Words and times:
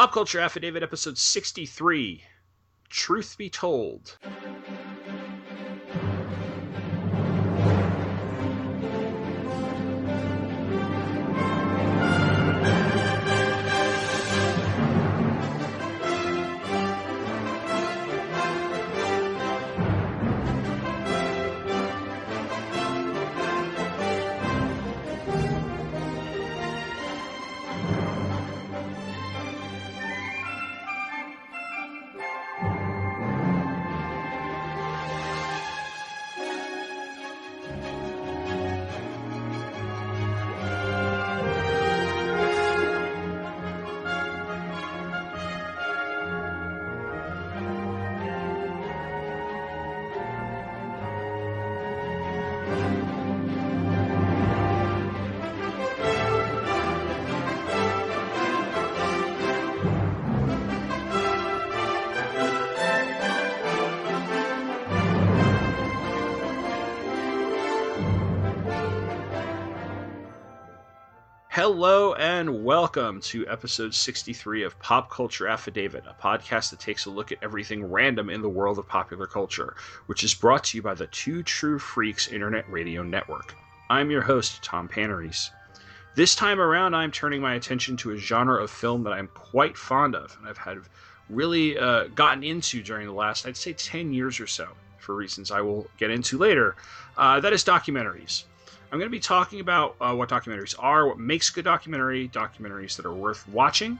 Pop 0.00 0.12
Culture 0.12 0.40
Affidavit, 0.40 0.82
episode 0.82 1.18
63 1.18 2.24
Truth 2.88 3.36
Be 3.36 3.50
Told. 3.50 4.16
Hello 71.72 72.14
and 72.14 72.64
welcome 72.64 73.20
to 73.20 73.46
episode 73.46 73.94
63 73.94 74.64
of 74.64 74.76
Pop 74.80 75.08
Culture 75.08 75.46
Affidavit, 75.46 76.02
a 76.04 76.20
podcast 76.20 76.70
that 76.70 76.80
takes 76.80 77.06
a 77.06 77.10
look 77.10 77.30
at 77.30 77.38
everything 77.42 77.84
random 77.84 78.28
in 78.28 78.42
the 78.42 78.48
world 78.48 78.80
of 78.80 78.88
popular 78.88 79.28
culture, 79.28 79.76
which 80.06 80.24
is 80.24 80.34
brought 80.34 80.64
to 80.64 80.76
you 80.76 80.82
by 80.82 80.94
the 80.94 81.06
Two 81.06 81.44
True 81.44 81.78
Freaks 81.78 82.26
Internet 82.26 82.68
Radio 82.68 83.04
Network. 83.04 83.54
I'm 83.88 84.10
your 84.10 84.20
host, 84.20 84.64
Tom 84.64 84.88
Panarese. 84.88 85.50
This 86.16 86.34
time 86.34 86.60
around, 86.60 86.96
I'm 86.96 87.12
turning 87.12 87.40
my 87.40 87.54
attention 87.54 87.96
to 87.98 88.10
a 88.10 88.16
genre 88.16 88.60
of 88.60 88.68
film 88.68 89.04
that 89.04 89.12
I'm 89.12 89.28
quite 89.28 89.78
fond 89.78 90.16
of, 90.16 90.36
and 90.40 90.48
I've 90.48 90.58
had 90.58 90.78
really 91.28 91.78
uh, 91.78 92.08
gotten 92.16 92.42
into 92.42 92.82
during 92.82 93.06
the 93.06 93.12
last, 93.12 93.46
I'd 93.46 93.56
say, 93.56 93.74
10 93.74 94.12
years 94.12 94.40
or 94.40 94.48
so, 94.48 94.66
for 94.98 95.14
reasons 95.14 95.52
I 95.52 95.60
will 95.60 95.86
get 95.98 96.10
into 96.10 96.36
later. 96.36 96.74
Uh, 97.16 97.38
that 97.38 97.52
is 97.52 97.62
documentaries. 97.62 98.42
I'm 98.92 98.98
going 98.98 99.08
to 99.08 99.16
be 99.16 99.20
talking 99.20 99.60
about 99.60 99.94
uh, 100.00 100.14
what 100.14 100.28
documentaries 100.28 100.74
are, 100.78 101.06
what 101.06 101.18
makes 101.18 101.48
a 101.50 101.52
good 101.52 101.64
documentary, 101.64 102.28
documentaries 102.28 102.96
that 102.96 103.06
are 103.06 103.14
worth 103.14 103.46
watching. 103.48 103.98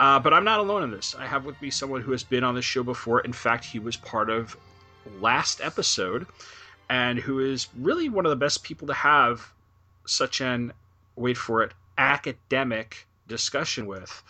Uh, 0.00 0.18
but 0.18 0.34
I'm 0.34 0.44
not 0.44 0.60
alone 0.60 0.82
in 0.84 0.90
this. 0.90 1.14
I 1.18 1.26
have 1.26 1.46
with 1.46 1.60
me 1.62 1.70
someone 1.70 2.02
who 2.02 2.12
has 2.12 2.22
been 2.22 2.44
on 2.44 2.54
this 2.54 2.64
show 2.64 2.82
before. 2.82 3.20
In 3.20 3.32
fact, 3.32 3.64
he 3.64 3.78
was 3.78 3.96
part 3.96 4.28
of 4.28 4.56
last 5.18 5.60
episode 5.62 6.26
and 6.90 7.18
who 7.18 7.40
is 7.40 7.68
really 7.76 8.08
one 8.08 8.26
of 8.26 8.30
the 8.30 8.36
best 8.36 8.62
people 8.62 8.86
to 8.88 8.94
have 8.94 9.50
such 10.06 10.40
an, 10.40 10.72
wait 11.16 11.36
for 11.36 11.62
it, 11.62 11.72
academic 11.96 13.06
discussion 13.26 13.86
with. 13.86 14.22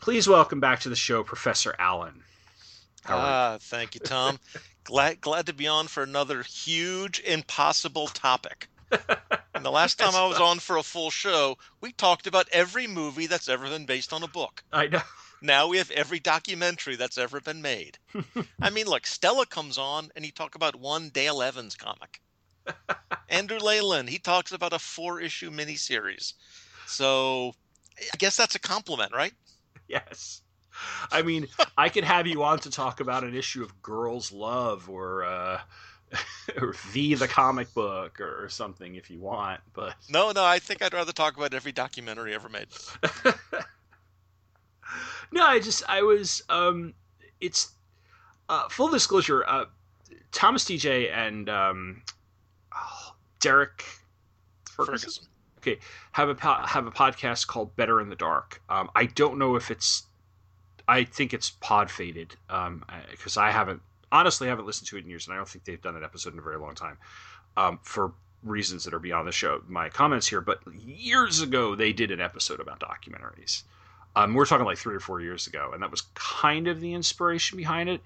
Please 0.00 0.26
welcome 0.26 0.58
back 0.58 0.80
to 0.80 0.88
the 0.88 0.96
show, 0.96 1.22
Professor 1.22 1.74
Allen. 1.78 2.24
Ah, 3.06 3.58
thank 3.60 3.94
you, 3.94 4.00
Tom. 4.00 4.38
glad 4.84 5.20
glad 5.20 5.46
to 5.46 5.52
be 5.52 5.68
on 5.68 5.86
for 5.86 6.02
another 6.02 6.42
huge, 6.42 7.20
impossible 7.20 8.08
topic. 8.08 8.68
And 9.54 9.64
the 9.64 9.70
last 9.70 9.98
time 9.98 10.14
I 10.14 10.26
was 10.26 10.40
on 10.40 10.58
for 10.58 10.76
a 10.76 10.82
full 10.82 11.10
show, 11.10 11.56
we 11.80 11.92
talked 11.92 12.26
about 12.26 12.48
every 12.50 12.86
movie 12.86 13.26
that's 13.28 13.48
ever 13.48 13.68
been 13.68 13.86
based 13.86 14.12
on 14.12 14.22
a 14.22 14.28
book. 14.28 14.64
I 14.72 14.88
know. 14.88 15.02
Now 15.40 15.68
we 15.68 15.78
have 15.78 15.90
every 15.90 16.18
documentary 16.20 16.96
that's 16.96 17.18
ever 17.18 17.40
been 17.40 17.62
made. 17.62 17.98
I 18.62 18.70
mean, 18.70 18.86
look, 18.86 19.06
Stella 19.06 19.46
comes 19.46 19.78
on 19.78 20.10
and 20.16 20.24
he 20.24 20.30
talk 20.30 20.54
about 20.54 20.76
one 20.76 21.10
Dale 21.10 21.42
Evans 21.42 21.76
comic. 21.76 22.20
Andrew 23.28 23.58
Leyland, 23.58 24.08
he 24.08 24.18
talks 24.18 24.52
about 24.52 24.72
a 24.72 24.78
four-issue 24.78 25.50
miniseries. 25.50 26.32
So 26.86 27.54
I 28.00 28.16
guess 28.18 28.36
that's 28.36 28.54
a 28.54 28.60
compliment, 28.60 29.12
right? 29.12 29.32
Yes. 29.88 30.42
I 31.10 31.22
mean, 31.22 31.46
I 31.76 31.88
could 31.88 32.04
have 32.04 32.26
you 32.26 32.42
on 32.42 32.58
to 32.60 32.70
talk 32.70 33.00
about 33.00 33.24
an 33.24 33.34
issue 33.34 33.62
of 33.62 33.82
Girls 33.82 34.32
Love 34.32 34.88
or 34.88 35.24
uh, 35.24 35.60
or 36.60 36.72
V 36.72 37.14
the 37.14 37.28
comic 37.28 37.72
book 37.74 38.20
or 38.20 38.48
something 38.48 38.94
if 38.94 39.10
you 39.10 39.18
want, 39.20 39.60
but 39.72 39.94
No, 40.10 40.32
no, 40.32 40.44
I 40.44 40.58
think 40.58 40.82
I'd 40.82 40.92
rather 40.92 41.12
talk 41.12 41.36
about 41.36 41.54
every 41.54 41.72
documentary 41.72 42.34
ever 42.34 42.48
made. 42.48 42.68
no, 45.32 45.42
I 45.44 45.60
just 45.60 45.82
I 45.88 46.02
was 46.02 46.42
um 46.48 46.94
it's 47.40 47.72
uh, 48.48 48.68
full 48.68 48.88
disclosure, 48.88 49.44
uh, 49.46 49.64
Thomas 50.30 50.64
Deja 50.64 51.10
and 51.12 51.48
um, 51.48 52.02
oh, 52.74 53.14
Derek 53.40 53.84
Ferguson. 54.70 54.98
Ferguson. 54.98 55.24
Okay, 55.58 55.78
have 56.12 56.28
a 56.28 56.34
po- 56.34 56.66
have 56.66 56.86
a 56.86 56.90
podcast 56.90 57.46
called 57.46 57.74
Better 57.76 58.00
in 58.00 58.08
the 58.08 58.16
Dark. 58.16 58.60
Um, 58.68 58.90
I 58.94 59.06
don't 59.06 59.38
know 59.38 59.56
if 59.56 59.70
it's 59.70 60.04
I 60.88 61.04
think 61.04 61.32
it's 61.32 61.50
pod 61.50 61.90
faded 61.90 62.36
because 63.10 63.36
I 63.36 63.50
haven't 63.50 63.80
honestly 64.12 64.46
haven't 64.46 64.66
listened 64.66 64.86
to 64.88 64.96
it 64.98 65.04
in 65.04 65.10
years, 65.10 65.26
and 65.26 65.34
I 65.34 65.36
don't 65.36 65.48
think 65.48 65.64
they've 65.64 65.80
done 65.82 65.96
an 65.96 66.04
episode 66.04 66.32
in 66.34 66.38
a 66.38 66.42
very 66.42 66.58
long 66.58 66.74
time 66.76 66.98
um, 67.56 67.80
for 67.82 68.12
reasons 68.44 68.84
that 68.84 68.94
are 68.94 68.98
beyond 69.00 69.26
the 69.26 69.32
show. 69.32 69.62
My 69.68 69.88
comments 69.88 70.26
here, 70.28 70.40
but 70.40 70.60
years 70.76 71.40
ago 71.40 71.74
they 71.74 71.92
did 71.92 72.10
an 72.10 72.20
episode 72.20 72.60
about 72.60 72.78
documentaries. 72.80 73.62
Um, 74.14 74.34
we're 74.34 74.46
talking 74.46 74.66
like 74.66 74.78
three 74.78 74.94
or 74.94 75.00
four 75.00 75.20
years 75.20 75.46
ago, 75.46 75.70
and 75.72 75.82
that 75.82 75.90
was 75.90 76.02
kind 76.14 76.68
of 76.68 76.80
the 76.80 76.92
inspiration 76.94 77.56
behind 77.56 77.88
it. 77.88 78.00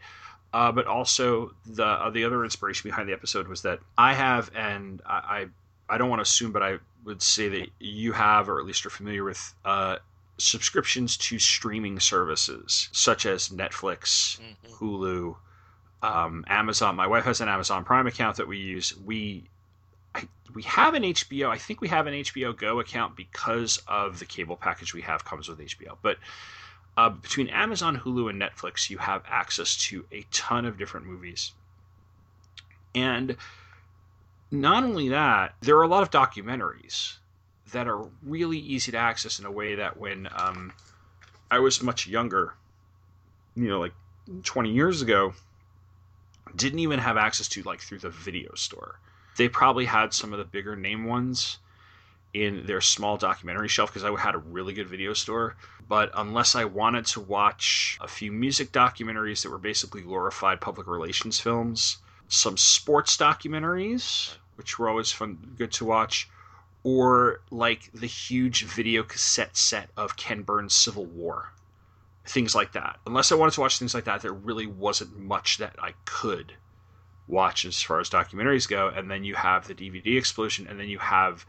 Uh, 0.52 0.70
but 0.72 0.86
also 0.86 1.52
the 1.66 1.84
uh, 1.84 2.08
the 2.10 2.24
other 2.24 2.44
inspiration 2.44 2.88
behind 2.88 3.08
the 3.08 3.12
episode 3.12 3.48
was 3.48 3.62
that 3.62 3.80
I 3.98 4.14
have, 4.14 4.50
and 4.54 5.02
I 5.04 5.46
I, 5.88 5.94
I 5.94 5.98
don't 5.98 6.08
want 6.08 6.20
to 6.20 6.22
assume, 6.22 6.52
but 6.52 6.62
I 6.62 6.78
would 7.04 7.20
say 7.20 7.48
that 7.48 7.68
you 7.80 8.12
have, 8.12 8.48
or 8.48 8.58
at 8.60 8.64
least 8.66 8.86
are 8.86 8.90
familiar 8.90 9.24
with. 9.24 9.54
Uh, 9.64 9.96
subscriptions 10.38 11.16
to 11.16 11.38
streaming 11.38 11.98
services 11.98 12.90
such 12.92 13.24
as 13.24 13.48
Netflix, 13.48 14.38
Mhm. 14.38 14.74
Hulu, 14.78 15.36
um, 16.02 16.44
Amazon. 16.48 16.96
My 16.96 17.06
wife 17.06 17.24
has 17.24 17.40
an 17.40 17.48
Amazon 17.48 17.84
Prime 17.84 18.06
account 18.06 18.36
that 18.36 18.48
we 18.48 18.58
use. 18.58 18.96
We 19.04 19.44
we 20.54 20.62
have 20.62 20.94
an 20.94 21.02
HBO. 21.02 21.48
I 21.48 21.58
think 21.58 21.80
we 21.80 21.88
have 21.88 22.06
an 22.06 22.14
HBO 22.14 22.56
Go 22.56 22.80
account 22.80 23.16
because 23.16 23.82
of 23.86 24.18
the 24.18 24.24
cable 24.24 24.56
package 24.56 24.94
we 24.94 25.02
have 25.02 25.24
comes 25.24 25.48
with 25.48 25.58
HBO. 25.58 25.96
But 26.00 26.18
uh, 26.96 27.10
between 27.10 27.48
Amazon, 27.48 27.98
Hulu, 27.98 28.30
and 28.30 28.40
Netflix, 28.40 28.88
you 28.88 28.98
have 28.98 29.22
access 29.28 29.76
to 29.76 30.06
a 30.12 30.24
ton 30.30 30.64
of 30.64 30.78
different 30.78 31.06
movies. 31.06 31.52
And 32.94 33.36
not 34.50 34.84
only 34.84 35.10
that, 35.10 35.54
there 35.60 35.76
are 35.76 35.82
a 35.82 35.88
lot 35.88 36.02
of 36.02 36.10
documentaries 36.10 37.16
that 37.72 37.86
are 37.86 38.06
really 38.22 38.58
easy 38.58 38.92
to 38.92 38.98
access 38.98 39.38
in 39.38 39.44
a 39.44 39.50
way 39.50 39.74
that 39.74 39.98
when 39.98 40.28
um, 40.34 40.72
I 41.50 41.58
was 41.58 41.82
much 41.82 42.06
younger, 42.06 42.54
you 43.54 43.68
know, 43.68 43.80
like 43.80 43.92
20 44.44 44.72
years 44.72 45.02
ago, 45.02 45.34
didn't 46.56 46.78
even 46.80 46.98
have 46.98 47.16
access 47.16 47.48
to 47.48 47.62
like 47.62 47.80
through 47.80 47.98
the 47.98 48.10
video 48.10 48.54
store. 48.54 48.98
They 49.36 49.48
probably 49.48 49.84
had 49.84 50.14
some 50.14 50.32
of 50.32 50.38
the 50.38 50.44
bigger 50.44 50.76
name 50.76 51.04
ones 51.04 51.58
in 52.32 52.66
their 52.66 52.80
small 52.80 53.16
documentary 53.16 53.68
shelf 53.68 53.90
because 53.92 54.04
I 54.04 54.18
had 54.20 54.34
a 54.34 54.38
really 54.38 54.72
good 54.72 54.88
video 54.88 55.12
store. 55.12 55.56
But 55.88 56.10
unless 56.14 56.54
I 56.54 56.64
wanted 56.64 57.06
to 57.06 57.20
watch 57.20 57.98
a 58.00 58.08
few 58.08 58.32
music 58.32 58.72
documentaries 58.72 59.42
that 59.42 59.50
were 59.50 59.58
basically 59.58 60.02
glorified 60.02 60.60
public 60.60 60.86
relations 60.86 61.38
films, 61.38 61.98
some 62.28 62.56
sports 62.56 63.16
documentaries, 63.16 64.34
which 64.56 64.78
were 64.78 64.88
always 64.88 65.12
fun, 65.12 65.54
good 65.56 65.72
to 65.72 65.84
watch, 65.84 66.28
or 66.82 67.40
like 67.50 67.90
the 67.92 68.06
huge 68.06 68.64
video 68.64 69.02
cassette 69.02 69.56
set 69.56 69.90
of 69.96 70.16
Ken 70.16 70.42
Burns' 70.42 70.74
Civil 70.74 71.04
War 71.04 71.50
things 72.26 72.54
like 72.54 72.72
that. 72.72 72.98
Unless 73.06 73.32
I 73.32 73.36
wanted 73.36 73.54
to 73.54 73.60
watch 73.60 73.78
things 73.78 73.94
like 73.94 74.04
that, 74.04 74.22
there 74.22 74.32
really 74.32 74.66
wasn't 74.66 75.18
much 75.18 75.58
that 75.58 75.76
I 75.78 75.94
could 76.04 76.52
watch 77.28 77.64
as 77.64 77.80
far 77.82 78.00
as 78.00 78.10
documentaries 78.10 78.68
go. 78.68 78.88
And 78.88 79.10
then 79.10 79.24
you 79.24 79.34
have 79.34 79.66
the 79.66 79.74
DVD 79.74 80.18
explosion, 80.18 80.66
and 80.68 80.78
then 80.78 80.88
you 80.88 80.98
have 80.98 81.46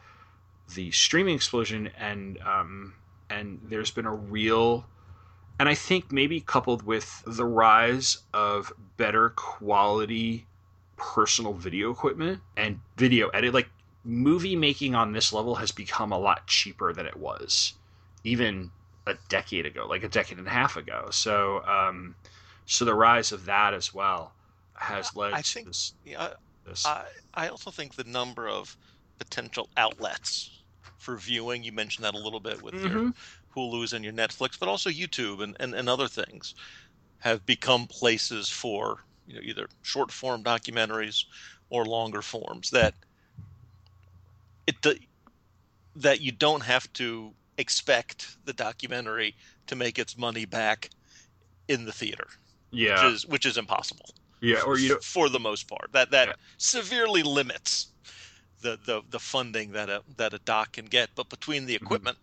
the 0.74 0.92
streaming 0.92 1.36
explosion, 1.36 1.90
and 1.98 2.40
um, 2.42 2.94
and 3.30 3.60
there's 3.64 3.92
been 3.92 4.06
a 4.06 4.14
real, 4.14 4.86
and 5.60 5.68
I 5.68 5.76
think 5.76 6.12
maybe 6.12 6.40
coupled 6.42 6.84
with 6.84 7.24
the 7.26 7.46
rise 7.46 8.20
of 8.34 8.72
better 8.98 9.30
quality 9.30 10.46
personal 10.96 11.54
video 11.54 11.92
equipment 11.92 12.42
and 12.56 12.80
video 12.98 13.30
edit, 13.30 13.54
like 13.54 13.70
movie 14.04 14.56
making 14.56 14.96
on 14.96 15.12
this 15.12 15.32
level 15.32 15.56
has 15.56 15.72
become 15.72 16.12
a 16.12 16.18
lot 16.18 16.48
cheaper 16.48 16.92
than 16.94 17.06
it 17.06 17.18
was 17.18 17.74
even 18.28 18.72
a 19.10 19.18
decade 19.30 19.66
ago, 19.66 19.86
like 19.88 20.04
a 20.04 20.10
decade 20.10 20.38
and 20.38 20.48
a 20.48 20.52
half 20.52 20.78
ago. 20.78 21.08
So, 21.12 21.64
um, 21.66 22.16
so 22.66 22.86
the 22.86 22.94
rise 22.94 23.32
of 23.32 23.46
that 23.46 23.74
as 23.74 23.94
well 23.94 24.34
has 24.76 25.16
led 25.16 25.34
I 25.34 25.42
to 25.42 25.48
think- 25.52 25.68
this. 25.68 25.94
Yeah, 26.06 26.30
this 26.66 26.86
I, 26.86 27.06
I 27.34 27.48
also 27.48 27.72
think 27.72 27.96
the 27.96 28.04
number 28.04 28.48
of 28.48 28.76
potential 29.20 29.70
outlets 29.78 30.52
for 30.98 31.16
viewing, 31.18 31.64
you 31.64 31.72
mentioned 31.72 32.04
that 32.06 32.14
a 32.16 32.20
little 32.20 32.40
bit 32.40 32.62
with 32.62 32.74
your 32.76 32.90
Mhm. 32.90 33.16
Hulu's 33.56 33.94
and 33.94 34.04
your 34.04 34.14
Netflix, 34.14 34.60
but 34.60 34.70
also 34.70 34.90
YouTube 34.90 35.42
and, 35.42 35.56
and, 35.60 35.74
and 35.74 35.90
other 35.90 36.08
things 36.08 36.54
have 37.20 37.46
become 37.46 37.88
places 37.88 38.50
for 38.50 39.04
you 39.26 39.34
know 39.36 39.42
either 39.44 39.68
short 39.82 40.12
form 40.12 40.44
documentaries 40.44 41.24
or 41.70 41.86
longer 41.86 42.22
forms 42.22 42.70
that 42.70 42.94
it 44.68 44.76
that 45.96 46.22
you 46.22 46.32
don't 46.32 46.62
have 46.62 46.92
to 46.94 47.34
expect 47.58 48.38
the 48.44 48.54
documentary 48.54 49.36
to 49.68 49.76
make 49.76 50.00
its 50.00 50.18
money 50.18 50.46
back 50.46 50.90
in 51.68 51.86
the 51.86 51.94
theater, 51.94 52.28
yeah, 52.72 52.88
which 52.88 53.04
is 53.04 53.26
which 53.28 53.46
is 53.46 53.58
impossible 53.58 54.10
yeah, 54.42 54.62
or 54.64 54.78
you 54.78 54.90
know, 54.90 55.00
for 55.04 55.30
the 55.30 55.40
most 55.40 55.68
part. 55.70 55.92
That 55.94 56.12
that 56.12 56.30
Yeah. 56.30 56.34
severely 56.60 57.24
limits 57.24 57.94
the, 58.62 58.78
the 58.86 59.04
the 59.08 59.20
funding 59.20 59.72
that 59.74 59.90
a 59.90 60.04
that 60.18 60.34
a 60.34 60.40
doc 60.40 60.74
can 60.74 60.86
get. 60.88 61.12
But 61.16 61.30
between 61.30 61.66
the 61.66 61.76
Mm-hmm. 61.82 61.98
equipment, 61.98 62.20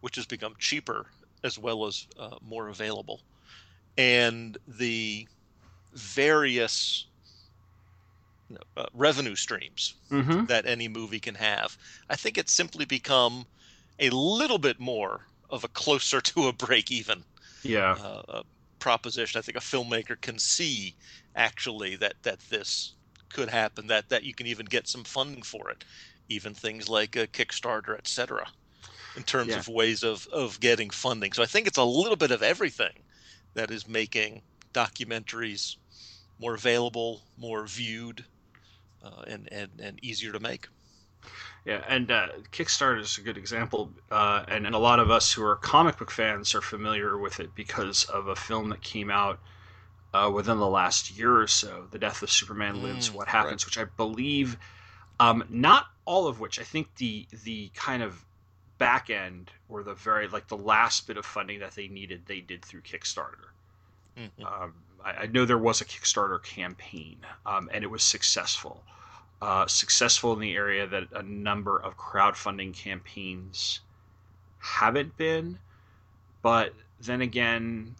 which 0.00 0.16
has 0.16 0.26
become 0.26 0.54
cheaper 0.58 1.10
as 1.42 1.58
well 1.58 1.86
as 1.86 2.06
uh, 2.18 2.36
more 2.42 2.68
available, 2.68 3.22
and 3.96 4.58
the 4.66 5.28
various 5.92 7.08
you 8.48 8.56
know, 8.56 8.82
uh, 8.82 8.86
revenue 8.92 9.36
streams 9.36 9.94
Mhm. 10.10 10.46
that 10.46 10.66
any 10.66 10.88
movie 10.88 11.20
can 11.20 11.34
have, 11.36 11.76
I 12.08 12.16
think 12.16 12.36
it's 12.38 12.52
simply 12.52 12.84
become 12.84 13.46
a 14.00 14.10
little 14.10 14.58
bit 14.58 14.80
more 14.80 15.26
of 15.50 15.64
a 15.64 15.68
closer 15.68 16.20
to 16.22 16.48
a 16.48 16.52
break 16.52 16.90
even 16.90 17.24
yeah, 17.62 17.98
uh, 17.98 18.22
uh, 18.28 18.42
proposition. 18.78 19.38
I 19.38 19.42
think 19.42 19.56
a 19.56 19.60
filmmaker 19.60 20.20
can 20.20 20.38
see 20.38 20.96
actually 21.34 21.96
that 21.96 22.16
that 22.22 22.40
this 22.50 22.96
could 23.30 23.50
happen. 23.50 23.86
That 23.88 24.08
that 24.10 24.24
you 24.24 24.34
can 24.34 24.46
even 24.46 24.66
get 24.66 24.88
some 24.88 25.04
funding 25.04 25.42
for 25.42 25.70
it, 25.70 25.84
even 26.28 26.54
things 26.54 26.88
like 26.88 27.16
a 27.16 27.28
Kickstarter, 27.28 27.96
etc. 27.98 28.52
In 29.14 29.24
terms 29.24 29.54
Yeah. 29.54 29.56
of 29.56 29.68
ways 29.68 30.02
of 30.02 30.26
of 30.32 30.60
getting 30.60 30.90
funding. 30.90 31.32
So 31.32 31.42
I 31.42 31.46
think 31.46 31.66
it's 31.66 31.78
a 31.78 31.84
little 31.84 32.16
bit 32.16 32.30
of 32.30 32.42
everything 32.42 33.04
that 33.54 33.70
is 33.70 33.86
making 33.88 34.42
documentaries 34.74 35.76
more 36.38 36.54
available, 36.54 37.28
more 37.36 37.66
viewed, 37.66 38.26
uh, 39.02 39.24
and 39.26 39.48
and 39.52 39.80
and 39.80 39.98
easier 40.02 40.32
to 40.32 40.40
make. 40.40 40.68
Yeah, 41.64 41.84
and 41.86 42.10
uh, 42.10 42.28
Kickstarter 42.52 43.00
is 43.00 43.18
a 43.18 43.20
good 43.20 43.36
example, 43.36 43.92
uh, 44.10 44.44
and, 44.48 44.66
and 44.66 44.74
a 44.74 44.78
lot 44.78 44.98
of 44.98 45.10
us 45.10 45.32
who 45.32 45.44
are 45.44 45.56
comic 45.56 45.98
book 45.98 46.10
fans 46.10 46.54
are 46.54 46.62
familiar 46.62 47.18
with 47.18 47.38
it 47.38 47.54
because 47.54 48.04
of 48.04 48.28
a 48.28 48.36
film 48.36 48.70
that 48.70 48.80
came 48.82 49.10
out 49.10 49.38
uh, 50.14 50.30
within 50.34 50.58
the 50.58 50.68
last 50.68 51.10
year 51.16 51.36
or 51.38 51.46
so, 51.46 51.86
"The 51.90 51.98
Death 51.98 52.22
of 52.22 52.30
Superman 52.30 52.82
Lives, 52.82 53.10
Mm, 53.10 53.14
What 53.14 53.28
Happens," 53.28 53.66
which 53.66 53.78
I 53.78 53.84
believe, 53.84 54.56
um, 55.20 55.44
not 55.50 55.86
all 56.06 56.26
of 56.26 56.40
which, 56.40 56.58
I 56.58 56.64
think 56.64 56.96
the 56.96 57.26
the 57.44 57.70
kind 57.74 58.02
of 58.02 58.24
back 58.78 59.10
end 59.10 59.52
or 59.68 59.82
the 59.82 59.94
very 59.94 60.28
like 60.28 60.48
the 60.48 60.56
last 60.56 61.06
bit 61.06 61.16
of 61.18 61.26
funding 61.26 61.60
that 61.60 61.72
they 61.74 61.88
needed, 61.88 62.26
they 62.26 62.40
did 62.40 62.64
through 62.64 62.80
Kickstarter. 62.82 63.50
Mhm. 64.16 64.44
Um, 64.44 64.74
I, 65.04 65.10
I 65.12 65.26
know 65.26 65.44
there 65.44 65.58
was 65.58 65.80
a 65.80 65.84
Kickstarter 65.84 66.42
campaign, 66.42 67.18
um, 67.46 67.68
and 67.72 67.84
it 67.84 67.88
was 67.88 68.02
successful. 68.02 68.84
Uh, 69.42 69.66
successful 69.66 70.34
in 70.34 70.38
the 70.38 70.54
area 70.54 70.86
that 70.86 71.04
a 71.14 71.22
number 71.22 71.78
of 71.80 71.96
crowdfunding 71.96 72.74
campaigns 72.74 73.80
haven't 74.58 75.16
been. 75.16 75.58
But 76.42 76.74
then 77.00 77.22
again, 77.22 77.94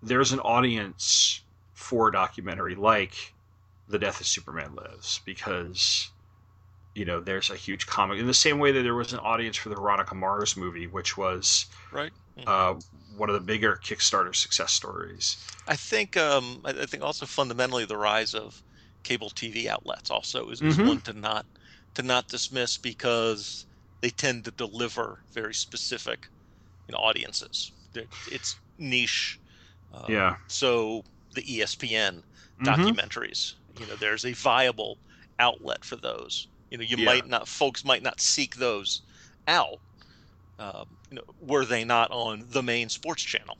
there's 0.00 0.30
an 0.32 0.38
audience 0.40 1.40
for 1.74 2.08
a 2.08 2.12
documentary 2.12 2.76
like 2.76 3.34
The 3.88 3.98
Death 3.98 4.20
of 4.20 4.26
Superman 4.28 4.76
Lives 4.76 5.20
because, 5.24 6.10
you 6.94 7.04
know, 7.04 7.18
there's 7.20 7.50
a 7.50 7.56
huge 7.56 7.86
comic 7.88 8.20
in 8.20 8.28
the 8.28 8.34
same 8.34 8.60
way 8.60 8.70
that 8.70 8.82
there 8.82 8.94
was 8.94 9.12
an 9.12 9.18
audience 9.18 9.56
for 9.56 9.70
the 9.70 9.74
Veronica 9.74 10.14
Mars 10.14 10.56
movie, 10.56 10.86
which 10.86 11.16
was 11.16 11.66
Right. 11.90 12.12
uh, 12.46 12.74
one 13.16 13.28
of 13.28 13.34
the 13.34 13.40
bigger 13.40 13.80
Kickstarter 13.82 14.34
success 14.36 14.72
stories. 14.72 15.36
I 15.66 15.74
think 15.74 16.16
um, 16.16 16.60
I 16.64 16.70
I 16.70 16.86
think 16.86 17.02
also 17.02 17.26
fundamentally 17.26 17.84
the 17.86 17.96
rise 17.96 18.34
of 18.34 18.62
cable 19.06 19.30
TV 19.30 19.68
outlets 19.68 20.10
also 20.10 20.50
is, 20.50 20.60
Mhm. 20.60 20.90
one 20.90 21.00
to 21.02 21.12
not 21.14 21.46
to 21.96 22.02
not 22.02 22.28
dismiss 22.28 22.78
because 22.78 23.66
they 24.02 24.10
tend 24.10 24.44
to 24.46 24.50
deliver 24.52 25.22
very 25.34 25.54
specific 25.54 26.28
you 26.88 26.92
know, 26.92 26.98
audiences. 26.98 27.72
It's 28.26 28.60
niche. 28.78 29.40
Uh, 29.92 30.08
Yeah. 30.08 30.36
So 30.48 31.02
the 31.34 31.42
ESPN 31.42 32.24
Mhm. 32.58 32.96
documentaries, 32.96 33.54
you 33.74 33.86
know, 33.86 33.96
there's 33.96 34.24
a 34.24 34.32
viable 34.34 35.00
outlet 35.38 35.84
for 35.84 35.96
those. 35.96 36.48
You 36.70 36.78
know, 36.78 36.84
you 36.84 36.96
Yeah. 36.96 37.10
might 37.10 37.26
not 37.26 37.48
folks 37.48 37.84
might 37.84 38.02
not 38.02 38.20
seek 38.20 38.56
those 38.56 39.02
out. 39.46 39.78
Um, 40.58 40.98
you 41.10 41.16
know, 41.16 41.24
were 41.38 41.64
they 41.66 41.84
not 41.84 42.10
on 42.12 42.50
the 42.50 42.62
main 42.62 42.88
sports 42.90 43.22
channel? 43.22 43.58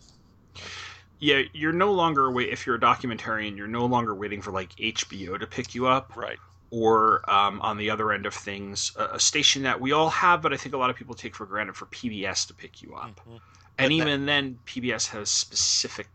Yeah, 1.18 1.42
you're 1.52 1.72
no 1.72 1.92
longer 1.92 2.30
wait 2.30 2.50
if 2.50 2.66
you're 2.66 2.76
a 2.76 2.80
documentarian, 2.80 3.56
you're 3.56 3.66
no 3.66 3.86
longer 3.86 4.14
waiting 4.14 4.42
for 4.42 4.50
like 4.50 4.74
HBO 4.76 5.38
to 5.40 5.46
pick 5.46 5.74
you 5.74 5.86
up, 5.86 6.14
Right. 6.16 6.38
or 6.70 7.28
um, 7.30 7.60
on 7.62 7.78
the 7.78 7.88
other 7.90 8.12
end 8.12 8.26
of 8.26 8.34
things, 8.34 8.92
a, 8.96 9.04
a 9.14 9.20
station 9.20 9.62
that 9.62 9.80
we 9.80 9.92
all 9.92 10.10
have, 10.10 10.42
but 10.42 10.52
I 10.52 10.56
think 10.56 10.74
a 10.74 10.78
lot 10.78 10.90
of 10.90 10.96
people 10.96 11.14
take 11.14 11.34
for 11.34 11.46
granted 11.46 11.74
for 11.76 11.86
PBS 11.86 12.46
to 12.48 12.54
pick 12.54 12.82
you 12.82 12.94
up. 12.94 13.18
Mhm. 13.26 13.32
And 13.32 13.40
But 13.76 13.82
that- 13.88 13.92
even 13.92 14.26
then, 14.26 14.58
PBS 14.66 15.06
has 15.08 15.30
specific 15.30 16.08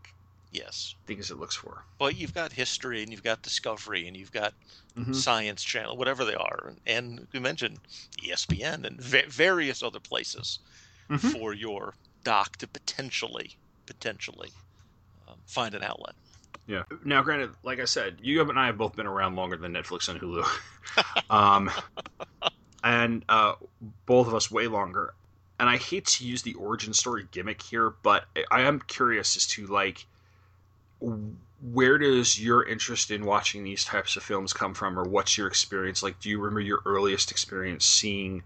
Yes. 0.52 0.94
things 1.06 1.30
it 1.30 1.38
looks 1.38 1.56
for. 1.56 1.84
Well, 1.98 2.10
you've 2.10 2.34
got 2.34 2.52
history 2.52 3.02
and 3.02 3.10
you've 3.10 3.22
got 3.22 3.40
discovery 3.42 4.06
and 4.06 4.14
you've 4.16 4.32
got 4.32 4.52
Mhm. 4.96 5.14
science 5.16 5.64
channel, 5.64 5.96
whatever 5.96 6.24
they 6.26 6.34
are, 6.34 6.74
and, 6.86 7.26
you 7.32 7.40
mentioned 7.40 7.78
ESPN 8.22 8.84
and 8.84 9.00
va- 9.00 9.24
various 9.28 9.82
other 9.82 9.98
places 10.00 10.58
Mhm. 11.08 11.32
for 11.32 11.54
your 11.54 11.94
doc 12.22 12.56
to 12.58 12.68
potentially 12.68 13.56
potentially 13.86 14.52
find 15.46 15.74
an 15.74 15.82
outlet. 15.82 16.14
Yeah. 16.66 16.84
Now, 17.04 17.22
granted, 17.22 17.50
like 17.62 17.80
I 17.80 17.84
said, 17.84 18.18
you 18.22 18.40
and 18.48 18.58
I 18.58 18.66
have 18.66 18.78
both 18.78 18.94
been 18.94 19.06
around 19.06 19.36
longer 19.36 19.56
than 19.56 19.72
Netflix 19.72 20.08
and 20.08 20.20
Hulu, 20.20 20.46
um, 21.30 21.70
and 22.84 23.24
uh, 23.28 23.54
both 24.06 24.28
of 24.28 24.34
us 24.34 24.50
way 24.50 24.68
longer. 24.68 25.14
And 25.58 25.68
I 25.68 25.76
hate 25.76 26.06
to 26.06 26.26
use 26.26 26.42
the 26.42 26.54
origin 26.54 26.92
story 26.92 27.26
gimmick 27.30 27.62
here, 27.62 27.94
but 28.02 28.24
I 28.50 28.62
am 28.62 28.80
curious 28.80 29.36
as 29.36 29.46
to 29.48 29.66
like 29.66 30.06
where 31.62 31.98
does 31.98 32.40
your 32.40 32.64
interest 32.66 33.10
in 33.10 33.24
watching 33.24 33.62
these 33.62 33.84
types 33.84 34.16
of 34.16 34.22
films 34.22 34.52
come 34.52 34.74
from, 34.74 34.98
or 34.98 35.04
what's 35.04 35.38
your 35.38 35.46
experience 35.46 36.02
like? 36.02 36.18
Do 36.20 36.28
you 36.28 36.38
remember 36.38 36.60
your 36.60 36.80
earliest 36.84 37.30
experience 37.30 37.84
seeing 37.84 38.42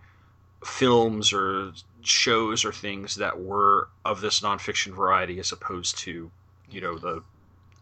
films 0.64 1.32
or 1.32 1.72
shows 2.02 2.64
or 2.64 2.72
things 2.72 3.16
that 3.16 3.40
were 3.40 3.88
of 4.04 4.20
this 4.20 4.40
nonfiction 4.40 4.94
variety, 4.94 5.38
as 5.38 5.52
opposed 5.52 5.98
to 5.98 6.30
you 6.70 6.80
know 6.80 6.98
the 6.98 7.24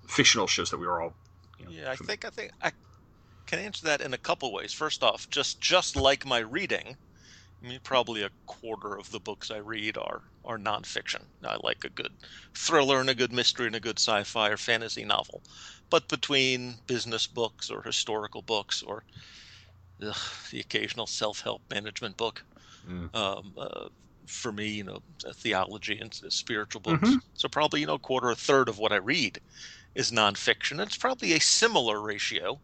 fictional 0.09 0.47
shows 0.49 0.71
that 0.71 0.79
we 0.79 0.87
were 0.87 1.03
all 1.03 1.15
you 1.59 1.67
know, 1.67 1.73
Yeah, 1.73 1.91
I 1.91 1.97
think 1.97 2.25
I 2.25 2.31
think 2.31 2.53
I 2.61 2.73
can 3.47 3.59
answer 3.61 3.87
that 3.87 4.01
in 4.03 4.15
a 4.15 4.19
couple 4.19 4.53
ways. 4.53 4.73
First 4.75 5.03
off, 5.05 5.29
just 5.31 5.61
just 5.63 5.97
like 5.97 6.27
my 6.27 6.39
reading, 6.41 6.99
I 7.63 7.67
mean, 7.69 7.81
probably 7.85 8.23
a 8.23 8.33
quarter 8.47 8.97
of 8.99 9.11
the 9.11 9.21
books 9.21 9.51
I 9.51 9.59
read 9.59 9.99
are 9.99 10.25
are 10.45 10.59
nonfiction. 10.59 11.31
I 11.45 11.57
like 11.63 11.85
a 11.85 11.91
good 11.91 12.19
thriller 12.57 13.01
and 13.01 13.11
a 13.11 13.15
good 13.17 13.33
mystery 13.33 13.67
and 13.69 13.77
a 13.77 13.81
good 13.81 13.99
sci-fi 14.01 14.51
or 14.51 14.59
fantasy 14.59 15.05
novel. 15.05 15.45
But 15.91 16.09
between 16.09 16.83
business 16.87 17.27
books 17.29 17.71
or 17.71 17.83
historical 17.85 18.43
books 18.43 18.83
or 18.83 19.05
ugh, 20.03 20.17
the 20.51 20.61
occasional 20.61 21.07
self-help 21.07 21.63
management 21.71 22.17
book, 22.17 22.45
Mm. 22.87 23.09
um, 23.15 23.55
uh, 23.59 23.89
for 24.27 24.53
me, 24.53 24.69
you 24.69 24.85
know, 24.85 25.01
theology 25.35 25.99
and 25.99 26.15
spiritual 26.29 26.81
books. 26.81 27.17
Mhm. 27.17 27.21
So 27.35 27.49
probably 27.49 27.81
you 27.81 27.87
know, 27.87 27.95
a 27.95 27.99
quarter, 27.99 28.31
a 28.31 28.37
third 28.37 28.69
of 28.69 28.79
what 28.79 28.93
I 28.93 28.97
read 28.97 29.39
is 29.95 30.11
nonfiction. 30.11 30.83
It's 30.85 30.97
probably 30.99 31.33
a 31.33 31.41
similar 31.41 32.01
ratio, 32.03 32.63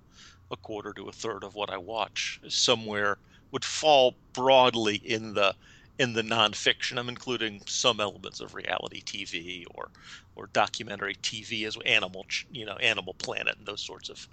a 0.50 0.56
quarter 0.56 0.92
to 0.94 1.08
a 1.08 1.12
third 1.12 1.44
of 1.44 1.54
what 1.54 1.70
I 1.70 1.78
watch 1.78 2.38
is 2.42 2.54
somewhere 2.56 3.18
would 3.52 3.64
fall 3.64 4.18
broadly 4.34 4.96
in 4.96 5.34
the 5.34 5.54
in 5.98 6.14
the 6.14 6.22
nonfiction. 6.22 6.98
I'm 6.98 7.08
including 7.08 7.62
some 7.66 8.00
elements 8.00 8.40
of 8.40 8.54
reality 8.54 9.02
TV 9.04 9.64
or 9.74 9.90
or 10.34 10.48
documentary 10.48 11.14
TV 11.22 11.64
as 11.66 11.76
Animal, 11.84 12.26
you 12.50 12.64
know, 12.66 12.76
Animal 12.76 13.14
Planet 13.14 13.56
and 13.58 13.66
those 13.66 13.82
sorts 13.84 14.08
of 14.08 14.26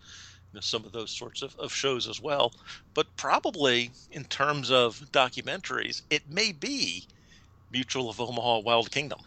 you 0.51 0.57
know, 0.57 0.61
some 0.61 0.85
of 0.85 0.91
those 0.91 1.11
sorts 1.11 1.41
of, 1.41 1.55
of 1.55 1.73
shows 1.73 2.07
as 2.07 2.19
well. 2.21 2.51
But 2.93 3.07
probably 3.17 3.91
in 4.09 4.25
terms 4.25 4.71
of 4.71 4.99
documentaries, 5.11 6.01
it 6.09 6.27
may 6.27 6.51
be 6.51 7.07
Mutual 7.69 8.09
of 8.09 8.19
Omaha 8.19 8.59
Wild 8.59 8.91
Kingdom 8.91 9.21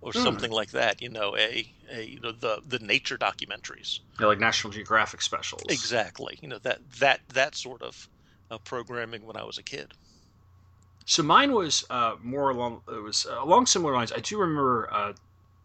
or 0.00 0.12
Hmm. 0.14 0.14
something 0.14 0.52
like 0.52 0.70
that. 0.70 1.02
You 1.02 1.10
know, 1.10 1.36
a, 1.36 1.72
a 1.90 2.04
you 2.04 2.20
know 2.20 2.32
the 2.32 2.62
the 2.64 2.78
nature 2.80 3.18
documentaries. 3.18 4.00
yeah, 4.18 4.26
like 4.26 4.38
National 4.38 4.72
Geographic 4.72 5.22
specials. 5.22 5.68
Exactly. 5.68 6.38
You 6.40 6.48
know 6.48 6.58
that 6.60 6.90
that 7.00 7.20
that 7.28 7.54
sort 7.54 7.82
of 7.82 8.08
uh, 8.50 8.58
programming 8.58 9.26
when 9.26 9.36
I 9.36 9.44
was 9.44 9.58
a 9.58 9.62
kid. 9.62 9.92
So 11.06 11.22
mine 11.22 11.52
was 11.52 11.84
uh, 11.90 12.16
more 12.22 12.50
along 12.50 12.82
it 12.88 13.02
was 13.02 13.26
uh, 13.26 13.42
along 13.42 13.66
similar 13.66 13.92
lines. 13.94 14.12
I 14.12 14.18
do 14.20 14.38
remember. 14.38 14.92
Uh, 14.92 15.12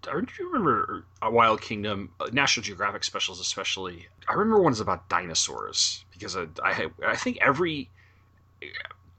I 0.08 0.22
do 0.22 0.46
remember 0.48 1.06
a 1.22 1.30
Wild 1.30 1.62
Kingdom, 1.62 2.14
uh, 2.22 2.30
National 2.32 2.64
Geographic 2.64 3.04
specials, 3.04 3.40
especially. 3.40 4.08
I 4.30 4.34
remember 4.34 4.62
ones 4.62 4.80
about 4.80 5.10
dinosaurs 5.10 6.06
because 6.12 6.38
I, 6.38 6.48
I, 6.64 6.88
I 7.06 7.16
think 7.18 7.38
every 7.42 7.92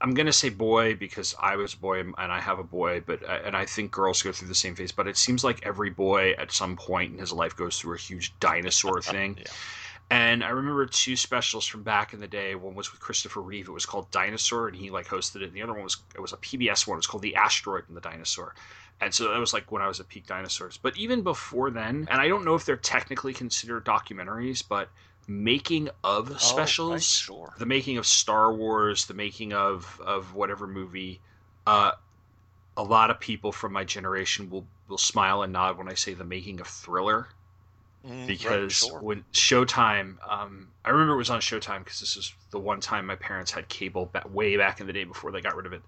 I'm 0.00 0.14
gonna 0.14 0.32
say 0.32 0.48
boy 0.48 0.94
because 0.94 1.34
I 1.38 1.56
was 1.56 1.74
a 1.74 1.76
boy 1.76 2.00
and 2.00 2.14
I 2.18 2.40
have 2.40 2.58
a 2.58 2.64
boy, 2.64 3.02
but 3.04 3.22
uh, 3.22 3.40
and 3.44 3.56
I 3.56 3.66
think 3.66 3.90
girls 3.90 4.22
go 4.22 4.32
through 4.32 4.48
the 4.48 4.54
same 4.54 4.74
phase. 4.74 4.92
But 4.92 5.06
it 5.06 5.16
seems 5.16 5.44
like 5.44 5.64
every 5.64 5.90
boy 5.90 6.32
at 6.38 6.52
some 6.52 6.76
point 6.76 7.12
in 7.12 7.18
his 7.18 7.32
life 7.32 7.56
goes 7.56 7.78
through 7.78 7.94
a 7.94 7.98
huge 7.98 8.38
dinosaur 8.40 9.02
thing. 9.02 9.38
yeah. 9.38 9.46
And 10.12 10.42
I 10.42 10.48
remember 10.48 10.86
two 10.86 11.14
specials 11.14 11.66
from 11.66 11.84
back 11.84 12.12
in 12.12 12.18
the 12.18 12.26
day. 12.26 12.56
One 12.56 12.74
was 12.74 12.90
with 12.90 13.00
Christopher 13.00 13.40
Reeve. 13.42 13.68
It 13.68 13.72
was 13.72 13.86
called 13.86 14.10
Dinosaur, 14.10 14.66
and 14.66 14.76
he 14.76 14.90
like 14.90 15.06
hosted 15.06 15.36
it. 15.36 15.44
And 15.44 15.52
the 15.52 15.62
other 15.62 15.72
one 15.72 15.84
was 15.84 15.98
it 16.14 16.20
was 16.20 16.32
a 16.32 16.36
PBS 16.38 16.86
one. 16.86 16.96
It 16.96 16.98
was 16.98 17.06
called 17.06 17.22
The 17.22 17.36
Asteroid 17.36 17.84
and 17.86 17.96
the 17.96 18.00
Dinosaur. 18.00 18.54
And 19.00 19.14
so 19.14 19.30
that 19.30 19.38
was 19.38 19.52
like 19.52 19.70
when 19.72 19.82
I 19.82 19.88
was 19.88 20.00
at 20.00 20.08
peak 20.08 20.26
dinosaurs. 20.26 20.76
But 20.76 20.96
even 20.96 21.22
before 21.22 21.70
then, 21.70 22.06
and 22.10 22.20
I 22.20 22.28
don't 22.28 22.44
know 22.44 22.54
if 22.54 22.64
they're 22.66 22.76
technically 22.76 23.32
considered 23.32 23.84
documentaries, 23.84 24.62
but 24.66 24.90
making 25.30 25.88
of 26.02 26.32
oh, 26.32 26.36
specials, 26.36 26.92
oh, 26.92 26.98
sure. 26.98 27.54
the 27.58 27.66
making 27.66 27.98
of 27.98 28.06
Star 28.06 28.52
Wars, 28.52 29.06
the 29.06 29.14
making 29.14 29.52
of 29.52 30.00
of 30.04 30.34
whatever 30.34 30.66
movie, 30.66 31.20
uh, 31.66 31.92
a 32.76 32.82
lot 32.82 33.10
of 33.10 33.20
people 33.20 33.52
from 33.52 33.72
my 33.72 33.84
generation 33.84 34.50
will 34.50 34.66
will 34.88 34.98
smile 34.98 35.42
and 35.42 35.52
nod 35.52 35.78
when 35.78 35.88
I 35.88 35.94
say 35.94 36.14
the 36.14 36.24
making 36.24 36.60
of 36.60 36.66
Thriller 36.66 37.28
Mm, 38.06 38.26
because 38.26 38.82
right, 38.82 38.90
sure. 38.90 39.00
when 39.00 39.24
Showtime, 39.34 40.16
um, 40.26 40.68
I 40.84 40.90
remember 40.90 41.14
it 41.14 41.18
was 41.18 41.28
on 41.28 41.40
Showtime 41.40 41.80
because 41.80 42.00
this 42.00 42.16
is 42.16 42.32
the 42.50 42.58
one 42.58 42.80
time 42.80 43.04
my 43.06 43.16
parents 43.16 43.50
had 43.50 43.68
cable 43.68 44.06
back, 44.06 44.32
way 44.32 44.56
back 44.56 44.80
in 44.80 44.86
the 44.86 44.92
day 44.92 45.04
before 45.04 45.30
they 45.32 45.42
got 45.42 45.54
rid 45.54 45.66
of 45.66 45.74
it, 45.74 45.82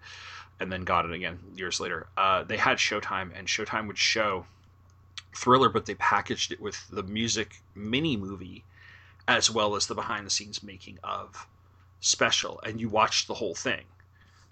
and 0.61 0.71
then 0.71 0.83
got 0.83 1.07
it 1.07 1.13
again 1.13 1.39
years 1.57 1.81
later. 1.81 2.07
Uh, 2.17 2.43
they 2.45 2.59
had 2.59 2.77
Showtime, 2.77 3.31
and 3.35 3.49
Showtime 3.49 3.87
would 3.87 3.97
show 3.97 4.45
Thriller, 5.35 5.71
but 5.71 5.87
they 5.87 5.95
packaged 5.95 6.53
it 6.53 6.61
with 6.61 6.87
the 6.91 7.03
music 7.03 7.63
mini 7.75 8.19
movie 8.19 8.63
as 9.29 9.51
well 9.51 9.77
as 9.77 9.87
the 9.87 9.95
behind 9.95 10.27
the 10.27 10.31
scenes 10.31 10.63
making 10.63 10.99
of 11.03 11.47
special, 12.01 12.61
and 12.65 12.81
you 12.81 12.89
watched 12.89 13.29
the 13.29 13.35
whole 13.35 13.55
thing. 13.55 13.85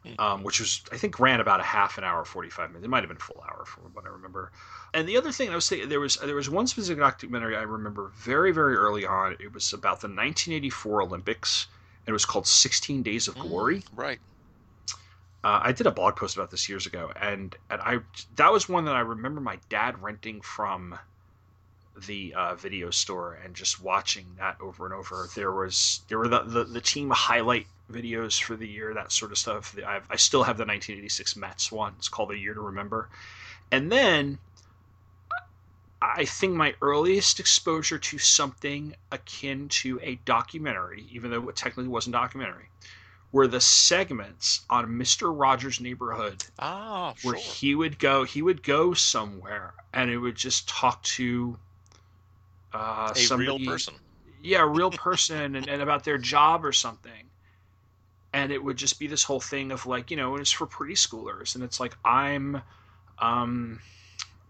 Mm. 0.07 0.19
Um, 0.19 0.43
which 0.45 0.61
was 0.61 0.81
I 0.91 0.97
think 0.97 1.21
ran 1.21 1.41
about 1.41 1.61
a 1.61 1.63
half 1.63 1.99
an 1.99 2.05
hour, 2.05 2.25
forty 2.25 2.49
five 2.49 2.71
minutes. 2.71 2.87
It 2.87 2.89
might 2.89 3.01
have 3.03 3.09
been 3.09 3.19
a 3.19 3.21
full 3.21 3.45
hour 3.47 3.67
from 3.67 3.83
what 3.93 4.07
I 4.07 4.09
remember. 4.09 4.51
And 4.95 5.07
the 5.07 5.19
other 5.19 5.31
thing 5.31 5.51
I 5.51 5.55
was 5.55 5.67
saying, 5.67 5.91
there 5.91 6.01
was 6.01 6.17
there 6.17 6.35
was 6.35 6.49
one 6.49 6.67
specific 6.67 7.01
documentary 7.01 7.55
I 7.55 7.63
remember 7.63 8.11
very 8.17 8.51
very 8.51 8.77
early 8.77 9.05
on. 9.05 9.37
It 9.39 9.53
was 9.53 9.75
about 9.75 10.01
the 10.01 10.09
1984 10.09 11.03
Olympics. 11.03 11.67
And 12.07 12.09
it 12.09 12.13
was 12.15 12.25
called 12.25 12.47
16 12.47 13.03
Days 13.03 13.29
of 13.29 13.35
Glory. 13.39 13.81
Mm, 13.81 13.85
right. 13.95 14.19
Uh, 15.43 15.61
I 15.63 15.73
did 15.73 15.87
a 15.87 15.91
blog 15.91 16.17
post 16.17 16.37
about 16.37 16.51
this 16.51 16.69
years 16.69 16.87
ago, 16.87 17.13
and 17.17 17.57
and 17.71 17.81
I 17.81 18.01
that 18.37 18.53
was 18.53 18.69
one 18.69 18.85
that 18.85 18.95
I 18.95 19.01
remember 19.01 19.41
my 19.41 19.59
dad 19.71 20.03
renting 20.03 20.43
from 20.43 20.99
the 22.07 22.35
uh, 22.35 22.55
video 22.55 22.91
store 22.91 23.39
and 23.45 23.55
just 23.55 23.83
watching 23.83 24.27
that 24.39 24.57
over 24.61 24.85
and 24.85 24.95
over. 24.95 25.29
There 25.35 25.53
was 25.53 26.01
there 26.09 26.19
were 26.19 26.29
the, 26.29 26.43
the, 26.43 26.65
the 26.65 26.81
team 26.81 27.11
highlight 27.11 27.67
videos 27.91 28.41
for 28.41 28.57
the 28.57 28.69
year, 28.69 28.95
that 28.95 29.13
sort 29.13 29.33
of 29.33 29.39
stuff. 29.39 29.77
I've, 29.87 30.07
I 30.11 30.17
still 30.17 30.45
have 30.45 30.57
the 30.57 30.65
1986 30.65 31.37
Mets 31.37 31.73
one. 31.73 31.95
It's 31.99 32.09
called 32.09 32.31
The 32.31 32.37
Year 32.37 32.55
to 32.55 32.61
Remember. 32.61 33.09
And 33.73 33.91
then 33.91 34.39
I 36.03 36.25
think 36.25 36.55
my 36.55 36.75
earliest 36.81 37.41
exposure 37.41 37.99
to 37.99 38.19
something 38.19 38.95
akin 39.13 39.69
to 39.69 40.01
a 40.03 40.17
documentary, 40.25 41.07
even 41.13 41.31
though 41.31 41.49
it 41.49 41.57
technically 41.57 41.89
wasn't 41.89 42.15
documentary, 42.15 42.71
were 43.33 43.47
the 43.47 43.61
segments 43.61 44.65
on 44.71 44.87
Mr. 44.89 45.33
Rogers' 45.37 45.81
Neighborhood. 45.81 46.45
Ah, 46.59 47.15
sure. 47.15 47.33
Where 47.33 47.41
he 47.41 47.75
would 47.75 47.99
go, 47.99 48.25
he 48.25 48.43
would 48.43 48.63
go 48.63 48.95
somewhere, 48.95 49.75
and 49.93 50.11
it 50.11 50.19
would 50.19 50.37
just 50.37 50.69
talk 50.69 51.03
to 51.03 51.59
uh, 52.73 53.13
a 53.15 53.19
somebody, 53.19 53.49
real 53.49 53.73
person. 53.73 53.95
Yeah, 54.43 54.63
a 54.63 54.67
real 54.67 54.91
person, 54.91 55.57
and, 55.57 55.69
and 55.69 55.83
about 55.83 56.05
their 56.05 56.19
job 56.19 56.65
or 56.65 56.73
something. 56.73 57.29
And 58.33 58.53
it 58.53 58.63
would 58.63 58.77
just 58.77 58.99
be 58.99 59.07
this 59.07 59.25
whole 59.25 59.41
thing 59.41 59.73
of 59.73 59.87
like, 59.87 60.11
you 60.11 60.17
know, 60.17 60.37
it's 60.37 60.53
for 60.53 60.67
preschoolers, 60.67 61.55
and 61.55 61.65
it's 61.65 61.81
like 61.81 61.97
I'm, 62.05 62.63
um, 63.19 63.81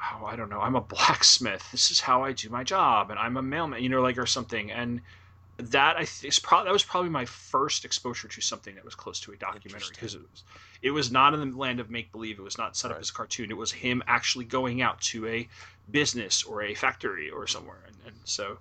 oh, 0.01 0.27
I 0.27 0.37
don't 0.37 0.51
know, 0.51 0.61
I'm 0.61 0.77
a 0.77 0.81
blacksmith. 0.81 1.67
This 1.73 1.91
is 1.91 2.01
how 2.01 2.23
I 2.23 2.33
do 2.33 2.49
my 2.51 2.63
job, 2.63 3.11
and 3.11 3.19
I'm 3.19 3.37
a 3.37 3.43
mailman, 3.43 3.83
you 3.83 3.89
know, 3.89 4.03
like 4.03 4.19
or 4.19 4.27
something. 4.27 4.71
And 4.71 5.01
that 5.61 5.97
I 5.97 6.05
th- 6.05 6.43
pro- 6.43 6.65
that 6.65 6.73
was 6.73 6.83
probably 6.83 7.11
my 7.11 7.25
first 7.25 7.85
exposure 7.85 8.29
to 8.29 8.41
something 8.41 8.75
that 8.75 8.85
was 8.85 8.95
close 8.95 9.21
to 9.21 9.33
a 9.33 9.37
documentary 9.37 9.91
because 9.93 10.15
it 10.15 10.21
was 10.21 10.45
it 10.83 10.91
was 10.91 11.11
not 11.11 11.35
in 11.35 11.51
the 11.51 11.57
land 11.57 11.81
of 11.81 11.91
make 11.91 12.11
believe. 12.13 12.39
It 12.39 12.43
was 12.43 12.59
not 12.59 12.77
set 12.77 12.91
up 12.91 12.99
as 12.99 13.11
a 13.11 13.13
cartoon. 13.13 13.51
It 13.51 13.57
was 13.57 13.73
him 13.73 14.03
actually 14.07 14.45
going 14.47 14.83
out 14.83 15.01
to 15.03 15.27
a 15.27 15.49
business 15.91 16.43
or 16.43 16.63
a 16.63 16.75
factory 16.75 17.31
or 17.31 17.47
somewhere, 17.47 17.83
and, 17.87 17.97
and 18.07 18.17
so 18.25 18.59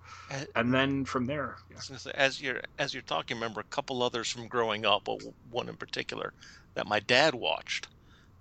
and 0.56 0.74
then 0.74 1.06
from 1.06 1.26
there. 1.26 1.58
Yeah. 1.70 1.98
As 2.16 2.42
you're 2.42 2.62
as 2.78 2.94
you're 2.94 3.04
talking, 3.04 3.38
remember 3.38 3.62
a 3.62 3.66
couple 3.66 4.04
others 4.04 4.30
from 4.30 4.48
growing 4.48 4.86
up. 4.86 5.06
but 5.06 5.22
One 5.52 5.70
in 5.70 5.76
particular 5.76 6.34
that 6.74 6.88
my 6.88 7.00
dad 7.00 7.36
watched 7.36 7.88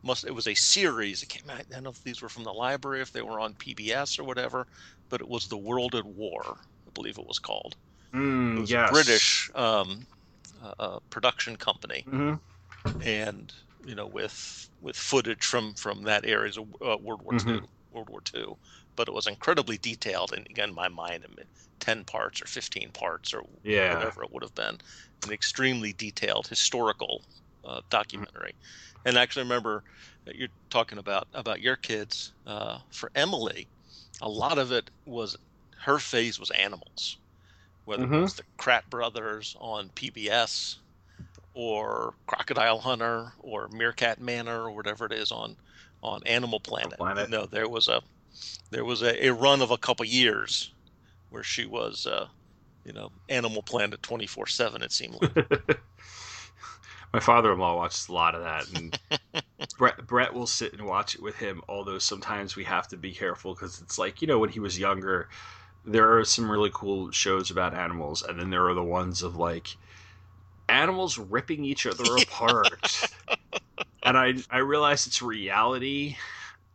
must 0.03 0.25
it 0.25 0.35
was 0.35 0.47
a 0.47 0.55
series. 0.55 1.23
It 1.23 1.29
came 1.29 1.49
out, 1.50 1.61
I 1.61 1.62
don't 1.75 1.85
know 1.85 1.91
if 1.91 2.03
these 2.03 2.23
were 2.23 2.29
from 2.29 2.45
the 2.45 2.53
library, 2.53 3.00
if 3.00 3.12
they 3.12 3.23
were 3.23 3.41
on 3.41 3.55
PBS 3.55 4.19
or 4.19 4.25
whatever, 4.25 4.67
but 5.09 5.21
it 5.21 5.29
was 5.29 5.49
the 5.49 5.57
World 5.57 5.95
at 5.95 6.05
War, 6.05 6.59
I 6.87 6.91
believe 6.95 7.19
it 7.19 7.27
was 7.27 7.38
called. 7.38 7.77
Mm, 8.12 8.57
it 8.57 8.61
was 8.61 8.71
yes. 8.71 8.88
a 8.88 8.93
British 8.93 9.50
um, 9.55 10.07
uh, 10.79 10.99
production 11.11 11.57
company, 11.57 12.05
mm-hmm. 12.09 13.03
and 13.03 13.53
you 13.87 13.95
know 13.95 14.07
with 14.07 14.69
with 14.81 14.97
footage 14.97 15.45
from 15.45 15.75
from 15.75 16.03
that 16.05 16.25
area, 16.25 16.53
uh, 16.59 16.97
World 16.97 17.23
War 17.23 17.35
mm-hmm. 17.35 17.59
Two, 17.59 17.67
World 17.93 18.09
War 18.09 18.21
Two, 18.21 18.57
but 18.97 19.09
it 19.09 19.15
was 19.15 19.27
incredibly 19.27 19.79
detailed, 19.79 20.33
and 20.33 20.47
again, 20.47 20.75
my 20.75 20.88
mind, 20.88 21.25
ten 21.81 22.05
parts 22.05 22.41
or 22.41 22.47
fifteen 22.47 22.91
parts 22.91 23.35
or 23.35 23.43
yeah. 23.62 23.95
whatever 23.95 24.25
it 24.25 24.33
would 24.33 24.43
have 24.43 24.55
been, 24.55 24.79
an 25.25 25.33
extremely 25.33 25.93
detailed 25.93 26.47
historical 26.47 27.23
uh, 27.65 27.81
documentary. 27.91 28.50
Mm-hmm 28.53 28.88
and 29.05 29.19
I 29.19 29.23
actually 29.23 29.45
remember 29.45 29.83
you're 30.35 30.49
talking 30.71 30.99
about 30.99 31.29
about 31.35 31.61
your 31.61 31.77
kids. 31.77 32.33
Uh, 32.47 32.79
for 32.91 33.11
Emily, 33.15 33.67
a 34.21 34.29
lot 34.29 34.59
of 34.59 34.73
it 34.73 34.91
was 35.07 35.37
her 35.79 35.99
phase 35.99 36.38
was 36.38 36.50
animals, 36.50 37.17
whether 37.88 38.04
mm-hmm. 38.04 38.14
it 38.16 38.21
was 38.21 38.35
the 38.35 38.42
Kratt 38.59 38.83
Brothers 38.90 39.57
on 39.61 39.88
PBS, 39.88 40.76
or 41.54 42.12
Crocodile 42.26 42.78
Hunter, 42.78 43.33
or 43.38 43.68
Meerkat 43.68 44.21
Manor, 44.21 44.64
or 44.64 44.73
whatever 44.73 45.07
it 45.07 45.12
is 45.12 45.33
on 45.33 45.57
on 46.02 46.21
Animal 46.26 46.61
Planet. 46.61 46.99
Planet. 46.99 47.30
No, 47.30 47.47
there 47.47 47.66
was 47.66 47.88
a 47.88 48.02
there 48.71 48.85
was 48.85 49.00
a, 49.00 49.28
a 49.28 49.33
run 49.33 49.62
of 49.62 49.71
a 49.71 49.78
couple 49.78 50.04
years 50.04 50.71
where 51.30 51.42
she 51.42 51.64
was, 51.64 52.07
uh, 52.07 52.28
you 52.85 52.92
know, 52.92 53.11
Animal 53.30 53.62
Planet 53.62 54.02
twenty 54.02 54.26
four 54.26 54.47
seven. 54.47 54.83
It 54.83 54.92
seemed 54.92 55.16
like. 55.23 55.80
my 57.14 57.21
father-in-law 57.21 57.75
watches 57.75 58.07
a 58.09 58.12
lot 58.12 58.35
of 58.35 58.42
that 58.42 58.66
and 58.75 59.00
brett, 59.78 60.07
brett 60.07 60.35
will 60.35 60.47
sit 60.47 60.75
and 60.75 60.87
watch 60.87 61.14
it 61.14 61.23
with 61.23 61.35
him 61.37 61.62
although 61.66 61.99
sometimes 61.99 62.54
we 62.54 62.64
have 62.64 62.87
to 62.87 62.99
be 62.99 63.14
careful 63.14 63.54
because 63.54 63.80
it's 63.80 63.99
like 63.99 64.21
you 64.21 64.28
know 64.28 64.38
when 64.38 64.50
he 64.50 64.61
was 64.61 64.78
younger 64.78 65.26
there 65.88 66.18
are 66.18 66.25
some 66.25 66.50
really 66.50 66.71
cool 66.73 67.11
shows 67.11 67.50
about 67.50 67.75
animals 67.75 68.23
and 68.23 68.38
then 68.38 68.50
there 68.50 68.68
are 68.68 68.75
the 68.75 68.85
ones 68.85 69.23
of 69.23 69.37
like 69.37 69.76
animals 70.68 71.18
ripping 71.18 71.64
each 71.64 71.87
other 71.87 72.04
apart. 72.23 73.11
And 74.02 74.16
i 74.16 74.35
i 74.50 74.59
realize 74.59 75.07
it's 75.07 75.23
reality 75.23 76.16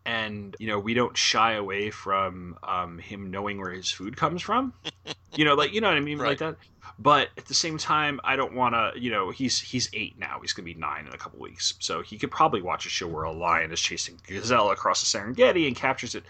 and 0.05 0.55
you 0.59 0.67
know 0.67 0.79
we 0.79 0.93
don't 0.93 1.15
shy 1.15 1.53
away 1.53 1.89
from 1.89 2.57
um, 2.63 2.97
him 2.97 3.31
knowing 3.31 3.59
where 3.59 3.71
his 3.71 3.89
food 3.89 4.17
comes 4.17 4.41
from. 4.41 4.73
You 5.35 5.45
know 5.45 5.55
like 5.55 5.73
you 5.73 5.81
know 5.81 5.87
what 5.87 5.97
i 5.97 5.99
mean 5.99 6.19
right. 6.19 6.29
like 6.29 6.37
that? 6.37 6.57
But 6.99 7.29
at 7.39 7.47
the 7.47 7.55
same 7.55 7.79
time 7.79 8.19
i 8.23 8.35
don't 8.35 8.53
want 8.53 8.75
to 8.75 9.01
you 9.01 9.09
know 9.09 9.31
he's 9.31 9.59
he's 9.59 9.89
eight 9.93 10.19
now. 10.19 10.37
He's 10.41 10.53
gonna 10.53 10.67
be 10.67 10.75
nine 10.75 11.07
in 11.07 11.13
a 11.13 11.17
couple 11.17 11.39
weeks. 11.39 11.73
So 11.79 12.03
he 12.03 12.19
could 12.19 12.29
probably 12.29 12.61
watch 12.61 12.85
a 12.85 12.89
show 12.89 13.07
where 13.07 13.23
a 13.23 13.31
lion 13.31 13.71
is 13.71 13.81
chasing 13.81 14.19
gazelle 14.27 14.69
across 14.69 15.01
the 15.01 15.17
serengeti 15.17 15.65
and 15.65 15.75
captures 15.75 16.13
it. 16.13 16.23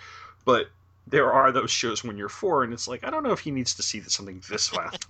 But 0.45 0.69
there 1.07 1.31
are 1.31 1.51
those 1.51 1.71
shows 1.71 2.03
when 2.03 2.17
you're 2.17 2.29
four 2.29 2.63
and 2.63 2.73
it's 2.73 2.87
like 2.87 3.05
i 3.05 3.09
don't 3.09 3.23
know 3.23 3.31
if 3.31 3.39
he 3.39 3.51
needs 3.51 3.73
to 3.75 3.83
see 3.83 4.01
something 4.01 4.41
this 4.49 4.71
wild 4.71 5.05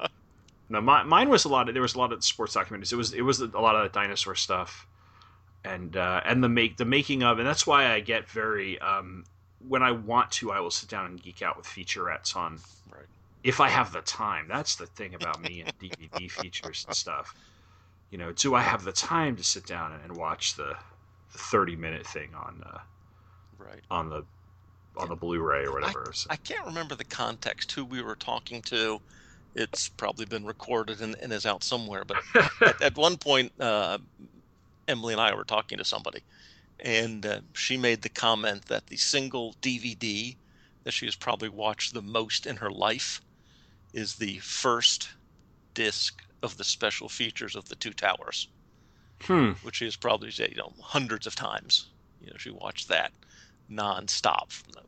no 0.68 0.80
my, 0.80 1.02
mine 1.02 1.28
was 1.28 1.44
a 1.44 1.48
lot 1.48 1.68
of 1.68 1.74
there 1.74 1.82
was 1.82 1.94
a 1.94 1.98
lot 1.98 2.12
of 2.12 2.24
sports 2.24 2.54
documentaries 2.56 2.92
it 2.92 2.96
was 2.96 3.12
it 3.12 3.22
was 3.22 3.40
a 3.40 3.46
lot 3.46 3.76
of 3.76 3.82
the 3.82 3.88
dinosaur 3.88 4.34
stuff 4.34 4.86
and 5.64 5.96
uh, 5.96 6.20
and 6.26 6.44
the 6.44 6.48
make 6.48 6.76
the 6.76 6.84
making 6.84 7.22
of 7.22 7.38
and 7.38 7.46
that's 7.46 7.66
why 7.66 7.92
i 7.92 8.00
get 8.00 8.28
very 8.28 8.78
um, 8.80 9.24
when 9.68 9.82
i 9.82 9.90
want 9.90 10.30
to 10.30 10.52
i 10.52 10.60
will 10.60 10.70
sit 10.70 10.88
down 10.88 11.06
and 11.06 11.22
geek 11.22 11.42
out 11.42 11.56
with 11.56 11.66
featurettes 11.66 12.36
on 12.36 12.58
if 13.44 13.60
I 13.60 13.68
have 13.68 13.92
the 13.92 14.00
time. 14.00 14.46
That's 14.48 14.74
the 14.74 14.86
thing 14.86 15.14
about 15.14 15.40
me 15.40 15.60
and 15.60 15.78
DVD 15.78 16.30
features 16.30 16.84
and 16.88 16.96
stuff. 16.96 17.34
You 18.10 18.18
know, 18.18 18.32
do 18.32 18.54
I 18.54 18.62
have 18.62 18.82
the 18.82 18.92
time 18.92 19.36
to 19.36 19.44
sit 19.44 19.66
down 19.66 19.92
and 20.02 20.16
watch 20.16 20.56
the, 20.56 20.74
the 21.32 21.38
thirty 21.38 21.76
minute 21.76 22.06
thing 22.06 22.30
on 22.34 22.62
uh, 22.66 22.78
right 23.58 23.82
on 23.90 24.08
the 24.08 24.24
on 24.96 25.08
the 25.08 25.16
Blu-ray 25.16 25.64
or 25.64 25.72
whatever? 25.72 26.06
I, 26.08 26.12
so. 26.12 26.26
I, 26.30 26.36
can't 26.36 26.66
remember 26.66 26.94
the 26.94 27.04
context 27.04 27.72
who 27.72 27.84
we 27.84 28.02
were 28.02 28.16
talking 28.16 28.62
to. 28.62 29.00
It's 29.54 29.88
probably 29.88 30.26
been 30.26 30.44
recorded 30.44 31.00
and, 31.00 31.16
and 31.20 31.32
is 31.32 31.46
out 31.46 31.62
somewhere. 31.62 32.04
But 32.04 32.18
at, 32.60 32.82
at, 32.82 32.96
one 32.96 33.16
point, 33.16 33.52
uh, 33.60 33.98
Emily 34.88 35.14
and 35.14 35.20
I 35.20 35.34
were 35.34 35.44
talking 35.44 35.78
to 35.78 35.84
somebody, 35.84 36.22
and 36.80 37.24
uh, 37.24 37.40
she 37.52 37.76
made 37.76 38.02
the 38.02 38.08
comment 38.08 38.66
that 38.66 38.86
the 38.86 38.96
single 38.96 39.54
DVD 39.62 40.36
that 40.84 40.92
she 40.92 41.06
has 41.06 41.16
probably 41.16 41.48
watched 41.48 41.94
the 41.94 42.02
most 42.02 42.46
in 42.46 42.56
her 42.56 42.70
life 42.70 43.20
is 43.92 44.16
the 44.16 44.38
first 44.38 45.08
disc 45.72 46.22
of 46.42 46.56
the 46.58 46.64
special 46.64 47.08
features 47.08 47.56
of 47.56 47.68
the 47.68 47.76
Two 47.76 47.92
Towers, 47.92 48.48
Hmm. 49.22 49.52
which 49.62 49.76
she 49.76 49.86
has 49.86 49.96
probably 49.96 50.30
said, 50.30 50.50
you 50.50 50.56
know 50.56 50.72
hundreds 50.80 51.26
of 51.26 51.34
times. 51.34 51.86
You 52.20 52.30
know, 52.30 52.36
she 52.36 52.50
watched 52.50 52.88
that 52.88 53.12
nonstop 53.70 54.50
from 54.52 54.72
the, 54.72 54.82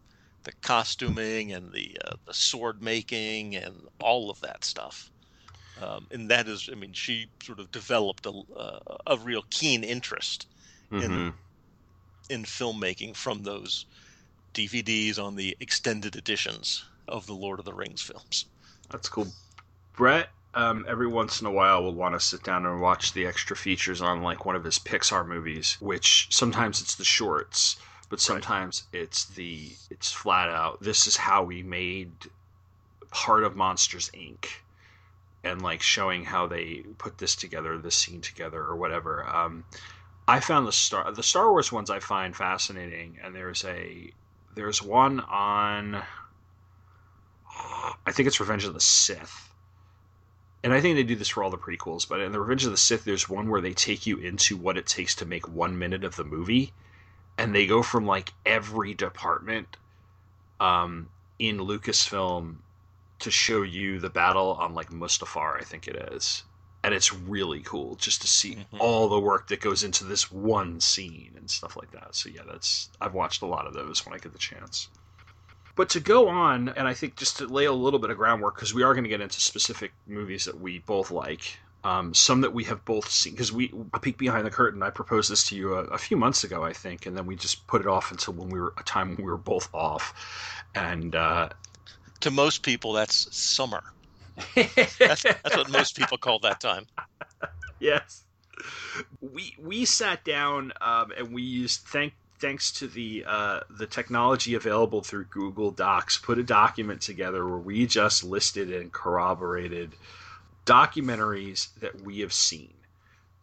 the 0.45 0.52
costuming 0.62 1.52
and 1.52 1.73
the 1.73 1.97
uh, 2.04 2.16
the 2.26 2.35
sword 2.35 2.83
making 2.83 3.56
and 3.56 3.88
all 4.00 4.30
of 4.30 4.40
that 4.40 4.64
stuff. 4.64 5.11
Um, 5.80 6.06
and 6.11 6.30
that 6.30 6.49
is, 6.49 6.68
I 6.73 6.75
mean, 6.75 6.92
she 6.95 7.30
sort 7.42 7.61
of 7.61 7.71
developed 7.71 8.26
a, 8.26 8.30
uh, 8.56 8.78
a 9.06 9.18
real 9.18 9.42
keen 9.50 9.85
interest 9.85 10.47
Mhm. 10.92 11.35
in 12.30 12.45
filmmaking 12.45 13.16
from 13.16 13.42
those 13.42 13.87
DVDs 14.54 15.18
on 15.18 15.37
the 15.37 15.56
extended 15.61 16.16
editions 16.16 16.83
of 17.09 17.26
the 17.26 17.35
Lord 17.35 17.59
of 17.59 17.64
the 17.64 17.75
Rings 17.75 18.02
films. 18.02 18.47
That's 18.90 19.09
cool. 19.09 19.28
Brett, 19.97 20.30
um, 20.54 20.85
every 20.88 21.06
once 21.06 21.40
in 21.40 21.47
a 21.47 21.50
while, 21.50 21.83
will 21.83 21.95
want 21.95 22.14
to 22.14 22.21
sit 22.21 22.42
down 22.42 22.66
and 22.66 22.80
watch 22.80 23.12
the 23.12 23.26
extra 23.26 23.56
features 23.56 24.00
on 24.00 24.23
like 24.23 24.45
one 24.45 24.56
of 24.56 24.64
his 24.64 24.78
Pixar 24.78 25.26
movies, 25.26 25.76
which 25.80 26.28
sometimes 26.30 26.80
it's 26.80 26.95
the 26.97 27.04
shorts, 27.04 27.76
but 28.09 28.21
sometimes 28.21 28.85
it's 28.93 29.25
the 29.25 29.71
it's 29.91 30.13
flat 30.13 30.49
out. 30.49 30.81
This 30.81 31.07
is 31.07 31.17
how 31.17 31.43
we 31.43 31.63
made 31.63 32.13
part 33.11 33.45
of 33.45 33.57
Monsters 33.57 34.11
Inc. 34.15 34.47
And 35.45 35.63
like 35.63 35.81
showing 35.81 36.25
how 36.25 36.47
they 36.47 36.83
put 36.99 37.19
this 37.19 37.37
together, 37.37 37.79
this 37.79 37.95
scene 37.95 38.21
together, 38.21 38.61
or 38.61 38.75
whatever. 38.75 39.25
Um, 39.29 39.65
I 40.27 40.41
found 40.41 40.67
the 40.67 40.73
star 40.73 41.11
the 41.13 41.23
Star 41.23 41.51
Wars 41.51 41.71
ones 41.71 41.89
I 41.89 42.01
find 42.01 42.35
fascinating, 42.35 43.19
and 43.23 43.35
there's 43.35 43.65
a 43.65 44.11
there's 44.55 44.83
one 44.83 45.21
on 45.21 46.03
I 48.05 48.13
think 48.13 48.27
it's 48.27 48.41
Revenge 48.41 48.65
of 48.65 48.75
the 48.75 48.81
Sith. 48.81 49.53
And 50.63 50.73
I 50.73 50.81
think 50.81 50.97
they 50.97 51.05
do 51.05 51.17
this 51.17 51.29
for 51.29 51.43
all 51.45 51.51
the 51.51 51.59
prequels, 51.59 52.09
but 52.09 52.21
in 52.21 52.33
the 52.33 52.41
Revenge 52.41 52.65
of 52.65 52.71
the 52.71 52.77
Sith, 52.77 53.05
there's 53.05 53.29
one 53.29 53.49
where 53.49 53.61
they 53.61 53.73
take 53.73 54.07
you 54.07 54.19
into 54.19 54.57
what 54.57 54.77
it 54.77 54.87
takes 54.87 55.15
to 55.17 55.25
make 55.25 55.49
one 55.49 55.79
minute 55.79 56.05
of 56.05 56.17
the 56.17 56.25
movie, 56.25 56.73
and 57.38 57.55
they 57.55 57.66
go 57.66 57.83
from 57.83 58.07
like 58.07 58.33
every 58.45 58.95
department 58.95 59.76
um, 60.61 61.09
in 61.38 61.59
Lucasfilm 61.59 62.57
to 63.19 63.31
show 63.31 63.62
you 63.62 63.99
the 63.99 64.11
battle 64.11 64.52
on 64.61 64.75
like 64.75 64.90
Mustafar, 64.90 65.61
I 65.61 65.64
think 65.64 65.88
it 65.88 65.97
is, 66.12 66.45
and 66.85 66.95
it's 66.95 67.12
really 67.12 67.61
cool 67.61 67.97
just 67.97 68.21
to 68.23 68.26
see 68.28 68.57
Mhm. 68.57 68.78
all 68.78 69.09
the 69.09 69.19
work 69.19 69.49
that 69.49 69.61
goes 69.61 69.83
into 69.83 70.05
this 70.05 70.31
one 70.31 70.81
scene 70.81 71.33
and 71.37 71.50
stuff 71.50 71.76
like 71.76 71.90
that. 71.93 72.14
So 72.14 72.28
yeah, 72.28 72.43
that's 72.47 72.90
I've 73.00 73.14
watched 73.14 73.43
a 73.43 73.47
lot 73.47 73.66
of 73.66 73.75
those 73.75 74.05
when 74.05 74.14
I 74.14 74.19
get 74.19 74.33
the 74.33 74.38
chance. 74.38 74.88
But 75.75 75.90
to 75.90 76.00
go 76.00 76.28
on, 76.28 76.71
and 76.71 76.88
I 76.88 76.95
think 76.95 77.16
just 77.16 77.37
to 77.37 77.47
lay 77.47 77.66
a 77.66 77.73
little 77.73 77.99
bit 77.99 78.09
of 78.09 78.16
groundwork, 78.16 78.55
because 78.55 78.73
we 78.73 78.83
are 78.83 78.95
going 78.95 79.05
to 79.05 79.11
get 79.11 79.21
into 79.21 79.40
specific 79.43 79.93
movies 80.07 80.47
that 80.47 80.59
we 80.59 80.78
both 80.78 81.11
like, 81.11 81.59
um, 81.87 82.12
some 82.14 82.40
that 82.40 82.52
we 82.52 82.64
have 82.64 82.85
both 82.85 83.09
seen. 83.09 83.33
Because 83.33 83.52
we, 83.52 83.73
a 83.95 84.00
peek 84.00 84.19
behind 84.19 84.45
the 84.45 84.50
curtain, 84.50 84.83
I 84.83 84.90
proposed 84.90 85.31
this 85.31 85.47
to 85.49 85.57
you 85.57 85.75
a, 85.75 85.85
a 85.85 85.99
few 85.99 86.16
months 86.16 86.43
ago, 86.43 86.64
I 86.64 86.73
think, 86.73 87.07
and 87.07 87.16
then 87.16 87.26
we 87.26 87.37
just 87.37 87.66
put 87.69 87.81
it 87.81 87.87
off 87.87 88.11
until 88.11 88.35
when 88.35 88.49
we 88.49 88.61
were 88.61 88.75
a 88.76 88.83
time 88.83 89.11
when 89.11 89.19
we 89.19 89.31
were 89.31 89.37
both 89.37 89.73
off, 89.73 90.12
and 90.75 91.14
uh, 91.14 91.49
To 92.21 92.31
most 92.33 92.62
people, 92.64 92.93
that's 92.93 93.35
summer. 93.37 93.85
That's, 94.55 95.23
that's 95.23 95.57
what 95.57 95.71
most 95.71 95.97
people 95.97 96.19
call 96.19 96.40
that 96.40 96.61
time. 96.61 96.87
yes. 97.78 98.25
We 99.21 99.55
we 99.62 99.85
sat 99.85 100.25
down 100.25 100.73
um, 100.81 101.12
and 101.16 101.33
we 101.33 101.43
used 101.43 101.83
thank 101.83 102.14
thanks 102.38 102.73
to 102.73 102.87
the 102.88 103.25
uh, 103.26 103.61
the 103.71 103.87
technology 103.87 104.55
available 104.55 105.02
through 105.02 105.26
Google 105.26 105.71
Docs, 105.71 106.19
put 106.19 106.38
a 106.38 106.43
document 106.43 107.00
together 107.00 107.47
where 107.47 107.59
we 107.59 107.87
just 107.87 108.25
listed 108.25 108.73
and 108.73 108.93
corroborated 108.93 109.95
documentaries 110.67 111.69
that 111.81 112.02
we 112.02 112.21
have 112.21 112.33
seen. 112.33 112.75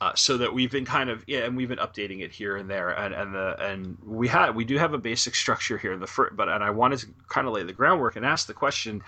Uh, 0.02 0.12
so 0.16 0.36
that 0.38 0.54
we've 0.54 0.72
been 0.72 0.84
kind 0.84 1.10
of 1.10 1.24
yeah, 1.28 1.46
and 1.46 1.56
we've 1.56 1.70
been 1.70 1.78
updating 1.78 2.22
it 2.22 2.32
here 2.32 2.58
and 2.58 2.70
there, 2.70 2.90
and 2.90 3.14
and 3.14 3.34
the 3.34 3.56
and 3.66 3.98
we 4.06 4.28
had 4.28 4.54
we 4.54 4.66
do 4.66 4.78
have 4.78 4.94
a 4.94 4.98
basic 4.98 5.34
structure 5.34 5.78
here 5.78 5.94
in 5.94 6.02
the 6.02 6.08
first, 6.08 6.36
but 6.36 6.50
and 6.50 6.62
I 6.62 6.72
wanted 6.72 7.00
to 7.00 7.08
kind 7.30 7.48
of 7.48 7.54
lay 7.54 7.64
the 7.64 7.72
groundwork 7.72 8.18
and 8.18 8.26
ask 8.26 8.46
the 8.46 8.54
question: 8.54 9.02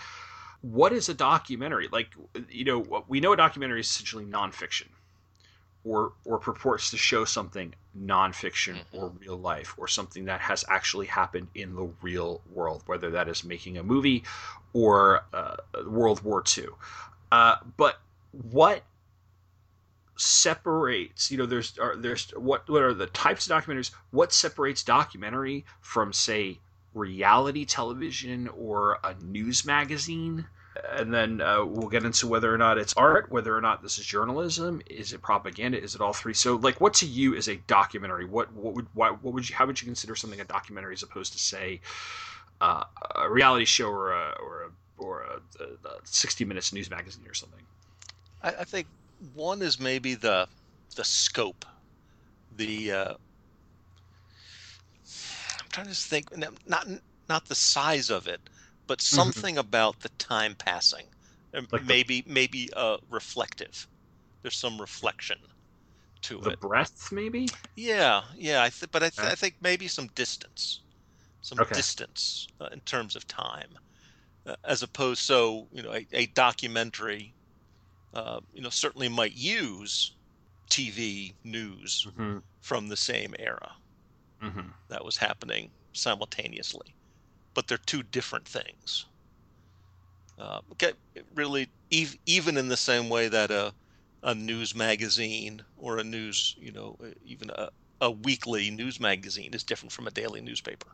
What 0.61 0.93
is 0.93 1.09
a 1.09 1.13
documentary? 1.13 1.89
Like 1.91 2.15
you 2.49 2.63
know, 2.63 3.03
we 3.09 3.19
know 3.19 3.33
a 3.33 3.37
documentary 3.37 3.81
is 3.81 3.87
essentially 3.87 4.23
nonfiction, 4.25 4.87
or 5.83 6.13
or 6.23 6.39
purports 6.39 6.91
to 6.91 6.97
show 6.97 7.25
something 7.25 7.73
nonfiction 7.99 8.75
Mhm. 8.75 8.85
or 8.93 9.09
real 9.19 9.37
life, 9.37 9.73
or 9.77 9.89
something 9.89 10.25
that 10.25 10.39
has 10.39 10.63
actually 10.69 11.07
happened 11.07 11.49
in 11.55 11.75
the 11.75 11.89
real 12.01 12.41
world, 12.53 12.83
whether 12.85 13.09
that 13.11 13.27
is 13.27 13.43
making 13.43 13.77
a 13.77 13.83
movie 13.83 14.23
or 14.71 15.25
uh, 15.33 15.57
World 15.87 16.21
War 16.23 16.41
II. 16.57 16.67
Uh, 17.33 17.55
but 17.75 17.99
what 18.51 18.83
separates 20.17 21.29
you 21.29 21.37
know 21.37 21.45
there's 21.45 21.77
are, 21.77 21.95
there's 21.97 22.31
what 22.31 22.69
what 22.69 22.81
are 22.81 22.93
the 22.93 23.07
types 23.07 23.49
of 23.49 23.57
documentaries? 23.57 23.91
What 24.11 24.33
separates 24.33 24.83
documentary 24.83 25.65
from 25.81 26.13
say 26.13 26.59
reality 26.93 27.65
television 27.65 28.47
or 28.49 28.99
a 29.03 29.15
news 29.21 29.65
magazine? 29.65 30.47
And 30.91 31.13
then 31.13 31.39
uh, 31.39 31.63
we'll 31.63 31.87
get 31.87 32.03
into 32.03 32.27
whether 32.27 32.53
or 32.53 32.57
not 32.57 32.77
it's 32.77 32.93
art 32.95 33.31
whether 33.31 33.55
or 33.55 33.61
not 33.61 33.81
this 33.81 33.97
is 33.97 34.05
journalism 34.05 34.81
is 34.87 35.13
it 35.13 35.21
propaganda 35.21 35.81
is 35.81 35.95
it 35.95 36.01
all 36.01 36.13
three? 36.13 36.33
So 36.33 36.55
like 36.55 36.81
what 36.81 36.93
to 36.95 37.05
you 37.05 37.33
is 37.33 37.47
a 37.47 37.55
documentary? 37.67 38.25
What 38.25 38.51
what 38.53 38.73
would 38.73 38.87
why, 38.93 39.09
what 39.09 39.33
would 39.33 39.49
you 39.49 39.55
how 39.55 39.65
would 39.65 39.81
you 39.81 39.85
consider 39.85 40.15
something 40.15 40.41
a 40.41 40.45
documentary 40.45 40.93
as 40.93 41.03
opposed 41.03 41.33
to 41.33 41.39
say 41.39 41.79
uh, 42.61 42.83
a 43.15 43.29
reality 43.29 43.65
show 43.65 43.89
or 43.89 44.11
a 44.11 44.35
or 44.41 44.63
a 44.63 44.69
or 44.97 45.21
a, 45.23 45.63
a, 45.63 45.89
a 45.89 45.99
60 46.03 46.45
minutes 46.45 46.71
news 46.71 46.89
magazine 46.89 47.27
or 47.27 47.33
something 47.33 47.65
I, 48.45 48.55
I 48.61 48.65
think 48.65 48.87
one 49.19 49.61
is 49.61 49.79
maybe 49.79 50.15
the 50.15 50.49
the 50.95 51.03
scope, 51.03 51.65
the 52.51 52.91
uh, 52.91 53.15
I'm 55.61 55.69
trying 55.69 55.87
to 55.87 55.95
think, 55.95 56.27
not 56.65 56.87
not 57.27 57.47
the 57.47 57.55
size 57.55 58.09
of 58.09 58.27
it, 58.27 58.49
but 58.87 59.01
something 59.01 59.57
about 59.57 60.01
the 60.01 60.09
time 60.19 60.55
passing, 60.55 61.11
Like 61.71 61.85
the- 61.87 61.97
maybe 61.97 62.23
maybe 62.27 62.69
uh, 62.75 62.97
reflective. 63.09 63.87
There's 64.43 64.57
some 64.57 64.81
reflection 64.81 65.37
to 66.23 66.47
it. 66.47 66.51
the 66.51 66.51
breaths, 66.51 67.11
maybe 67.11 67.49
Yeah, 67.75 68.23
yeah. 68.35 68.63
I 68.63 68.69
th- 68.69 68.91
but 68.91 69.03
I, 69.03 69.09
th-. 69.09 69.31
I 69.31 69.35
think 69.35 69.55
maybe 69.61 69.87
some 69.87 70.07
distance, 70.15 70.83
some 71.41 71.61
Okay. 71.61 71.73
distance 71.73 72.47
uh, 72.61 72.69
in 72.73 72.81
terms 72.81 73.15
of 73.15 73.27
time, 73.27 73.77
uh, 74.45 74.55
as 74.65 74.83
opposed. 74.83 75.21
So 75.21 75.69
you 75.71 75.83
know, 75.83 75.93
a, 75.93 76.07
a 76.13 76.27
documentary, 76.27 77.34
uh, 78.15 78.41
you 78.53 78.61
know, 78.61 78.71
certainly 78.71 79.09
might 79.09 79.33
use 79.35 80.17
TV 80.71 81.37
news 81.43 82.07
mm-hmm. 82.07 82.37
from 82.61 82.89
the 82.89 82.97
same 82.97 83.35
era 83.39 83.77
Mm-hmm. 84.41 84.69
that 84.89 85.05
was 85.05 85.17
happening 85.17 85.75
simultaneously, 85.93 86.95
but 87.53 87.67
they're 87.67 87.77
two 87.77 88.03
different 88.03 88.47
things. 88.47 89.05
Uh, 90.37 90.59
okay, 90.73 90.93
really, 91.33 91.71
ev- 91.91 92.17
even 92.25 92.57
in 92.57 92.67
the 92.67 92.77
same 92.77 93.09
way 93.09 93.27
that 93.29 93.51
a 93.51 93.75
a 94.23 94.33
news 94.33 94.73
magazine 94.73 95.63
or 95.75 95.97
a 95.99 96.03
news, 96.03 96.55
you 96.57 96.71
know, 96.71 96.97
even 97.21 97.49
a, 97.51 97.69
a 98.01 98.09
weekly 98.09 98.71
news 98.71 98.99
magazine 98.99 99.53
is 99.53 99.63
different 99.63 99.91
from 99.91 100.07
a 100.07 100.11
daily 100.11 100.41
newspaper. 100.41 100.89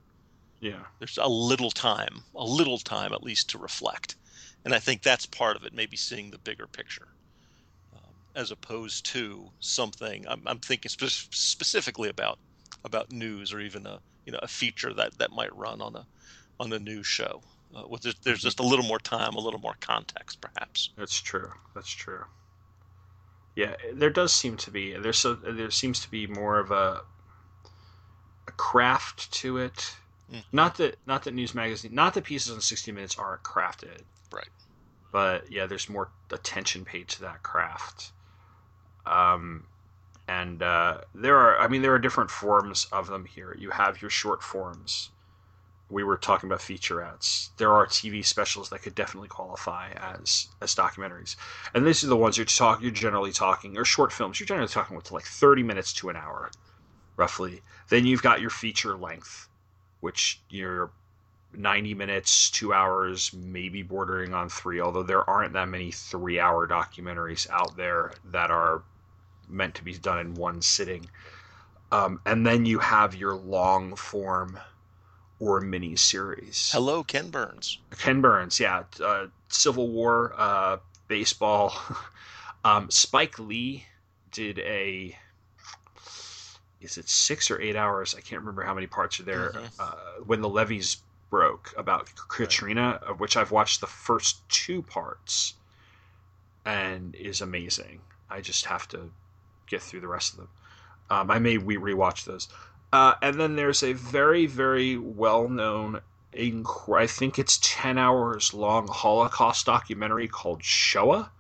yeah 0.60 0.86
There's 1.00 1.18
a 1.18 1.28
little 1.28 1.72
time, 1.72 2.26
a 2.36 2.46
little 2.46 2.80
time 2.80 3.12
at 3.14 3.24
least 3.24 3.50
to 3.50 3.58
reflect, 3.58 4.16
and 4.66 4.74
I 4.74 4.80
think 4.80 5.02
that's 5.02 5.26
part 5.26 5.56
of 5.56 5.64
it. 5.64 5.74
Maybe 5.74 5.98
seeing 5.98 6.32
the 6.32 6.38
bigger 6.38 6.68
picture, 6.68 7.10
um, 7.94 8.14
as 8.36 8.52
opposed 8.52 9.06
to 9.08 9.50
something. 9.60 10.26
I'm, 10.28 10.44
I'm 10.48 10.60
thinking 10.60 10.90
spe- 10.90 11.30
specifically 11.34 12.10
about 12.10 12.40
about 12.84 13.12
news 13.12 13.54
or 13.54 13.60
even 13.60 13.86
a 13.86 14.00
you 14.26 14.32
know 14.32 14.40
a 14.42 14.48
feature 14.48 14.94
that 14.94 15.18
that 15.18 15.32
might 15.32 15.56
run 15.56 15.82
on 15.82 15.96
a 15.96 16.08
on 16.60 16.72
a 16.74 16.80
news 16.80 17.08
show. 17.08 17.42
Uh, 17.76 17.84
with 17.88 18.02
there's, 18.02 18.20
there's 18.24 18.42
just 18.42 18.60
a 18.60 18.64
little 18.66 18.86
more 18.86 19.00
time, 19.00 19.34
a 19.36 19.40
little 19.40 19.60
more 19.60 19.76
context, 19.80 20.42
perhaps. 20.42 20.90
That's 20.98 21.20
true. 21.22 21.52
That's 21.74 21.90
true. 21.92 22.26
Yeah, 23.56 23.76
there 23.94 24.10
does 24.10 24.34
seem 24.34 24.58
to 24.58 24.72
be 24.72 24.94
there's 24.94 25.20
so 25.20 25.34
there 25.34 25.72
seems 25.72 26.00
to 26.02 26.12
be 26.12 26.28
more 26.28 26.60
of 26.60 26.72
a 26.72 27.02
a 28.48 28.52
craft 28.52 29.32
to 29.34 29.58
it. 29.58 29.96
Mhm. 30.32 30.44
Not 30.52 30.78
that 30.78 30.98
not 31.06 31.24
that 31.24 31.34
news 31.34 31.54
magazine, 31.54 31.94
not 31.94 32.14
that 32.14 32.24
pieces 32.24 32.52
on 32.54 32.62
60 32.62 32.92
minutes 32.92 33.18
aren't 33.18 33.44
crafted. 33.44 34.04
Right. 34.34 34.50
But 35.12 35.52
yeah, 35.52 35.66
there's 35.66 35.90
more 35.90 36.10
attention 36.32 36.86
paid 36.86 37.08
to 37.10 37.22
that 37.22 37.44
craft. 37.44 38.12
Um 39.06 39.66
and 40.28 40.62
uh, 40.64 41.02
there 41.14 41.38
are 41.38 41.60
I 41.60 41.68
mean 41.68 41.82
there 41.82 41.94
are 41.94 42.00
different 42.00 42.32
forms 42.32 42.88
of 42.92 43.08
them 43.08 43.26
here. 43.26 43.56
You 43.60 43.72
have 43.72 44.02
your 44.02 44.12
short 44.12 44.42
forms 44.42 45.10
we 45.92 46.04
were 46.04 46.18
talking 46.18 46.48
about 46.48 46.60
featurettes. 46.60 47.50
There 47.58 47.74
are 47.74 47.86
TV 47.86 48.26
specials 48.26 48.70
that 48.70 48.82
could 48.82 48.96
definitely 48.96 49.28
qualify 49.28 49.92
as 49.92 50.48
as 50.62 50.74
documentaries, 50.74 51.36
and 51.74 51.86
these 51.86 52.04
are 52.04 52.08
the 52.08 52.18
ones 52.18 52.38
you're 52.38 52.46
talk 52.46 52.82
you're 52.82 52.92
generally 52.92 53.32
talking 53.34 53.78
or 53.78 53.86
short 53.86 54.12
films. 54.14 54.40
You're 54.40 54.48
generally 54.48 54.70
talking 54.70 54.96
with 54.96 55.12
like 55.12 55.26
30 55.26 55.64
minutes 55.64 55.94
to 55.94 56.10
an 56.10 56.16
hour, 56.16 56.50
roughly. 57.18 57.62
Then 57.90 58.06
you've 58.06 58.24
got 58.24 58.42
your 58.42 58.50
feature 58.50 58.98
length, 58.98 59.50
which 60.00 60.42
you're 60.50 60.92
90 61.54 61.94
minutes, 61.94 62.50
two 62.50 62.74
hours, 62.74 63.34
maybe 63.34 63.84
bordering 63.84 64.34
on 64.34 64.50
three. 64.50 64.80
Although 64.80 65.04
there 65.04 65.30
aren't 65.30 65.54
that 65.54 65.68
many 65.68 65.92
three-hour 65.92 66.68
documentaries 66.68 67.50
out 67.50 67.76
there 67.76 68.14
that 68.26 68.52
are 68.52 68.84
meant 69.50 69.76
to 69.76 69.84
be 69.84 69.94
done 69.98 70.20
in 70.20 70.34
one 70.36 70.62
sitting. 70.62 71.10
Um, 71.92 72.22
and 72.26 72.46
then 72.48 72.66
you 72.66 72.80
have 72.80 73.16
your 73.16 73.36
long 73.36 73.96
form 73.96 74.58
or 75.40 75.60
mini 75.60 75.96
series. 75.96 76.70
Hello, 76.72 77.04
Ken 77.04 77.30
Burns. 77.30 77.80
Ken 77.98 78.22
Burns, 78.22 78.60
yeah. 78.60 78.84
Uh, 79.04 79.26
Civil 79.50 79.90
War, 79.90 80.34
uh, 80.38 80.78
baseball. 81.08 81.74
um, 82.64 82.90
Spike 82.90 83.38
Lee 83.40 83.86
did 84.32 84.60
a. 84.60 85.18
Is 86.80 86.98
it 86.98 87.10
six 87.10 87.52
or 87.52 87.60
eight 87.62 87.76
hours? 87.76 88.16
I 88.16 88.22
can't 88.22 88.42
remember 88.42 88.64
how 88.64 88.74
many 88.74 88.88
parts 88.88 89.20
are 89.20 89.24
there. 89.24 89.52
Mhm. 89.52 89.70
Uh, 89.80 90.24
when 90.26 90.42
the 90.42 90.50
levees 90.50 90.98
broke 91.32 91.74
about 91.76 92.12
Katrina, 92.28 93.00
of 93.02 93.20
which 93.20 93.36
I've 93.36 93.50
watched 93.50 93.82
the 93.82 93.88
first 93.88 94.48
two 94.50 94.84
parts, 94.84 95.56
and 96.64 97.16
is 97.16 97.42
amazing. 97.42 98.02
I 98.30 98.42
just 98.42 98.66
have 98.66 98.88
to 98.90 99.10
get 99.66 99.82
through 99.82 100.02
the 100.02 100.08
rest 100.08 100.34
of 100.34 100.38
them. 100.38 100.50
Um, 101.10 101.32
I 101.32 101.40
may 101.40 101.58
re- 101.58 101.78
rewatch 101.78 102.26
those. 102.26 102.48
Uh, 102.94 103.16
and 103.22 103.40
then 103.40 103.56
there's 103.56 103.82
a 103.82 103.94
very, 103.94 104.46
very 104.46 104.98
well 104.98 105.48
known, 105.48 106.02
inc- 106.34 106.96
I 106.96 107.08
think 107.08 107.40
it's 107.40 107.60
10 107.64 107.98
hours 107.98 108.54
long 108.54 108.88
Holocaust 108.88 109.66
documentary 109.66 110.28
called 110.28 110.64
Shoah 110.64 111.32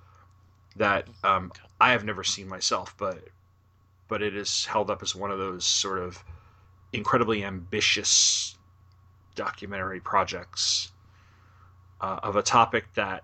that 0.77 1.07
um, 1.23 1.51
I 1.79 1.91
have 1.91 2.05
never 2.05 2.23
seen 2.23 2.47
myself, 2.47 2.95
but 2.97 3.19
but 4.07 4.21
it 4.21 4.35
is 4.35 4.65
held 4.65 4.89
up 4.89 5.01
as 5.01 5.15
one 5.15 5.31
of 5.31 5.37
those 5.37 5.65
sort 5.65 5.99
of 5.99 6.21
incredibly 6.91 7.45
ambitious 7.45 8.57
documentary 9.35 9.99
projects 9.99 10.91
uh, 12.01 12.19
of 12.23 12.35
a 12.35 12.41
topic 12.41 12.85
that 12.95 13.23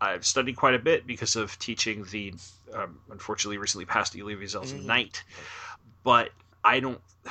I've 0.00 0.24
studied 0.24 0.56
quite 0.56 0.74
a 0.74 0.78
bit 0.78 1.06
because 1.06 1.36
of 1.36 1.58
teaching 1.58 2.04
the 2.10 2.34
um, 2.72 3.00
unfortunately 3.10 3.58
recently 3.58 3.84
passed 3.86 4.16
Elie 4.16 4.36
Wiesel's 4.36 4.72
Mhm. 4.72 4.84
Night. 4.84 5.22
But 6.04 6.30
I 6.64 6.80
don't. 6.80 7.00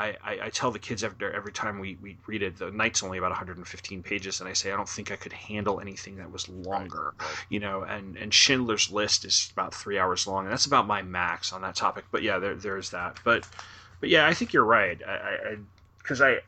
I, 0.00 0.14
I, 0.22 0.38
I 0.44 0.50
tell 0.50 0.70
the 0.70 0.78
kids 0.78 1.02
every, 1.02 1.34
every 1.34 1.50
time 1.50 1.80
we, 1.80 1.98
we 2.00 2.16
read 2.28 2.44
it, 2.44 2.56
the 2.56 2.70
night's 2.70 3.02
only 3.02 3.18
about 3.18 3.30
115 3.32 4.00
pages, 4.04 4.38
and 4.38 4.48
I 4.48 4.52
say 4.52 4.70
I 4.70 4.76
don't 4.76 4.88
think 4.88 5.10
I 5.10 5.16
could 5.16 5.32
handle 5.32 5.80
anything 5.80 6.14
that 6.18 6.30
was 6.30 6.48
longer, 6.48 7.14
Right. 7.18 7.28
you 7.48 7.58
know. 7.58 7.82
And, 7.82 8.16
and 8.16 8.32
Schindler's 8.32 8.92
List 8.92 9.24
is 9.24 9.50
about 9.52 9.74
three 9.74 9.98
hours 9.98 10.24
long, 10.28 10.44
and 10.44 10.52
that's 10.52 10.66
about 10.66 10.86
my 10.86 11.02
max 11.02 11.52
on 11.52 11.62
that 11.62 11.74
topic. 11.74 12.04
But 12.12 12.22
yeah, 12.22 12.38
there, 12.38 12.54
there's 12.54 12.90
that. 12.90 13.18
But 13.24 13.44
but 13.98 14.08
yeah, 14.08 14.28
I 14.28 14.34
think 14.34 14.52
you're 14.52 14.64
right. 14.64 15.00
I, 15.04 15.10
I 15.12 15.56
because 16.08 16.22
I, 16.22 16.38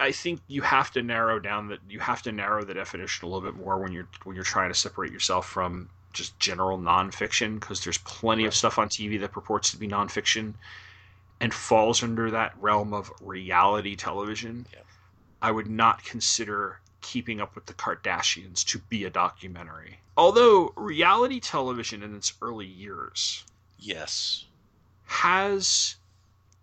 I 0.00 0.10
think 0.10 0.40
you 0.48 0.62
have 0.62 0.90
to 0.92 1.02
narrow 1.02 1.38
down 1.38 1.68
that 1.68 1.78
you 1.88 2.00
have 2.00 2.22
to 2.22 2.32
narrow 2.32 2.64
the 2.64 2.74
definition 2.74 3.24
a 3.24 3.30
little 3.30 3.48
bit 3.48 3.64
more 3.64 3.78
when 3.78 3.92
you're 3.92 4.08
when 4.24 4.34
you're 4.34 4.44
trying 4.44 4.70
to 4.72 4.78
separate 4.78 5.12
yourself 5.12 5.46
from 5.46 5.88
just 6.12 6.38
general 6.40 6.76
nonfiction 6.76 7.60
because 7.60 7.84
there's 7.84 7.98
plenty 7.98 8.44
of 8.46 8.54
stuff 8.54 8.78
on 8.78 8.88
TV 8.88 9.18
that 9.20 9.30
purports 9.30 9.70
to 9.70 9.76
be 9.76 9.86
nonfiction 9.86 10.54
and 11.40 11.54
falls 11.54 12.02
under 12.02 12.32
that 12.32 12.52
realm 12.60 12.92
of 12.92 13.12
reality 13.20 13.94
television. 13.94 14.66
Yeah. 14.72 14.80
I 15.40 15.52
would 15.52 15.70
not 15.70 16.04
consider 16.04 16.80
keeping 17.00 17.40
up 17.40 17.54
with 17.54 17.66
the 17.66 17.74
Kardashians 17.74 18.64
to 18.66 18.78
be 18.78 19.04
a 19.04 19.10
documentary. 19.10 19.98
Although 20.16 20.72
reality 20.76 21.40
television 21.40 22.02
in 22.02 22.14
its 22.14 22.34
early 22.42 22.66
years 22.66 23.44
Yes. 23.78 24.46
has 25.04 25.96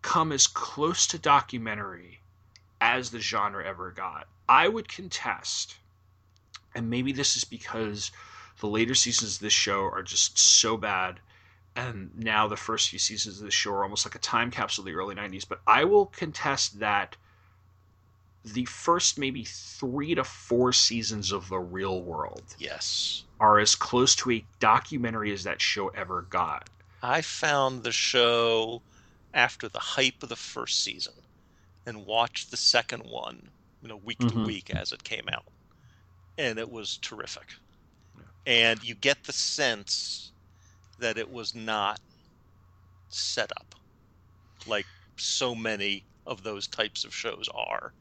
come 0.01 0.31
as 0.31 0.47
close 0.47 1.05
to 1.07 1.17
documentary 1.19 2.19
as 2.81 3.11
the 3.11 3.19
genre 3.19 3.65
ever 3.65 3.91
got. 3.91 4.27
I 4.47 4.67
would 4.67 4.87
contest, 4.87 5.77
and 6.73 6.89
maybe 6.89 7.11
this 7.11 7.35
is 7.35 7.43
because 7.43 8.11
the 8.59 8.67
later 8.67 8.95
seasons 8.95 9.35
of 9.35 9.41
this 9.41 9.53
show 9.53 9.83
are 9.83 10.03
just 10.03 10.37
so 10.37 10.77
bad, 10.77 11.19
and 11.75 12.11
now 12.17 12.47
the 12.47 12.57
first 12.57 12.89
few 12.89 12.99
seasons 12.99 13.39
of 13.39 13.45
the 13.45 13.51
show 13.51 13.71
are 13.71 13.83
almost 13.83 14.05
like 14.05 14.15
a 14.15 14.19
time 14.19 14.51
capsule 14.51 14.81
of 14.81 14.85
the 14.85 14.93
early 14.93 15.15
90s, 15.15 15.47
but 15.47 15.61
I 15.67 15.83
will 15.85 16.07
contest 16.07 16.79
that 16.79 17.15
the 18.43 18.65
first 18.65 19.19
maybe 19.19 19.43
three 19.45 20.15
to 20.15 20.23
four 20.23 20.73
seasons 20.73 21.31
of 21.31 21.49
The 21.49 21.59
Real 21.59 22.01
World 22.01 22.43
Yes. 22.57 23.23
are 23.39 23.59
as 23.59 23.75
close 23.75 24.15
to 24.15 24.31
a 24.31 24.45
documentary 24.59 25.31
as 25.33 25.43
that 25.43 25.61
show 25.61 25.89
ever 25.89 26.23
got. 26.23 26.69
I 27.03 27.21
found 27.21 27.83
the 27.83 27.91
show 27.91 28.81
after 29.33 29.69
the 29.69 29.79
hype 29.79 30.23
of 30.23 30.29
the 30.29 30.35
first 30.35 30.83
season 30.83 31.25
and 31.85 32.05
watched 32.05 32.51
the 32.51 32.57
second 32.57 33.03
one, 33.03 33.51
you 33.81 33.87
know, 33.89 33.97
week 33.97 34.25
to 34.27 34.35
Mhm. 34.35 34.43
week 34.45 34.69
as 34.69 34.91
it 34.91 35.03
came 35.03 35.27
out. 35.31 35.45
And 36.37 36.59
it 36.59 36.69
was 36.69 36.97
terrific. 36.97 37.55
Yeah. 38.15 38.31
And 38.45 38.83
you 38.83 38.95
get 38.95 39.23
the 39.25 39.33
sense 39.33 40.33
that 40.97 41.17
it 41.17 41.29
was 41.29 41.55
not 41.55 42.01
set 43.09 43.51
up 43.57 43.75
like 44.65 44.87
so 45.17 45.55
many 45.55 46.07
of 46.25 46.43
those 46.43 46.67
types 46.67 47.03
of 47.05 47.15
shows 47.15 47.47
are. 47.53 47.93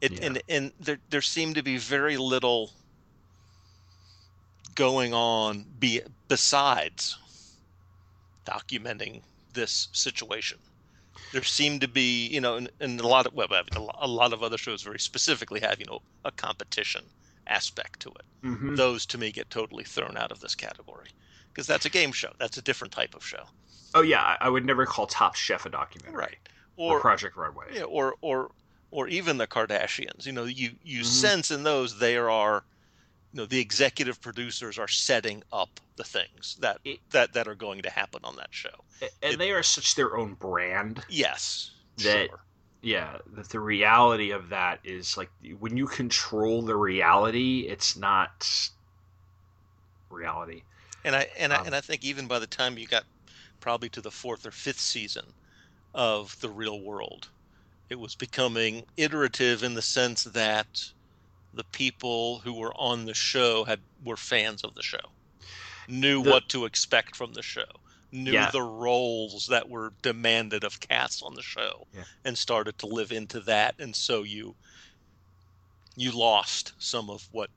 It 0.00 0.18
Yeah. 0.18 0.20
and 0.20 0.42
and 0.48 0.72
there 0.78 1.00
there 1.08 1.22
seemed 1.22 1.54
to 1.56 1.62
be 1.62 1.78
very 1.78 2.16
little 2.16 2.74
going 4.74 5.12
on 5.14 5.64
be 5.78 6.00
besides 6.28 7.18
documenting 8.46 9.24
this 9.52 9.88
situation. 9.92 10.58
There 11.32 11.42
seemed 11.42 11.80
to 11.80 11.88
be, 11.88 12.26
you 12.28 12.40
know, 12.40 12.56
and, 12.56 12.70
and 12.80 13.00
a 13.00 13.06
lot 13.06 13.26
of 13.26 13.32
well, 13.34 13.48
a 14.00 14.06
lot 14.08 14.32
of 14.32 14.42
other 14.42 14.58
shows 14.58 14.82
very 14.82 14.98
specifically 14.98 15.60
have, 15.60 15.78
you 15.80 15.86
know, 15.86 16.00
a 16.24 16.30
competition 16.32 17.04
aspect 17.46 18.00
to 18.00 18.08
it. 18.10 18.46
Mm-hmm. 18.46 18.74
Those 18.76 19.06
to 19.06 19.18
me 19.18 19.32
get 19.32 19.48
totally 19.50 19.84
thrown 19.84 20.16
out 20.16 20.30
of 20.32 20.40
this 20.40 20.54
category 20.54 21.08
because 21.52 21.66
that's 21.66 21.86
a 21.86 21.90
game 21.90 22.12
show. 22.12 22.32
That's 22.38 22.58
a 22.58 22.62
different 22.62 22.92
type 22.92 23.14
of 23.14 23.24
show, 23.24 23.44
Oh 23.94 24.02
yeah, 24.02 24.36
I- 24.40 24.48
would 24.48 24.64
never 24.64 24.86
call 24.86 25.06
Top 25.06 25.34
Chef 25.34 25.66
a 25.66 25.70
documentary. 25.70 26.18
right? 26.18 26.38
Or, 26.76 26.96
Or 26.96 27.00
Project 27.00 27.36
Runway. 27.36 27.66
yeah, 27.74 27.82
or 27.82 28.14
or 28.20 28.50
or 28.90 29.08
even 29.08 29.38
the 29.38 29.46
Kardashians. 29.46 30.26
You 30.26 30.32
know, 30.32 30.44
you 30.44 30.72
you 30.82 31.02
Mhm. 31.02 31.06
sense 31.06 31.50
in 31.50 31.62
those 31.62 31.98
they 31.98 32.16
are, 32.16 32.64
you 33.32 33.38
know, 33.38 33.46
the 33.46 33.60
executive 33.60 34.20
producers 34.20 34.78
are 34.78 34.88
setting 34.88 35.42
up 35.52 35.80
the 35.96 36.04
things 36.04 36.56
that 36.60 36.80
It- 36.84 37.00
that 37.10 37.32
that 37.32 37.48
are 37.48 37.54
going 37.54 37.82
to 37.82 37.90
happen 37.90 38.20
on 38.24 38.36
that 38.36 38.50
show. 38.52 38.84
And 39.00 39.34
It- 39.34 39.38
they 39.38 39.52
are 39.52 39.62
such 39.62 39.94
their 39.94 40.16
own 40.16 40.34
brand. 40.34 41.04
Yes, 41.08 41.70
That- 41.98 42.28
sure. 42.28 42.44
Yeah, 42.84 43.18
that 43.28 43.48
the 43.50 43.60
reality 43.60 44.32
of 44.32 44.48
that 44.48 44.80
is 44.82 45.16
like 45.16 45.30
when 45.60 45.76
you 45.76 45.86
control 45.86 46.62
the 46.62 46.74
reality, 46.74 47.68
it's 47.68 47.94
not 47.96 48.70
reality. 50.10 50.62
And 51.04 51.14
I 51.16 51.22
and 51.36 51.52
I 51.52 51.58
Um, 51.58 51.66
and 51.66 51.74
I 51.76 51.80
think 51.80 52.04
even 52.04 52.26
by 52.26 52.38
the 52.38 52.46
time 52.46 52.76
you 52.78 52.86
got 52.86 53.04
probably 53.60 53.88
to 53.90 54.00
the 54.00 54.10
fourth 54.10 54.44
or 54.44 54.50
fifth 54.50 54.80
season 54.80 55.34
of 55.94 56.38
the 56.40 56.50
Real 56.50 56.80
World, 56.80 57.28
it 57.88 57.96
was 58.00 58.14
becoming 58.16 58.86
iterative 58.96 59.62
in 59.62 59.74
the 59.74 59.82
sense 59.82 60.24
that 60.24 60.92
the 61.54 61.64
people 61.64 62.38
who 62.40 62.54
were 62.54 62.74
on 62.74 63.04
the 63.04 63.14
show 63.14 63.64
had 63.64 63.80
were 64.04 64.16
fans 64.16 64.64
of 64.64 64.74
the 64.74 64.82
show, 64.82 65.12
knew 65.88 66.22
The- 66.22 66.30
what 66.30 66.48
to 66.50 66.64
expect 66.64 67.16
from 67.16 67.34
the 67.34 67.42
show, 67.42 67.80
knew 68.10 68.32
Yeah. 68.32 68.50
the 68.50 68.62
roles 68.62 69.46
that 69.48 69.68
were 69.68 69.92
demanded 70.02 70.64
of 70.64 70.80
casts 70.80 71.22
on 71.22 71.34
the 71.34 71.42
show, 71.42 71.86
Yeah. 71.94 72.04
and 72.24 72.36
started 72.36 72.78
to 72.78 72.86
live 72.86 73.12
into 73.12 73.40
that. 73.40 73.74
And 73.78 73.94
so 73.94 74.22
you 74.22 74.56
you 75.94 76.10
lost 76.10 76.72
some 76.78 77.10
of 77.10 77.28
what 77.32 77.50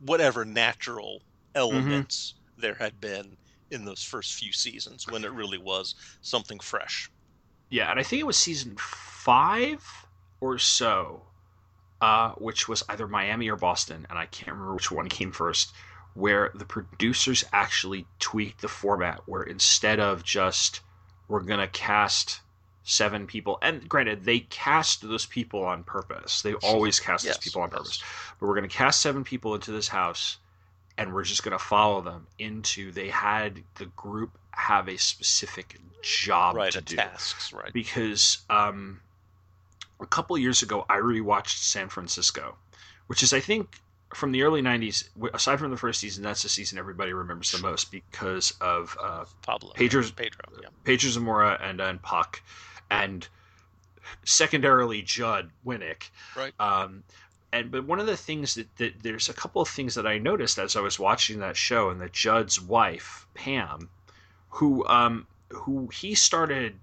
whatever 0.00 0.44
natural 0.44 1.22
elements 1.54 2.32
mm-hmm. 2.32 2.60
there 2.60 2.74
had 2.74 3.00
been 3.00 3.36
in 3.70 3.84
those 3.84 4.02
first 4.02 4.34
few 4.34 4.52
seasons 4.52 5.06
when 5.06 5.24
it 5.24 5.30
really 5.30 5.58
was 5.58 5.94
something 6.22 6.58
fresh. 6.58 7.08
Yeah, 7.70 7.90
and 7.90 7.98
I 7.98 8.02
think 8.02 8.20
it 8.20 8.26
was 8.26 8.36
season 8.36 8.76
five 8.78 9.82
or 10.40 10.58
so, 10.58 11.22
uh, 12.00 12.32
which 12.32 12.68
was 12.68 12.82
either 12.88 13.06
Miami 13.06 13.48
or 13.48 13.56
Boston, 13.56 14.06
and 14.10 14.18
I 14.18 14.26
can't 14.26 14.52
remember 14.52 14.74
which 14.74 14.90
one 14.90 15.08
came 15.08 15.32
first, 15.32 15.72
where 16.14 16.50
the 16.54 16.64
producers 16.64 17.44
actually 17.52 18.06
tweaked 18.18 18.60
the 18.60 18.68
format 18.68 19.20
where 19.26 19.42
instead 19.42 20.00
of 20.00 20.22
just 20.22 20.80
we're 21.28 21.40
gonna 21.40 21.68
cast 21.68 22.40
seven 22.82 23.26
people, 23.26 23.58
and 23.62 23.88
granted 23.88 24.24
they 24.24 24.40
cast 24.40 25.02
those 25.02 25.26
people 25.26 25.64
on 25.64 25.84
purpose. 25.84 26.42
They 26.42 26.54
always 26.54 27.00
cast 27.00 27.24
Yes, 27.24 27.36
those 27.36 27.44
people 27.44 27.62
on 27.62 27.70
purpose. 27.70 28.02
But 28.38 28.46
we're 28.46 28.54
gonna 28.54 28.68
cast 28.68 29.00
seven 29.00 29.24
people 29.24 29.54
into 29.54 29.72
this 29.72 29.88
house, 29.88 30.38
and 30.96 31.12
we're 31.12 31.24
just 31.24 31.42
going 31.42 31.56
to 31.56 31.64
follow 31.64 32.00
them 32.00 32.26
into 32.38 32.92
they 32.92 33.08
had 33.08 33.62
the 33.76 33.86
group 33.86 34.38
have 34.52 34.88
a 34.88 34.96
specific 34.96 35.78
job 36.02 36.54
right, 36.54 36.72
to 36.72 36.80
do 36.80 36.96
tasks, 36.96 37.52
right. 37.52 37.72
because 37.72 38.38
um, 38.50 39.00
a 40.00 40.06
couple 40.06 40.36
years 40.38 40.62
ago 40.62 40.84
I 40.88 40.96
rewatched 40.96 41.58
San 41.58 41.88
Francisco, 41.88 42.56
which 43.06 43.22
is 43.22 43.32
I 43.32 43.40
think 43.40 43.80
from 44.14 44.32
the 44.32 44.42
early 44.42 44.62
'90s. 44.62 45.08
Aside 45.32 45.58
from 45.58 45.70
the 45.70 45.76
first 45.76 46.00
season, 46.00 46.22
that's 46.22 46.42
the 46.42 46.48
season 46.48 46.78
everybody 46.78 47.12
remembers 47.12 47.50
the 47.52 47.58
most 47.58 47.90
because 47.90 48.52
of 48.60 48.96
uh, 49.02 49.24
Pablo. 49.42 49.72
Pedro's- 49.74 50.10
Pedro, 50.10 50.44
yeah. 50.62 50.68
Pedro 50.84 51.10
Zamora 51.10 51.58
and 51.62 51.80
and 51.80 52.00
Puck, 52.02 52.42
and 52.90 53.26
secondarily 54.24 55.02
Judd 55.02 55.50
Winick. 55.66 56.10
Right. 56.36 56.52
Um, 56.60 57.02
and 57.52 57.70
but 57.70 57.84
one 57.84 58.00
of 58.00 58.06
the 58.06 58.16
things 58.16 58.54
that, 58.54 58.76
that 58.76 58.94
there's 59.02 59.28
a 59.28 59.32
couple 59.34 59.62
of 59.62 59.68
things 59.68 59.94
that 59.94 60.06
I 60.06 60.18
noticed 60.18 60.58
as 60.58 60.76
I 60.76 60.80
was 60.80 60.98
watching 60.98 61.40
that 61.40 61.56
show, 61.56 61.90
and 61.90 62.00
that 62.00 62.12
Judd's 62.12 62.60
wife 62.60 63.26
Pam, 63.34 63.88
who 64.48 64.86
um 64.86 65.26
who 65.50 65.88
he 65.88 66.14
started 66.14 66.78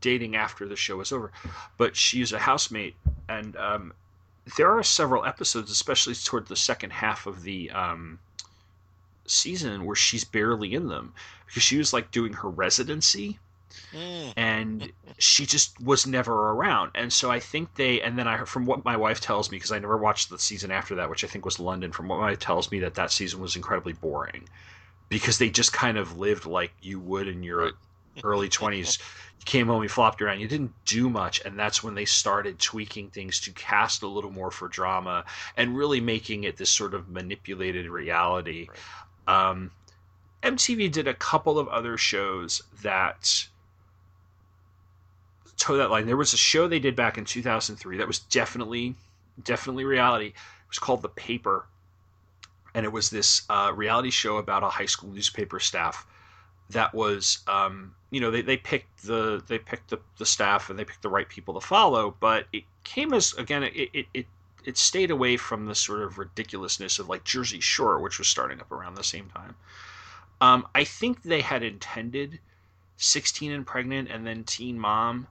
dating 0.00 0.36
after 0.36 0.66
the 0.68 0.76
show 0.76 0.96
was 0.96 1.12
over, 1.12 1.32
but 1.76 1.96
she's 1.96 2.32
a 2.32 2.38
housemate, 2.38 2.96
and 3.28 3.56
um, 3.56 3.92
there 4.56 4.70
are 4.70 4.82
several 4.82 5.24
episodes, 5.24 5.70
especially 5.70 6.14
toward 6.14 6.46
the 6.46 6.56
second 6.56 6.90
half 6.90 7.26
of 7.26 7.42
the 7.42 7.70
um, 7.70 8.18
season, 9.26 9.84
where 9.84 9.96
she's 9.96 10.24
barely 10.24 10.74
in 10.74 10.88
them 10.88 11.14
because 11.46 11.62
she 11.62 11.78
was 11.78 11.92
like 11.92 12.10
doing 12.10 12.32
her 12.32 12.48
residency 12.50 13.38
Mm, 13.92 14.34
and 14.36 14.92
she 15.18 15.46
just 15.46 15.80
was 15.80 16.06
never 16.06 16.50
around. 16.50 16.90
And 16.94 17.12
so 17.12 17.30
I 17.30 17.40
think 17.40 17.74
they, 17.74 18.00
and 18.02 18.18
then 18.18 18.28
I, 18.28 18.44
from 18.44 18.66
what 18.66 18.84
my 18.84 18.96
wife 18.96 19.20
tells 19.20 19.50
me, 19.50 19.56
because 19.56 19.72
I 19.72 19.78
never 19.78 19.96
watched 19.96 20.28
the 20.30 20.38
season 20.38 20.70
after 20.70 20.94
that, 20.96 21.08
which 21.10 21.24
I 21.24 21.26
think 21.26 21.44
was 21.44 21.58
London. 21.58 21.92
From 21.92 22.08
what 22.08 22.18
my 22.20 22.30
wife 22.30 22.38
tells 22.40 22.70
me, 22.70 22.80
that 22.80 22.94
that 22.94 23.12
season 23.12 23.40
was 23.40 23.56
incredibly 23.56 23.94
boring 23.94 24.48
because 25.08 25.38
they 25.38 25.50
just 25.50 25.72
kind 25.72 25.96
of 25.98 26.18
lived 26.18 26.46
like 26.46 26.72
you 26.82 27.00
would 27.00 27.28
in 27.28 27.42
your 27.42 27.62
Right. 27.62 27.74
Early 28.24 28.48
twenties. 28.48 28.98
You 29.40 29.44
came 29.44 29.66
home, 29.66 29.82
you 29.82 29.88
flopped 29.88 30.22
around, 30.22 30.40
you 30.40 30.48
didn't 30.48 30.72
do 30.84 31.10
much, 31.10 31.40
and 31.44 31.58
that's 31.58 31.82
when 31.82 31.94
they 31.94 32.04
started 32.04 32.58
tweaking 32.58 33.10
things 33.10 33.40
to 33.40 33.52
cast 33.52 34.02
a 34.02 34.06
little 34.08 34.30
more 34.30 34.50
for 34.50 34.68
drama 34.68 35.24
and 35.56 35.76
really 35.76 36.00
making 36.00 36.44
it 36.44 36.56
this 36.56 36.70
sort 36.70 36.94
of 36.94 37.08
manipulated 37.08 37.88
reality. 37.88 38.68
Um, 39.26 39.70
MTV 40.42 40.90
did 40.92 41.08
a 41.08 41.14
couple 41.14 41.58
of 41.58 41.68
other 41.68 41.96
shows 41.98 42.62
that 42.82 43.46
toe 45.56 45.76
that 45.76 45.90
line. 45.90 46.06
There 46.06 46.16
was 46.16 46.32
a 46.32 46.38
show 46.38 46.68
they 46.68 46.78
did 46.78 46.96
back 46.96 47.18
in 47.18 47.24
2003 47.24 47.98
that 47.98 48.06
was 48.06 48.20
definitely, 48.20 48.94
definitely 49.42 49.84
reality. 49.84 50.26
It 50.26 50.68
was 50.68 50.78
called 50.78 51.02
The 51.02 51.08
Paper, 51.08 51.66
and 52.74 52.84
it 52.84 52.92
was 52.92 53.10
this 53.10 53.42
uh, 53.48 53.72
reality 53.74 54.10
show 54.10 54.36
about 54.36 54.62
a 54.62 54.68
high 54.68 54.86
school 54.86 55.10
newspaper 55.10 55.58
staff 55.58 56.06
that 56.70 56.94
was, 56.94 57.38
um, 57.46 57.94
you 58.10 58.20
know, 58.20 58.30
they, 58.30 58.42
they 58.42 58.56
picked 58.56 59.04
the 59.04 59.42
they 59.46 59.58
picked 59.58 59.90
the, 59.90 59.98
the 60.18 60.26
staff 60.26 60.70
and 60.70 60.78
they 60.78 60.84
picked 60.84 61.02
the 61.02 61.08
right 61.08 61.28
people 61.28 61.54
to 61.54 61.60
follow, 61.66 62.16
but 62.20 62.46
it 62.52 62.64
came 62.84 63.12
as 63.12 63.32
again 63.34 63.62
it 63.62 63.74
it. 63.92 64.06
it 64.14 64.26
it 64.64 64.76
stayed 64.76 65.12
away 65.12 65.36
from 65.36 65.66
the 65.66 65.76
sort 65.76 66.02
of 66.02 66.18
ridiculousness 66.18 66.98
of 66.98 67.08
like 67.08 67.22
Jersey 67.22 67.60
Shore, 67.60 68.00
which 68.00 68.18
was 68.18 68.26
starting 68.26 68.60
up 68.60 68.72
around 68.72 68.96
the 68.96 69.04
same 69.04 69.30
time. 69.30 69.54
Um, 70.40 70.66
I 70.74 70.84
think 70.84 71.22
they 71.22 71.40
had 71.40 71.62
intended 71.62 72.40
16 72.96 73.52
and 73.52 73.66
Pregnant 73.66 74.10
and 74.10 74.26
then 74.26 74.44
Teen 74.44 74.78
Mom 74.78 75.28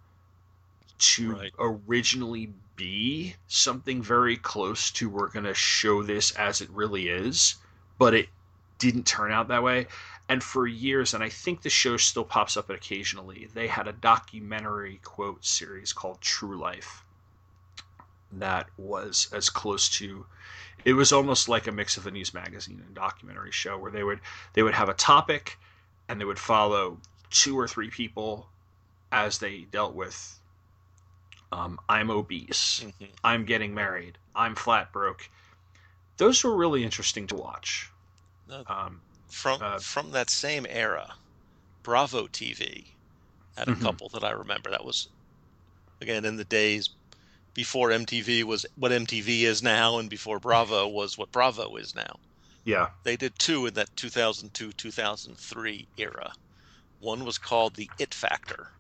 to 1.00 1.34
Right. 1.34 1.54
originally 1.60 2.54
be 2.76 3.36
something 3.48 4.02
very 4.02 4.38
close 4.38 4.92
to 4.92 5.10
we're 5.10 5.30
going 5.30 5.46
to 5.46 5.54
show 5.54 6.04
this 6.04 6.32
as 6.32 6.62
it 6.62 6.70
really 6.72 7.08
is, 7.10 7.56
but 7.98 8.14
it 8.14 8.30
didn't 8.78 9.06
turn 9.06 9.32
out 9.32 9.48
that 9.50 9.64
way. 9.64 9.88
And 10.28 10.44
for 10.44 10.66
years, 10.68 11.14
and 11.14 11.24
I 11.24 11.30
think 11.30 11.62
the 11.62 11.70
show 11.70 11.98
still 11.98 12.24
pops 12.24 12.58
up 12.58 12.70
occasionally, 12.70 13.48
they 13.54 13.68
had 13.68 13.88
a 13.88 13.94
documentary 13.94 15.00
quote 15.04 15.46
series 15.46 15.94
called 15.94 16.20
True 16.22 16.58
Life 16.58 17.06
that 18.40 18.68
was 18.78 19.30
as 19.32 19.50
close 19.50 19.90
to 19.90 20.26
it 20.84 20.94
was 20.94 21.12
almost 21.12 21.50
like 21.50 21.68
a 21.68 21.72
mix 21.72 21.98
of 21.98 22.06
a 22.06 22.12
news 22.12 22.34
magazine 22.34 22.82
and 22.86 22.96
documentary 22.96 23.52
show 23.52 23.78
where 23.78 23.92
they 23.92 24.04
would 24.04 24.20
they 24.54 24.64
would 24.64 24.74
have 24.74 24.90
a 24.90 24.94
topic 24.94 25.58
and 26.08 26.20
they 26.20 26.26
would 26.26 26.40
follow 26.40 26.98
two 27.30 27.58
or 27.58 27.68
three 27.68 27.90
people 27.90 28.48
as 29.12 29.40
they 29.40 29.62
dealt 29.72 29.96
with 29.96 30.40
um, 31.52 31.80
i'm 31.90 32.10
obese 32.10 32.86
mhm. 32.86 33.08
i'm 33.24 33.46
getting 33.46 33.74
married 33.74 34.18
i'm 34.36 34.56
flat 34.56 34.92
broke 34.92 35.30
those 36.18 36.44
were 36.44 36.56
really 36.56 36.84
interesting 36.84 37.28
to 37.28 37.36
watch 37.36 37.92
um, 38.68 39.04
From 39.30 39.62
Uh, 39.62 39.80
from 39.80 40.10
that 40.12 40.32
same 40.32 40.66
era, 40.68 41.18
Bravo 41.84 42.28
TV 42.28 42.98
had 43.58 43.70
a 43.70 43.74
Mhm. 43.74 43.76
couple 43.76 44.10
that 44.10 44.24
I 44.24 44.32
remember. 44.32 44.72
That 44.72 44.86
was 44.86 45.08
again 46.02 46.26
in 46.26 46.38
the 46.38 46.46
days 46.46 46.90
before 47.56 47.92
MTV 47.92 48.44
was 48.44 48.66
what 48.76 48.92
MTV 48.94 49.44
is 49.44 49.64
now, 49.64 50.00
and 50.00 50.10
before 50.10 50.40
Bravo 50.40 50.88
was 50.88 51.18
what 51.18 51.32
Bravo 51.32 51.76
is 51.78 51.96
now. 51.96 52.16
yeah 52.66 52.90
They 53.04 53.18
did 53.18 53.40
two 53.40 53.66
in 53.68 53.74
that 53.76 53.96
2002 53.96 54.74
2003 54.74 55.90
era. 55.98 56.34
One 57.00 57.26
was 57.26 57.38
called 57.40 57.76
The 57.78 57.92
It 57.98 58.14
Factor, 58.14 58.74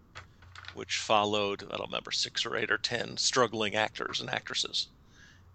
which 0.71 0.97
followed, 0.97 1.63
I 1.63 1.77
don't 1.77 1.87
remember, 1.89 2.11
six 2.11 2.45
or 2.45 2.55
eight 2.55 2.71
or 2.71 2.77
ten 2.77 3.17
struggling 3.17 3.75
actors 3.75 4.19
and 4.21 4.29
actresses 4.29 4.89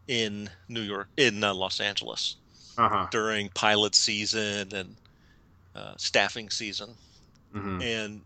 in 0.06 0.52
New 0.68 0.82
York, 0.82 1.10
in 1.16 1.44
uh, 1.44 1.54
Los 1.54 1.80
Angeles 1.80 2.39
uh-huh. 2.80 3.06
during 3.10 3.48
pilot 3.50 3.94
season 3.94 4.74
and 4.74 4.96
uh, 5.74 5.92
staffing 5.96 6.50
season, 6.50 6.90
hmm 7.52 7.80
and 7.82 8.20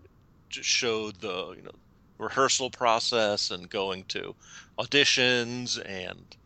just 0.49 0.69
showed 0.69 1.17
the 1.21 1.55
you 1.57 1.63
know 1.63 1.75
rehearsal 2.19 2.71
process 2.71 3.51
and 3.51 3.69
going 3.69 4.05
to 4.05 4.35
auditions 4.79 5.83
and 5.85 6.37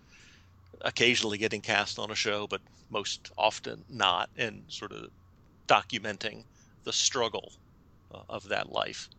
occasionally 0.81 1.37
getting 1.37 1.61
cast 1.61 1.99
on 1.99 2.11
a 2.11 2.15
show, 2.15 2.47
but 2.47 2.61
most 2.91 3.31
often 3.37 3.85
not, 3.91 4.31
and 4.39 4.63
sort 4.69 4.93
of 4.93 5.11
documenting 5.67 6.45
the 6.85 6.93
struggle 6.93 7.53
uh, 8.15 8.21
of 8.31 8.49
that 8.49 8.73
life. 8.73 9.11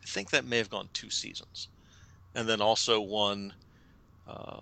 I 0.00 0.06
think 0.06 0.30
that 0.30 0.44
may 0.44 0.58
have 0.58 0.70
gone 0.70 0.88
two 0.92 1.10
seasons, 1.10 1.68
and 2.36 2.48
then 2.48 2.60
also 2.60 3.00
one 3.00 3.52
uh, 4.28 4.60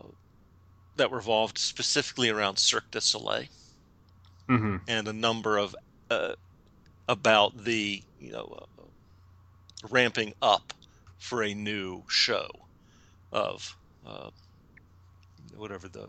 that 0.96 1.10
revolved 1.10 1.58
specifically 1.58 2.30
around 2.30 2.58
Cirque 2.58 2.90
du 2.90 3.00
Soleil 3.00 3.44
hmm 4.48 4.76
and 4.86 5.08
a 5.08 5.12
number 5.12 5.58
of 5.58 5.74
uh, 6.10 6.34
about 7.08 7.56
the 7.64 8.02
you 8.18 8.32
know 8.32 8.58
uh, 8.78 8.84
ramping 9.90 10.32
up 10.42 10.72
for 11.18 11.42
a 11.42 11.54
new 11.54 12.02
show 12.08 12.48
of 13.32 13.76
uh, 14.04 14.30
whatever 15.54 15.88
the 15.88 16.08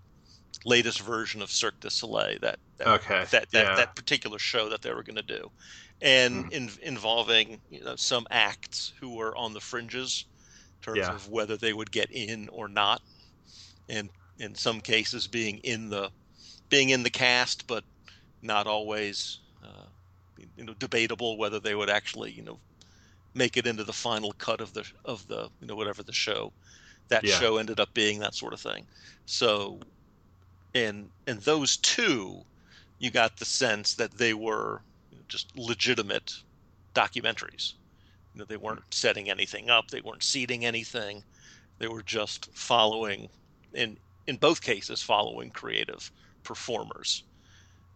latest 0.66 1.02
version 1.02 1.42
of 1.42 1.52
Cirque 1.52 1.80
du 1.82 1.90
Soleil 1.92 2.40
that 2.42 2.60
that 2.78 2.94
okay 2.94 3.26
that, 3.32 3.48
that, 3.54 3.68
yeah. 3.68 3.76
that 3.76 3.96
particular 3.96 4.40
show 4.40 4.70
that 4.70 4.82
they 4.84 4.94
were 4.94 5.04
going 5.04 5.16
to 5.18 5.24
do, 5.24 5.50
and 6.02 6.46
Mhm. 6.46 6.52
in, 6.52 6.70
involving 6.84 7.62
you 7.70 7.84
know 7.84 7.96
some 7.98 8.28
acts 8.32 8.94
who 9.02 9.16
were 9.16 9.36
on 9.38 9.54
the 9.54 9.62
fringes 9.62 10.28
in 10.84 10.92
terms 10.92 11.10
Yeah. 11.10 11.10
of 11.10 11.30
whether 11.30 11.58
they 11.58 11.74
would 11.74 11.92
get 11.92 12.10
in 12.12 12.50
or 12.50 12.68
not, 12.70 13.02
and 13.90 14.12
in 14.40 14.56
some 14.56 14.82
cases 14.82 15.28
being 15.28 15.60
in 15.60 15.90
the 15.90 16.12
being 16.70 16.90
in 16.92 17.04
the 17.04 17.12
cast, 17.12 17.68
but 17.68 17.86
not 18.46 18.68
always 18.68 19.42
uh, 19.64 19.88
you 20.56 20.64
know 20.66 20.74
debatable 20.76 21.38
whether 21.38 21.60
they 21.60 21.76
would 21.76 21.90
actually 21.90 22.32
you 22.32 22.44
know 22.44 22.62
make 23.36 23.58
it 23.58 23.68
into 23.68 23.84
the 23.84 23.94
final 23.94 24.34
cut 24.34 24.62
of 24.62 24.74
the 24.74 24.86
of 25.06 25.28
the 25.28 25.50
you 25.60 25.68
know 25.68 25.76
whatever 25.76 26.04
the 26.04 26.14
show 26.14 26.54
that 27.10 27.28
Yeah. 27.28 27.28
show 27.28 27.58
ended 27.58 27.80
up 27.80 27.94
being 27.96 28.20
that 28.20 28.36
sort 28.36 28.54
of 28.54 28.62
thing. 28.62 28.88
So 29.26 29.82
in 30.74 31.12
in 31.28 31.40
those 31.40 31.78
two, 31.78 32.44
you 33.00 33.12
got 33.12 33.38
the 33.38 33.46
sense 33.46 33.96
that 33.96 34.18
they 34.18 34.34
were 34.34 34.84
just 35.30 35.52
legitimate 35.58 36.34
documentaries. 36.96 37.74
You 38.34 38.40
know, 38.42 38.46
they 38.46 38.58
weren't 38.58 38.94
setting 38.94 39.30
anything 39.30 39.70
up, 39.70 39.90
they 39.90 40.02
weren't 40.02 40.24
seeding 40.24 40.66
anything. 40.66 41.24
They 41.80 41.88
were 41.90 42.04
just 42.04 42.50
following 42.56 43.30
in 43.74 43.98
in 44.28 44.38
both 44.38 44.62
cases 44.62 45.04
following 45.04 45.52
creative 45.52 46.12
performers. 46.44 47.26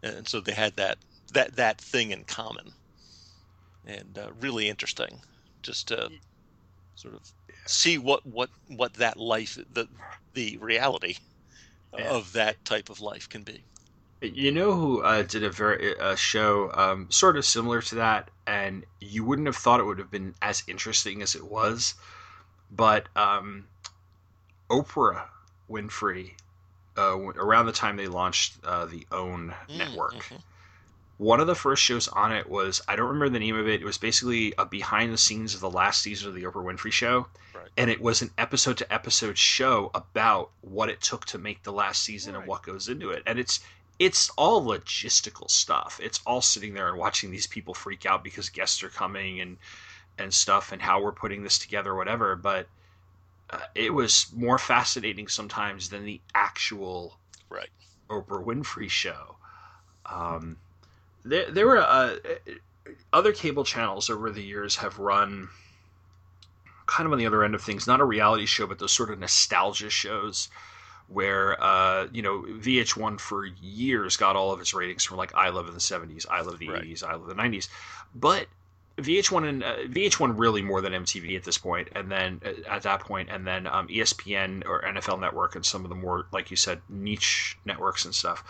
And 0.04 0.28
so 0.28 0.42
they 0.42 0.54
had 0.54 0.76
that 0.76 0.98
that 1.34 1.56
that 1.56 1.80
thing 1.80 2.12
in 2.12 2.26
common. 2.26 2.74
And 3.86 4.18
uh, 4.18 4.32
really 4.40 4.70
interesting 4.70 5.22
just 5.64 5.88
to 5.90 6.10
sort 6.96 7.16
of 7.16 7.34
see 7.66 7.98
what 7.98 8.26
what 8.26 8.50
what 8.68 8.96
that 8.96 9.18
life 9.18 9.58
the 9.70 9.88
the 10.34 10.58
reality 10.58 11.18
Yeah. 11.98 12.10
of 12.12 12.34
that 12.34 12.64
type 12.66 12.90
of 12.90 13.02
life 13.02 13.30
can 13.30 13.44
be. 13.44 13.66
You 14.22 14.52
know 14.52 14.74
who 14.76 15.02
uh, 15.02 15.24
did 15.24 15.44
a 15.44 15.50
very 15.50 15.96
a 15.98 16.16
show 16.18 16.72
um, 16.74 17.10
sort 17.10 17.38
of 17.38 17.46
similar 17.46 17.82
to 17.84 17.96
that, 17.96 18.30
and 18.46 18.86
you 19.00 19.24
wouldn't 19.24 19.46
have 19.48 19.56
thought 19.56 19.80
it 19.80 19.86
would 19.86 20.00
have 20.00 20.12
been 20.12 20.36
as 20.42 20.64
interesting 20.68 21.22
as 21.22 21.36
it 21.36 21.46
was, 21.46 21.96
but 22.72 23.08
um, 23.16 23.68
Oprah 24.70 25.28
Winfrey, 25.70 26.36
uh, 27.00 27.18
around 27.18 27.66
the 27.66 27.72
time 27.72 27.96
they 27.96 28.08
launched 28.08 28.58
uh, 28.64 28.86
the 28.86 29.06
OWN 29.12 29.54
Mm, 29.70 29.78
network, 29.78 30.14
mhm. 30.16 30.42
one 31.18 31.40
of 31.40 31.48
the 31.48 31.56
first 31.56 31.84
shows 31.84 32.08
on 32.08 32.32
it 32.32 32.50
was 32.50 32.82
I 32.88 32.96
don't 32.96 33.08
remember 33.08 33.30
the 33.30 33.40
name 33.40 33.56
of 33.58 33.68
it. 33.68 33.82
It 33.82 33.86
was 33.86 33.98
basically 33.98 34.54
a 34.58 34.66
behind 34.66 35.14
the 35.14 35.18
scenes 35.18 35.54
of 35.54 35.60
the 35.62 35.70
last 35.70 36.02
season 36.02 36.30
of 36.30 36.36
the 36.36 36.44
Oprah 36.44 36.64
Winfrey 36.64 36.92
Show, 36.92 37.28
Right. 37.54 37.68
and 37.78 37.90
it 37.90 38.02
was 38.02 38.22
an 38.22 38.32
episode 38.38 38.78
to 38.78 38.94
episode 38.94 39.38
show 39.38 39.92
about 39.94 40.52
what 40.62 40.90
it 40.90 41.02
took 41.02 41.26
to 41.28 41.38
make 41.38 41.64
the 41.64 41.74
last 41.74 42.04
season 42.04 42.36
and 42.36 42.46
what 42.48 42.64
goes 42.64 42.88
into 42.88 43.10
it. 43.12 43.24
And 43.26 43.38
it's 43.40 43.60
it's 44.00 44.30
all 44.38 44.64
logistical 44.66 45.50
stuff. 45.52 46.00
It's 46.02 46.22
all 46.26 46.42
sitting 46.42 46.74
there 46.74 46.88
and 46.88 46.98
watching 46.98 47.32
these 47.32 47.48
people 47.48 47.74
freak 47.74 48.06
out 48.06 48.24
because 48.24 48.50
guests 48.50 48.82
are 48.84 48.90
coming 48.90 49.42
and 49.42 49.58
and 50.18 50.34
stuff 50.34 50.72
and 50.72 50.82
how 50.82 51.02
we're 51.02 51.12
putting 51.12 51.44
this 51.44 51.58
together, 51.60 51.94
whatever. 51.96 52.36
But 52.38 52.68
uh, 53.52 53.60
it 53.76 53.94
was 53.94 54.28
more 54.36 54.58
fascinating 54.58 55.28
sometimes 55.28 55.90
than 55.90 56.06
the 56.06 56.22
actual 56.36 57.18
Right. 57.50 57.70
Oprah 58.10 58.44
Winfrey 58.44 58.90
show. 58.90 59.38
Um, 60.06 60.58
there, 61.24 61.50
there 61.52 61.68
were 61.68 61.80
uh, 61.80 62.16
other 63.14 63.32
cable 63.34 63.64
channels 63.64 64.10
over 64.10 64.32
the 64.32 64.44
years 64.44 64.78
have 64.78 65.00
run 65.00 65.50
kind 66.86 67.06
of 67.06 67.14
on 67.14 67.20
the 67.20 67.26
other 67.26 67.44
end 67.44 67.54
of 67.54 67.62
things, 67.62 67.86
not 67.86 68.00
a 68.00 68.06
reality 68.06 68.46
show, 68.46 68.66
but 68.66 68.80
those 68.80 68.92
sort 68.92 69.12
of 69.12 69.20
nostalgia 69.20 69.90
shows 69.90 70.50
where, 71.08 71.62
uh, 71.64 72.08
you 72.12 72.22
know, 72.22 72.46
VH1 72.48 73.20
for 73.20 73.46
years 73.46 74.18
got 74.18 74.36
all 74.36 74.52
of 74.52 74.60
its 74.60 74.74
ratings 74.74 75.04
from 75.04 75.18
like 75.18 75.34
I 75.36 75.50
Love 75.50 75.68
in 75.68 75.74
the 75.74 75.80
70s, 75.80 76.26
I 76.30 76.42
Love 76.42 76.60
the 76.60 76.68
Right. 76.68 76.84
80s, 76.84 77.04
I 77.04 77.14
Love 77.14 77.28
the 77.28 77.36
90s. 77.36 77.70
But 78.14 78.48
VH1 79.02 79.48
and 79.48 79.64
uh, 79.64 79.76
VH1 79.88 80.38
really 80.38 80.62
more 80.62 80.82
than 80.82 80.94
MTV 80.94 81.36
at 81.36 81.44
this 81.44 81.58
point, 81.58 81.90
and 81.96 82.12
then 82.12 82.42
uh, 82.46 82.70
at 82.70 82.84
that 82.84 83.02
point, 83.02 83.30
and 83.30 83.46
then 83.46 83.68
um, 83.68 83.88
ESPN 83.88 84.66
or 84.68 84.82
NFL 84.84 85.20
Network 85.20 85.56
and 85.56 85.66
some 85.66 85.84
of 85.84 85.90
the 85.90 85.96
more, 85.96 86.26
like 86.32 86.52
you 86.52 86.58
said, 86.58 86.82
niche 86.90 87.58
networks 87.66 88.06
and 88.06 88.14
stuff, 88.16 88.44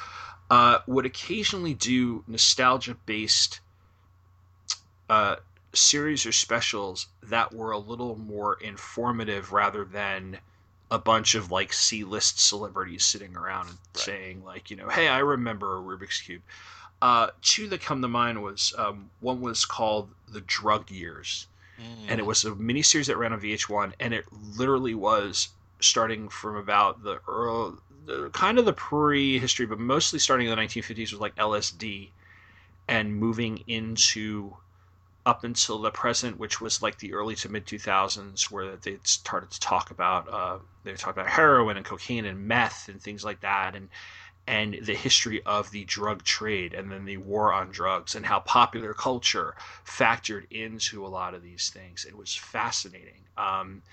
uh, 0.49 0.79
would 0.87 1.05
occasionally 1.05 1.73
do 1.73 2.23
nostalgia 2.27 2.95
based 3.05 3.59
uh, 5.09 5.35
series 5.73 6.25
or 6.25 6.31
specials 6.31 7.07
that 7.23 7.53
were 7.53 7.71
a 7.71 7.77
little 7.77 8.15
more 8.15 8.55
informative 8.61 9.51
rather 9.51 9.85
than 9.85 10.39
a 10.91 10.97
bunch 10.99 11.35
of 11.35 11.51
like 11.51 11.71
C 11.71 12.03
list 12.03 12.39
celebrities 12.39 13.05
sitting 13.05 13.35
around 13.35 13.67
Right. 13.67 13.77
saying 13.93 14.43
like 14.43 14.71
you 14.71 14.77
know 14.77 14.89
hey 14.89 15.07
I 15.07 15.19
remember 15.19 15.77
a 15.77 15.81
Rubik's 15.81 16.21
cube. 16.21 16.41
Uh, 17.01 17.27
two 17.41 17.67
that 17.67 17.81
come 17.81 18.01
to 18.01 18.07
mind 18.07 18.41
was 18.43 18.73
um, 18.77 19.09
one 19.21 19.39
was 19.41 19.65
called 19.65 20.09
the 20.27 20.41
Drug 20.41 20.91
Years, 20.91 21.47
and 22.09 22.19
it 22.19 22.25
was 22.25 22.43
a 22.43 22.51
miniseries 22.51 23.05
that 23.07 23.17
ran 23.17 23.31
on 23.33 23.39
VH1, 23.39 23.93
and 23.99 24.13
it 24.13 24.25
literally 24.57 24.93
was 24.95 25.49
starting 25.79 26.27
from 26.27 26.57
about 26.57 27.03
the 27.03 27.21
early, 27.27 27.77
the, 28.05 28.29
kind 28.31 28.59
of 28.59 28.65
the 28.65 28.73
pre-history, 28.73 29.65
but 29.65 29.79
mostly 29.79 30.19
starting 30.19 30.47
in 30.47 30.55
the 30.55 30.61
1950s 30.61 31.13
with 31.13 31.21
like 31.21 31.35
LSD, 31.35 32.09
and 32.89 33.15
moving 33.15 33.63
into 33.67 34.57
up 35.25 35.43
until 35.43 35.79
the 35.79 35.91
present, 35.91 36.39
which 36.39 36.59
was 36.59 36.81
like 36.81 36.97
the 36.97 37.13
early 37.13 37.35
to 37.35 37.49
mid 37.49 37.65
2000s, 37.65 38.51
where 38.51 38.75
they 38.75 38.97
started 39.03 39.51
to 39.51 39.59
talk 39.59 39.91
about 39.91 40.27
uh, 40.27 40.57
they 40.83 40.93
talked 40.93 41.17
about 41.17 41.29
heroin 41.29 41.77
and 41.77 41.85
cocaine 41.85 42.25
and 42.25 42.47
meth 42.47 42.89
and 42.89 43.01
things 43.01 43.23
like 43.23 43.39
that, 43.41 43.75
and 43.75 43.89
and 44.49 44.79
the 44.81 44.95
history 44.95 45.43
of 45.45 45.69
the 45.69 45.85
drug 45.85 46.23
trade 46.23 46.73
and 46.73 46.91
then 46.91 47.05
the 47.05 47.17
war 47.17 47.53
on 47.53 47.69
drugs 47.69 48.15
and 48.15 48.25
how 48.25 48.39
popular 48.39 48.95
culture 48.95 49.55
factored 49.85 50.47
into 50.49 51.05
a 51.05 51.07
lot 51.07 51.35
of 51.35 51.43
these 51.43 51.69
things. 51.69 52.03
It 52.03 52.17
was 52.17 52.33
fascinating. 52.33 53.21
Um, 53.37 53.83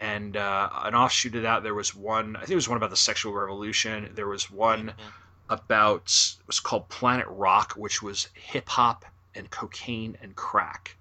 and 0.00 0.36
uh, 0.36 0.68
an 0.82 0.94
offshoot 0.94 1.34
of 1.36 1.42
that, 1.44 1.62
there 1.62 1.72
was 1.72 1.94
one. 1.94 2.36
I 2.36 2.40
think 2.40 2.50
it 2.50 2.54
was 2.56 2.68
one 2.68 2.76
about 2.76 2.90
the 2.90 2.96
sexual 2.96 3.32
revolution. 3.32 4.10
There 4.14 4.28
was 4.28 4.50
one 4.50 4.88
Mhm. 4.88 5.12
about 5.48 6.36
it 6.38 6.46
was 6.46 6.60
called 6.60 6.90
Planet 6.90 7.26
Rock, 7.26 7.72
which 7.72 8.02
was 8.02 8.28
hip 8.34 8.68
hop 8.68 9.06
and 9.34 9.50
cocaine 9.50 10.18
and 10.20 10.36
crack, 10.36 10.98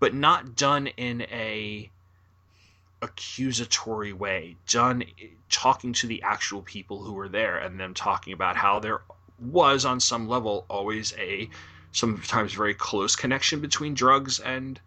but 0.00 0.12
not 0.12 0.54
done 0.54 0.88
in 0.88 1.22
a 1.22 1.90
accusatory 3.02 4.12
way. 4.12 4.56
Done 4.68 5.04
talking 5.50 5.92
to 5.94 6.06
the 6.06 6.22
actual 6.22 6.62
people 6.62 7.02
who 7.02 7.12
were 7.12 7.28
there 7.28 7.58
and 7.58 7.78
them 7.78 7.94
talking 7.94 8.32
about 8.32 8.56
how 8.56 8.80
there 8.80 9.00
was 9.38 9.84
on 9.84 10.00
some 10.00 10.28
level 10.28 10.66
always 10.68 11.14
a 11.16 11.48
sometimes 11.92 12.52
very 12.52 12.74
close 12.74 13.16
connection 13.16 13.60
between 13.60 13.94
drugs 13.94 14.40
and 14.40 14.80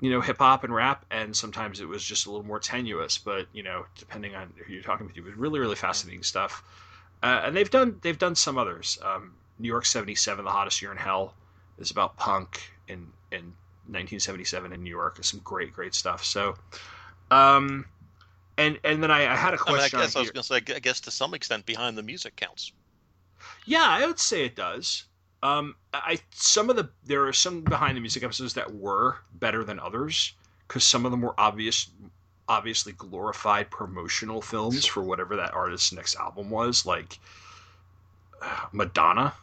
you 0.00 0.10
know 0.10 0.20
hip 0.20 0.38
hop 0.38 0.64
and 0.64 0.74
rap 0.74 1.04
and 1.10 1.34
sometimes 1.34 1.80
it 1.80 1.88
was 1.88 2.04
just 2.04 2.26
a 2.26 2.30
little 2.30 2.46
more 2.46 2.58
tenuous. 2.58 3.18
But 3.18 3.46
you 3.52 3.62
know 3.62 3.86
depending 3.96 4.34
on 4.34 4.52
who 4.56 4.72
you're 4.72 4.82
talking 4.82 5.08
to 5.08 5.14
it 5.16 5.24
was 5.24 5.34
really 5.34 5.60
really 5.60 5.76
fascinating 5.76 6.22
stuff. 6.22 6.62
Uh, 7.22 7.42
and 7.44 7.56
they've 7.56 7.70
done 7.70 7.98
they've 8.02 8.18
done 8.18 8.34
some 8.34 8.58
others. 8.58 8.98
Um, 9.02 9.34
New 9.58 9.68
York 9.68 9.86
77 9.86 10.44
the 10.44 10.50
hottest 10.50 10.82
year 10.82 10.90
in 10.90 10.98
hell 10.98 11.34
is 11.78 11.90
about 11.90 12.16
punk 12.16 12.70
in 12.88 13.12
in 13.30 13.54
1977 13.88 14.72
in 14.72 14.82
New 14.82 14.90
York. 14.90 15.18
Is 15.20 15.26
some 15.26 15.40
great 15.44 15.72
great 15.72 15.94
stuff. 15.94 16.24
So 16.24 16.56
um 17.30 17.84
and 18.58 18.78
and 18.84 19.02
then 19.02 19.10
I, 19.10 19.32
I 19.32 19.36
had 19.36 19.54
a 19.54 19.58
I 19.66 19.70
mean, 19.70 19.76
I 19.76 19.88
question 19.88 20.00
guess 20.00 20.16
I 20.16 20.20
was 20.20 20.30
going 20.30 20.42
to 20.42 20.48
say, 20.48 20.74
I 20.74 20.78
guess 20.78 21.00
to 21.00 21.10
some 21.10 21.34
extent, 21.34 21.66
behind 21.66 21.98
the 21.98 22.02
music 22.02 22.36
counts. 22.36 22.72
Yeah, 23.66 23.84
I 23.86 24.06
would 24.06 24.18
say 24.18 24.44
it 24.44 24.56
does. 24.56 25.04
Um, 25.42 25.76
I 25.92 26.18
some 26.30 26.70
of 26.70 26.76
the 26.76 26.88
there 27.04 27.26
are 27.26 27.32
some 27.32 27.60
behind 27.60 27.96
the 27.96 28.00
music 28.00 28.22
episodes 28.22 28.54
that 28.54 28.74
were 28.74 29.18
better 29.34 29.64
than 29.64 29.78
others 29.78 30.32
because 30.66 30.84
some 30.84 31.04
of 31.04 31.10
them 31.10 31.20
were 31.20 31.38
obvious, 31.38 31.90
obviously 32.48 32.92
glorified 32.92 33.70
promotional 33.70 34.40
films 34.40 34.84
for 34.86 35.02
whatever 35.02 35.36
that 35.36 35.52
artist's 35.52 35.92
next 35.92 36.16
album 36.16 36.50
was, 36.50 36.86
like 36.86 37.18
Madonna, 38.72 39.34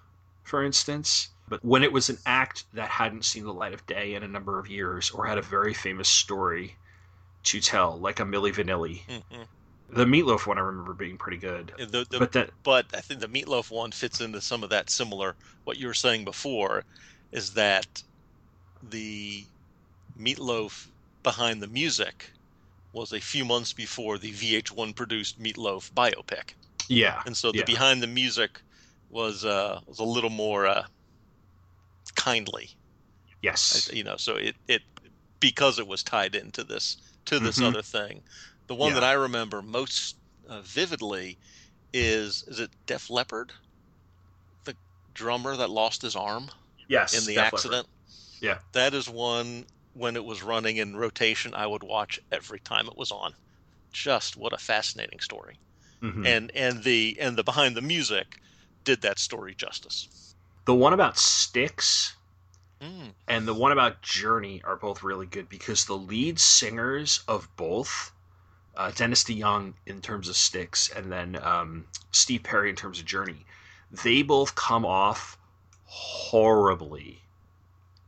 for 0.44 0.64
instance. 0.64 1.30
But 1.48 1.64
when 1.64 1.84
it 1.84 1.92
was 1.92 2.10
an 2.10 2.18
act 2.26 2.66
that 2.74 2.90
hadn't 2.90 3.26
seen 3.26 3.44
the 3.44 3.54
light 3.54 3.74
of 3.74 3.86
day 3.86 4.16
in 4.16 4.24
a 4.24 4.28
number 4.28 4.58
of 4.58 4.68
years 4.68 5.12
or 5.12 5.26
had 5.26 5.38
a 5.38 5.42
very 5.42 5.74
famous 5.74 6.10
story 6.10 6.76
to 7.46 7.62
tell, 7.62 8.00
like 8.00 8.20
a 8.20 8.24
Milli 8.24 8.54
Vanilli, 8.54 9.04
Mhm. 9.08 9.48
the 9.90 10.06
Meatloaf 10.06 10.48
one 10.48 10.58
I 10.58 10.62
remember 10.62 10.94
being 10.94 11.18
pretty 11.18 11.38
good. 11.38 11.74
The, 11.78 12.06
the, 12.10 12.24
but 12.24 12.32
that 12.34 12.52
but 12.64 12.88
I 12.94 13.02
think 13.02 13.20
the 13.20 13.28
meatloaf 13.28 13.70
one 13.72 13.92
fits 13.92 14.20
into 14.22 14.42
some 14.42 14.64
of 14.64 14.70
that 14.70 14.90
similar. 14.90 15.36
What 15.66 15.78
you 15.78 15.88
were 15.88 15.94
saying 15.94 16.24
before 16.26 16.86
is 17.32 17.54
that 17.54 18.04
the 18.82 19.48
meatloaf 20.18 20.90
behind 21.24 21.62
the 21.64 21.68
music 21.68 22.34
was 22.94 23.14
a 23.14 23.22
few 23.22 23.46
months 23.46 23.74
before 23.74 24.18
the 24.20 24.32
VH1 24.32 24.94
produced 24.94 25.40
meatloaf 25.40 25.92
biopic, 25.94 26.56
yeah, 26.90 27.24
and 27.26 27.38
so 27.38 27.52
the 27.54 27.62
Yeah. 27.62 27.66
behind 27.66 28.04
the 28.04 28.08
music 28.08 28.64
was 29.10 29.46
uh, 29.46 29.82
was 29.88 30.00
a 30.00 30.06
little 30.06 30.32
more 30.32 30.68
uh, 30.68 30.88
kindly, 32.16 32.70
yes, 33.42 33.92
you 33.92 34.04
know. 34.04 34.18
So 34.18 34.36
it 34.36 34.56
it 34.68 34.82
because 35.40 35.80
it 35.80 35.88
was 35.88 36.04
tied 36.04 36.36
into 36.36 36.64
this 36.64 36.98
to 37.26 37.40
this 37.40 37.60
Mhm. 37.60 37.68
other 37.70 37.82
thing. 37.82 38.24
The 38.68 38.76
one 38.76 38.90
Yeah. 38.90 38.96
that 39.02 39.04
I 39.04 39.14
remember 39.14 39.62
most 39.62 40.18
uh, 40.48 40.62
vividly 40.62 41.40
is 41.94 42.44
is 42.48 42.60
it 42.60 42.72
Def 42.86 43.10
Leppard, 43.10 43.54
the 44.66 44.76
drummer 45.14 45.56
that 45.56 45.70
lost 45.70 46.02
his 46.02 46.16
arm 46.16 46.52
yes, 46.88 47.14
in 47.14 47.26
the 47.26 47.36
Def 47.36 47.44
Leppard. 47.46 47.58
accident. 47.60 47.90
Yeah. 48.42 48.60
that 48.74 48.94
is 48.94 49.08
one 49.08 49.68
when 49.94 50.16
it 50.18 50.26
was 50.26 50.42
running 50.44 50.78
in 50.78 50.98
rotation. 50.98 51.54
I 51.54 51.66
would 51.68 51.84
watch 51.84 52.20
every 52.32 52.60
time 52.60 52.88
it 52.88 52.98
was 52.98 53.12
on. 53.12 53.36
Just 53.94 54.36
what 54.36 54.52
a 54.54 54.58
fascinating 54.58 55.20
story, 55.22 55.60
Mhm. 56.02 56.26
and 56.28 56.52
and 56.52 56.84
the 56.84 57.18
and 57.20 57.38
the 57.38 57.44
behind 57.44 57.78
the 57.78 57.82
music 57.82 58.40
did 58.84 59.02
that 59.02 59.20
story 59.20 59.56
justice. 59.56 60.10
the 60.66 60.74
one 60.76 60.94
about 60.94 61.18
Styx 61.18 62.16
Mm, 62.84 63.14
and 63.30 63.48
the 63.48 63.54
one 63.54 63.72
about 63.72 64.02
Journey 64.02 64.62
are 64.66 64.76
both 64.76 65.04
really 65.04 65.26
good 65.26 65.48
because 65.48 65.86
the 65.86 65.96
lead 65.96 66.38
singers 66.38 67.24
of 67.30 67.48
both, 67.56 68.12
uh, 68.76 68.92
Dennis 68.92 69.24
DeYoung 69.24 69.76
in 69.86 70.02
terms 70.02 70.28
of 70.28 70.36
Styx, 70.36 70.90
and 70.90 71.10
then 71.10 71.42
um, 71.42 71.86
Steve 72.12 72.44
Perry 72.44 72.70
in 72.70 72.76
terms 72.76 73.00
of 73.00 73.06
Journey, 73.06 73.46
they 74.04 74.22
both 74.22 74.56
come 74.56 74.86
off 74.86 75.38
horribly 75.86 77.22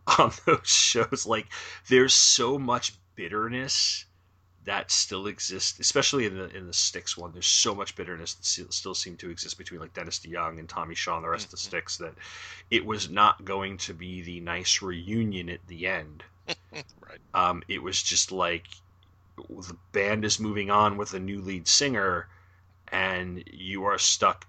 on 0.20 0.34
those 0.46 0.68
shows. 0.68 1.26
Like, 1.26 1.48
there's 1.88 2.14
so 2.14 2.60
much 2.60 2.94
bitterness 3.16 4.05
that 4.66 4.90
still 4.90 5.28
exists, 5.28 5.80
especially 5.80 6.26
in 6.26 6.38
the 6.38 6.56
in 6.56 6.68
the 6.68 6.74
Styx 6.74 7.16
one. 7.16 7.32
There's 7.32 7.46
so 7.46 7.76
much 7.76 7.96
bitterness 7.96 8.34
that 8.34 8.74
still, 8.74 8.96
seemed 8.96 9.20
to 9.20 9.30
exist 9.30 9.58
between 9.58 9.80
like 9.80 9.94
Dennis 9.94 10.20
DeYoung 10.20 10.60
and 10.60 10.68
Tommy 10.68 10.96
Shaw 10.96 11.16
and 11.16 11.24
the 11.24 11.30
rest 11.30 11.46
of 11.46 11.52
the 11.52 11.58
Styx 11.58 11.98
that 11.98 12.14
it 12.72 12.86
was 12.86 13.10
not 13.10 13.46
going 13.46 13.78
to 13.80 13.94
be 13.94 14.22
the 14.22 14.40
nice 14.40 14.82
reunion 14.82 15.50
at 15.50 15.66
the 15.68 15.88
end. 15.88 16.24
right. 16.74 17.20
Um, 17.34 17.62
it 17.68 17.82
was 17.82 18.02
just 18.02 18.32
like 18.32 18.66
the 19.38 19.78
band 19.92 20.26
is 20.26 20.40
moving 20.40 20.72
on 20.72 20.98
with 20.98 21.14
a 21.14 21.20
new 21.20 21.42
lead 21.42 21.68
singer, 21.68 22.28
and 22.92 23.44
you 23.52 23.84
are 23.86 24.00
stuck 24.00 24.48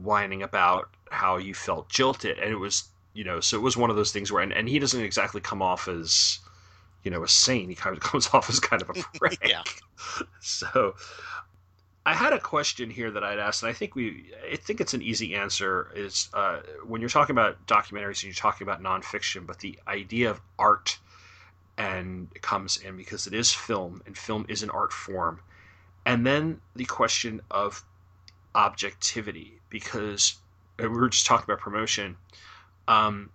whining 0.00 0.42
about 0.42 0.90
how 1.10 1.38
you 1.38 1.54
felt 1.54 1.88
jilted, 1.88 2.38
and 2.38 2.52
it 2.52 2.56
was 2.56 2.84
you 3.14 3.24
know 3.24 3.40
so 3.40 3.56
it 3.56 3.62
was 3.62 3.76
one 3.76 3.90
of 3.90 3.96
those 3.96 4.12
things 4.12 4.30
where 4.30 4.42
and, 4.42 4.52
and 4.52 4.68
he 4.68 4.78
doesn't 4.78 5.02
exactly 5.02 5.40
come 5.40 5.60
off 5.60 5.88
as 5.88 6.38
you 7.02 7.10
know 7.10 7.22
a 7.22 7.28
saint 7.28 7.68
he 7.68 7.74
kind 7.74 7.96
of 7.96 8.02
comes 8.10 8.28
off 8.32 8.48
as 8.48 8.60
kind 8.60 8.82
of 8.82 8.90
a 8.90 8.94
prick 9.18 9.38
Yeah. 9.46 9.62
so 10.40 10.94
I 12.04 12.14
had 12.14 12.32
a 12.32 12.38
question 12.40 12.90
here 12.90 13.12
that 13.12 13.22
I'd 13.22 13.38
ask, 13.38 13.62
and 13.62 13.70
I 13.70 13.72
think 13.72 13.94
we, 13.94 14.32
I 14.50 14.56
think 14.56 14.80
it's 14.80 14.92
an 14.92 15.02
easy 15.02 15.36
answer. 15.36 15.88
Is 15.94 16.28
uh, 16.34 16.60
when 16.84 17.00
you're 17.00 17.10
talking 17.10 17.34
about 17.34 17.64
documentaries 17.66 18.22
and 18.22 18.24
you're 18.24 18.34
talking 18.34 18.66
about 18.66 18.82
nonfiction, 18.82 19.46
but 19.46 19.60
the 19.60 19.78
idea 19.86 20.30
of 20.30 20.40
art 20.58 20.98
and 21.78 22.28
it 22.34 22.42
comes 22.42 22.76
in 22.78 22.96
because 22.96 23.26
it 23.26 23.34
is 23.34 23.52
film, 23.52 24.02
and 24.04 24.18
film 24.18 24.44
is 24.48 24.64
an 24.64 24.70
art 24.70 24.92
form, 24.92 25.40
and 26.04 26.26
then 26.26 26.60
the 26.74 26.84
question 26.84 27.40
of 27.50 27.84
objectivity, 28.54 29.60
because 29.70 30.34
we 30.78 30.88
were 30.88 31.08
just 31.08 31.26
talking 31.26 31.44
about 31.44 31.60
promotion. 31.60 32.16
Um, 32.88 33.30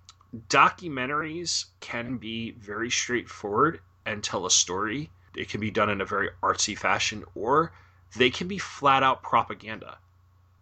documentaries 0.49 1.65
can 1.79 2.17
be 2.17 2.51
very 2.51 2.89
straightforward 2.89 3.79
and 4.05 4.23
tell 4.23 4.45
a 4.45 4.51
story. 4.51 5.09
It 5.35 5.49
can 5.49 5.61
be 5.61 5.71
done 5.71 5.89
in 5.89 6.01
a 6.01 6.05
very 6.05 6.29
artsy 6.41 6.77
fashion, 6.77 7.23
or 7.35 7.71
they 8.15 8.29
can 8.29 8.47
be 8.47 8.57
flat 8.57 9.03
out 9.03 9.23
propaganda. 9.23 9.97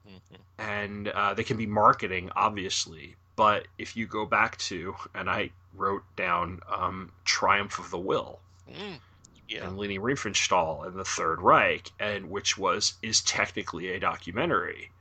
Mm-hmm. 0.08 0.36
And 0.62 1.08
uh, 1.10 1.34
they 1.34 1.44
can 1.44 1.58
be 1.58 1.66
marketing, 1.66 2.30
obviously. 2.36 3.16
But 3.36 3.68
if 3.78 3.98
you 3.98 4.08
go 4.08 4.26
back 4.26 4.58
to, 4.60 4.96
and 5.14 5.30
I 5.30 5.52
wrote 5.76 6.04
down 6.16 6.62
um, 6.74 7.12
Triumph 7.26 7.80
of 7.80 7.92
the 7.92 7.98
Will. 7.98 8.40
Mm, 8.70 9.00
yeah. 9.48 9.68
And 9.68 9.78
Leni 9.78 10.00
Riefenstahl 10.00 10.88
and 10.88 10.96
the 10.96 11.06
Third 11.06 11.42
Reich, 11.42 11.92
and 12.00 12.30
which 12.30 12.58
was 12.58 12.94
is 13.02 13.22
technically 13.22 13.90
a 13.90 14.00
documentary, 14.00 14.92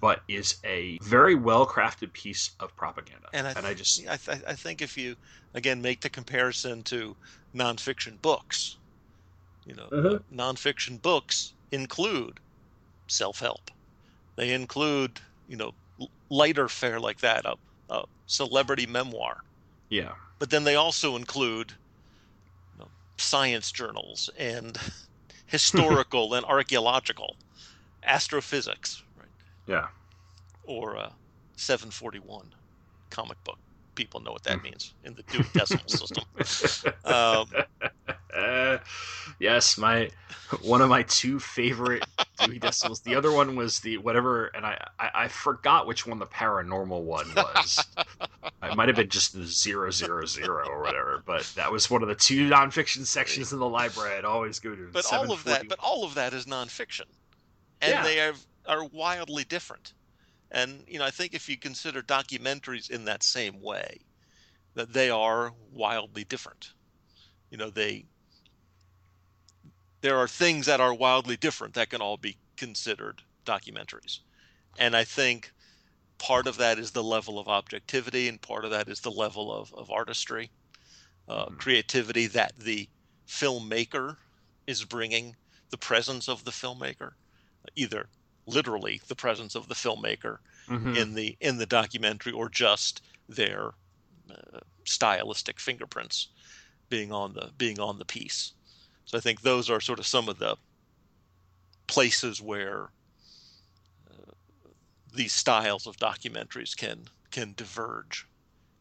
but 0.00 0.22
is 0.28 0.56
a 0.64 0.98
very 1.02 1.34
well 1.34 1.66
crafted 1.66 2.12
piece 2.12 2.52
of 2.60 2.74
propaganda. 2.76 3.28
And 3.32 3.46
I, 3.46 3.52
th- 3.52 3.58
and 3.58 3.66
I 3.66 3.74
just 3.74 4.08
I, 4.08 4.16
th- 4.16 4.44
I 4.46 4.54
think 4.54 4.82
if 4.82 4.96
you 4.96 5.16
again 5.54 5.82
make 5.82 6.00
the 6.00 6.10
comparison 6.10 6.82
to 6.84 7.16
nonfiction 7.54 8.20
books, 8.22 8.76
you 9.64 9.74
know, 9.74 9.88
uh-huh. 9.90 10.18
nonfiction 10.32 11.00
books 11.00 11.54
include 11.72 12.40
self 13.08 13.40
help. 13.40 13.70
They 14.36 14.52
include 14.52 15.20
you 15.48 15.56
know 15.56 15.72
lighter 16.30 16.68
fare 16.68 17.00
like 17.00 17.20
that, 17.20 17.44
a, 17.44 17.54
a 17.90 18.04
celebrity 18.26 18.86
memoir. 18.86 19.38
Yeah. 19.88 20.12
But 20.38 20.50
then 20.50 20.64
they 20.64 20.76
also 20.76 21.16
include 21.16 21.72
you 22.74 22.84
know, 22.84 22.88
science 23.16 23.72
journals 23.72 24.30
and 24.38 24.78
historical 25.46 26.34
and 26.34 26.44
archaeological, 26.46 27.36
astrophysics? 28.04 29.02
Yeah. 29.68 29.88
Or 30.64 30.96
uh, 30.96 31.10
741 31.56 32.54
comic 33.10 33.42
book. 33.44 33.58
People 33.94 34.20
know 34.20 34.32
what 34.32 34.44
that 34.44 34.62
means 34.62 34.94
in 35.04 35.14
the 35.14 35.22
Dewey 35.24 35.44
Decimal 35.52 35.88
System. 36.44 36.92
Um, 37.04 37.48
uh, 38.32 38.78
yes, 39.40 39.76
my 39.76 40.08
one 40.62 40.80
of 40.80 40.88
my 40.88 41.02
two 41.02 41.40
favorite 41.40 42.04
Dewey 42.38 42.60
Decimals. 42.60 43.00
The 43.00 43.16
other 43.16 43.32
one 43.32 43.56
was 43.56 43.80
the 43.80 43.98
whatever, 43.98 44.46
and 44.54 44.64
I, 44.64 44.80
I, 45.00 45.10
I 45.14 45.28
forgot 45.28 45.88
which 45.88 46.06
one 46.06 46.20
the 46.20 46.26
paranormal 46.26 47.02
one 47.02 47.26
was. 47.34 47.84
it 48.62 48.76
might 48.76 48.86
have 48.86 48.96
been 48.96 49.08
just 49.08 49.32
the 49.32 49.44
zero 49.44 49.90
zero 49.90 50.24
zero 50.26 50.68
or 50.68 50.80
whatever, 50.80 51.22
but 51.26 51.50
that 51.56 51.72
was 51.72 51.90
one 51.90 52.02
of 52.02 52.08
the 52.08 52.14
two 52.14 52.48
nonfiction 52.48 53.04
sections 53.04 53.52
in 53.52 53.58
the 53.58 53.68
library. 53.68 54.16
I'd 54.16 54.24
always 54.24 54.60
go 54.60 54.76
to. 54.76 54.90
But 54.92 55.12
all 55.12 55.32
of 55.32 55.42
that, 55.44 55.68
but 55.68 55.80
all 55.80 56.04
of 56.04 56.14
that 56.14 56.34
is 56.34 56.46
nonfiction, 56.46 57.06
and 57.80 57.94
yeah. 57.94 58.02
they 58.04 58.20
are 58.20 58.34
are 58.68 58.84
wildly 58.84 59.44
different. 59.44 59.94
And 60.50 60.84
you 60.86 60.98
know, 60.98 61.04
I 61.04 61.10
think 61.10 61.34
if 61.34 61.48
you 61.48 61.56
consider 61.56 62.02
documentaries 62.02 62.90
in 62.90 63.04
that 63.06 63.22
same 63.22 63.60
way, 63.60 63.98
that 64.74 64.92
they 64.92 65.10
are 65.10 65.52
wildly 65.72 66.24
different. 66.24 66.72
You 67.50 67.58
know, 67.58 67.70
they 67.70 68.04
there 70.00 70.16
are 70.16 70.28
things 70.28 70.66
that 70.66 70.80
are 70.80 70.94
wildly 70.94 71.36
different 71.36 71.74
that 71.74 71.90
can 71.90 72.00
all 72.00 72.16
be 72.16 72.36
considered 72.56 73.22
documentaries. 73.44 74.20
And 74.78 74.96
I 74.96 75.04
think 75.04 75.50
part 76.18 76.46
of 76.46 76.56
that 76.58 76.78
is 76.78 76.92
the 76.92 77.02
level 77.02 77.38
of 77.38 77.48
objectivity, 77.48 78.28
and 78.28 78.40
part 78.40 78.64
of 78.64 78.70
that 78.70 78.88
is 78.88 79.00
the 79.00 79.10
level 79.10 79.52
of, 79.52 79.74
of 79.74 79.90
artistry, 79.90 80.50
uh, 81.28 81.46
mm-hmm. 81.46 81.56
creativity 81.56 82.26
that 82.28 82.52
the 82.58 82.88
filmmaker 83.26 84.16
is 84.66 84.84
bringing, 84.84 85.34
the 85.70 85.78
presence 85.78 86.28
of 86.28 86.44
the 86.44 86.50
filmmaker, 86.50 87.12
either 87.76 88.08
literally 88.48 89.00
the 89.08 89.14
presence 89.14 89.54
of 89.54 89.68
the 89.68 89.74
filmmaker 89.74 90.38
mm-hmm. 90.68 90.96
in 90.96 91.14
the 91.14 91.36
in 91.40 91.58
the 91.58 91.66
documentary, 91.66 92.32
or 92.32 92.48
just 92.48 93.02
their 93.28 93.72
uh, 94.30 94.60
stylistic 94.84 95.60
fingerprints 95.60 96.28
being 96.88 97.12
on 97.12 97.34
the 97.34 97.50
being 97.58 97.78
on 97.78 97.98
the 97.98 98.04
piece. 98.04 98.52
So 99.04 99.16
I 99.16 99.20
think 99.20 99.40
those 99.40 99.70
are 99.70 99.80
sort 99.80 99.98
of 99.98 100.06
some 100.06 100.28
of 100.28 100.38
the 100.38 100.56
places 101.86 102.40
where 102.40 102.90
uh, 104.10 104.32
these 105.14 105.32
styles 105.32 105.86
of 105.86 105.96
documentaries 105.96 106.76
can 106.76 107.04
can 107.30 107.54
diverge. 107.56 108.26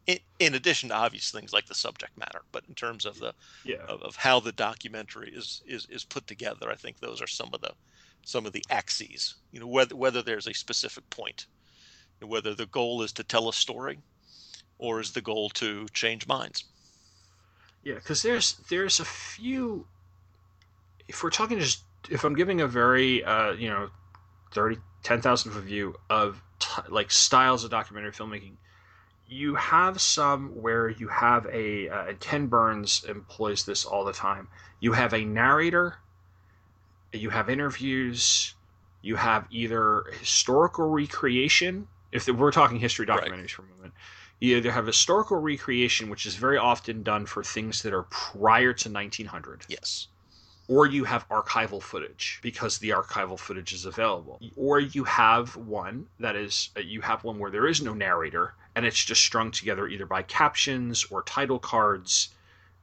In, 0.06 0.20
in, 0.40 0.56
addition 0.56 0.88
to 0.88 0.96
obvious 0.96 1.32
things 1.32 1.52
like 1.52 1.66
the 1.66 1.76
subject 1.76 2.18
matter, 2.18 2.42
but 2.54 2.64
in 2.70 2.76
terms 2.76 3.06
of 3.06 3.20
the 3.20 3.34
yeah. 3.66 3.84
of, 3.90 4.02
of, 4.02 4.16
how 4.16 4.40
the 4.40 4.54
documentary 4.54 5.32
is, 5.32 5.62
is 5.68 5.86
is 5.90 6.06
put 6.06 6.28
together, 6.28 6.72
I 6.72 6.76
think 6.76 7.00
those 7.00 7.22
are 7.22 7.28
some 7.28 7.50
of 7.52 7.60
the 7.60 7.74
some 8.28 8.46
of 8.46 8.52
the 8.52 8.64
axes. 8.70 9.36
You 9.52 9.62
know, 9.62 9.68
whether 9.68 9.96
whether 9.96 10.22
there's 10.22 10.48
a 10.48 10.54
specific 10.54 11.10
point, 11.10 11.48
whether 12.22 12.54
the 12.54 12.66
goal 12.66 13.02
is 13.02 13.14
to 13.14 13.24
tell 13.24 13.48
a 13.48 13.54
story, 13.54 14.00
or 14.78 15.00
is 15.00 15.12
the 15.12 15.22
goal 15.22 15.50
to 15.52 15.88
change 15.94 16.28
minds. 16.28 16.66
Yeah, 17.84 17.96
because 17.96 18.22
there's 18.22 18.58
there's 18.70 19.00
a 19.00 19.06
few 19.06 19.88
if 21.08 21.24
we're 21.24 21.30
talking 21.30 21.58
just 21.58 21.84
if 22.10 22.26
I'm 22.26 22.36
giving 22.36 22.60
a 22.60 22.68
very 22.68 23.24
uh, 23.24 23.54
you 23.54 23.70
know 23.70 23.90
30 24.52 24.78
10,000 25.04 25.52
foot 25.54 25.64
view 25.64 25.96
of 26.10 26.42
t- 26.60 26.82
like 26.90 27.12
styles 27.12 27.64
of 27.64 27.72
documentary 27.72 28.12
filmmaking, 28.12 28.58
you 29.26 29.56
have 29.56 30.02
some 30.02 30.50
where 30.62 30.90
you 30.90 31.08
have 31.08 31.46
a 31.46 31.88
uh, 31.88 32.14
Ken 32.20 32.48
Burns 32.48 33.06
employs 33.08 33.64
this 33.64 33.86
all 33.86 34.04
the 34.04 34.12
time. 34.12 34.50
You 34.82 34.92
have 34.92 35.14
a 35.14 35.24
narrator, 35.24 35.96
you 37.14 37.30
have 37.30 37.50
interviews, 37.50 38.56
you 39.02 39.16
have 39.16 39.46
either 39.52 40.06
historical 40.20 40.90
recreation. 40.90 41.88
If 42.12 42.28
we're 42.28 42.52
talking 42.52 42.80
history 42.80 43.06
documentaries 43.06 43.42
right. 43.42 43.52
for 43.52 43.62
a 43.64 43.76
moment, 43.76 43.94
you 44.40 44.58
either 44.58 44.72
have 44.72 44.86
historical 44.86 45.38
recreation, 45.38 46.10
which 46.10 46.26
is 46.26 46.36
very 46.36 46.58
often 46.58 47.04
done 47.04 47.26
for 47.26 47.44
things 47.44 47.82
that 47.84 47.94
are 47.94 48.04
prior 48.04 48.74
to 48.74 48.90
1900. 48.90 49.66
Yes 49.68 50.08
or 50.68 50.86
you 50.86 51.04
have 51.04 51.28
archival 51.30 51.82
footage 51.82 52.40
because 52.42 52.78
the 52.80 52.90
archival 52.90 53.40
footage 53.40 53.74
is 53.74 53.86
available 53.86 54.40
or 54.56 54.80
you 54.80 55.04
have 55.04 55.56
one 55.56 56.06
that 56.20 56.36
is 56.36 56.70
uh, 56.78 56.80
you 56.80 57.02
have 57.02 57.24
one 57.24 57.40
where 57.40 57.52
there 57.52 57.68
is 57.68 57.82
no 57.82 57.94
narrator 57.94 58.54
and 58.76 58.86
it's 58.86 59.04
just 59.04 59.22
strung 59.22 59.50
together 59.50 59.88
either 59.88 60.06
by 60.06 60.22
captions 60.24 61.06
or 61.10 61.24
title 61.24 61.60
cards 61.60 62.30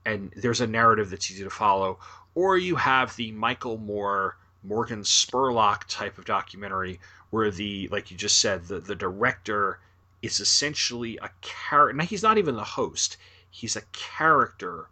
and 0.07 0.33
there's 0.37 0.61
a 0.61 0.67
narrative 0.67 1.11
that's 1.11 1.31
easy 1.31 1.45
to 1.45 1.51
follow 1.51 1.99
or 2.35 2.57
you 2.59 2.77
have 2.77 3.15
the 3.17 3.33
michael 3.33 3.79
moore 3.79 4.37
morgan 4.63 5.03
spurlock 5.03 5.85
type 5.89 6.19
of 6.19 6.25
documentary 6.25 6.99
where 7.31 7.51
the 7.51 7.89
like 7.89 8.11
you 8.11 8.17
just 8.17 8.41
said 8.41 8.65
the, 8.65 8.81
the 8.81 8.95
director 8.95 9.79
is 10.23 10.41
essentially 10.41 11.19
a 11.19 11.31
character 11.43 11.97
Now 11.97 12.05
he's 12.05 12.23
not 12.23 12.39
even 12.39 12.57
the 12.57 12.65
host 12.65 13.17
he's 13.51 13.77
a 13.77 13.83
character 13.93 14.89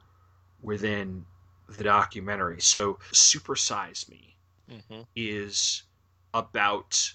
within 0.63 1.27
the 1.77 1.85
documentary. 1.85 2.61
So, 2.61 2.99
Super 3.13 3.57
Size 3.57 4.07
Me 4.09 4.37
mm-hmm. 4.71 5.03
is 5.17 5.83
about 6.33 7.15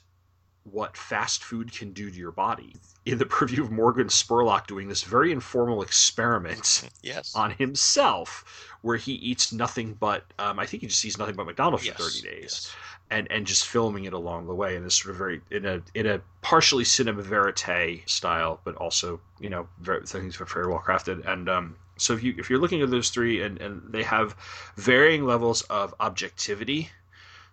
what 0.71 0.97
fast 0.97 1.43
food 1.43 1.71
can 1.71 1.91
do 1.91 2.09
to 2.09 2.17
your 2.17 2.31
body. 2.31 2.75
In 3.05 3.17
the 3.17 3.25
preview 3.37 3.59
of 3.59 3.71
Morgan 3.71 4.07
Spurlock 4.07 4.67
doing 4.67 4.87
this 4.87 5.03
very 5.03 5.31
informal 5.31 5.81
experiment 5.81 6.89
yes. 7.01 7.35
on 7.35 7.51
himself, 7.51 8.73
where 8.81 8.97
he 8.97 9.13
eats 9.13 9.51
nothing 9.51 9.93
but, 9.99 10.25
um, 10.39 10.59
I 10.59 10.65
think 10.65 10.81
he 10.81 10.87
just 10.87 11.03
eats 11.05 11.17
nothing 11.17 11.35
but 11.35 11.45
McDonald's 11.45 11.85
yes. 11.85 11.95
for 11.95 12.03
30 12.03 12.21
days. 12.21 12.41
Yes. 12.41 12.75
And, 13.09 13.31
and 13.31 13.47
just 13.47 13.67
filming 13.67 14.03
it 14.03 14.11
along 14.11 14.47
the 14.47 14.55
way 14.55 14.75
in 14.75 14.83
this 14.83 14.95
sort 14.95 15.11
of 15.11 15.17
very 15.17 15.39
in 15.49 15.65
a 15.65 15.81
in 15.93 16.05
a 16.05 16.19
partially 16.41 16.83
cinema 16.83 17.21
verite 17.21 18.03
style, 18.05 18.59
but 18.65 18.75
also 18.75 19.21
you 19.39 19.49
know 19.49 19.65
very, 19.79 20.05
things 20.05 20.35
very 20.35 20.67
well 20.67 20.83
crafted. 20.85 21.25
And 21.25 21.47
um, 21.47 21.77
so 21.95 22.13
if 22.13 22.21
you 22.21 22.35
if 22.37 22.49
you're 22.49 22.59
looking 22.59 22.81
at 22.81 22.91
those 22.91 23.09
three 23.09 23.41
and, 23.41 23.61
and 23.61 23.81
they 23.93 24.03
have 24.03 24.35
varying 24.75 25.25
levels 25.25 25.61
of 25.63 25.95
objectivity, 26.01 26.89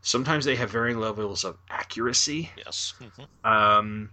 sometimes 0.04 0.44
they 0.44 0.54
have 0.54 0.70
varying 0.70 1.00
levels 1.00 1.42
of 1.42 1.56
accuracy. 1.68 2.50
Yes. 2.56 2.94
Mm-hmm. 3.00 3.50
Um, 3.50 4.10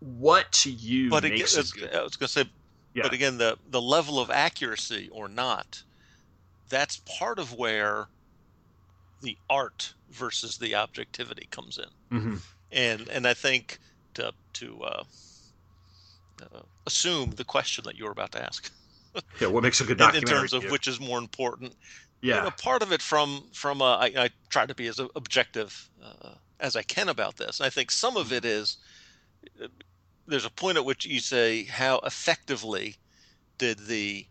what 0.00 0.52
to 0.52 0.70
you 0.70 1.08
but 1.08 1.22
makes 1.22 1.56
again, 1.56 1.88
I 1.94 2.02
was 2.02 2.16
going 2.16 2.26
to 2.26 2.32
say, 2.32 2.44
yeah. 2.92 3.04
but 3.04 3.14
again, 3.14 3.38
the 3.38 3.56
the 3.70 3.80
level 3.80 4.20
of 4.20 4.30
accuracy 4.30 5.08
or 5.10 5.28
not, 5.28 5.82
that's 6.68 6.98
part 7.18 7.38
of 7.38 7.54
where 7.54 8.08
the 9.22 9.38
art 9.48 9.94
versus 10.10 10.58
the 10.58 10.74
objectivity 10.74 11.48
comes 11.50 11.78
in. 11.78 12.18
Mm-hmm. 12.18 12.36
And 12.72 13.08
and 13.08 13.26
I 13.26 13.32
think 13.32 13.78
to 14.14 14.32
to 14.54 14.82
uh, 14.82 15.04
uh, 16.42 16.60
assume 16.86 17.30
the 17.30 17.44
question 17.44 17.84
that 17.84 17.96
you're 17.96 18.12
about 18.12 18.32
to 18.32 18.44
ask. 18.44 18.70
yeah, 19.40 19.46
what 19.46 19.62
makes 19.62 19.80
a 19.80 19.84
good 19.84 19.96
documentary? 19.96 20.28
in, 20.32 20.34
in 20.34 20.40
terms 20.40 20.52
of 20.52 20.70
which 20.70 20.88
is 20.88 21.00
more 21.00 21.18
important, 21.18 21.72
Yeah. 22.24 22.36
You 22.36 22.42
know, 22.44 22.50
part 22.52 22.82
of 22.82 22.90
it 22.90 23.02
from 23.02 23.44
from 23.52 23.82
uh, 23.82 23.96
I, 23.98 24.06
I 24.16 24.30
try 24.48 24.64
to 24.64 24.74
be 24.74 24.86
as 24.86 24.98
objective 25.14 25.90
uh, 26.02 26.30
as 26.58 26.74
I 26.74 26.80
can 26.80 27.10
about 27.10 27.36
this. 27.36 27.60
I 27.60 27.68
think 27.68 27.90
some 27.90 28.16
of 28.16 28.32
it 28.32 28.46
is 28.46 28.78
uh, 29.62 29.66
there's 30.26 30.46
a 30.46 30.50
point 30.50 30.78
at 30.78 30.86
which 30.86 31.04
you 31.04 31.20
say 31.20 31.64
how 31.64 31.98
effectively 31.98 32.96
did 33.58 33.78
the 33.78 34.26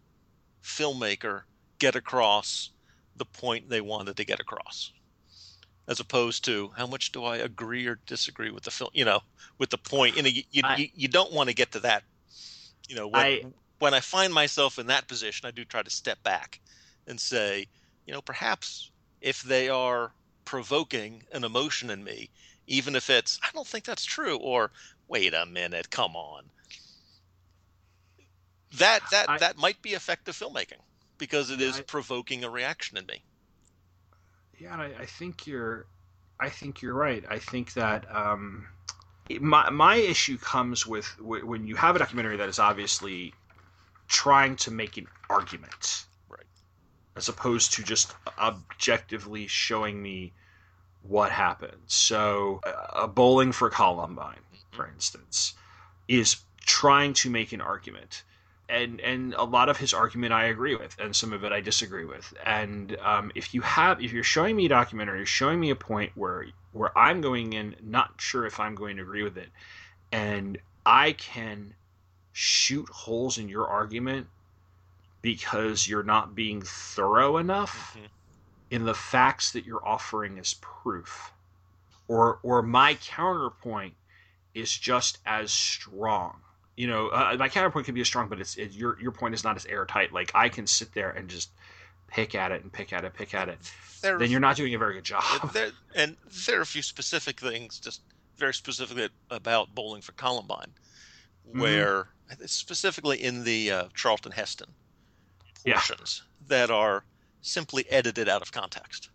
filmmaker 0.64 1.44
get 1.78 1.96
across 1.96 2.72
the 3.18 3.26
point 3.26 3.70
they 3.70 3.82
wanted 3.82 4.18
to 4.18 4.26
get 4.26 4.40
across 4.40 4.92
as 5.88 6.00
opposed 6.00 6.44
to 6.46 6.72
how 6.76 6.88
much 6.88 7.12
do 7.12 7.24
I 7.26 7.38
agree 7.38 7.86
or 7.86 8.00
disagree 8.08 8.50
with 8.50 8.64
the 8.64 8.72
film, 8.72 8.90
you 8.94 9.06
know, 9.06 9.20
with 9.60 9.70
the 9.70 9.78
point. 9.78 10.18
You 10.18 10.24
know, 10.24 10.30
you, 10.30 10.42
you, 10.50 10.62
I, 10.66 10.78
you, 10.78 10.88
you 10.96 11.08
don't 11.10 11.32
want 11.32 11.50
to 11.50 11.56
get 11.56 11.74
to 11.74 11.80
that. 11.82 12.02
You 12.90 12.96
know, 12.96 13.08
when 13.08 13.22
I, 13.22 13.44
when 13.78 13.94
I 13.94 14.00
find 14.00 14.34
myself 14.34 14.80
in 14.80 14.88
that 14.88 15.08
position, 15.08 15.46
I 15.46 15.52
do 15.52 15.64
try 15.64 15.84
to 15.84 15.92
step 15.92 16.24
back 16.24 16.60
and 17.06 17.20
say, 17.20 17.68
you 18.06 18.14
know, 18.14 18.22
perhaps 18.22 18.92
if 19.22 19.42
they 19.42 19.70
are 19.70 20.12
provoking 20.46 21.24
an 21.32 21.44
emotion 21.44 21.90
in 21.90 22.04
me, 22.04 22.30
even 22.68 22.96
if 22.96 23.10
it's, 23.10 23.40
I 23.44 23.50
don't 23.54 23.68
think 23.68 23.86
that's 23.86 24.06
true, 24.06 24.38
or 24.38 24.72
wait 25.08 25.34
a 25.34 25.46
minute, 25.46 25.90
come 25.90 26.16
on. 26.16 26.44
That 28.78 29.02
that 29.12 29.30
I, 29.30 29.38
that 29.38 29.58
might 29.58 29.82
be 29.82 29.92
effective 29.92 30.36
filmmaking 30.36 30.82
because 31.20 31.52
it 31.52 31.62
is 31.62 31.78
I, 31.78 31.82
provoking 31.84 32.44
a 32.44 32.50
reaction 32.50 32.98
in 32.98 33.06
me. 33.06 33.22
Yeah, 34.60 34.76
I, 34.76 35.02
I, 35.02 35.06
think 35.06 35.46
you're, 35.46 35.86
I 36.40 36.50
think 36.50 36.82
you're 36.82 36.96
right. 36.96 37.24
I 37.30 37.38
think 37.38 37.74
that 37.74 38.06
um, 38.14 38.68
my 39.40 39.70
my 39.70 39.96
issue 39.96 40.38
comes 40.38 40.88
with 40.88 41.06
when 41.20 41.68
you 41.68 41.76
have 41.76 41.96
a 41.96 42.00
documentary 42.00 42.38
that 42.38 42.50
is 42.50 42.60
obviously 42.60 43.34
trying 44.08 44.56
to 44.58 44.72
make 44.72 44.98
an 44.98 45.08
argument, 45.30 46.06
as 47.16 47.30
opposed 47.30 47.74
to 47.74 47.84
just 47.84 48.14
objectively 48.40 49.48
showing 49.48 50.02
me 50.02 50.34
what 51.04 51.32
happened. 51.32 51.82
So, 51.88 52.62
a 52.94 53.08
bowling 53.08 53.52
for 53.52 53.70
Columbine, 53.70 54.36
mm-hmm. 54.36 54.76
for 54.76 54.88
instance, 54.88 55.54
is 56.08 56.38
trying 56.66 57.14
to 57.14 57.30
make 57.30 57.52
an 57.52 57.62
argument 57.62 58.24
and 58.70 59.00
and 59.02 59.34
a 59.36 59.44
lot 59.44 59.70
of 59.70 59.78
his 59.78 59.94
argument 59.94 60.34
I 60.34 60.46
agree 60.46 60.76
with, 60.76 60.96
and 61.00 61.16
some 61.16 61.34
of 61.34 61.44
it 61.44 61.52
I 61.52 61.62
disagree 61.62 62.06
with. 62.06 62.34
And 62.46 62.98
um, 63.02 63.32
if 63.36 63.54
you 63.54 63.62
have, 63.62 64.02
if 64.02 64.12
you're 64.12 64.24
showing 64.24 64.56
me 64.56 64.66
a 64.66 64.70
documentary, 64.70 65.20
you're 65.20 65.26
showing 65.26 65.60
me 65.60 65.70
a 65.70 65.76
point 65.76 66.12
where 66.16 66.48
where 66.72 66.98
I'm 66.98 67.22
going 67.22 67.54
in, 67.54 67.76
not 67.82 68.14
sure 68.18 68.46
if 68.46 68.60
I'm 68.60 68.76
going 68.76 68.98
to 68.98 69.04
agree 69.04 69.24
with 69.24 69.38
it, 69.38 69.50
and 70.12 70.58
I 70.86 71.14
can 71.14 71.76
shoot 72.32 72.90
holes 72.90 73.38
in 73.38 73.48
your 73.48 73.68
argument 73.68 74.28
because 75.24 75.88
you're 75.88 76.04
not 76.04 76.36
being 76.36 76.62
thorough 76.62 77.38
enough 77.38 77.96
mm-hmm. 77.98 78.06
in 78.70 78.86
the 78.86 78.94
facts 78.94 79.54
that 79.54 79.66
you're 79.66 79.86
offering 79.88 80.38
as 80.38 80.54
proof, 80.62 81.34
or 82.08 82.40
or 82.44 82.62
my 82.62 82.94
counterpoint 82.94 83.96
is 84.54 84.78
just 84.78 85.18
as 85.26 85.52
strong 85.52 86.36
you 86.76 86.88
know, 86.88 87.10
uh, 87.10 87.36
my 87.38 87.50
counterpoint 87.50 87.86
can 87.86 87.94
be 87.96 88.02
as 88.02 88.08
strong, 88.08 88.28
but 88.28 88.40
it's 88.42 88.56
it, 88.56 88.74
your 88.74 89.00
your 89.00 89.12
point 89.12 89.34
is 89.34 89.44
not 89.44 89.56
as 89.56 89.66
airtight. 89.66 90.12
Like 90.12 90.32
I 90.34 90.50
can 90.50 90.66
sit 90.66 90.94
there 90.94 91.12
and 91.12 91.30
just 91.30 91.52
pick 92.08 92.36
at 92.36 92.52
it 92.52 92.64
and 92.64 92.72
pick 92.72 92.94
at 92.94 93.06
it, 93.06 93.14
pick 93.14 93.34
at 93.34 93.50
it. 93.50 93.60
There, 94.02 94.18
then 94.18 94.32
you're 94.32 94.40
not 94.40 94.56
doing 94.56 94.74
a 94.74 94.78
very 94.78 94.96
good 94.96 95.04
job. 95.04 95.24
There, 95.54 95.70
and 95.96 96.18
there 96.48 96.60
are 96.60 96.62
a 96.62 96.66
few 96.66 96.82
specific 96.82 97.40
things, 97.40 97.80
just 97.80 98.02
very 98.38 98.54
specifically 98.54 99.10
about 99.30 99.76
bowling 99.76 100.02
for 100.02 100.14
Columbine, 100.14 100.72
mm-hmm. 101.48 101.62
where 101.62 102.08
mm-hmm. 102.32 102.46
specifically 102.46 103.24
in 103.24 103.44
the 103.44 103.72
uh, 103.72 103.84
Charlton 103.94 104.32
Heston 104.32 104.70
portions 105.66 106.22
yeah. 106.24 106.48
that 106.48 106.72
are 106.72 107.04
simply 107.42 107.86
edited 107.90 108.30
out 108.30 108.42
of 108.42 108.52
context. 108.52 109.10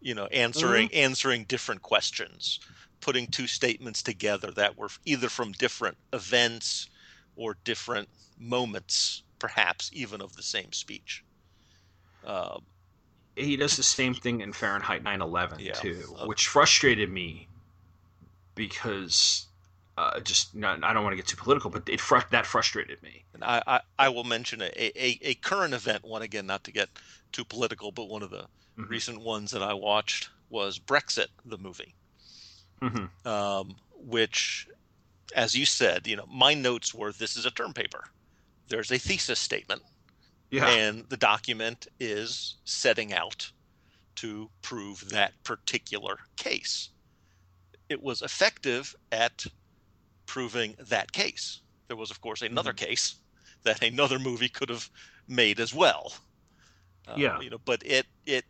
You 0.00 0.14
know, 0.14 0.26
answering 0.26 0.88
mm-hmm. 0.88 0.96
answering 0.96 1.44
different 1.44 1.82
questions 1.82 2.58
putting 3.02 3.26
two 3.26 3.46
statements 3.46 4.02
together 4.02 4.50
that 4.52 4.78
were 4.78 4.88
either 5.04 5.28
from 5.28 5.52
different 5.52 5.98
events 6.14 6.88
or 7.36 7.56
different 7.64 8.08
moments, 8.38 9.22
perhaps 9.38 9.90
even 9.92 10.22
of 10.22 10.34
the 10.36 10.42
same 10.42 10.72
speech. 10.72 11.22
Uh, 12.24 12.58
he 13.36 13.56
does 13.56 13.76
the 13.76 13.82
same 13.82 14.14
thing 14.14 14.40
in 14.40 14.52
Fahrenheit 14.52 15.04
9/11 15.04 15.58
yeah, 15.58 15.72
too, 15.72 16.16
uh, 16.18 16.26
which 16.26 16.46
frustrated 16.46 17.10
me 17.10 17.48
because 18.54 19.46
uh, 19.98 20.20
just 20.20 20.54
not, 20.54 20.82
I 20.82 20.92
don't 20.92 21.04
want 21.04 21.12
to 21.12 21.16
get 21.16 21.26
too 21.26 21.36
political, 21.36 21.70
but 21.70 21.88
it 21.88 22.00
fr- 22.00 22.18
that 22.30 22.46
frustrated 22.46 23.02
me. 23.02 23.24
And 23.34 23.44
I, 23.44 23.62
I, 23.66 23.80
I 23.98 24.08
will 24.08 24.24
mention 24.24 24.62
a, 24.62 24.70
a, 24.76 25.18
a, 25.22 25.34
current 25.34 25.74
event 25.74 26.04
one 26.04 26.22
again, 26.22 26.46
not 26.46 26.64
to 26.64 26.72
get 26.72 26.88
too 27.32 27.44
political, 27.44 27.92
but 27.92 28.08
one 28.08 28.22
of 28.22 28.30
the 28.30 28.46
mm-hmm. 28.78 28.84
recent 28.84 29.20
ones 29.20 29.50
that 29.50 29.62
I 29.62 29.74
watched 29.74 30.30
was 30.48 30.78
Brexit, 30.78 31.28
the 31.44 31.58
movie 31.58 31.94
mm-hmm. 32.82 33.28
um, 33.28 33.76
which, 33.94 34.68
as 35.34 35.54
you 35.54 35.64
said, 35.64 36.06
you 36.06 36.16
know, 36.16 36.26
my 36.30 36.54
notes 36.54 36.92
were 36.92 37.12
this 37.12 37.36
is 37.36 37.46
a 37.46 37.50
term 37.50 37.72
paper. 37.72 38.04
There's 38.68 38.90
a 38.90 38.98
thesis 38.98 39.38
statement, 39.38 39.82
yeah. 40.50 40.68
and 40.68 41.04
the 41.08 41.16
document 41.16 41.86
is 42.00 42.56
setting 42.64 43.12
out 43.12 43.50
to 44.16 44.50
prove 44.60 45.08
that 45.10 45.32
particular 45.44 46.18
case. 46.36 46.90
It 47.88 48.02
was 48.02 48.22
effective 48.22 48.94
at 49.10 49.44
proving 50.32 50.74
that 50.88 51.12
case. 51.12 51.60
There 51.88 51.96
was, 51.96 52.10
of 52.10 52.20
course, 52.20 52.42
another 52.42 52.72
mm-hmm. 52.72 52.86
case 52.86 53.16
that 53.64 53.82
another 53.82 54.18
movie 54.18 54.48
could 54.48 54.70
have 54.70 54.88
made 55.28 55.60
as 55.60 55.74
well. 55.74 56.12
Uh, 57.06 57.14
yeah, 57.16 57.40
you 57.40 57.50
know, 57.50 57.60
but 57.64 57.82
it 57.84 58.06
it, 58.26 58.44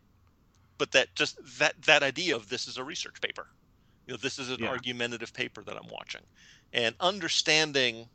but 0.77 0.91
that 0.91 1.13
just 1.15 1.37
that 1.59 1.73
that 1.85 2.01
idea 2.01 2.35
of 2.35 2.47
this 2.49 2.67
is 2.67 2.77
a 2.77 2.83
research 2.83 3.19
paper 3.21 3.47
you 4.05 4.13
know, 4.13 4.17
this 4.17 4.39
is 4.39 4.49
an 4.49 4.59
yeah. 4.59 4.69
argumentative 4.69 5.33
paper 5.33 5.63
that 5.63 5.75
I'm 5.75 5.89
watching, 5.89 6.21
and 6.73 6.95
understanding 6.99 8.07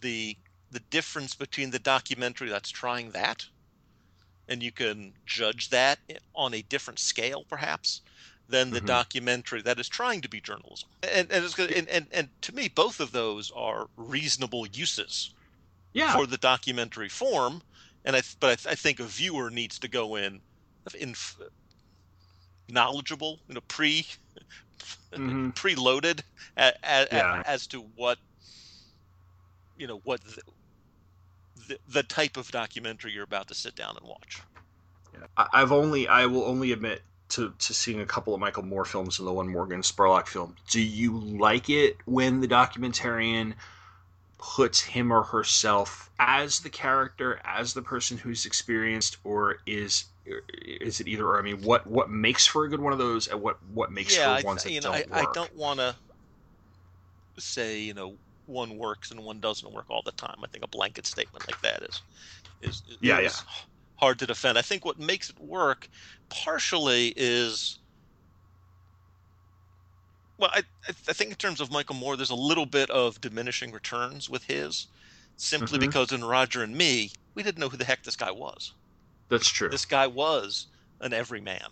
the 0.00 0.36
the 0.70 0.80
difference 0.90 1.34
between 1.34 1.70
the 1.70 1.78
documentary 1.78 2.48
that's 2.48 2.70
trying 2.70 3.10
that, 3.10 3.44
and 4.48 4.62
you 4.62 4.72
can 4.72 5.12
judge 5.26 5.70
that 5.70 5.98
on 6.34 6.54
a 6.54 6.62
different 6.62 6.98
scale, 6.98 7.44
perhaps, 7.48 8.02
than 8.50 8.70
the 8.70 8.78
mm-hmm. 8.78 8.86
documentary 8.86 9.62
that 9.62 9.78
is 9.78 9.88
trying 9.88 10.20
to 10.22 10.28
be 10.28 10.40
journalism. 10.40 10.88
And 11.02 11.30
and, 11.30 11.54
and, 11.58 11.88
and 11.88 12.06
and 12.12 12.28
to 12.42 12.54
me, 12.54 12.68
both 12.68 13.00
of 13.00 13.12
those 13.12 13.50
are 13.54 13.88
reasonable 13.96 14.66
uses 14.66 15.32
yeah. 15.92 16.14
for 16.14 16.26
the 16.26 16.36
documentary 16.36 17.08
form. 17.08 17.62
And 18.04 18.16
I, 18.16 18.22
but 18.40 18.50
I, 18.50 18.54
th- 18.54 18.66
I 18.72 18.74
think 18.74 19.00
a 19.00 19.04
viewer 19.04 19.50
needs 19.50 19.78
to 19.80 19.88
go 19.88 20.16
in, 20.16 20.40
in 20.98 21.14
knowledgeable, 22.68 23.38
you 23.48 23.54
know, 23.54 23.60
pre 23.68 24.06
mm-hmm. 25.12 25.50
preloaded 25.50 26.22
as, 26.56 26.74
yeah. 27.12 27.42
as, 27.46 27.66
to 27.68 27.80
what 27.96 28.18
you 29.76 29.86
know 29.86 30.00
what 30.04 30.22
the, 30.24 30.42
the, 31.68 31.78
the, 31.88 32.02
type 32.02 32.36
of 32.36 32.50
documentary 32.50 33.12
you're 33.12 33.24
about 33.24 33.48
to 33.48 33.54
sit 33.54 33.74
down 33.74 33.96
and 33.98 34.08
watch. 34.08 34.40
Yeah. 35.12 35.46
I've 35.52 35.72
only 35.72 36.08
I 36.08 36.26
will 36.26 36.44
only 36.44 36.72
admit 36.72 37.02
to, 37.30 37.52
to 37.58 37.74
seeing 37.74 38.00
a 38.00 38.06
couple 38.06 38.34
of 38.34 38.40
Michael 38.40 38.62
Moore 38.62 38.84
films 38.84 39.18
and 39.18 39.26
the 39.26 39.32
one 39.32 39.48
Morgan 39.48 39.82
Spurlock 39.82 40.26
film. 40.26 40.56
Do 40.68 40.80
you 40.80 41.18
like 41.18 41.70
it 41.70 41.96
when 42.04 42.40
the 42.40 42.48
documentarian 42.48 43.54
puts 44.38 44.80
him 44.80 45.12
or 45.12 45.22
herself 45.22 46.10
as 46.18 46.60
the 46.60 46.70
character, 46.70 47.40
as 47.44 47.74
the 47.74 47.82
person 47.82 48.16
who's 48.16 48.46
experienced, 48.46 49.18
or 49.24 49.58
is 49.66 50.06
is 50.62 51.00
it 51.00 51.08
either 51.08 51.26
or? 51.26 51.38
I 51.38 51.42
mean, 51.42 51.62
what 51.62 51.86
what 51.86 52.10
makes 52.10 52.46
for 52.46 52.64
a 52.64 52.68
good 52.68 52.80
one 52.80 52.92
of 52.92 52.98
those, 52.98 53.28
and 53.28 53.40
what 53.40 53.58
what 53.72 53.92
makes 53.92 54.16
yeah, 54.16 54.38
for 54.38 54.46
ones 54.46 54.66
I, 54.66 54.74
that 54.74 54.82
don't 54.82 54.92
know, 54.92 55.16
I, 55.16 55.20
work? 55.20 55.30
I 55.30 55.32
don't 55.34 55.56
want 55.56 55.80
to 55.80 55.94
say 57.38 57.80
you 57.80 57.94
know 57.94 58.14
one 58.46 58.76
works 58.76 59.10
and 59.10 59.24
one 59.24 59.40
doesn't 59.40 59.72
work 59.72 59.86
all 59.88 60.02
the 60.02 60.12
time. 60.12 60.36
I 60.42 60.46
think 60.48 60.64
a 60.64 60.68
blanket 60.68 61.06
statement 61.06 61.46
like 61.46 61.60
that 61.62 61.82
is 61.82 62.02
is, 62.62 62.82
is 62.88 62.98
yeah, 63.00 63.18
is 63.18 63.42
yeah. 63.46 63.54
Hard 64.00 64.18
to 64.18 64.26
defend. 64.26 64.58
I 64.58 64.62
think 64.62 64.84
what 64.84 64.98
makes 64.98 65.30
it 65.30 65.38
work 65.38 65.88
partially 66.28 67.12
is 67.16 67.78
well, 70.38 70.50
I 70.52 70.62
I 70.88 71.12
think 71.12 71.30
in 71.30 71.36
terms 71.36 71.60
of 71.60 71.70
Michael 71.70 71.96
Moore, 71.96 72.16
there's 72.16 72.30
a 72.30 72.34
little 72.34 72.66
bit 72.66 72.90
of 72.90 73.20
diminishing 73.20 73.72
returns 73.72 74.30
with 74.30 74.42
his, 74.44 74.86
simply 75.36 75.78
mm-hmm. 75.78 75.86
because 75.86 76.12
in 76.12 76.24
Roger 76.24 76.62
and 76.62 76.74
Me, 76.74 77.12
we 77.34 77.42
didn't 77.42 77.58
know 77.58 77.68
who 77.68 77.76
the 77.76 77.84
heck 77.84 78.02
this 78.02 78.16
guy 78.16 78.30
was. 78.30 78.72
That's 79.28 79.48
true. 79.48 79.68
This 79.68 79.84
guy 79.84 80.06
was 80.06 80.66
an 81.00 81.12
everyman. 81.12 81.68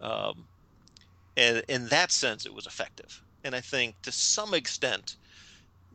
Um, 0.00 0.44
and 1.36 1.62
in 1.68 1.88
that 1.88 2.12
sense, 2.12 2.46
it 2.46 2.54
was 2.54 2.66
effective. 2.66 3.20
And 3.42 3.54
I 3.54 3.60
think 3.60 4.00
to 4.02 4.12
some 4.12 4.54
extent, 4.54 5.16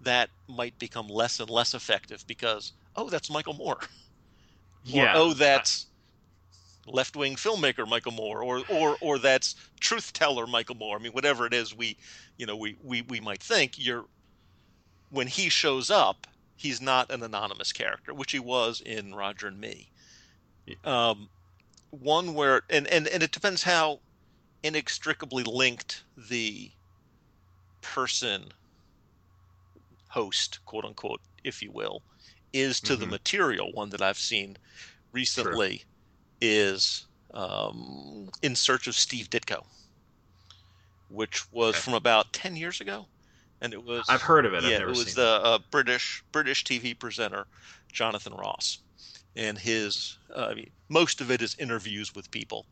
that 0.04 0.30
might 0.48 0.78
become 0.80 1.08
less 1.08 1.40
and 1.40 1.50
less 1.50 1.74
effective 1.74 2.26
because, 2.28 2.74
oh, 2.96 3.10
that's 3.10 3.30
Michael 3.30 3.54
Moore. 3.54 3.80
Yeah. 4.84 5.14
Or, 5.14 5.18
oh, 5.18 5.34
that's 5.34 5.88
left 6.88 7.16
wing 7.16 7.36
filmmaker 7.36 7.88
Michael 7.88 8.12
Moore, 8.12 8.42
or 8.44 8.64
or 8.70 8.98
or 9.02 9.20
that's 9.20 9.56
truth 9.80 10.14
teller 10.14 10.48
Michael 10.48 10.76
Moore. 10.76 10.98
I 10.98 11.00
mean, 11.00 11.12
whatever 11.12 11.46
it 11.46 11.54
is, 11.54 11.76
we, 11.76 11.98
you 12.38 12.46
know, 12.46 12.56
we 12.56 12.76
we 12.84 13.02
we 13.04 13.20
might 13.20 13.42
think 13.42 13.74
you're 13.78 14.06
when 15.10 15.28
he 15.28 15.50
shows 15.50 15.90
up, 15.90 16.28
he's 16.56 16.82
not 16.82 17.12
an 17.12 17.24
anonymous 17.24 17.72
character, 17.72 18.14
which 18.14 18.32
he 18.32 18.40
was 18.40 18.82
in 18.82 19.16
Roger 19.16 19.48
and 19.48 19.60
Me. 19.60 19.90
Um, 20.84 21.30
one 21.90 22.34
where 22.34 22.62
and, 22.70 22.88
and 22.88 23.08
and 23.08 23.24
it 23.24 23.32
depends 23.32 23.64
how 23.64 24.00
inextricably 24.62 25.44
linked 25.44 26.04
the 26.16 26.72
person 27.82 28.52
host 30.10 30.60
quote 30.66 30.84
unquote 30.84 31.22
if 31.44 31.62
you 31.62 31.72
will 31.72 32.02
is 32.54 32.80
to 32.80 32.94
mm-hmm. 32.94 33.02
the 33.02 33.08
material 33.08 33.72
one 33.74 33.90
that 33.90 34.02
i've 34.02 34.18
seen 34.18 34.58
recently 35.12 35.78
True. 35.78 35.86
is 36.42 37.06
um, 37.34 38.30
in 38.42 38.56
search 38.56 38.88
of 38.88 38.96
steve 38.96 39.30
ditko 39.30 39.64
which 41.10 41.52
was 41.52 41.76
okay. 41.76 41.80
from 41.80 41.94
about 41.94 42.32
10 42.34 42.56
years 42.56 42.82
ago 42.82 43.06
and 43.62 43.74
it 43.74 43.84
was 43.84 44.06
i've 44.10 44.22
heard 44.22 44.46
of 44.46 44.54
it 44.54 44.64
yeah 44.64 44.80
it 44.80 44.88
was 44.88 45.16
the 45.16 45.42
uh, 45.44 45.60
british 45.72 46.24
british 46.32 46.64
tv 46.64 46.98
presenter 46.98 47.46
jonathan 47.92 48.34
ross 48.34 48.80
and 49.36 49.58
his 49.58 50.18
uh, 50.36 50.48
I 50.52 50.54
mean, 50.54 50.70
most 50.90 51.22
of 51.22 51.32
it 51.32 51.42
is 51.42 51.56
interviews 51.60 52.14
with 52.14 52.30
people 52.32 52.66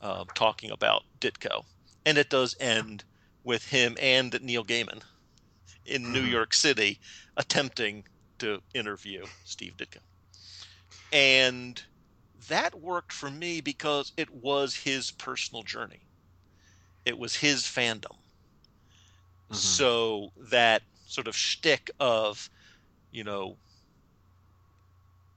uh, 0.00 0.24
talking 0.34 0.70
about 0.70 1.04
Ditko, 1.20 1.64
and 2.04 2.18
it 2.18 2.30
does 2.30 2.56
end 2.60 3.04
with 3.44 3.66
him 3.66 3.96
and 4.00 4.38
Neil 4.42 4.64
Gaiman 4.64 5.02
in 5.86 6.12
New 6.12 6.22
mm-hmm. 6.22 6.32
York 6.32 6.54
City 6.54 7.00
attempting 7.36 8.04
to 8.42 8.60
interview 8.74 9.24
Steve 9.44 9.76
Ditko, 9.76 9.98
and 11.12 11.82
that 12.48 12.74
worked 12.80 13.12
for 13.12 13.30
me 13.30 13.60
because 13.60 14.12
it 14.16 14.30
was 14.30 14.74
his 14.74 15.10
personal 15.12 15.62
journey. 15.62 16.00
It 17.04 17.18
was 17.18 17.36
his 17.36 17.62
fandom. 17.62 18.16
Mm-hmm. 19.50 19.54
So 19.54 20.32
that 20.50 20.82
sort 21.06 21.28
of 21.28 21.36
shtick 21.36 21.90
of, 22.00 22.50
you 23.10 23.24
know, 23.24 23.56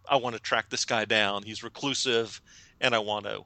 I 0.10 0.18
want 0.18 0.36
to 0.36 0.42
track 0.42 0.70
this 0.70 0.86
guy 0.86 1.06
down. 1.06 1.44
He's 1.44 1.64
reclusive, 1.64 2.42
and 2.82 2.96
I 2.96 3.00
want 3.00 3.26
to 3.26 3.46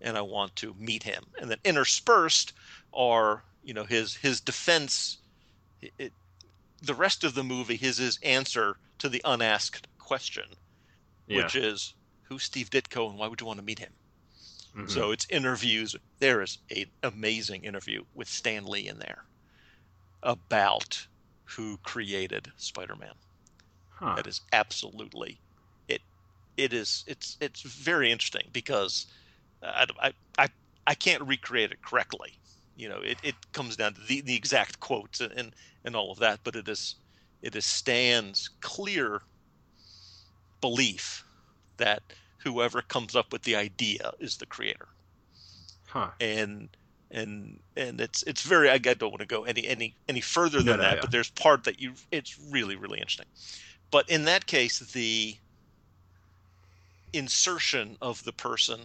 and 0.00 0.16
I 0.16 0.22
want 0.22 0.54
to 0.56 0.74
meet 0.78 1.02
him. 1.02 1.24
And 1.40 1.50
then 1.50 1.58
interspersed 1.64 2.52
are 2.92 3.42
you 3.62 3.74
know 3.74 3.84
his 3.84 4.14
his 4.14 4.40
defense. 4.40 5.18
It, 5.98 6.12
the 6.82 6.94
rest 6.94 7.24
of 7.24 7.34
the 7.34 7.44
movie, 7.44 7.76
his 7.76 7.98
his 7.98 8.18
answer 8.22 8.78
to 8.98 9.08
the 9.08 9.22
unasked 9.24 9.86
question, 9.98 10.44
yeah. 11.26 11.42
which 11.42 11.56
is 11.56 11.94
who's 12.22 12.44
Steve 12.44 12.70
Ditko 12.70 13.10
and 13.10 13.18
why 13.18 13.26
would 13.26 13.40
you 13.40 13.46
want 13.46 13.58
to 13.58 13.64
meet 13.64 13.78
him? 13.78 13.92
Mm-hmm. 14.76 14.88
So 14.88 15.10
it's 15.12 15.26
interviews. 15.30 15.96
There 16.18 16.42
is 16.42 16.58
an 16.74 16.86
amazing 17.02 17.64
interview 17.64 18.04
with 18.14 18.28
Stan 18.28 18.66
Lee 18.66 18.88
in 18.88 18.98
there 18.98 19.24
about 20.22 21.06
who 21.44 21.78
created 21.78 22.50
Spider-Man. 22.56 23.14
Huh. 23.90 24.14
That 24.16 24.26
is 24.26 24.42
absolutely 24.52 25.40
it. 25.88 26.02
it 26.56 26.72
is 26.72 27.04
it's 27.06 27.36
it's 27.40 27.62
very 27.62 28.12
interesting 28.12 28.48
because 28.52 29.06
I, 29.62 29.86
I, 30.00 30.12
I, 30.38 30.48
I 30.86 30.94
can't 30.94 31.22
recreate 31.22 31.72
it 31.72 31.82
correctly. 31.82 32.38
You 32.76 32.88
know, 32.88 33.00
it, 33.00 33.18
it 33.24 33.34
comes 33.52 33.76
down 33.76 33.94
to 33.94 34.00
the, 34.02 34.20
the 34.20 34.36
exact 34.36 34.78
quotes 34.78 35.20
and, 35.20 35.32
and, 35.32 35.52
and 35.84 35.96
all 35.96 36.12
of 36.12 36.18
that, 36.20 36.40
but 36.44 36.54
it 36.54 36.68
is 36.68 36.94
it 37.42 37.54
is 37.54 37.64
Stan's 37.64 38.50
clear 38.60 39.22
belief 40.60 41.24
that 41.76 42.02
whoever 42.38 42.82
comes 42.82 43.14
up 43.14 43.32
with 43.32 43.42
the 43.42 43.56
idea 43.56 44.12
is 44.18 44.36
the 44.36 44.46
creator. 44.46 44.88
Huh. 45.86 46.10
And 46.20 46.68
and 47.10 47.58
and 47.76 48.00
it's 48.00 48.22
it's 48.24 48.42
very 48.42 48.68
I 48.68 48.78
don't 48.78 49.02
want 49.10 49.20
to 49.20 49.26
go 49.26 49.44
any 49.44 49.66
any 49.66 49.94
any 50.08 50.20
further 50.20 50.58
than 50.58 50.66
no, 50.66 50.76
no, 50.76 50.82
that, 50.82 50.94
yeah. 50.96 51.00
but 51.00 51.10
there's 51.10 51.30
part 51.30 51.64
that 51.64 51.80
you 51.80 51.94
it's 52.10 52.38
really 52.50 52.76
really 52.76 52.98
interesting. 52.98 53.26
But 53.90 54.08
in 54.10 54.24
that 54.24 54.46
case, 54.46 54.80
the 54.80 55.36
insertion 57.12 57.96
of 58.02 58.22
the 58.24 58.32
person 58.32 58.80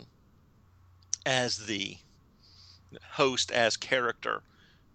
as 1.26 1.66
the 1.66 1.98
host 3.02 3.52
as 3.52 3.76
character 3.76 4.44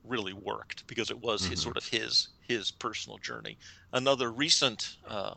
really 0.04 0.32
worked 0.32 0.86
because 0.86 1.10
it 1.10 1.20
was 1.20 1.42
mm-hmm. 1.42 1.50
his 1.50 1.60
sort 1.60 1.76
of 1.76 1.86
his 1.86 2.28
his 2.48 2.70
personal 2.70 3.18
journey. 3.18 3.58
Another 3.92 4.32
recent 4.32 4.96
uh, 5.06 5.34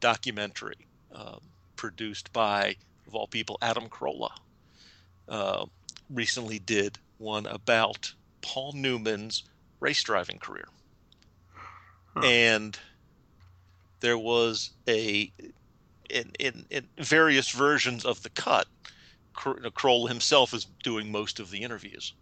documentary 0.00 0.86
uh, 1.14 1.36
produced 1.76 2.32
by 2.32 2.76
of 3.06 3.14
all 3.14 3.26
people 3.26 3.58
Adam 3.62 3.88
Carolla 3.88 4.30
uh, 5.28 5.64
recently 6.10 6.58
did 6.58 6.98
one 7.18 7.46
about 7.46 8.12
Paul 8.42 8.72
Newman's 8.72 9.44
race 9.80 10.02
driving 10.02 10.38
career, 10.38 10.68
huh. 12.14 12.20
and 12.24 12.78
there 14.00 14.18
was 14.18 14.70
a 14.88 15.32
in, 16.10 16.30
in, 16.38 16.66
in 16.70 16.86
various 16.98 17.50
versions 17.50 18.04
of 18.04 18.22
the 18.22 18.30
cut, 18.30 18.66
Carolla 19.34 20.08
himself 20.08 20.52
is 20.52 20.66
doing 20.82 21.10
most 21.10 21.40
of 21.40 21.50
the 21.50 21.62
interviews. 21.62 22.12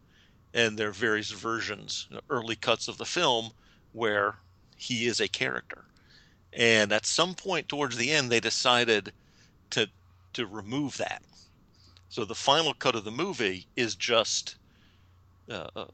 And 0.55 0.79
there 0.79 0.89
are 0.89 0.93
various 0.93 1.31
versions, 1.31 2.09
early 2.29 2.57
cuts 2.57 2.89
of 2.89 2.99
the 2.99 3.05
film, 3.05 3.51
where 3.93 4.37
he 4.77 5.07
is 5.07 5.21
a 5.21 5.29
character. 5.29 5.85
And 6.53 6.93
at 6.93 7.07
some 7.07 7.35
point 7.35 7.69
towards 7.69 7.97
the 7.97 8.11
end, 8.11 8.31
they 8.31 8.41
decided 8.41 9.13
to 9.71 9.89
to 10.33 10.47
remove 10.47 10.97
that. 10.99 11.23
So 12.09 12.25
the 12.25 12.35
final 12.35 12.75
cut 12.75 12.97
of 12.97 13.05
the 13.05 13.11
movie 13.11 13.67
is 13.77 13.95
just 13.95 14.57
uh, 15.49 15.69
uh, 15.77 15.85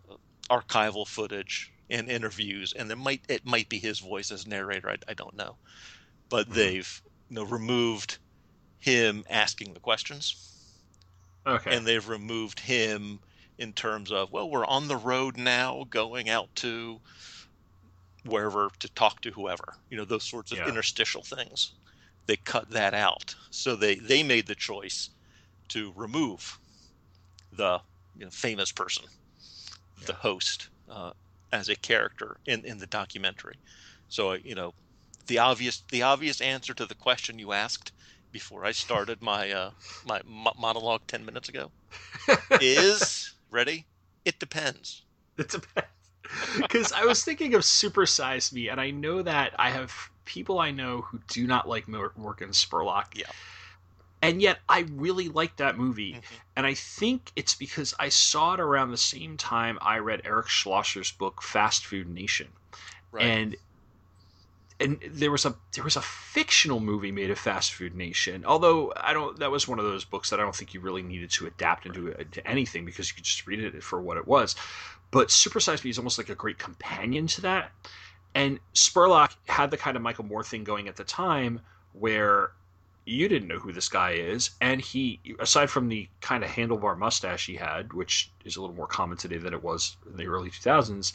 archival 0.48 1.06
footage 1.06 1.72
and 1.90 2.08
interviews, 2.10 2.72
and 2.72 2.90
it 2.90 2.96
might 2.96 3.22
it 3.28 3.44
might 3.44 3.68
be 3.68 3.78
his 3.78 3.98
voice 3.98 4.30
as 4.30 4.46
narrator. 4.46 4.90
I, 4.90 4.96
I 5.08 5.14
don't 5.14 5.36
know, 5.36 5.56
but 6.28 6.46
mm-hmm. 6.46 6.54
they've 6.54 7.02
you 7.28 7.34
know 7.36 7.44
removed 7.44 8.18
him 8.78 9.24
asking 9.28 9.74
the 9.74 9.80
questions. 9.80 10.52
Okay. 11.46 11.76
And 11.76 11.86
they've 11.86 12.08
removed 12.08 12.58
him 12.58 13.20
in 13.58 13.72
terms 13.72 14.10
of 14.10 14.32
well, 14.32 14.50
we're 14.50 14.66
on 14.66 14.88
the 14.88 14.96
road 14.96 15.36
now, 15.36 15.86
going 15.90 16.28
out 16.28 16.54
to 16.56 17.00
wherever 18.26 18.70
to 18.78 18.88
talk 18.90 19.20
to 19.22 19.30
whoever. 19.30 19.74
You 19.90 19.96
know 19.96 20.04
those 20.04 20.24
sorts 20.24 20.52
of 20.52 20.58
yeah. 20.58 20.68
interstitial 20.68 21.22
things. 21.22 21.72
They 22.26 22.36
cut 22.36 22.70
that 22.70 22.94
out, 22.94 23.34
so 23.50 23.76
they 23.76 23.96
they 23.96 24.22
made 24.22 24.46
the 24.46 24.54
choice 24.54 25.10
to 25.68 25.92
remove 25.96 26.58
the 27.52 27.80
you 28.16 28.24
know, 28.24 28.30
famous 28.30 28.72
person, 28.72 29.04
yeah. 30.00 30.06
the 30.06 30.12
host, 30.14 30.68
uh, 30.88 31.12
as 31.52 31.68
a 31.68 31.76
character 31.76 32.36
in 32.46 32.64
in 32.64 32.78
the 32.78 32.86
documentary. 32.86 33.56
So 34.08 34.32
you 34.32 34.54
know 34.54 34.74
the 35.26 35.38
obvious 35.38 35.82
the 35.90 36.02
obvious 36.02 36.40
answer 36.40 36.74
to 36.74 36.86
the 36.86 36.94
question 36.94 37.38
you 37.38 37.52
asked 37.52 37.92
before 38.32 38.64
I 38.64 38.72
started 38.72 39.22
my 39.22 39.50
uh, 39.50 39.70
my 40.04 40.20
monologue 40.26 41.02
ten 41.06 41.24
minutes 41.24 41.48
ago 41.48 41.70
is 42.60 43.34
ready. 43.50 43.86
It 44.24 44.38
depends. 44.38 45.02
It 45.38 45.48
depends. 45.48 45.88
Because 46.56 46.92
I 46.92 47.04
was 47.04 47.24
thinking 47.24 47.54
of 47.54 47.64
Super 47.64 48.06
Size 48.06 48.52
Me, 48.52 48.68
and 48.68 48.80
I 48.80 48.90
know 48.90 49.22
that 49.22 49.54
I 49.58 49.70
have 49.70 49.92
people 50.24 50.58
I 50.58 50.70
know 50.70 51.02
who 51.02 51.20
do 51.28 51.46
not 51.46 51.68
like 51.68 51.88
Morgan 51.88 52.50
Spurlock. 52.50 53.06
Yeah. 53.14 53.30
And 54.22 54.40
yet, 54.40 54.58
I 54.68 54.80
really 54.92 55.28
like 55.28 55.56
that 55.56 55.78
movie. 55.78 56.14
Mm-hmm. 56.14 56.34
And 56.56 56.66
I 56.66 56.74
think 56.74 57.30
it's 57.36 57.54
because 57.54 57.94
I 57.98 58.08
saw 58.08 58.54
it 58.54 58.60
around 58.60 58.90
the 58.90 58.96
same 58.96 59.36
time 59.36 59.78
I 59.80 59.98
read 59.98 60.22
Eric 60.24 60.46
Schlosser's 60.46 61.12
book, 61.12 61.42
Fast 61.42 61.86
Food 61.86 62.08
Nation. 62.08 62.48
Right. 63.12 63.24
And 63.24 63.56
and 64.78 65.00
there 65.10 65.30
was 65.30 65.46
a 65.46 65.54
there 65.74 65.84
was 65.84 65.96
a 65.96 66.02
fictional 66.02 66.80
movie 66.80 67.10
made 67.10 67.30
of 67.30 67.38
Fast 67.38 67.72
Food 67.72 67.94
Nation. 67.94 68.44
Although 68.44 68.92
I 68.96 69.12
don't, 69.12 69.38
that 69.38 69.50
was 69.50 69.66
one 69.66 69.78
of 69.78 69.84
those 69.84 70.04
books 70.04 70.30
that 70.30 70.38
I 70.38 70.42
don't 70.42 70.54
think 70.54 70.74
you 70.74 70.80
really 70.80 71.02
needed 71.02 71.30
to 71.32 71.46
adapt 71.46 71.86
into, 71.86 72.12
uh, 72.12 72.18
into 72.18 72.46
anything 72.46 72.84
because 72.84 73.08
you 73.08 73.14
could 73.14 73.24
just 73.24 73.46
read 73.46 73.60
it 73.60 73.82
for 73.82 74.00
what 74.00 74.16
it 74.16 74.26
was. 74.26 74.54
But 75.10 75.30
Super 75.30 75.60
Size 75.60 75.82
Me 75.82 75.90
is 75.90 75.98
almost 75.98 76.18
like 76.18 76.28
a 76.28 76.34
great 76.34 76.58
companion 76.58 77.26
to 77.28 77.40
that. 77.42 77.70
And 78.34 78.60
Spurlock 78.74 79.34
had 79.46 79.70
the 79.70 79.78
kind 79.78 79.96
of 79.96 80.02
Michael 80.02 80.24
Moore 80.24 80.44
thing 80.44 80.62
going 80.62 80.88
at 80.88 80.96
the 80.96 81.04
time 81.04 81.60
where 81.94 82.50
you 83.06 83.28
didn't 83.28 83.48
know 83.48 83.58
who 83.58 83.72
this 83.72 83.88
guy 83.88 84.10
is, 84.10 84.50
and 84.60 84.80
he, 84.80 85.20
aside 85.38 85.70
from 85.70 85.88
the 85.88 86.08
kind 86.20 86.44
of 86.44 86.50
handlebar 86.50 86.98
mustache 86.98 87.46
he 87.46 87.54
had, 87.54 87.92
which 87.92 88.30
is 88.44 88.56
a 88.56 88.60
little 88.60 88.76
more 88.76 88.88
common 88.88 89.16
today 89.16 89.38
than 89.38 89.54
it 89.54 89.62
was 89.62 89.96
in 90.10 90.16
the 90.16 90.26
early 90.26 90.50
2000s, 90.50 91.12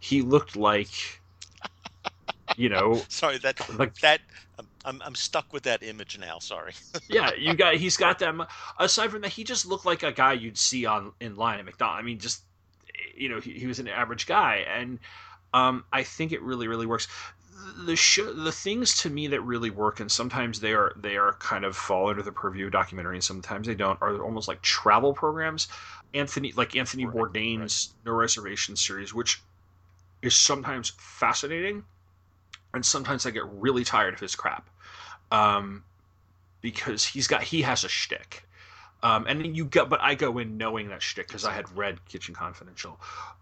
he 0.00 0.22
looked 0.22 0.56
like 0.56 1.20
you 2.56 2.68
know 2.68 3.00
sorry 3.08 3.38
that 3.38 3.60
like 3.78 3.94
that 3.96 4.20
I'm, 4.84 5.00
I'm 5.04 5.14
stuck 5.14 5.52
with 5.52 5.64
that 5.64 5.82
image 5.82 6.18
now 6.18 6.38
sorry 6.38 6.72
yeah 7.08 7.30
you 7.38 7.54
got 7.54 7.76
he's 7.76 7.96
got 7.96 8.18
them 8.18 8.44
aside 8.78 9.10
from 9.10 9.22
that 9.22 9.32
he 9.32 9.44
just 9.44 9.66
looked 9.66 9.86
like 9.86 10.02
a 10.02 10.12
guy 10.12 10.34
you'd 10.34 10.58
see 10.58 10.86
on 10.86 11.12
in 11.20 11.36
line 11.36 11.58
at 11.58 11.64
mcdonald's 11.64 12.00
i 12.00 12.02
mean 12.02 12.18
just 12.18 12.42
you 13.16 13.28
know 13.28 13.40
he, 13.40 13.52
he 13.52 13.66
was 13.66 13.78
an 13.78 13.88
average 13.88 14.26
guy 14.26 14.64
and 14.68 14.98
um, 15.52 15.84
i 15.92 16.02
think 16.02 16.32
it 16.32 16.42
really 16.42 16.68
really 16.68 16.86
works 16.86 17.08
the 17.86 17.96
show, 17.96 18.32
the 18.32 18.52
things 18.52 18.96
to 18.98 19.10
me 19.10 19.26
that 19.28 19.40
really 19.40 19.70
work, 19.70 20.00
and 20.00 20.10
sometimes 20.10 20.60
they 20.60 20.72
are 20.72 20.92
they 20.96 21.16
are 21.16 21.34
kind 21.34 21.64
of 21.64 21.76
fall 21.76 22.08
under 22.08 22.22
the 22.22 22.32
purview 22.32 22.66
of 22.66 22.72
documentary, 22.72 23.16
and 23.16 23.24
sometimes 23.24 23.66
they 23.66 23.74
don't, 23.74 24.00
are 24.02 24.22
almost 24.22 24.48
like 24.48 24.60
travel 24.62 25.12
programs. 25.14 25.68
Anthony, 26.12 26.52
like 26.52 26.76
Anthony 26.76 27.06
right, 27.06 27.14
Bourdain's 27.14 27.94
right. 28.04 28.12
No 28.12 28.12
Reservation 28.12 28.76
series, 28.76 29.14
which 29.14 29.42
is 30.22 30.34
sometimes 30.34 30.92
fascinating, 30.98 31.84
and 32.74 32.84
sometimes 32.84 33.26
I 33.26 33.30
get 33.30 33.44
really 33.46 33.84
tired 33.84 34.14
of 34.14 34.20
his 34.20 34.34
crap, 34.34 34.68
um, 35.30 35.84
because 36.60 37.04
he's 37.04 37.26
got 37.26 37.42
he 37.42 37.62
has 37.62 37.84
a 37.84 37.88
shtick. 37.88 38.46
Um, 39.02 39.26
and 39.26 39.54
you 39.54 39.66
go, 39.66 39.84
but 39.84 40.00
I 40.00 40.14
go 40.14 40.38
in 40.38 40.56
knowing 40.56 40.88
that 40.88 41.02
shtick 41.02 41.28
because 41.28 41.44
I 41.44 41.52
had 41.52 41.70
read 41.76 42.02
Kitchen 42.08 42.34
Confidential. 42.34 42.98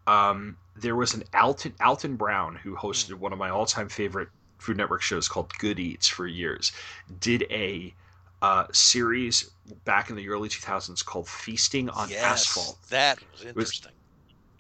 Um, 0.09 0.57
there 0.75 0.97
was 0.97 1.15
an 1.15 1.23
Alton 1.35 1.75
Alton 1.81 2.17
Brown 2.17 2.57
who 2.57 2.75
hosted 2.75 3.15
one 3.15 3.33
of 3.33 3.39
my 3.39 3.49
all 3.51 3.67
time 3.67 3.89
favorite 3.89 4.29
Food 4.59 4.77
Network 4.77 5.03
shows 5.03 5.29
called 5.29 5.53
Good 5.59 5.79
Eats 5.79 6.09
for 6.09 6.27
years. 6.27 6.73
Did 7.21 7.47
a 7.51 7.95
uh, 8.43 8.67
series 8.73 9.51
back 9.85 10.11
in 10.11 10.17
the 10.17 10.29
early 10.29 10.49
2000s 10.49 11.05
called 11.05 11.29
Feasting 11.29 11.89
on 11.91 12.11
yes, 12.11 12.25
Asphalt. 12.25 12.79
That 12.91 13.19
was 13.33 13.45
interesting. 13.45 13.93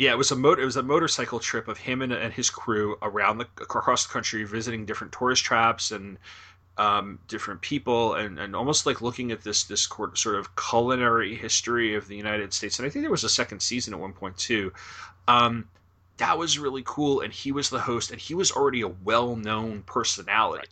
Yeah, 0.02 0.10
it 0.10 0.18
was 0.18 0.32
a 0.32 0.36
motor. 0.36 0.60
It 0.60 0.64
was 0.64 0.76
a 0.76 0.82
motorcycle 0.82 1.38
trip 1.38 1.68
of 1.68 1.78
him 1.78 2.02
and, 2.02 2.12
and 2.12 2.34
his 2.34 2.50
crew 2.50 2.98
around 3.02 3.38
the 3.38 3.46
across 3.60 4.04
the 4.04 4.12
country, 4.12 4.42
visiting 4.42 4.84
different 4.84 5.12
tourist 5.12 5.44
traps 5.44 5.92
and 5.92 6.18
um, 6.76 7.20
different 7.28 7.60
people, 7.60 8.14
and, 8.14 8.36
and 8.40 8.56
almost 8.56 8.84
like 8.84 9.00
looking 9.00 9.30
at 9.30 9.42
this 9.42 9.62
this 9.62 9.88
sort 10.14 10.34
of 10.34 10.56
culinary 10.56 11.36
history 11.36 11.94
of 11.94 12.08
the 12.08 12.16
United 12.16 12.52
States. 12.52 12.80
And 12.80 12.86
I 12.86 12.90
think 12.90 13.04
there 13.04 13.12
was 13.12 13.22
a 13.22 13.28
second 13.28 13.60
season 13.62 13.94
at 13.94 14.00
one 14.00 14.12
point 14.12 14.36
too. 14.36 14.72
Um, 15.28 15.68
that 16.16 16.36
was 16.36 16.58
really 16.58 16.82
cool, 16.84 17.20
and 17.20 17.32
he 17.32 17.52
was 17.52 17.70
the 17.70 17.78
host, 17.78 18.10
and 18.10 18.20
he 18.20 18.34
was 18.34 18.50
already 18.50 18.80
a 18.80 18.88
well 18.88 19.36
known 19.36 19.82
personality. 19.82 20.66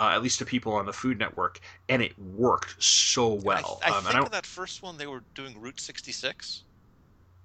Uh, 0.00 0.08
at 0.08 0.24
least 0.24 0.40
to 0.40 0.44
people 0.44 0.72
on 0.72 0.86
the 0.86 0.92
Food 0.92 1.20
Network, 1.20 1.60
and 1.88 2.02
it 2.02 2.18
worked 2.18 2.82
so 2.82 3.32
well. 3.32 3.80
I, 3.86 3.92
I 3.92 3.96
um, 3.96 4.04
think 4.04 4.26
in 4.26 4.32
that 4.32 4.44
first 4.44 4.82
one 4.82 4.98
they 4.98 5.06
were 5.06 5.22
doing 5.36 5.58
Route 5.60 5.80
66. 5.80 6.64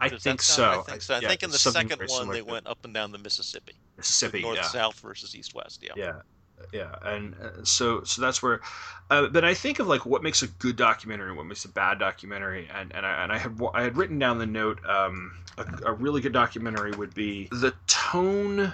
I 0.01 0.09
think 0.09 0.41
so. 0.41 0.83
I 0.85 0.91
think 0.91 1.01
so. 1.01 1.15
I 1.15 1.19
yeah, 1.19 1.27
think 1.29 1.43
in 1.43 1.51
the 1.51 1.57
second 1.57 2.01
one 2.07 2.29
they 2.29 2.41
went 2.41 2.67
up 2.67 2.83
and 2.83 2.93
down 2.93 3.11
the 3.11 3.17
Mississippi. 3.17 3.73
Mississippi, 3.97 4.41
north 4.41 4.57
yeah. 4.57 4.63
south 4.63 4.99
versus 4.99 5.35
east 5.35 5.53
west. 5.53 5.83
Yeah. 5.83 5.93
Yeah, 5.95 6.21
yeah, 6.73 6.95
and 7.03 7.35
uh, 7.35 7.63
so 7.63 8.03
so 8.03 8.21
that's 8.21 8.41
where. 8.41 8.61
Uh, 9.09 9.27
but 9.27 9.45
I 9.45 9.53
think 9.53 9.79
of 9.79 9.87
like 9.87 10.05
what 10.05 10.23
makes 10.23 10.41
a 10.41 10.47
good 10.47 10.75
documentary 10.75 11.29
and 11.29 11.37
what 11.37 11.45
makes 11.45 11.65
a 11.65 11.69
bad 11.69 11.99
documentary, 11.99 12.67
and 12.73 12.93
and 12.95 13.05
I, 13.05 13.23
and 13.23 13.31
I 13.31 13.37
had 13.37 13.59
I 13.73 13.83
had 13.83 13.95
written 13.95 14.17
down 14.19 14.39
the 14.39 14.45
note. 14.45 14.79
Um, 14.85 15.37
a, 15.57 15.65
a 15.87 15.93
really 15.93 16.21
good 16.21 16.33
documentary 16.33 16.91
would 16.91 17.13
be 17.13 17.47
the 17.51 17.73
tone 17.87 18.73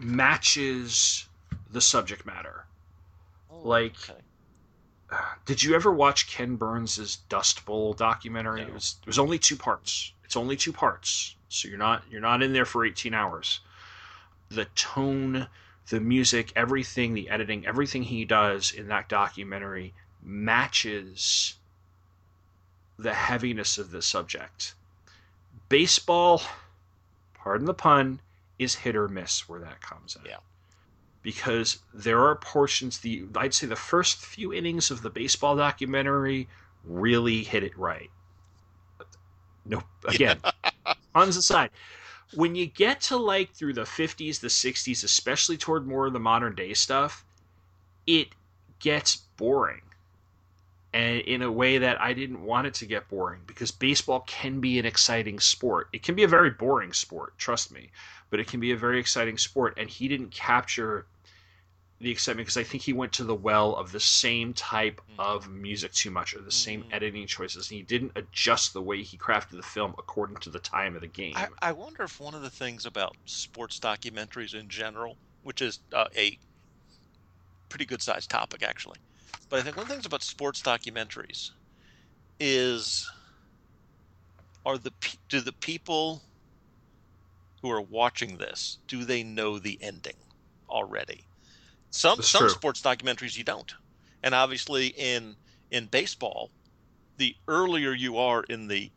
matches 0.00 1.26
the 1.70 1.80
subject 1.80 2.24
matter. 2.24 2.64
Oh, 3.50 3.58
like. 3.66 3.96
Okay 4.08 4.20
did 5.46 5.62
you 5.62 5.74
ever 5.74 5.92
watch 5.92 6.28
Ken 6.28 6.56
Burns's 6.56 7.16
Dust 7.28 7.64
Bowl 7.64 7.92
documentary? 7.94 8.62
No. 8.62 8.68
It 8.68 8.74
was 8.74 8.96
it 9.02 9.06
was 9.06 9.18
only 9.18 9.38
two 9.38 9.56
parts. 9.56 10.12
It's 10.34 10.40
only 10.40 10.56
two 10.56 10.72
parts, 10.72 11.36
so 11.48 11.68
you're 11.68 11.78
not 11.78 12.02
you're 12.10 12.20
not 12.20 12.42
in 12.42 12.52
there 12.52 12.64
for 12.64 12.84
18 12.84 13.14
hours. 13.14 13.60
The 14.48 14.64
tone, 14.74 15.46
the 15.90 16.00
music, 16.00 16.52
everything, 16.56 17.14
the 17.14 17.30
editing, 17.30 17.64
everything 17.64 18.02
he 18.02 18.24
does 18.24 18.72
in 18.72 18.88
that 18.88 19.08
documentary 19.08 19.94
matches 20.20 21.54
the 22.98 23.14
heaviness 23.14 23.78
of 23.78 23.92
the 23.92 24.02
subject. 24.02 24.74
Baseball, 25.68 26.42
pardon 27.34 27.66
the 27.66 27.72
pun, 27.72 28.18
is 28.58 28.74
hit 28.74 28.96
or 28.96 29.06
miss 29.06 29.48
where 29.48 29.60
that 29.60 29.80
comes 29.80 30.16
in. 30.16 30.28
Yeah 30.28 30.38
because 31.22 31.78
there 31.94 32.20
are 32.20 32.34
portions 32.34 32.98
the 32.98 33.24
I'd 33.36 33.54
say 33.54 33.68
the 33.68 33.76
first 33.76 34.16
few 34.16 34.52
innings 34.52 34.90
of 34.90 35.02
the 35.02 35.10
baseball 35.10 35.54
documentary 35.54 36.48
really 36.82 37.44
hit 37.44 37.62
it 37.62 37.78
right. 37.78 38.10
No, 39.66 39.82
again, 40.06 40.38
puns 41.14 41.36
aside, 41.36 41.70
when 42.34 42.54
you 42.54 42.66
get 42.66 43.00
to 43.02 43.16
like 43.16 43.52
through 43.52 43.74
the 43.74 43.82
50s, 43.82 44.40
the 44.40 44.48
60s, 44.48 45.04
especially 45.04 45.56
toward 45.56 45.86
more 45.86 46.06
of 46.06 46.12
the 46.12 46.20
modern 46.20 46.54
day 46.54 46.74
stuff, 46.74 47.24
it 48.06 48.28
gets 48.78 49.16
boring. 49.36 49.80
And 50.92 51.20
in 51.22 51.42
a 51.42 51.50
way 51.50 51.78
that 51.78 52.00
I 52.00 52.12
didn't 52.12 52.44
want 52.44 52.68
it 52.68 52.74
to 52.74 52.86
get 52.86 53.08
boring 53.08 53.40
because 53.46 53.72
baseball 53.72 54.20
can 54.28 54.60
be 54.60 54.78
an 54.78 54.86
exciting 54.86 55.40
sport. 55.40 55.88
It 55.92 56.04
can 56.04 56.14
be 56.14 56.22
a 56.22 56.28
very 56.28 56.50
boring 56.50 56.92
sport, 56.92 57.36
trust 57.36 57.72
me, 57.72 57.90
but 58.30 58.38
it 58.38 58.46
can 58.46 58.60
be 58.60 58.70
a 58.70 58.76
very 58.76 59.00
exciting 59.00 59.36
sport. 59.36 59.74
And 59.76 59.90
he 59.90 60.06
didn't 60.06 60.30
capture 60.30 61.06
the 62.04 62.10
excitement 62.10 62.46
because 62.46 62.56
I 62.56 62.62
think 62.62 62.82
he 62.82 62.92
went 62.92 63.12
to 63.14 63.24
the 63.24 63.34
well 63.34 63.74
of 63.76 63.90
the 63.90 64.00
same 64.00 64.52
type 64.52 65.00
mm. 65.10 65.22
of 65.24 65.48
music 65.48 65.92
too 65.92 66.10
much 66.10 66.34
or 66.34 66.40
the 66.40 66.50
same 66.52 66.82
mm. 66.82 66.92
editing 66.92 67.26
choices. 67.26 67.70
And 67.70 67.76
he 67.76 67.82
didn't 67.82 68.12
adjust 68.14 68.72
the 68.72 68.82
way 68.82 69.02
he 69.02 69.16
crafted 69.16 69.52
the 69.52 69.62
film 69.62 69.94
according 69.98 70.36
to 70.36 70.50
the 70.50 70.58
time 70.58 70.94
of 70.94 71.00
the 71.00 71.06
game. 71.06 71.34
I, 71.36 71.48
I 71.62 71.72
wonder 71.72 72.02
if 72.02 72.20
one 72.20 72.34
of 72.34 72.42
the 72.42 72.50
things 72.50 72.84
about 72.86 73.16
sports 73.24 73.80
documentaries 73.80 74.54
in 74.54 74.68
general, 74.68 75.16
which 75.42 75.62
is 75.62 75.80
uh, 75.92 76.06
a 76.16 76.38
pretty 77.68 77.86
good 77.86 78.02
sized 78.02 78.30
topic 78.30 78.62
actually, 78.62 78.98
but 79.48 79.58
I 79.58 79.62
think 79.62 79.76
one 79.76 79.84
of 79.84 79.88
the 79.88 79.94
things 79.94 80.06
about 80.06 80.22
sports 80.22 80.60
documentaries 80.62 81.50
is 82.38 83.10
are 84.66 84.78
the 84.78 84.92
do 85.28 85.40
the 85.40 85.52
people 85.52 86.22
who 87.62 87.70
are 87.70 87.80
watching 87.80 88.36
this 88.36 88.78
do 88.88 89.04
they 89.04 89.22
know 89.22 89.58
the 89.58 89.78
ending 89.80 90.16
already? 90.68 91.24
Some 91.94 92.16
That's 92.16 92.28
some 92.28 92.40
true. 92.40 92.48
sports 92.48 92.82
documentaries 92.82 93.38
you 93.38 93.44
don't, 93.44 93.72
and 94.24 94.34
obviously 94.34 94.88
in 94.88 95.36
in 95.70 95.86
baseball, 95.86 96.50
the 97.18 97.36
earlier 97.46 97.92
you 97.92 98.18
are 98.18 98.42
in 98.42 98.66
the 98.66 98.90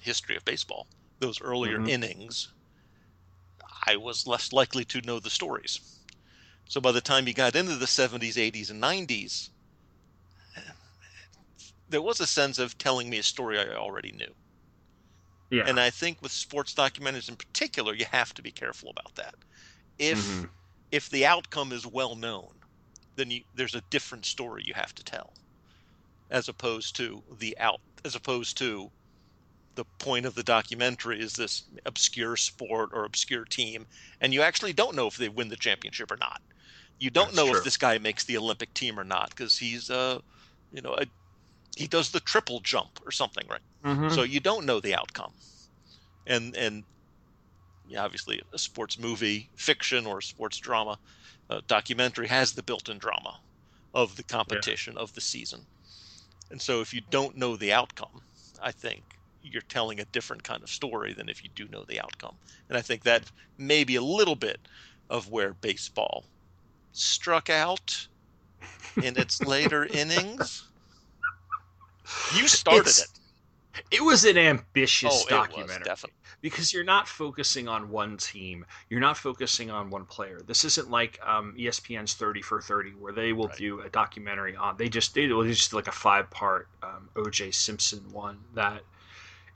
history 0.00 0.34
of 0.34 0.42
baseball, 0.46 0.86
those 1.18 1.42
earlier 1.42 1.76
mm-hmm. 1.76 1.90
innings, 1.90 2.54
I 3.86 3.96
was 3.96 4.26
less 4.26 4.50
likely 4.50 4.86
to 4.86 5.02
know 5.02 5.20
the 5.20 5.28
stories. 5.28 5.78
So 6.70 6.80
by 6.80 6.90
the 6.90 7.02
time 7.02 7.28
you 7.28 7.34
got 7.34 7.54
into 7.54 7.76
the 7.76 7.84
70s, 7.84 8.36
80s, 8.36 8.70
and 8.70 8.82
90s, 8.82 9.50
there 11.90 12.00
was 12.00 12.18
a 12.18 12.26
sense 12.26 12.58
of 12.58 12.78
telling 12.78 13.10
me 13.10 13.18
a 13.18 13.22
story 13.22 13.58
I 13.58 13.74
already 13.74 14.12
knew. 14.12 14.34
Yeah. 15.50 15.64
And 15.66 15.78
I 15.78 15.90
think 15.90 16.22
with 16.22 16.32
sports 16.32 16.72
documentaries 16.72 17.28
in 17.28 17.36
particular, 17.36 17.92
you 17.92 18.06
have 18.10 18.32
to 18.34 18.42
be 18.42 18.52
careful 18.52 18.88
about 18.88 19.14
that. 19.16 19.34
If 19.98 20.18
mm-hmm 20.18 20.44
if 20.92 21.08
the 21.08 21.26
outcome 21.26 21.72
is 21.72 21.86
well 21.86 22.14
known, 22.14 22.50
then 23.16 23.30
you, 23.30 23.42
there's 23.54 23.74
a 23.74 23.82
different 23.90 24.24
story 24.24 24.62
you 24.64 24.74
have 24.74 24.94
to 24.94 25.04
tell, 25.04 25.32
as 26.30 26.48
opposed 26.48 26.96
to 26.96 27.22
the 27.38 27.56
out, 27.58 27.80
as 28.04 28.14
opposed 28.14 28.56
to 28.58 28.90
the 29.76 29.84
point 29.98 30.26
of 30.26 30.34
the 30.34 30.42
documentary 30.42 31.20
is 31.20 31.34
this 31.34 31.64
obscure 31.86 32.36
sport 32.36 32.90
or 32.92 33.04
obscure 33.04 33.44
team, 33.44 33.86
and 34.20 34.34
you 34.34 34.42
actually 34.42 34.72
don't 34.72 34.96
know 34.96 35.06
if 35.06 35.16
they 35.16 35.28
win 35.28 35.48
the 35.48 35.56
championship 35.56 36.10
or 36.10 36.16
not. 36.16 36.40
You 36.98 37.10
don't 37.10 37.26
That's 37.26 37.36
know 37.36 37.48
true. 37.48 37.58
if 37.58 37.64
this 37.64 37.76
guy 37.76 37.98
makes 37.98 38.24
the 38.24 38.36
Olympic 38.36 38.74
team 38.74 38.98
or 38.98 39.04
not 39.04 39.30
because 39.30 39.56
he's 39.56 39.90
uh, 39.90 40.20
you 40.72 40.82
know, 40.82 40.94
a, 40.94 41.06
he 41.76 41.86
does 41.86 42.10
the 42.10 42.20
triple 42.20 42.60
jump 42.60 43.00
or 43.04 43.10
something, 43.10 43.46
right? 43.48 43.60
Mm-hmm. 43.84 44.10
So 44.10 44.22
you 44.22 44.40
don't 44.40 44.66
know 44.66 44.80
the 44.80 44.94
outcome, 44.94 45.32
and 46.26 46.54
and 46.56 46.84
obviously 47.96 48.42
a 48.52 48.58
sports 48.58 48.98
movie, 48.98 49.48
fiction, 49.56 50.06
or 50.06 50.20
sports 50.20 50.58
drama 50.58 50.98
uh, 51.48 51.60
documentary 51.66 52.28
has 52.28 52.52
the 52.52 52.62
built-in 52.62 52.98
drama 52.98 53.38
of 53.94 54.16
the 54.16 54.22
competition 54.22 54.94
yeah. 54.96 55.02
of 55.02 55.12
the 55.14 55.20
season. 55.20 55.60
And 56.50 56.60
so, 56.60 56.80
if 56.80 56.94
you 56.94 57.00
don't 57.10 57.36
know 57.36 57.56
the 57.56 57.72
outcome, 57.72 58.22
I 58.62 58.72
think 58.72 59.02
you're 59.42 59.62
telling 59.62 60.00
a 60.00 60.04
different 60.06 60.42
kind 60.42 60.62
of 60.62 60.68
story 60.68 61.12
than 61.12 61.28
if 61.28 61.42
you 61.42 61.50
do 61.54 61.66
know 61.68 61.84
the 61.84 62.00
outcome. 62.00 62.34
And 62.68 62.76
I 62.76 62.82
think 62.82 63.04
that 63.04 63.24
may 63.58 63.84
be 63.84 63.96
a 63.96 64.02
little 64.02 64.34
bit 64.34 64.60
of 65.08 65.30
where 65.30 65.54
baseball 65.54 66.24
struck 66.92 67.50
out 67.50 68.06
in 69.02 69.16
its 69.16 69.40
later 69.46 69.86
innings. 69.86 70.68
You 72.36 72.48
started 72.48 72.88
it's, 72.88 73.02
it. 73.02 73.08
It 73.90 74.02
was 74.02 74.24
an 74.24 74.36
ambitious 74.36 75.24
oh, 75.26 75.28
documentary. 75.28 75.78
Was, 75.78 75.86
definitely 75.86 76.19
because 76.40 76.72
you're 76.72 76.84
not 76.84 77.06
focusing 77.06 77.68
on 77.68 77.90
one 77.90 78.16
team. 78.16 78.64
You're 78.88 79.00
not 79.00 79.16
focusing 79.16 79.70
on 79.70 79.90
one 79.90 80.06
player. 80.06 80.40
This 80.46 80.64
isn't 80.64 80.90
like 80.90 81.18
um, 81.24 81.54
ESPN's 81.58 82.14
30 82.14 82.42
for 82.42 82.60
30, 82.60 82.90
where 82.92 83.12
they 83.12 83.32
will 83.32 83.48
right. 83.48 83.56
do 83.56 83.80
a 83.80 83.88
documentary 83.88 84.56
on. 84.56 84.76
They 84.76 84.88
just 84.88 85.14
did 85.14 85.30
it 85.30 85.44
just 85.48 85.72
like 85.72 85.88
a 85.88 85.92
five 85.92 86.30
part 86.30 86.68
um, 86.82 87.08
OJ 87.14 87.54
Simpson 87.54 88.00
one 88.12 88.38
that 88.54 88.82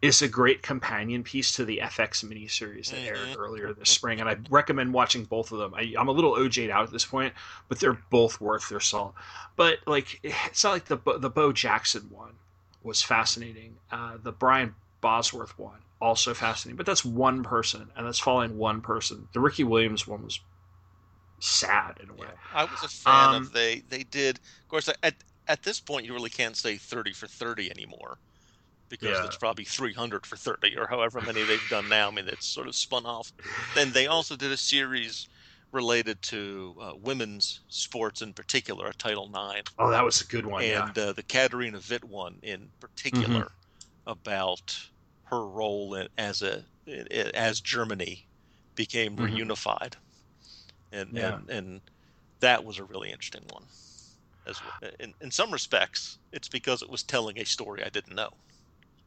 is 0.02 0.20
a 0.20 0.28
great 0.28 0.60
companion 0.60 1.22
piece 1.22 1.52
to 1.56 1.64
the 1.64 1.80
FX 1.82 2.22
miniseries 2.22 2.90
that 2.90 2.98
aired 2.98 3.16
mm-hmm. 3.16 3.40
earlier 3.40 3.72
this 3.72 3.88
spring, 3.88 4.20
and 4.20 4.28
I 4.28 4.36
recommend 4.50 4.92
watching 4.92 5.24
both 5.24 5.50
of 5.50 5.58
them. 5.58 5.74
I, 5.74 5.94
am 5.98 6.08
a 6.08 6.12
little 6.12 6.34
OJ'd 6.34 6.68
out 6.68 6.84
at 6.84 6.92
this 6.92 7.06
point, 7.06 7.32
but 7.68 7.80
they're 7.80 7.98
both 8.10 8.38
worth 8.38 8.68
their 8.68 8.80
salt. 8.80 9.14
But 9.56 9.78
like, 9.86 10.20
it's 10.22 10.62
not 10.62 10.72
like 10.72 10.84
the 10.84 10.98
the 11.18 11.30
Bo 11.30 11.52
Jackson 11.52 12.10
one 12.10 12.34
was 12.82 13.00
fascinating. 13.00 13.76
Uh, 13.90 14.18
the 14.22 14.32
Brian 14.32 14.74
Bosworth 15.00 15.58
one 15.58 15.78
also 16.00 16.34
fascinating. 16.34 16.76
But 16.76 16.86
that's 16.86 17.04
one 17.04 17.42
person, 17.42 17.90
and 17.96 18.06
that's 18.06 18.18
following 18.18 18.56
one 18.56 18.80
person. 18.80 19.28
The 19.32 19.40
Ricky 19.40 19.64
Williams 19.64 20.06
one 20.06 20.22
was 20.24 20.40
sad 21.40 21.98
in 22.02 22.10
a 22.10 22.14
way. 22.14 22.28
Yeah, 22.28 22.34
I 22.52 22.64
was 22.64 22.82
a 22.82 22.88
fan 22.88 23.30
um, 23.30 23.42
of 23.42 23.52
they 23.52 23.82
they 23.88 24.04
did. 24.04 24.36
Of 24.38 24.68
course, 24.68 24.88
at 25.02 25.14
at 25.48 25.62
this 25.62 25.80
point, 25.80 26.06
you 26.06 26.12
really 26.14 26.30
can't 26.30 26.56
say 26.56 26.76
thirty 26.76 27.12
for 27.12 27.26
thirty 27.26 27.70
anymore 27.70 28.18
because 28.88 29.18
yeah. 29.18 29.24
it's 29.26 29.36
probably 29.36 29.64
300 29.64 30.26
for 30.26 30.36
30 30.36 30.76
or 30.76 30.86
however 30.86 31.20
many 31.20 31.42
they've 31.42 31.68
done 31.68 31.88
now. 31.88 32.08
I 32.08 32.10
mean, 32.12 32.28
it's 32.28 32.46
sort 32.46 32.68
of 32.68 32.76
spun 32.76 33.06
off. 33.06 33.32
Then 33.74 33.92
they 33.92 34.06
also 34.06 34.36
did 34.36 34.52
a 34.52 34.56
series 34.56 35.28
related 35.72 36.22
to 36.22 36.76
uh, 36.80 36.92
women's 36.96 37.62
sports 37.68 38.22
in 38.22 38.32
particular, 38.34 38.92
Title 38.92 39.26
IX. 39.26 39.72
Oh, 39.78 39.90
that 39.90 40.04
was 40.04 40.20
a 40.20 40.26
good 40.26 40.46
one. 40.46 40.62
And 40.62 40.96
yeah. 40.96 41.02
uh, 41.04 41.12
the 41.12 41.22
Katarina 41.24 41.80
Witt 41.90 42.04
one 42.04 42.38
in 42.42 42.70
particular 42.80 43.50
Mm-hmm. 44.06 44.12
about 44.12 44.78
her 45.34 45.46
role 45.46 45.94
in, 45.94 46.08
as 46.18 46.42
a 46.42 46.64
in, 46.86 47.06
as 47.34 47.60
Germany 47.60 48.26
became 48.74 49.16
Mhm. 49.16 49.30
reunified, 49.36 49.94
and 50.92 51.12
Yeah. 51.12 51.34
and 51.34 51.50
and 51.50 51.80
that 52.40 52.64
was 52.64 52.78
a 52.78 52.84
really 52.84 53.10
interesting 53.10 53.44
one. 53.50 53.64
As 54.46 54.60
in, 55.00 55.14
in 55.20 55.30
some 55.30 55.50
respects, 55.50 56.18
it's 56.32 56.48
because 56.48 56.82
it 56.82 56.90
was 56.90 57.02
telling 57.02 57.38
a 57.38 57.44
story 57.44 57.82
I 57.82 57.88
didn't 57.88 58.14
know. 58.14 58.30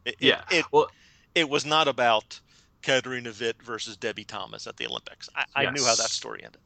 It, 0.06 0.16
it- 0.20 0.26
Yeah. 0.28 0.44
it, 0.50 0.66
Well- 0.72 0.90
it 1.36 1.48
was 1.50 1.66
not 1.66 1.88
about 1.88 2.40
Katarina 2.82 3.32
Witt 3.40 3.62
versus 3.62 3.98
Debbie 3.98 4.24
Thomas 4.24 4.66
at 4.66 4.78
the 4.78 4.88
Olympics. 4.88 5.30
I, 5.36 5.46
I 5.56 5.70
knew 5.72 5.86
how 5.86 5.96
that 5.96 6.10
story 6.10 6.44
ended. 6.44 6.62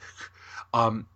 um, 0.74 1.06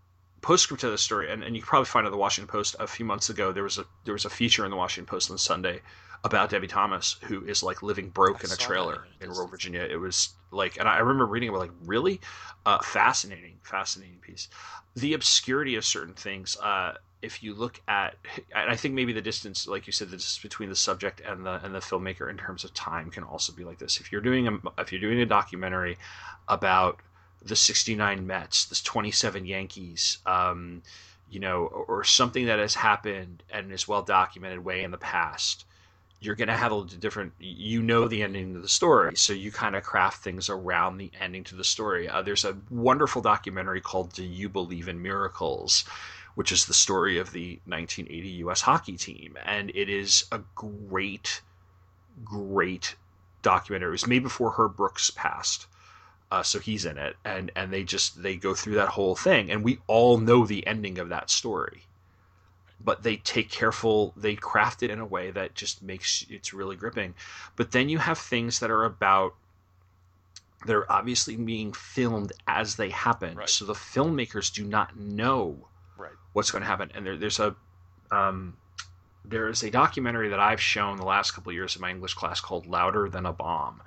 postscript 0.41 0.81
to 0.81 0.91
the 0.91 0.97
story, 0.99 1.31
and, 1.31 1.43
and 1.43 1.55
you 1.55 1.61
can 1.63 1.69
probably 1.69 1.87
find 1.87 2.05
it 2.05 2.09
in 2.09 2.13
the 2.13 2.19
Washington 2.19 2.51
Post 2.51 2.77
a 2.79 2.87
few 2.87 3.05
months 3.05 3.29
ago. 3.29 3.53
There 3.53 3.65
was 3.65 3.79
a 3.79 3.85
there 4.05 4.15
was 4.15 4.25
a 4.25 4.31
feature 4.31 4.65
in 4.65 4.71
the 4.71 4.77
Washington 4.77 5.07
Post 5.11 5.31
on 5.31 5.37
Sunday 5.39 5.83
about 6.25 6.51
Debbie 6.51 6.67
Thomas, 6.67 7.17
who 7.23 7.45
is 7.45 7.63
like 7.63 7.83
living 7.83 8.11
broke 8.11 8.45
I 8.45 8.49
in 8.49 8.53
a 8.53 8.57
trailer 8.57 9.07
in 9.21 9.31
rural 9.31 9.49
Virginia. 9.49 9.87
It 9.89 9.97
was 9.97 10.31
like, 10.51 10.79
and 10.79 10.89
I 10.89 10.99
remember 10.99 11.27
reading 11.27 11.49
it, 11.49 11.53
like, 11.53 11.71
really 11.85 12.21
uh, 12.67 12.79
fascinating, 12.81 13.59
fascinating 13.63 14.19
piece. 14.19 14.49
The 14.97 15.15
obscurity 15.15 15.77
of 15.77 15.85
certain 15.85 16.15
things. 16.15 16.57
Uh, 16.59 16.95
if 17.23 17.43
you 17.43 17.55
look 17.55 17.81
at, 17.87 18.17
and 18.55 18.71
I 18.71 18.77
think 18.77 18.95
maybe 18.95 19.13
the 19.13 19.21
distance, 19.21 19.67
like 19.67 19.87
you 19.87 19.93
said, 19.93 20.09
the 20.09 20.17
distance 20.17 20.43
between 20.43 20.69
the 20.69 20.77
subject 20.77 21.21
and 21.21 21.45
the 21.45 21.63
and 21.65 21.75
the 21.75 21.81
filmmaker 21.81 22.31
in 22.31 22.37
terms 22.37 22.65
of 22.65 22.73
time 22.75 23.11
can 23.11 23.25
also 23.25 23.53
be 23.53 23.65
like 23.65 23.79
this. 23.79 24.01
If 24.01 24.11
you're 24.11 24.23
doing 24.23 24.49
a 24.49 24.59
if 24.79 24.91
you're 24.91 25.01
doing 25.01 25.21
a 25.21 25.27
documentary 25.27 25.99
about 26.49 27.01
the 27.43 27.57
69 27.57 28.27
Mets, 28.27 28.67
the 28.67 28.75
27 28.75 29.47
Yankees, 29.47 30.19
um, 30.27 30.83
you 31.31 31.41
know, 31.41 31.67
or 31.67 32.05
something 32.05 32.47
that 32.47 32.59
has 32.59 32.75
happened 32.75 33.43
and 33.51 33.73
is 33.73 33.89
well 33.89 34.03
documented 34.03 34.65
way 34.65 34.83
in 34.83 34.91
the 34.91 34.99
past, 34.99 35.65
you're 36.21 36.35
going 36.35 36.49
to 36.49 36.57
have 36.57 36.73
a 36.73 36.85
different, 36.85 37.33
you 37.39 37.83
know, 37.83 38.07
the 38.07 38.23
ending 38.23 38.55
to 38.55 38.61
the 38.61 38.69
story. 38.69 39.17
So 39.17 39.33
you 39.33 39.51
kind 39.51 39.75
of 39.75 39.83
craft 39.83 40.23
things 40.23 40.51
around 40.51 40.99
the 40.99 41.11
ending 41.19 41.45
to 41.45 41.57
the 41.57 41.65
story. 41.65 42.09
Uh, 42.09 42.23
there's 42.23 42.45
a 42.45 42.57
wonderful 42.69 43.23
documentary 43.23 43.81
called 43.81 44.13
Do 44.13 44.25
You 44.25 44.49
Believe 44.49 44.89
in 44.89 45.01
Miracles? 45.01 45.85
Which 46.35 46.53
is 46.53 46.67
the 46.67 46.75
story 46.75 47.19
of 47.19 47.33
the 47.33 47.61
1980 47.67 48.29
U.S. 48.45 48.61
hockey 48.61 48.97
team. 48.97 49.37
And 49.45 49.71
it 49.75 49.89
is 49.89 50.25
a 50.31 50.41
great, 50.55 51.41
great 52.25 52.97
documentary. 53.43 53.89
It 53.89 53.93
was 53.93 54.07
made 54.07 54.23
before 54.23 54.53
Herb 54.53 54.77
Brooks 54.77 55.11
passed 55.11 55.67
uh, 56.31 56.43
so 56.43 56.59
he's 56.59 56.85
in 56.85 56.97
it 56.99 57.17
and 57.25 57.51
and 57.57 57.73
they 57.73 57.83
just 57.83 58.23
they 58.23 58.37
go 58.37 58.55
through 58.55 58.75
that 58.75 58.89
whole 58.89 59.17
thing 59.17 59.51
and 59.51 59.65
we 59.65 59.79
all 59.87 60.19
know 60.19 60.47
the 60.47 60.67
ending 60.67 60.99
of 60.99 61.09
that 61.09 61.31
story 61.31 61.83
but 62.83 63.03
they 63.03 63.17
take 63.17 63.51
careful 63.51 64.13
they 64.17 64.35
craft 64.35 64.83
it 64.83 64.91
in 64.91 64.99
a 64.99 65.07
way 65.07 65.31
that 65.31 65.55
just 65.55 65.83
makes 65.83 66.25
it's 66.31 66.53
really 66.53 66.77
gripping 66.77 67.15
but 67.57 67.73
then 67.73 67.89
you 67.89 67.99
have 67.99 68.19
things 68.19 68.61
that 68.61 68.71
are 68.71 68.85
about 68.85 69.35
they're 70.67 70.91
obviously 70.93 71.37
being 71.37 71.73
filmed 71.73 72.33
as 72.47 72.77
they 72.77 72.91
happen 72.91 73.37
Right. 73.37 73.49
so 73.49 73.65
the 73.65 73.75
filmmakers 73.75 74.53
do 74.53 74.65
not 74.65 74.97
know 74.97 75.69
Right. 75.97 76.13
what's 76.33 76.51
going 76.51 76.63
to 76.63 76.69
happen 76.69 76.91
and 76.95 77.07
there, 77.07 77.17
there's 77.17 77.39
a 77.41 77.55
um, 78.11 78.57
there 79.25 79.49
is 79.49 79.63
a 79.63 79.71
documentary 79.71 80.29
that 80.29 80.41
I've 80.41 80.61
shown 80.61 80.97
the 80.97 81.05
last 81.05 81.33
couple 81.33 81.51
of 81.51 81.55
years 81.55 81.77
in 81.77 81.83
my 81.83 81.91
English 81.91 82.15
class 82.15 82.41
called 82.41 82.67
Louder 82.67 83.09
Than 83.09 83.27
a 83.27 83.33
Bomb. 83.33 83.83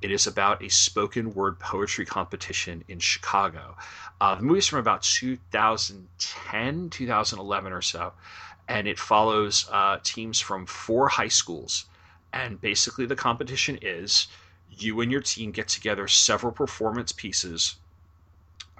It 0.00 0.10
is 0.10 0.26
about 0.26 0.62
a 0.62 0.68
spoken 0.68 1.34
word 1.34 1.58
poetry 1.58 2.06
competition 2.06 2.84
in 2.88 2.98
Chicago. 2.98 3.76
Uh, 4.20 4.34
the 4.34 4.42
movie's 4.42 4.66
from 4.66 4.78
about 4.78 5.02
2010, 5.02 6.90
2011 6.90 7.72
or 7.72 7.82
so, 7.82 8.12
and 8.68 8.88
it 8.88 8.98
follows 8.98 9.68
uh, 9.70 9.98
teams 10.02 10.40
from 10.40 10.66
four 10.66 11.08
high 11.08 11.28
schools. 11.28 11.86
And 12.32 12.60
basically, 12.60 13.06
the 13.06 13.16
competition 13.16 13.78
is 13.82 14.28
you 14.70 15.00
and 15.00 15.10
your 15.10 15.20
team 15.20 15.50
get 15.50 15.68
together 15.68 16.08
several 16.08 16.52
performance 16.52 17.12
pieces 17.12 17.76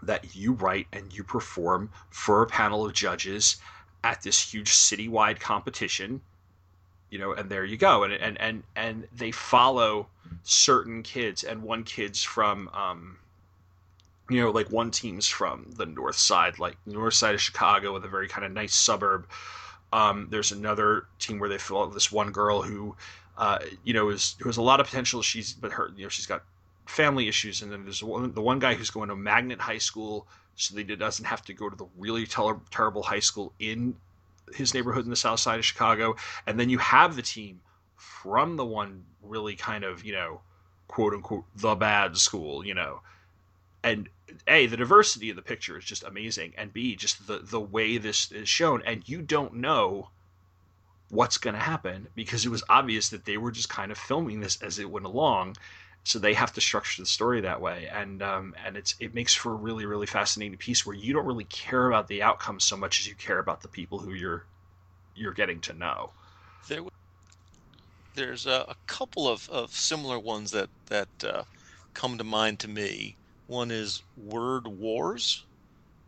that 0.03 0.37
you 0.37 0.53
write 0.53 0.87
and 0.93 1.13
you 1.13 1.25
perform 1.25 1.91
for 2.11 2.43
a 2.43 2.47
panel 2.47 2.85
of 2.87 2.93
judges 2.93 3.57
at 4.05 4.23
this 4.23 4.53
huge 4.53 4.71
citywide 4.71 5.41
competition 5.41 6.21
you 7.11 7.19
know 7.19 7.33
and 7.33 7.51
there 7.51 7.65
you 7.65 7.77
go. 7.77 8.05
And 8.05 8.13
and 8.13 8.41
and 8.41 8.63
and 8.77 9.09
they 9.15 9.31
follow 9.31 10.09
certain 10.43 11.03
kids 11.03 11.45
and 11.45 11.63
one 11.63 11.85
kid's 11.85 12.23
from 12.23 12.69
um 12.73 13.19
you 14.29 14.41
know 14.43 14.51
like 14.51 14.71
one 14.71 14.91
team's 14.91 15.27
from 15.27 15.71
the 15.77 15.87
north 15.87 16.17
side 16.17 16.59
like 16.59 16.77
north 16.85 17.15
side 17.15 17.35
of 17.35 17.41
chicago 17.41 17.95
with 17.95 18.05
a 18.05 18.09
very 18.09 18.29
kind 18.29 18.45
of 18.45 18.53
nice 18.53 18.75
suburb. 18.75 19.27
Um 19.93 20.29
there's 20.31 20.53
another 20.53 21.07
team 21.19 21.39
where 21.39 21.49
they 21.49 21.59
follow 21.59 21.89
this 21.89 22.13
one 22.13 22.31
girl 22.31 22.63
who 22.63 22.95
uh 23.37 23.59
you 23.85 23.95
know 23.95 24.11
is 24.11 24.37
who 24.41 24.49
has 24.49 24.59
a 24.59 24.63
lot 24.63 24.81
of 24.81 24.87
potential. 24.87 25.23
She's 25.23 25.53
but 25.53 25.73
her 25.73 25.91
you 25.97 26.05
know 26.05 26.09
she's 26.11 26.27
got 26.27 26.43
family 26.87 27.29
issues. 27.29 27.63
And 27.63 27.71
then 27.71 27.85
there's 27.85 28.03
one, 28.03 28.33
the 28.33 28.43
one 28.43 28.59
guy 28.59 28.75
who's 28.75 28.91
going 28.91 29.09
to 29.11 29.17
magnet 29.17 29.61
high 29.61 29.79
school 29.79 30.27
so 30.59 30.75
that 30.75 30.89
he 30.89 30.97
doesn't 30.97 31.25
have 31.25 31.43
to 31.43 31.55
go 31.55 31.71
to 31.71 31.77
the 31.77 31.87
really 31.97 32.27
ter- 32.27 32.61
terrible 32.71 33.03
high 33.03 33.21
school 33.21 33.53
in 33.59 33.97
his 34.53 34.75
neighborhood 34.75 35.05
in 35.05 35.11
the 35.11 35.17
south 35.17 35.41
side 35.41 35.59
of 35.59 35.65
Chicago. 35.65 36.17
And 36.47 36.59
then 36.59 36.69
you 36.69 36.79
have 36.79 37.17
the 37.17 37.23
team 37.23 37.61
from 37.97 38.57
the 38.57 38.65
one 38.65 39.05
really 39.23 39.55
kind 39.55 39.85
of, 39.85 40.05
you 40.05 40.13
know, 40.13 40.41
quote 40.89 41.15
unquote, 41.15 41.45
the 41.55 41.77
bad 41.77 42.17
school, 42.17 42.67
you 42.67 42.75
know. 42.75 43.01
And 43.85 44.09
A, 44.49 44.67
the 44.67 44.77
diversity 44.77 45.31
of 45.31 45.37
the 45.37 45.43
picture 45.43 45.79
is 45.79 45.85
just 45.85 46.03
amazing. 46.03 46.55
And 46.59 46.73
B, 46.73 46.97
just 46.97 47.27
the, 47.29 47.39
the 47.39 47.61
way 47.61 47.97
this 47.97 48.33
is 48.33 48.49
shown. 48.49 48.83
And 48.85 49.09
you 49.09 49.23
don't 49.23 49.55
know 49.55 50.11
what's 51.11 51.39
going 51.39 51.55
to 51.55 51.61
happen 51.61 52.09
because 52.17 52.45
it 52.45 52.51
was 52.51 52.65
obvious 52.69 53.11
that 53.11 53.25
they 53.25 53.39
were 53.39 53.53
just 53.53 53.69
kind 53.69 53.93
of 53.93 53.97
filming 53.97 54.41
this 54.41 54.61
as 54.61 54.81
it 54.81 54.91
went 54.91 55.07
along 55.07 55.57
so 56.09 56.19
they 56.19 56.35
have 56.35 56.53
to 56.53 56.61
structure 56.61 57.03
the 57.03 57.07
story 57.07 57.41
that 57.41 57.61
way 57.61 57.89
and 57.89 58.23
um, 58.23 58.55
and 58.65 58.77
it's 58.77 58.95
it 59.01 59.15
makes 59.15 59.35
for 59.35 59.53
a 59.53 59.57
really 59.57 59.87
really 59.87 60.07
fascinating 60.07 60.59
piece 60.59 60.87
where 60.87 60.97
you 60.97 61.13
don't 61.13 61.27
really 61.27 61.45
care 61.45 61.89
about 61.89 62.09
the 62.09 62.23
outcome 62.23 62.61
so 62.61 62.77
much 62.77 63.01
as 63.01 63.07
you 63.09 63.15
care 63.15 63.39
about 63.39 63.61
the 63.63 63.69
people 63.69 63.99
who 64.01 64.13
you're 64.13 64.47
you're 65.15 65.35
getting 65.35 65.61
to 65.61 65.73
know 65.75 66.13
There, 66.69 66.83
there's 68.15 68.45
a, 68.47 68.67
a 68.69 68.77
couple 68.87 69.27
of, 69.29 69.49
of 69.49 69.73
similar 69.73 70.19
ones 70.19 70.51
that 70.51 70.71
that 70.87 71.09
uh, 71.25 71.45
come 71.95 72.19
to 72.19 72.25
mind 72.25 72.61
to 72.61 72.69
me. 72.69 73.17
One 73.47 73.71
is 73.71 74.03
Word 74.15 74.67
Wars, 74.67 75.47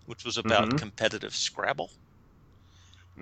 which 0.07 0.25
was 0.25 0.37
about 0.39 0.71
Mhm. 0.71 0.79
competitive 0.79 1.35
Scrabble, 1.37 1.93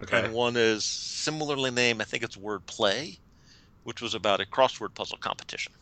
okay 0.02 0.12
and 0.12 0.32
one 0.32 0.56
is 0.56 0.84
similarly 0.86 1.70
named. 1.70 2.00
I 2.00 2.04
think 2.04 2.22
it's 2.22 2.36
Word 2.36 2.66
Play, 2.66 3.20
which 3.84 4.02
was 4.02 4.14
about 4.14 4.40
a 4.40 4.46
crossword 4.46 4.94
puzzle 4.94 5.18
competition. 5.18 5.72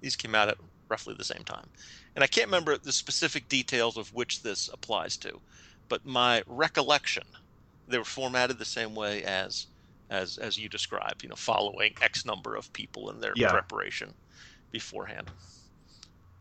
These 0.00 0.16
came 0.16 0.34
out 0.34 0.48
at 0.48 0.58
roughly 0.90 1.14
the 1.16 1.24
same 1.24 1.44
time, 1.44 1.70
and 2.14 2.22
I 2.24 2.26
can't 2.28 2.46
remember 2.46 2.78
the 2.78 2.92
specific 2.92 3.48
details 3.48 3.96
of 3.96 4.12
which 4.12 4.42
this 4.42 4.68
applies 4.72 5.16
to, 5.18 5.42
but 5.88 6.04
my 6.04 6.42
recollection, 6.46 7.24
they 7.86 7.98
were 7.98 8.04
formatted 8.04 8.58
the 8.58 8.64
same 8.64 8.94
way 8.94 9.24
as 9.24 9.66
as 10.10 10.38
as 10.38 10.56
you 10.56 10.68
described. 10.68 11.22
You 11.22 11.28
know, 11.30 11.36
following 11.36 11.94
X 12.00 12.24
number 12.24 12.54
of 12.56 12.72
people 12.72 13.10
in 13.10 13.20
their 13.20 13.36
Yeah. 13.36 13.48
preparation 13.48 14.16
beforehand. 14.72 15.32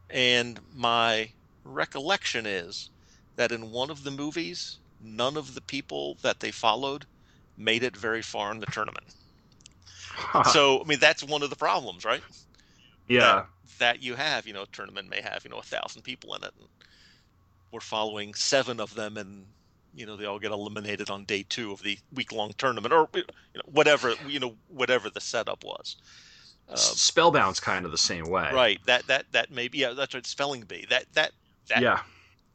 And 0.10 0.60
my 0.70 1.34
recollection 1.64 2.46
is 2.46 2.92
that 3.38 3.52
in 3.54 3.72
one 3.72 3.90
of 3.90 4.04
the 4.04 4.12
movies, 4.12 4.80
none 5.00 5.38
of 5.38 5.54
the 5.54 5.62
people 5.62 6.16
that 6.24 6.40
they 6.42 6.52
followed 6.52 7.08
made 7.56 7.84
it 7.84 7.96
very 7.96 8.22
far 8.22 8.52
in 8.52 8.60
the 8.60 8.68
tournament. 8.68 9.16
So, 10.42 10.82
I 10.82 10.86
mean, 10.86 11.00
that's 11.00 11.24
one 11.24 11.44
of 11.44 11.50
the 11.50 11.56
problems, 11.56 12.06
right? 12.06 12.24
Yeah 13.08 13.46
That 13.80 14.02
you 14.02 14.16
have, 14.16 14.48
you 14.48 14.54
know, 14.54 14.64
a 14.64 14.68
tournament 14.68 15.10
may 15.10 15.22
have, 15.22 15.44
you 15.44 15.50
know, 15.52 15.60
a 15.60 15.64
thousand 15.64 16.02
people 16.04 16.34
in 16.36 16.44
it. 16.44 16.54
And 16.60 16.68
we're 17.72 17.80
following 17.80 18.34
seven 18.34 18.80
of 18.80 18.96
them, 18.96 19.18
and 19.18 19.46
you 19.94 20.06
know, 20.06 20.16
they 20.16 20.26
all 20.26 20.40
get 20.40 20.52
eliminated 20.52 21.10
on 21.10 21.26
day 21.26 21.44
two 21.48 21.72
of 21.72 21.82
the 21.84 21.98
week-long 22.14 22.54
tournament, 22.58 22.94
or 22.94 23.10
you 23.14 23.24
know, 23.56 23.62
whatever, 23.66 24.16
you 24.26 24.40
know, 24.40 24.58
whatever 24.68 25.10
the 25.10 25.22
setup 25.22 25.64
was. 25.64 25.98
Um, 26.70 26.78
spellbound's 26.78 27.60
kind 27.60 27.86
of 27.86 27.92
the 27.92 27.98
same 27.98 28.30
way 28.30 28.52
right. 28.52 28.80
That 28.86 29.08
that 29.08 29.26
that 29.32 29.52
may 29.52 29.68
be. 29.68 29.80
Yeah, 29.80 29.94
that's 29.94 30.14
right. 30.14 30.26
Spelling 30.26 30.62
bee. 30.64 30.86
That 30.90 31.06
that 31.14 31.32
that 31.70 31.84
yeah 31.84 32.00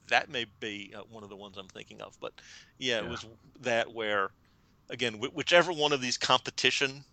that 0.09 0.29
may 0.31 0.47
be 0.61 0.93
uh, 0.97 1.03
one 1.11 1.23
of 1.25 1.31
the 1.31 1.37
ones 1.37 1.57
I'm 1.57 1.69
thinking 1.69 2.01
of. 2.03 2.17
But 2.21 2.33
yeah, 2.79 2.99
it 2.99 3.05
Yeah. 3.05 3.11
was 3.11 3.25
that 3.61 3.93
where, 3.93 4.31
again, 4.91 5.15
wh- 5.15 5.35
whichever 5.35 5.73
one 5.73 5.93
of 5.93 6.01
these 6.01 6.19
competition, 6.19 7.05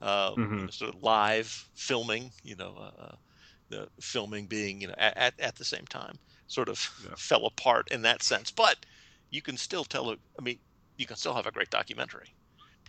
uh, 0.00 0.36
Mhm. 0.36 0.70
sort 0.70 0.94
of 0.94 1.02
live 1.02 1.70
filming, 1.74 2.32
you 2.42 2.56
know, 2.56 2.76
uh, 2.76 3.02
uh, 3.02 3.16
the 3.70 3.88
filming 4.00 4.46
being 4.48 4.80
you 4.80 4.88
know 4.88 4.94
at, 4.98 5.16
at, 5.16 5.40
at 5.40 5.56
the 5.56 5.64
same 5.64 5.86
time, 5.86 6.20
sort 6.46 6.68
of 6.68 6.90
Yeah. 6.96 7.16
fell 7.16 7.46
apart 7.46 7.88
in 7.90 8.02
that 8.02 8.22
sense. 8.22 8.50
But 8.50 8.86
you 9.30 9.42
can 9.42 9.56
still 9.56 9.84
tell. 9.84 10.10
A, 10.10 10.16
I 10.38 10.42
mean, 10.42 10.60
you 10.96 11.06
can 11.06 11.16
still 11.16 11.34
have 11.34 11.46
a 11.46 11.52
great 11.52 11.70
documentary 11.70 12.34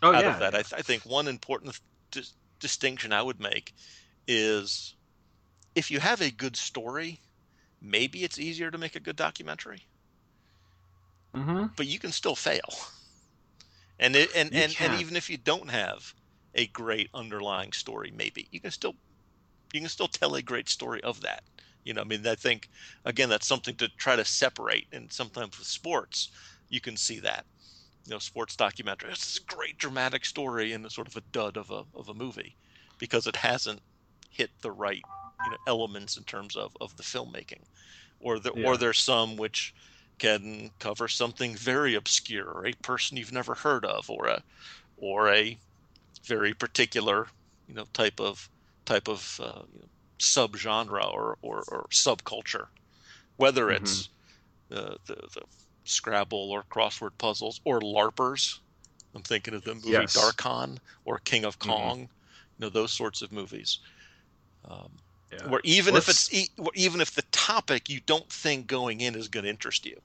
oh 0.01 0.13
out 0.13 0.25
yeah 0.25 0.27
of 0.27 0.37
that. 0.39 0.55
I, 0.55 0.63
th- 0.63 0.73
I 0.79 0.81
think 0.83 1.05
one 1.05 1.27
important 1.27 1.79
dis- 2.11 2.35
distinction 2.59 3.13
I 3.13 3.23
would 3.23 3.39
make 3.41 3.73
is 4.27 4.95
if 5.75 5.91
you 5.91 5.99
have 6.01 6.21
a 6.21 6.31
good 6.31 6.55
story, 6.57 7.21
maybe 7.81 8.23
it's 8.23 8.39
easier 8.39 8.71
to 8.71 8.77
make 8.79 8.95
a 8.95 8.99
good 9.01 9.17
documentary. 9.17 9.87
Mm-hmm. 11.33 11.73
But 11.75 11.87
you 11.87 11.97
can 11.97 12.11
still 12.11 12.35
fail. 12.35 12.69
And 13.99 14.15
it, 14.15 14.31
and, 14.33 14.51
You 14.51 14.63
and, 14.63 14.75
and 14.79 14.93
even 14.93 15.15
if 15.15 15.29
you 15.29 15.37
don't 15.37 15.69
have 15.69 16.13
a 16.55 16.67
great 16.67 17.09
underlying 17.13 17.71
story, 17.73 18.11
maybe 18.11 18.47
you 18.51 18.59
can 18.61 18.71
still 18.71 18.95
you 19.73 19.81
can 19.81 19.89
still 19.89 20.07
tell 20.07 20.35
a 20.35 20.41
great 20.41 20.69
story 20.69 21.01
of 21.03 21.21
that. 21.21 21.43
You 21.83 21.93
know, 21.93 22.01
I 22.01 22.05
mean, 22.05 22.25
I 22.27 22.35
think 22.35 22.69
again 23.05 23.29
that's 23.29 23.47
something 23.47 23.75
to 23.77 23.89
try 23.97 24.15
to 24.15 24.25
separate. 24.25 24.87
And 24.91 25.11
sometimes 25.11 25.57
with 25.59 25.67
sports, 25.67 26.29
you 26.69 26.81
can 26.81 26.97
see 26.97 27.19
that. 27.21 27.45
You 28.05 28.11
know, 28.13 28.19
sports 28.19 28.55
documentary. 28.55 29.09
This 29.11 29.27
is 29.27 29.37
a 29.41 29.55
great 29.55 29.77
dramatic 29.77 30.25
story 30.25 30.73
and 30.73 30.85
a 30.85 30.89
sort 30.89 31.07
of 31.07 31.15
a 31.15 31.21
dud 31.21 31.57
of 31.57 31.69
a 31.71 31.83
of 31.93 32.09
a 32.09 32.13
movie 32.13 32.57
because 32.99 33.27
it 33.27 33.35
hasn't 33.37 33.81
hit 34.29 34.51
the 34.61 34.71
right 34.71 35.05
you 35.39 35.49
know 35.51 35.57
elements 35.67 36.17
in 36.17 36.23
terms 36.25 36.55
of 36.55 36.75
of 36.81 36.95
the 36.97 37.03
filmmaking, 37.03 37.63
or 38.19 38.39
the 38.39 38.51
Yeah. 38.53 38.63
or 38.63 38.77
there's 38.77 38.99
some 38.99 39.37
which 39.37 39.73
can 40.19 40.71
cover 40.79 41.07
something 41.07 41.55
very 41.55 41.95
obscure, 41.95 42.49
or 42.51 42.65
a 42.67 42.73
person 42.83 43.17
you've 43.17 43.31
never 43.31 43.55
heard 43.55 43.85
of, 43.85 44.09
or 44.09 44.27
a 44.27 44.43
or 44.97 45.29
a 45.33 45.59
very 46.25 46.53
particular 46.53 47.27
you 47.67 47.73
know 47.75 47.85
type 47.93 48.19
of 48.19 48.49
type 48.85 49.07
of 49.07 49.39
uh, 49.43 49.61
you 49.73 49.79
know, 49.79 49.85
subgenre 50.19 51.13
or, 51.13 51.37
or 51.41 51.63
or 51.67 51.87
subculture, 51.91 52.67
whether 53.37 53.69
it's 53.71 54.09
uh, 54.71 54.95
the 55.05 55.15
the 55.33 55.41
Scrabble 55.85 56.51
or 56.51 56.63
crossword 56.69 57.11
puzzles 57.17 57.61
or 57.63 57.79
LARPers. 57.79 58.59
I'm 59.15 59.23
thinking 59.23 59.55
of 59.55 59.63
the 59.63 59.73
movie 59.73 59.89
Yes. 59.89 60.15
Darkon 60.15 60.77
or 61.05 61.17
King 61.19 61.45
of 61.45 61.57
Mhm. 61.59 61.67
Kong, 61.67 61.99
you 62.01 62.07
know 62.59 62.69
those 62.69 62.93
sorts 62.93 63.21
of 63.23 63.31
movies. 63.31 63.79
Um, 64.65 64.91
Yeah. 65.31 65.47
where 65.47 65.61
even 65.63 65.95
if 65.95 66.07
Let's- 66.07 66.27
it's 66.27 66.33
e- 66.33 66.49
even 66.75 67.01
if 67.01 67.11
the 67.15 67.21
topic 67.31 67.89
you 67.89 68.01
don't 68.01 68.29
think 68.31 68.67
going 68.67 69.01
in 69.01 69.15
is 69.15 69.27
going 69.27 69.43
to 69.45 69.49
interest 69.49 69.85
you. 69.85 69.99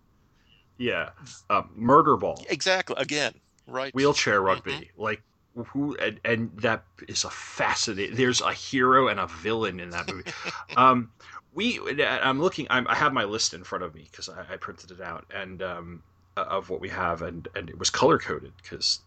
Yeah. 0.79 1.11
Um, 1.51 1.71
murder 1.75 2.17
ball. 2.17 2.45
Exactly. 2.49 2.97
Again, 2.99 3.35
right. 3.67 3.93
wheelchair 3.95 4.41
rugby 4.43 4.73
Mm-hmm. 4.73 5.03
like 5.03 5.23
who 5.55 5.97
and, 5.97 6.21
and 6.25 6.51
that 6.59 6.85
is 7.09 7.25
a 7.25 7.31
fascinating 7.31 8.17
there's 8.17 8.41
a 8.41 8.53
hero 8.53 9.09
and 9.09 9.21
a 9.21 9.27
villain 9.27 9.81
in 9.81 9.91
that 9.91 10.09
movie. 10.09 10.31
Um 10.77 11.13
we 11.53 11.81
i'm 12.03 12.41
looking 12.41 12.67
I'm, 12.69 12.87
i 12.89 12.95
have 12.95 13.13
my 13.13 13.25
list 13.25 13.55
in 13.55 13.63
front 13.63 13.85
of 13.85 13.95
me 13.95 14.09
because 14.11 14.29
I, 14.29 14.45
I 14.55 14.57
printed 14.57 14.91
it 14.91 15.01
out 15.01 15.25
and 15.33 15.63
um 15.63 16.03
of 16.37 16.69
what 16.69 16.81
we 16.81 16.89
have 16.89 17.23
and 17.23 17.47
and 17.55 17.71
it 17.71 17.79
was 17.79 17.91
color 17.91 18.19
coded 18.19 18.53
because 18.61 19.01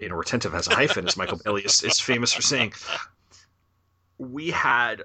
you 0.00 0.08
know 0.08 0.16
retentive 0.16 0.52
has 0.52 0.66
a 0.66 0.74
hyphen 0.74 1.06
as 1.06 1.16
michael 1.16 1.38
bailey 1.44 1.62
is, 1.62 1.82
is 1.82 2.00
famous 2.00 2.32
for 2.32 2.42
saying. 2.42 2.72
We 4.18 4.50
had 4.50 5.04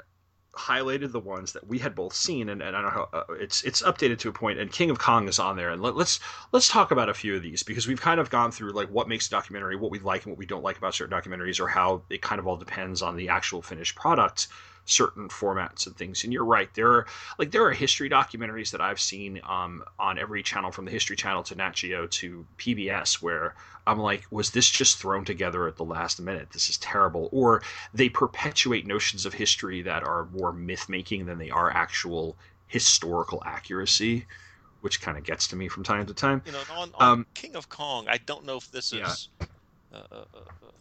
highlighted 0.55 1.11
the 1.11 1.19
ones 1.19 1.51
that 1.53 1.67
we 1.67 1.77
had 1.77 1.93
both 1.93 2.13
seen 2.13 2.49
and, 2.49 2.61
and 2.61 2.75
i 2.75 2.81
don't 2.81 2.93
know 2.95 3.07
how 3.11 3.19
uh, 3.19 3.33
it's 3.33 3.61
it's 3.63 3.81
updated 3.81 4.17
to 4.17 4.29
a 4.29 4.31
point 4.31 4.57
and 4.57 4.71
king 4.71 4.89
of 4.89 4.99
kong 4.99 5.27
is 5.27 5.37
on 5.37 5.55
there 5.57 5.69
and 5.69 5.81
let, 5.81 5.95
let's 5.95 6.19
let's 6.51 6.67
talk 6.67 6.91
about 6.91 7.09
a 7.09 7.13
few 7.13 7.35
of 7.35 7.43
these 7.43 7.63
because 7.63 7.87
we've 7.87 8.01
kind 8.01 8.19
of 8.19 8.29
gone 8.29 8.51
through 8.51 8.71
like 8.71 8.89
what 8.89 9.07
makes 9.07 9.27
a 9.27 9.29
documentary, 9.29 9.75
what 9.75 9.91
we 9.91 9.99
like 9.99 10.23
and 10.23 10.31
what 10.31 10.37
we 10.37 10.45
don't 10.45 10.63
like 10.63 10.77
about 10.77 10.93
certain 10.93 11.17
documentaries, 11.17 11.59
or 11.59 11.67
how 11.67 12.01
it 12.09 12.21
kind 12.21 12.39
of 12.39 12.47
all 12.47 12.57
depends 12.57 13.01
on 13.01 13.15
the 13.15 13.29
actual 13.29 13.61
finished 13.61 13.95
product, 13.95 14.47
certain 14.85 15.29
formats 15.29 15.87
and 15.87 15.95
things. 15.97 16.23
And 16.23 16.31
you're 16.33 16.45
right, 16.45 16.73
there 16.75 16.91
are 16.91 17.07
like 17.39 17.51
there 17.51 17.65
are 17.65 17.71
history 17.71 18.09
documentaries 18.09 18.71
that 18.71 18.81
I've 18.81 18.99
seen 18.99 19.41
um, 19.47 19.83
on 19.99 20.17
every 20.19 20.43
channel, 20.43 20.71
from 20.71 20.85
the 20.85 20.91
History 20.91 21.15
Channel 21.15 21.43
to 21.43 21.55
Nat 21.55 21.73
Geo 21.73 22.07
to 22.07 22.47
PBS, 22.57 23.21
where 23.21 23.55
I'm 23.87 23.99
like, 23.99 24.25
was 24.31 24.51
this 24.51 24.69
just 24.69 24.97
thrown 24.97 25.25
together 25.25 25.67
at 25.67 25.77
the 25.77 25.85
last 25.85 26.19
minute? 26.21 26.51
This 26.51 26.69
is 26.69 26.77
terrible. 26.77 27.29
Or 27.31 27.61
they 27.93 28.09
perpetuate 28.09 28.85
notions 28.87 29.25
of 29.25 29.33
history 29.33 29.81
that 29.83 30.03
are 30.03 30.25
more 30.25 30.51
myth 30.53 30.87
making 30.89 31.25
than 31.25 31.37
they 31.37 31.49
are 31.49 31.71
actual 31.71 32.37
historical 32.67 33.43
accuracy 33.45 34.25
which 34.81 35.01
kind 35.01 35.17
of 35.17 35.23
gets 35.23 35.47
to 35.47 35.55
me 35.55 35.67
from 35.67 35.83
time 35.83 36.05
to 36.05 36.13
time. 36.13 36.43
You 36.45 36.51
know, 36.53 36.63
on, 36.69 36.93
on 36.93 37.15
Um, 37.15 37.25
King 37.33 37.55
of 37.55 37.67
Kong, 37.69 38.07
I 38.07 38.17
don't 38.17 38.45
know 38.45 38.57
if 38.57 38.69
this 38.69 38.91
Yeah. 38.91 39.15
is 39.15 39.29
uh, 39.91 40.03
uh, 40.11 40.25
uh, 40.33 40.39
uh, 40.63 40.71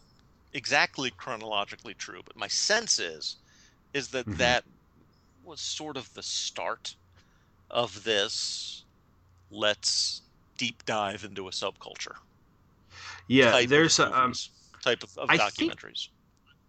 exactly 0.53 1.11
chronologically 1.11 1.95
true, 1.95 2.23
but 2.25 2.35
my 2.35 2.47
sense 2.47 2.99
is 2.99 3.37
is 3.95 4.09
that 4.09 4.27
Mhm. 4.27 4.35
that 4.37 4.65
was 5.43 5.61
sort 5.61 5.97
of 5.97 6.13
the 6.13 6.23
start 6.23 6.97
of 7.71 8.03
this. 8.05 8.85
Let's 9.49 10.23
deep 10.57 10.85
dive 10.85 11.23
into 11.25 11.47
a 11.47 11.51
subculture. 11.51 12.17
Yeah, 13.27 13.51
type 13.51 13.61
there's 13.61 13.99
of 13.99 13.99
a, 13.99 14.17
um, 14.17 14.33
type 14.83 15.03
of, 15.03 15.17
of 15.17 15.29
I 15.29 15.35
documentaries. 15.35 16.09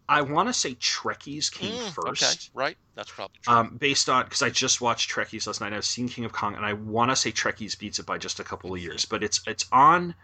I 0.09 0.23
want 0.23 0.49
to 0.49 0.53
say 0.53 0.75
Trekkies 0.75 1.51
came 1.53 1.79
Mm, 1.79 1.79
first. 1.79 2.09
Okay, 2.09 2.39
right. 2.55 2.79
That's 2.95 3.13
probably 3.13 3.41
true. 3.43 3.59
Um, 3.59 3.77
based 3.79 4.09
on 4.09 4.25
because 4.25 4.43
I 4.43 4.51
just 4.51 4.81
watched 4.81 5.11
Trekkies 5.11 5.47
last 5.47 5.61
night. 5.61 5.73
I've 5.73 5.85
seen 5.85 6.09
King 6.09 6.25
of 6.25 6.33
Kong, 6.33 6.57
and 6.57 6.67
I 6.67 6.73
want 6.73 7.11
to 7.13 7.17
say 7.17 7.31
Trekkies 7.33 7.79
beats 7.79 7.99
it 8.01 8.07
by 8.07 8.19
just 8.19 8.41
a 8.41 8.45
couple 8.45 8.75
of 8.75 8.81
years. 8.81 9.05
But 9.05 9.23
it's 9.23 9.41
it's 9.47 9.67
on, 9.73 10.15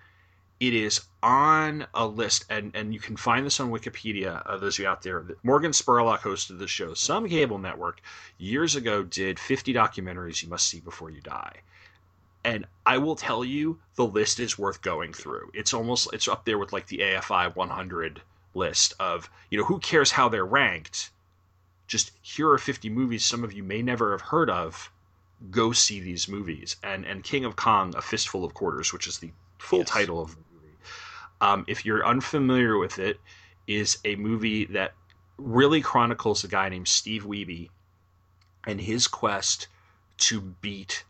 it 0.63 0.75
is 0.75 1.01
on 1.25 1.85
a 1.93 2.07
list, 2.07 2.45
and 2.49 2.71
and 2.77 2.95
you 2.95 3.01
can 3.01 3.17
find 3.17 3.45
this 3.45 3.59
on 3.59 3.73
Wikipedia. 3.73 4.43
Uh, 4.47 4.57
those 4.59 4.77
of 4.77 4.85
you 4.85 4.89
out 4.89 5.03
there, 5.03 5.27
Morgan 5.43 5.73
Spurlock 5.73 6.21
hosted 6.21 6.61
the 6.61 6.69
show. 6.69 6.95
Some 6.95 7.29
cable 7.29 7.59
network 7.59 8.01
years 8.39 8.77
ago 8.77 9.03
did 9.03 9.41
50 9.41 9.75
documentaries 9.75 10.41
you 10.41 10.49
must 10.49 10.69
see 10.69 10.79
before 10.79 11.11
you 11.11 11.21
die. 11.21 11.63
And 12.45 12.65
I 12.87 12.99
will 12.99 13.17
tell 13.17 13.45
you, 13.45 13.81
the 13.97 14.07
list 14.07 14.39
is 14.39 14.57
worth 14.57 14.83
going 14.83 15.13
through. 15.13 15.51
It's 15.53 15.75
almost 15.75 16.13
it's 16.13 16.29
up 16.29 16.45
there 16.45 16.59
with 16.59 16.73
like 16.73 16.87
the 16.87 16.99
AFI 16.99 17.57
100 17.57 18.23
list 18.55 18.95
of 19.01 19.29
you 19.51 19.59
know 19.59 19.65
who 19.65 19.81
cares 19.81 20.13
how 20.13 20.29
they're 20.29 20.47
ranked 20.47 21.11
just 21.89 22.13
here 22.21 22.49
are 22.51 22.59
50 22.59 22.89
movies 22.91 23.25
some 23.25 23.43
of 23.43 23.53
you 23.53 23.63
may 23.65 23.81
never 23.83 24.13
have 24.13 24.21
heard 24.21 24.51
of 24.51 24.93
go 25.51 25.73
see 25.73 26.01
these 26.01 26.29
movies 26.29 26.77
and 26.83 27.07
and 27.07 27.25
king 27.25 27.47
of 27.47 27.57
kong 27.57 27.95
a 27.97 28.03
fistful 28.03 28.45
of 28.45 28.53
quarters 28.53 28.93
which 28.93 29.07
is 29.07 29.19
the 29.21 29.31
full 29.59 29.79
Yes. 29.79 29.89
title 29.89 30.21
of 30.21 30.37
um, 31.43 31.65
if 31.67 31.85
you're 31.85 32.07
unfamiliar 32.07 32.79
with 32.79 32.99
it 32.99 33.21
is 33.67 33.99
a 34.05 34.17
movie 34.17 34.65
that 34.67 34.95
really 35.37 35.83
chronicles 35.83 36.45
a 36.45 36.49
guy 36.49 36.69
named 36.69 36.89
steve 36.89 37.25
wiebe 37.25 37.69
and 38.67 38.81
his 38.81 39.07
quest 39.07 39.67
to 40.17 40.41
beat 40.41 41.05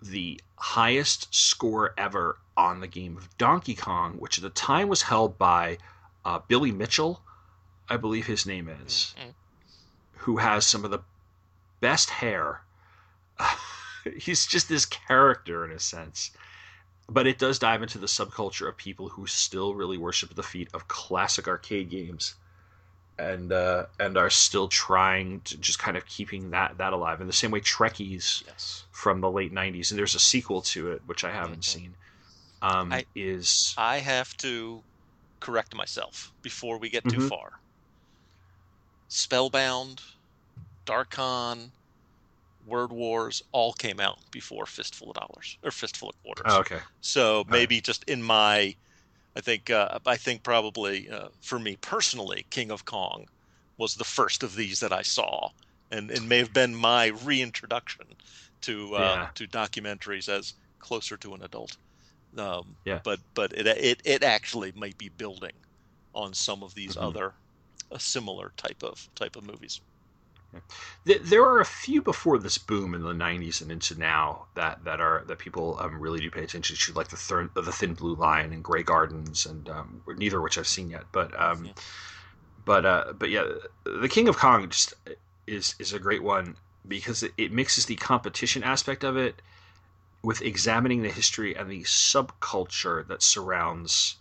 the 0.00 0.40
highest 0.56 1.34
score 1.34 1.92
ever 1.98 2.38
on 2.56 2.80
the 2.80 2.86
game 2.86 3.16
of 3.16 3.36
donkey 3.36 3.74
kong 3.74 4.14
which 4.18 4.38
at 4.38 4.42
the 4.42 4.50
time 4.50 4.88
was 4.88 5.02
held 5.02 5.36
by 5.38 5.76
uh, 6.24 6.38
billy 6.48 6.72
mitchell 6.72 7.20
i 7.88 7.96
believe 7.96 8.26
his 8.26 8.46
name 8.46 8.68
is 8.68 9.14
Mhm. 9.18 9.34
who 10.18 10.36
has 10.38 10.66
some 10.66 10.84
of 10.86 10.90
the 10.90 11.00
best 11.80 12.08
hair. 12.08 12.62
He's 14.18 14.46
just 14.46 14.70
this 14.70 14.86
character 14.86 15.64
in 15.66 15.70
a 15.70 15.78
sense. 15.78 16.30
But 17.08 17.26
it 17.26 17.38
does 17.38 17.58
dive 17.58 17.82
into 17.82 17.98
the 17.98 18.06
subculture 18.06 18.68
of 18.68 18.76
people 18.76 19.08
who 19.10 19.26
still 19.26 19.74
really 19.74 19.98
worship 19.98 20.34
the 20.34 20.42
feet 20.42 20.68
of 20.74 20.88
classic 20.88 21.46
arcade 21.46 21.90
games 21.90 22.34
and 23.18 23.52
uh, 23.52 23.86
and 24.00 24.16
are 24.16 24.30
still 24.30 24.68
trying 24.68 25.40
to 25.42 25.56
just 25.58 25.78
kind 25.78 25.96
of 25.96 26.06
keeping 26.06 26.50
that 26.50 26.78
that 26.78 26.92
alive 26.92 27.20
in 27.20 27.26
the 27.26 27.32
same 27.32 27.50
way 27.50 27.60
Trekkies 27.60 28.44
yes. 28.46 28.84
from 28.90 29.20
the 29.20 29.30
late 29.30 29.52
90s 29.52 29.90
and 29.90 29.98
there's 29.98 30.14
a 30.16 30.18
sequel 30.20 30.62
to 30.62 30.92
it 30.92 31.02
which 31.06 31.24
I 31.24 31.30
haven't 31.30 31.60
Mhm. 31.60 31.64
seen 31.64 31.96
um, 32.62 32.92
I- 32.92 33.06
is 33.14 33.74
I 33.76 33.98
have 33.98 34.36
to 34.38 34.82
correct 35.40 35.74
myself 35.74 36.32
before 36.42 36.78
we 36.78 36.90
get 36.90 37.04
too 37.04 37.18
Mhm. 37.18 37.28
far. 37.28 37.52
Spellbound, 39.08 40.02
Darkon, 40.86 41.70
Word 42.64 42.92
Wars 42.92 43.42
all 43.52 43.72
came 43.74 44.00
out 44.00 44.18
before 44.32 44.66
Fistful 44.66 45.10
of 45.10 45.16
Dollars 45.16 45.58
or 45.62 45.70
Fistful 45.70 46.10
of 46.10 46.16
Quarters. 46.22 46.44
oh, 46.44 46.60
okay 46.60 46.82
So 47.00 47.44
maybe 47.48 47.80
just 47.80 48.04
in 48.04 48.22
my, 48.22 48.76
I 49.36 49.40
think 49.40 49.70
uh, 49.70 49.98
I 50.06 50.16
think 50.16 50.44
probably 50.44 51.08
uh, 51.10 51.30
for 51.42 51.58
me 51.58 51.76
personally, 51.76 52.46
King 52.50 52.70
of 52.70 52.84
Kong 52.84 53.26
was 53.78 53.94
the 53.94 54.04
first 54.04 54.42
of 54.42 54.54
these 54.56 54.80
that 54.80 54.92
I 54.92 55.02
saw, 55.02 55.50
and 55.90 56.10
it 56.10 56.22
may 56.22 56.38
have 56.38 56.52
been 56.52 56.74
my 56.74 57.06
reintroduction 57.08 58.06
to 58.62 58.94
uh, 58.96 59.18
Yeah. 59.18 59.32
to 59.36 59.48
documentaries 59.48 60.28
as 60.28 60.54
closer 60.80 61.16
to 61.18 61.34
an 61.34 61.42
adult. 61.42 61.78
Um, 62.36 62.78
Yeah. 62.84 63.02
But 63.04 63.20
but 63.34 63.52
it 63.54 63.66
it 63.66 64.02
it 64.04 64.22
actually 64.24 64.72
might 64.72 64.98
be 64.98 65.08
building 65.10 65.62
on 66.14 66.34
some 66.34 66.62
of 66.62 66.74
these 66.74 66.96
Mhm. 66.96 66.96
other 66.96 67.36
a 67.90 68.00
similar 68.00 68.52
type 68.56 68.82
of 68.82 69.08
type 69.16 69.36
of 69.36 69.44
movies. 69.44 69.80
Th- 71.06 71.20
there 71.22 71.42
are 71.42 71.60
a 71.60 71.64
few 71.64 72.02
before 72.02 72.38
this 72.38 72.58
boom 72.58 72.94
in 72.94 73.02
the 73.02 73.12
90s 73.12 73.60
and 73.60 73.70
into 73.70 73.98
now 73.98 74.46
that, 74.54 74.84
that 74.84 75.00
are 75.00 75.24
that 75.26 75.38
people 75.38 75.76
um, 75.80 76.00
really 76.00 76.20
do 76.20 76.30
pay 76.30 76.42
attention 76.44 76.76
to 76.76 76.92
like 76.92 77.08
the 77.08 77.16
thir- 77.16 77.50
the 77.54 77.72
thin 77.72 77.94
blue 77.94 78.14
line 78.14 78.52
and 78.52 78.62
grey 78.62 78.82
gardens 78.82 79.46
and 79.46 79.68
um, 79.68 80.02
neither 80.16 80.38
of 80.38 80.42
which 80.42 80.58
i've 80.58 80.66
seen 80.66 80.90
yet 80.90 81.04
but 81.12 81.38
um, 81.40 81.66
Yeah. 81.66 81.72
but 82.64 82.86
uh, 82.86 83.12
but 83.18 83.30
yeah 83.30 83.44
the 83.84 84.08
king 84.08 84.28
of 84.28 84.36
kong 84.36 84.68
just 84.70 84.94
is 85.46 85.74
is 85.78 85.92
a 85.92 85.98
great 85.98 86.22
one 86.22 86.56
because 86.86 87.22
it, 87.22 87.32
it 87.36 87.52
mixes 87.52 87.86
the 87.86 87.96
competition 87.96 88.62
aspect 88.62 89.04
of 89.04 89.16
it 89.16 89.40
with 90.22 90.40
examining 90.42 91.02
the 91.02 91.10
history 91.10 91.54
and 91.54 91.70
the 91.70 91.82
subculture 91.82 93.06
that 93.08 93.22
surrounds 93.22 94.16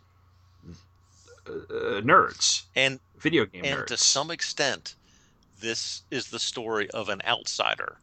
uh, 1.48 1.52
uh, 1.52 2.02
nerds 2.02 2.64
And 2.76 3.00
video 3.18 3.46
game 3.46 3.64
and 3.66 3.80
nerds 3.82 3.88
to 3.88 3.98
some 3.98 4.32
extent, 4.32 4.96
this 5.64 6.04
is 6.12 6.28
the 6.28 6.40
story 6.40 6.92
of 6.92 7.08
an 7.10 7.22
outsider 7.26 7.98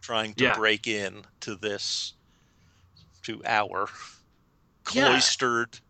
trying 0.00 0.32
to 0.34 0.44
Yeah. 0.44 0.54
break 0.56 0.86
in 0.86 1.24
to 1.40 1.56
this 1.56 2.14
to 3.24 3.42
our 3.44 3.90
Yeah. 4.92 5.08
cloistered 5.08 5.80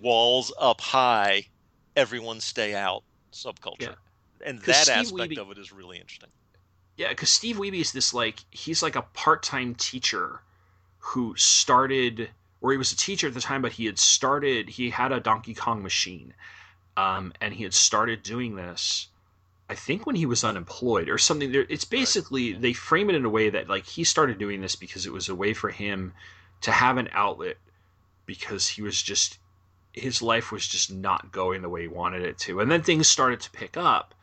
walls 0.00 0.52
up 0.58 0.80
high 0.80 1.48
everyone 1.96 2.40
stay 2.40 2.74
out 2.74 3.02
subculture 3.32 3.80
Yeah. 3.80 3.94
and 4.46 4.60
that 4.62 4.84
Steve 4.84 4.96
aspect 4.96 5.32
Wiebe- 5.32 5.38
of 5.38 5.50
it 5.50 5.58
is 5.58 5.72
really 5.72 5.98
interesting 5.98 6.30
Yeah, 6.96 7.08
because 7.08 7.30
Steve 7.30 7.56
Wiebe 7.56 7.80
is 7.80 7.92
this 7.92 8.12
like 8.14 8.44
he's 8.50 8.82
like 8.82 8.96
a 8.96 9.02
part-time 9.02 9.74
teacher 9.74 10.42
who 10.98 11.34
started, 11.36 12.30
or 12.60 12.70
he 12.70 12.78
was 12.78 12.92
a 12.92 12.96
teacher 12.96 13.26
at 13.28 13.34
the 13.34 13.40
time, 13.40 13.62
but 13.62 13.72
he 13.72 13.86
had 13.86 13.98
started. 13.98 14.68
He 14.68 14.90
had 14.90 15.10
a 15.10 15.18
Donkey 15.18 15.54
Kong 15.54 15.82
machine, 15.82 16.34
um, 16.98 17.32
and 17.40 17.54
he 17.54 17.62
had 17.64 17.72
started 17.74 18.22
doing 18.22 18.54
this. 18.56 19.08
I 19.72 19.74
think 19.74 20.04
when 20.04 20.16
he 20.16 20.26
was 20.26 20.44
unemployed 20.44 21.08
or 21.08 21.16
something. 21.16 21.50
There, 21.50 21.64
it's 21.70 21.86
basically 21.86 22.52
they 22.52 22.74
frame 22.74 23.08
it 23.08 23.16
in 23.16 23.24
a 23.24 23.30
way 23.30 23.48
that 23.48 23.70
like 23.70 23.86
he 23.86 24.04
started 24.04 24.36
doing 24.38 24.60
this 24.60 24.76
because 24.76 25.06
it 25.06 25.12
was 25.14 25.30
a 25.30 25.34
way 25.34 25.54
for 25.54 25.70
him 25.70 26.12
to 26.60 26.70
have 26.70 26.98
an 26.98 27.08
outlet 27.12 27.56
because 28.26 28.68
he 28.68 28.82
was 28.82 29.02
just 29.02 29.38
his 29.94 30.20
life 30.20 30.52
was 30.52 30.68
just 30.68 30.92
not 30.92 31.32
going 31.32 31.62
the 31.62 31.70
way 31.70 31.82
he 31.82 31.88
wanted 31.88 32.22
it 32.22 32.36
to, 32.44 32.60
and 32.60 32.70
then 32.70 32.82
things 32.82 33.08
started 33.08 33.40
to 33.40 33.50
pick 33.50 33.76
up 33.78 34.14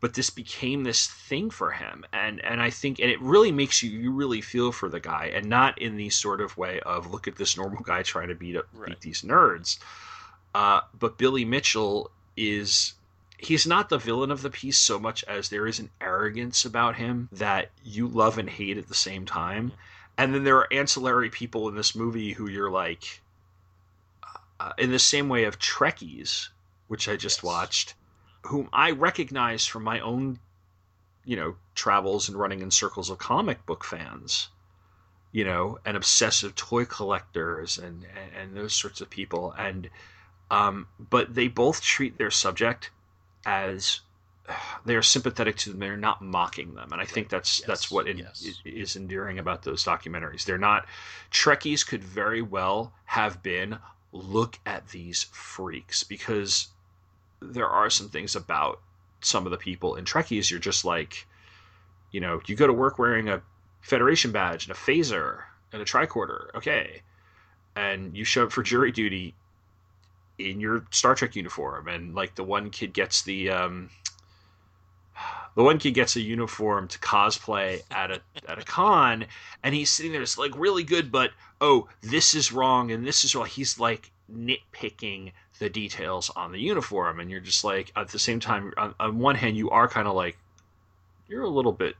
but 0.00 0.14
this 0.14 0.30
became 0.30 0.84
this 0.84 1.06
thing 1.08 1.50
for 1.50 1.70
him 1.72 2.04
and 2.12 2.44
and 2.44 2.60
i 2.62 2.70
think 2.70 2.98
and 3.00 3.10
it 3.10 3.20
really 3.20 3.50
makes 3.52 3.82
you 3.82 3.90
you 3.90 4.12
really 4.12 4.40
feel 4.40 4.70
for 4.72 4.88
the 4.88 5.00
guy 5.00 5.30
and 5.34 5.46
not 5.46 5.80
in 5.80 5.96
the 5.96 6.10
sort 6.10 6.40
of 6.40 6.56
way 6.56 6.80
of 6.80 7.10
look 7.10 7.26
at 7.26 7.36
this 7.36 7.56
normal 7.56 7.82
guy 7.82 8.02
trying 8.02 8.28
to 8.28 8.34
beat 8.34 8.56
up 8.56 8.66
Right. 8.72 8.90
beat 8.90 9.00
these 9.00 9.22
nerds 9.22 9.78
uh, 10.54 10.80
but 10.98 11.18
billy 11.18 11.44
mitchell 11.44 12.10
is 12.36 12.94
he's 13.38 13.66
not 13.66 13.88
the 13.88 13.98
villain 13.98 14.30
of 14.30 14.42
the 14.42 14.50
piece 14.50 14.78
so 14.78 14.98
much 14.98 15.24
as 15.24 15.48
there 15.48 15.66
is 15.66 15.78
an 15.78 15.90
arrogance 16.00 16.64
about 16.64 16.96
him 16.96 17.28
that 17.32 17.70
you 17.84 18.06
love 18.08 18.38
and 18.38 18.50
hate 18.50 18.78
at 18.78 18.88
the 18.88 18.94
same 18.94 19.24
time 19.24 19.72
and 20.16 20.34
then 20.34 20.44
there 20.44 20.56
are 20.56 20.72
ancillary 20.72 21.30
people 21.30 21.68
in 21.68 21.74
this 21.76 21.94
movie 21.94 22.32
who 22.32 22.48
you're 22.48 22.70
like 22.70 23.22
uh, 24.60 24.72
in 24.78 24.90
the 24.90 24.98
same 24.98 25.28
way 25.28 25.44
of 25.44 25.58
trekkies 25.58 26.48
which 26.88 27.08
i 27.08 27.16
just 27.16 27.38
Yes. 27.38 27.44
watched 27.44 27.94
whom 28.46 28.68
I 28.72 28.92
recognize 28.92 29.66
from 29.66 29.84
my 29.84 30.00
own, 30.00 30.38
you 31.24 31.36
know, 31.36 31.56
travels 31.74 32.28
and 32.28 32.38
running 32.38 32.60
in 32.60 32.70
circles 32.70 33.10
of 33.10 33.18
comic 33.18 33.64
book 33.66 33.84
fans, 33.84 34.48
you 35.32 35.44
know, 35.44 35.78
and 35.84 35.96
obsessive 35.96 36.54
toy 36.54 36.84
collectors 36.84 37.78
and 37.78 38.04
and, 38.04 38.34
and 38.36 38.56
those 38.56 38.74
sorts 38.74 39.00
of 39.00 39.10
people. 39.10 39.52
And 39.58 39.90
um, 40.50 40.88
but 40.98 41.34
they 41.34 41.48
both 41.48 41.82
treat 41.82 42.16
their 42.18 42.30
subject 42.30 42.90
as 43.48 44.00
they 44.84 44.94
are 44.94 45.02
sympathetic 45.02 45.56
to 45.56 45.70
them. 45.70 45.80
They're 45.80 45.96
not 45.96 46.22
mocking 46.22 46.74
them, 46.74 46.92
and 46.92 47.00
I 47.00 47.04
think 47.04 47.28
that's 47.28 47.60
Yes, 47.60 47.66
that's 47.66 47.90
what 47.90 48.06
in, 48.06 48.18
yes. 48.18 48.44
is, 48.44 48.60
is 48.64 48.96
endearing 48.96 49.38
about 49.38 49.62
those 49.62 49.84
documentaries. 49.84 50.44
They're 50.44 50.58
not 50.58 50.86
Trekkies 51.32 51.86
could 51.86 52.04
very 52.04 52.42
well 52.42 52.92
have 53.06 53.42
been 53.42 53.78
look 54.12 54.58
at 54.66 54.88
these 54.88 55.24
freaks 55.32 56.02
because 56.02 56.68
there 57.40 57.68
are 57.68 57.90
some 57.90 58.08
things 58.08 58.34
about 58.36 58.80
some 59.20 59.46
of 59.46 59.50
the 59.50 59.58
people 59.58 59.96
in 59.96 60.04
Trekkies. 60.04 60.50
You're 60.50 60.60
just 60.60 60.84
like, 60.84 61.26
you 62.10 62.20
know, 62.20 62.40
you 62.46 62.54
go 62.54 62.66
to 62.66 62.72
work 62.72 62.98
wearing 62.98 63.28
a 63.28 63.42
Federation 63.80 64.32
badge 64.32 64.66
and 64.66 64.76
a 64.76 64.78
phaser 64.78 65.42
and 65.72 65.80
a 65.80 65.84
tricorder, 65.84 66.48
okay, 66.54 67.02
and 67.76 68.16
you 68.16 68.24
show 68.24 68.44
up 68.44 68.52
for 68.52 68.62
jury 68.62 68.90
duty 68.90 69.34
in 70.38 70.60
your 70.60 70.84
Star 70.90 71.14
Trek 71.14 71.36
uniform, 71.36 71.88
and 71.88 72.14
like 72.14 72.34
the 72.34 72.44
one 72.44 72.70
kid 72.70 72.92
gets 72.92 73.22
the 73.22 73.50
um, 73.50 73.90
the 75.56 75.62
one 75.62 75.78
kid 75.78 75.92
gets 75.92 76.16
a 76.16 76.20
uniform 76.20 76.88
to 76.88 76.98
cosplay 76.98 77.82
at 77.90 78.10
a 78.10 78.20
at 78.48 78.58
a 78.58 78.64
con, 78.64 79.26
and 79.62 79.74
he's 79.74 79.90
sitting 79.90 80.12
there, 80.12 80.22
it's 80.22 80.38
like 80.38 80.52
really 80.56 80.84
good, 80.84 81.10
but 81.10 81.30
oh, 81.60 81.88
this 82.02 82.34
is 82.34 82.52
wrong 82.52 82.92
and 82.92 83.06
this 83.06 83.24
is 83.24 83.34
wrong. 83.34 83.46
He's 83.46 83.78
like 83.78 84.10
nitpicking 84.32 85.32
the 85.58 85.68
details 85.68 86.30
on 86.30 86.52
the 86.52 86.60
uniform, 86.60 87.20
and 87.20 87.30
you're 87.30 87.40
just 87.40 87.64
like 87.64 87.92
at 87.96 88.08
the 88.08 88.18
same 88.18 88.40
time, 88.40 88.72
on, 88.76 88.94
on 89.00 89.18
one 89.18 89.34
hand, 89.34 89.56
you 89.56 89.70
are 89.70 89.88
kind 89.88 90.06
of 90.06 90.14
like 90.14 90.38
you're 91.28 91.42
a 91.42 91.48
little 91.48 91.72
bit 91.72 91.96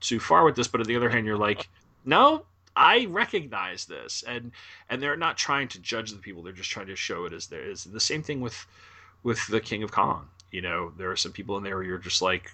too 0.00 0.18
far 0.18 0.44
with 0.44 0.56
this, 0.56 0.66
but 0.66 0.80
on 0.80 0.86
the 0.86 0.96
other 0.96 1.10
hand, 1.10 1.26
you're 1.26 1.36
like, 1.36 1.68
no, 2.04 2.44
I 2.80 3.06
recognize 3.10 3.84
this, 3.84 4.24
and 4.26 4.52
and 4.88 5.02
they're 5.02 5.16
not 5.16 5.36
trying 5.36 5.68
to 5.68 5.78
judge 5.80 6.10
the 6.12 6.18
people; 6.18 6.42
they're 6.42 6.52
just 6.52 6.70
trying 6.70 6.86
to 6.86 6.96
show 6.96 7.26
it 7.26 7.32
as 7.34 7.46
there 7.46 7.62
is. 7.68 7.84
The 7.84 8.00
same 8.00 8.22
thing 8.22 8.40
with 8.40 8.66
with 9.22 9.46
the 9.48 9.60
King 9.60 9.82
of 9.82 9.92
Kong. 9.92 10.28
You 10.50 10.62
know, 10.62 10.92
there 10.96 11.10
are 11.10 11.16
some 11.16 11.32
people 11.32 11.58
in 11.58 11.62
there 11.62 11.76
where 11.76 11.84
you're 11.84 11.98
just 11.98 12.22
like, 12.22 12.50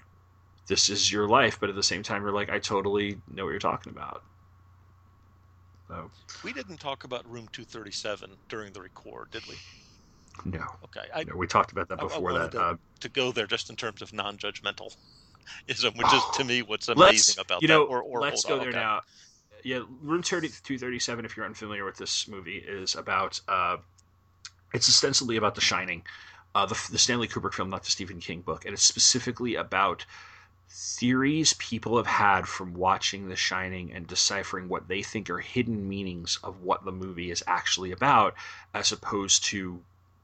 this 0.66 0.88
is 0.90 1.10
your 1.12 1.28
life, 1.28 1.58
but 1.60 1.70
at 1.70 1.76
the 1.76 1.82
same 1.82 2.02
time, 2.02 2.22
you're 2.22 2.32
like, 2.32 2.50
I 2.50 2.58
totally 2.58 3.18
know 3.32 3.44
what 3.44 3.50
you're 3.50 3.60
talking 3.60 3.92
about. 3.92 4.22
So 5.88 6.10
we 6.44 6.52
didn't 6.52 6.78
talk 6.78 7.04
about 7.04 7.24
room 7.30 7.46
237 7.52 8.30
during 8.48 8.72
the 8.72 8.80
record 8.80 9.30
did 9.30 9.46
we 9.46 9.54
no, 10.44 10.64
okay 10.84 11.06
i 11.14 11.22
no 11.24 11.36
we 11.36 11.46
talked 11.46 11.72
about 11.72 11.88
that 11.88 11.98
before 12.00 12.32
that. 12.32 12.50
to- 12.50 12.60
Uh, 12.60 12.74
to 13.00 13.08
go 13.08 13.30
there 13.30 13.46
just 13.46 13.70
in 13.70 13.76
terms 13.76 14.02
of 14.02 14.12
non-judgmental 14.12 14.90
ism 15.68 15.94
which 15.96 16.12
is 16.12 16.22
to 16.34 16.44
me 16.44 16.62
what's 16.62 16.88
amazing 16.88 17.36
about 17.40 17.62
you 17.62 17.68
that 17.68 17.74
know 17.74 17.84
or, 17.84 18.02
or 18.02 18.20
let's 18.20 18.44
go 18.44 18.54
on, 18.54 18.58
there 18.60 18.68
okay. 18.70 18.78
now 18.78 19.00
yeah 19.66 19.80
room 20.00 20.22
30 20.22 20.48
to 20.48 20.62
237 20.62 21.24
if 21.24 21.36
you're 21.36 21.44
unfamiliar 21.44 21.84
with 21.84 21.96
this 21.96 22.28
movie 22.28 22.58
is 22.58 22.94
about 22.94 23.40
uh 23.48 23.76
it's 24.72 24.88
ostensibly 24.88 25.36
about 25.36 25.56
the 25.56 25.60
shining 25.60 26.02
uh 26.54 26.64
the, 26.64 26.80
the 26.92 26.98
stanley 26.98 27.26
kubrick 27.26 27.52
film 27.52 27.68
not 27.68 27.82
the 27.82 27.90
stephen 27.90 28.20
king 28.20 28.40
book 28.40 28.64
and 28.64 28.72
it's 28.72 28.84
specifically 28.84 29.56
about 29.56 30.06
theories 30.68 31.52
people 31.54 31.96
have 31.96 32.06
had 32.06 32.46
from 32.46 32.74
watching 32.74 33.28
the 33.28 33.34
shining 33.34 33.92
and 33.92 34.06
deciphering 34.06 34.68
what 34.68 34.86
they 34.86 35.02
think 35.02 35.28
are 35.28 35.40
hidden 35.40 35.88
meanings 35.88 36.38
of 36.44 36.62
what 36.62 36.84
the 36.84 36.92
movie 36.92 37.32
is 37.32 37.42
actually 37.48 37.90
about 37.90 38.34
as 38.72 38.92
opposed 38.92 39.44
to 39.44 39.80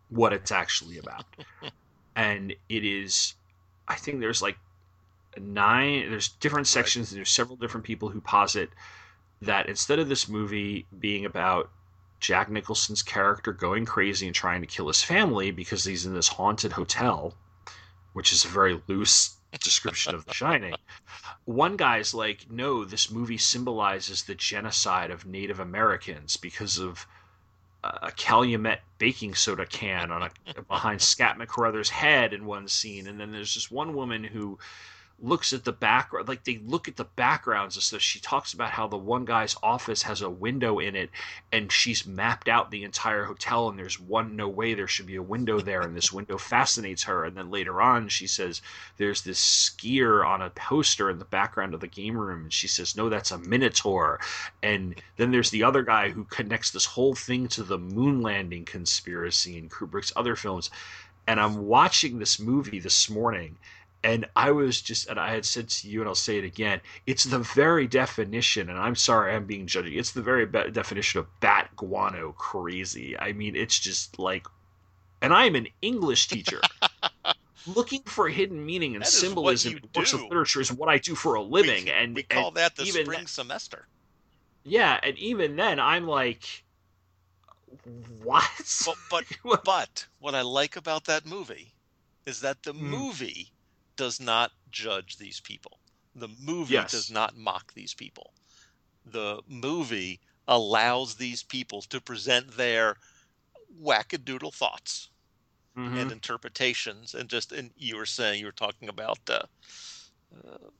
what 0.09 0.33
it's 0.33 0.53
actually 0.53 0.99
about. 0.99 1.25
And 2.15 2.55
it 2.69 2.85
is 2.85 3.35
i 3.89 3.95
think 3.95 4.21
there's 4.21 4.43
like 4.43 4.59
nine 5.41 6.11
there's 6.11 6.29
different 6.29 6.67
sections 6.67 7.11
and 7.11 7.19
there's 7.19 7.31
several 7.31 7.57
different 7.57 7.87
people 7.87 8.11
who 8.11 8.21
posit 8.21 8.69
that 9.43 9.69
instead 9.69 9.99
of 9.99 10.09
this 10.09 10.29
movie 10.29 10.87
being 10.99 11.25
about 11.25 11.71
Jack 12.21 12.49
Nicholson's 12.49 13.03
character 13.03 13.53
going 13.53 13.85
crazy 13.85 14.27
and 14.27 14.35
trying 14.35 14.61
to 14.61 14.67
kill 14.67 14.87
his 14.87 15.03
family 15.03 15.51
because 15.51 15.85
he's 15.85 16.07
in 16.07 16.15
this 16.15 16.29
haunted 16.29 16.73
hotel, 16.73 17.35
which 18.13 18.33
is 18.33 18.45
a 18.45 18.49
very 18.49 18.81
loose 18.87 19.37
description 19.61 20.15
of 20.15 20.25
The 20.25 20.33
Shining. 20.33 20.75
One 21.45 21.77
guy's 21.77 22.15
like, 22.15 22.47
no, 22.49 22.85
this 22.85 23.11
movie 23.11 23.39
symbolizes 23.39 24.23
the 24.23 24.37
genocide 24.37 25.11
of 25.11 25.27
Native 25.27 25.59
Americans 25.59 26.37
because 26.37 26.79
of 26.79 27.05
a 27.83 28.13
Calumet 28.13 28.81
baking 28.99 29.35
soda 29.35 29.67
can 29.67 30.13
on 30.13 30.23
a 30.23 30.63
behind 30.69 31.01
Scatman 31.01 31.49
Crothers' 31.49 31.91
head 31.91 32.33
in 32.33 32.47
one 32.47 32.69
scene, 32.69 33.09
and 33.09 33.19
then 33.19 33.33
there's 33.33 33.53
just 33.53 33.73
one 33.73 33.95
woman 33.95 34.23
who 34.23 34.57
looks 35.23 35.53
at 35.53 35.65
the 35.65 35.73
background 35.73 36.29
like 36.29 36.45
they 36.45 36.59
look 36.67 36.89
at 36.89 36.97
the 36.97 37.05
backgrounds 37.05 37.77
and 37.77 37.83
so 37.83 37.99
she 37.99 38.19
talks 38.21 38.53
about 38.53 38.71
how 38.71 38.89
the 38.89 38.97
one 38.97 39.25
guy's 39.25 39.57
office 39.63 40.03
has 40.03 40.21
a 40.21 40.31
window 40.31 40.79
in 40.79 40.97
it 40.97 41.11
and 41.53 41.71
she's 41.71 42.07
mapped 42.07 42.49
out 42.49 42.71
the 42.71 42.83
entire 42.83 43.25
hotel 43.25 43.69
and 43.69 43.79
there's 43.79 44.01
one 44.01 44.37
no 44.37 44.49
way 44.49 44.75
there 44.75 44.89
should 44.89 45.07
be 45.07 45.17
a 45.17 45.23
window 45.23 45.61
there 45.61 45.83
and 45.83 45.97
this 45.97 46.13
window 46.13 46.39
fascinates 46.39 47.05
her. 47.05 47.25
And 47.25 47.37
then 47.37 47.51
later 47.51 47.81
on 47.81 48.09
she 48.09 48.27
says 48.27 48.63
there's 48.97 49.23
this 49.23 49.41
skier 49.41 50.27
on 50.27 50.43
a 50.43 50.51
poster 50.51 51.11
in 51.11 51.19
the 51.19 51.25
background 51.25 51.75
of 51.75 51.81
the 51.81 51.87
game 51.87 52.17
room. 52.17 52.45
And 52.45 52.53
she 52.53 52.69
says 52.69 52.97
no 52.97 53.09
that's 53.09 53.31
a 53.31 53.39
minotaur. 53.39 54.21
And 54.63 55.01
then 55.17 55.31
there's 55.31 55.51
the 55.51 55.65
other 55.65 55.83
guy 55.83 56.11
who 56.11 56.25
connects 56.25 56.71
this 56.71 56.87
whole 56.87 57.15
thing 57.15 57.49
to 57.49 57.63
the 57.63 57.79
moon 57.79 58.23
landing 58.23 58.65
conspiracy 58.65 59.59
in 59.59 59.69
Kubrick's 59.69 60.13
other 60.17 60.37
films. 60.37 60.71
And 61.27 61.39
I'm 61.39 61.67
watching 61.67 62.19
this 62.19 62.41
movie 62.41 62.81
this 62.81 63.09
morning 63.09 63.57
and 64.05 64.27
I 64.37 64.51
was 64.51 64.81
just, 64.83 65.09
and 65.09 65.19
I 65.21 65.31
had 65.33 65.45
said 65.45 65.69
to 65.71 65.89
you, 65.89 66.01
and 66.01 66.09
I'll 66.09 66.15
say 66.15 66.39
it 66.39 66.45
again, 66.45 66.81
it's 67.07 67.25
the 67.25 67.39
very 67.39 67.87
definition, 67.87 68.69
and 68.71 68.79
I'm 68.79 68.97
sorry 68.97 69.35
I'm 69.35 69.47
being 69.47 69.67
judgy, 69.67 69.97
it's 69.99 70.13
the 70.13 70.23
very 70.23 70.47
be- 70.47 70.71
definition 70.71 71.21
of 71.21 71.41
bat 71.41 71.71
guano 71.77 72.33
crazy. 72.33 73.17
I 73.19 73.33
mean, 73.33 73.57
it's 73.57 73.79
just 73.79 74.19
like, 74.19 74.47
and 75.21 75.33
I'm 75.33 75.55
an 75.55 75.69
English 75.83 76.29
teacher. 76.29 76.61
Looking 77.67 78.03
for 78.07 78.29
hidden 78.29 78.65
meaning 78.67 78.97
and 78.97 79.07
symbolism 79.07 79.75
in 79.75 79.91
works 79.95 80.13
of 80.13 80.23
literature 80.23 80.61
is 80.61 80.73
what 80.73 80.89
I 80.89 80.99
do 80.99 81.15
for 81.15 81.35
a 81.35 81.43
living. 81.43 81.85
we, 81.85 81.91
and 81.93 82.15
we 82.15 82.23
call 82.25 82.49
and 82.49 82.57
that 82.57 82.77
the 82.77 82.85
even 82.85 83.05
spring 83.05 83.27
semester 83.27 83.89
yeah, 84.65 84.99
and 85.03 85.19
even 85.19 85.57
then, 85.57 85.79
I'm 85.81 86.07
like, 86.07 86.65
what? 88.23 88.45
but 88.85 88.97
but 89.09 89.25
but 89.65 90.07
what 90.19 90.35
I 90.35 90.43
like 90.43 90.77
about 90.77 91.05
that 91.05 91.27
movie 91.27 91.75
is 92.27 92.41
that 92.41 92.63
the 92.63 92.75
Mm. 92.75 92.81
movie 92.91 93.52
does 94.03 94.19
not 94.19 94.51
judge 94.69 95.17
these 95.17 95.39
people. 95.39 95.79
The 96.17 96.27
movie 96.41 96.75
Yes. 96.75 96.91
does 96.91 97.09
not 97.09 97.37
mock 97.37 97.73
these 97.73 97.95
people. 97.95 98.35
The 99.05 99.41
movie 99.47 100.19
allows 100.49 101.15
these 101.15 101.45
people 101.45 101.83
to 101.83 102.01
present 102.01 102.57
their 102.57 102.97
wackadoodle 103.81 104.55
thoughts 104.55 105.11
Mhm. 105.77 106.03
and 106.03 106.11
interpretations 106.11 107.15
and 107.15 107.31
just 107.31 107.53
and 107.53 107.71
you 107.77 107.97
were 107.97 108.05
saying 108.19 108.41
you 108.41 108.47
were 108.47 108.61
talking 108.67 108.89
about 108.89 109.21
uh, 109.31 109.47
uh, 110.37 110.71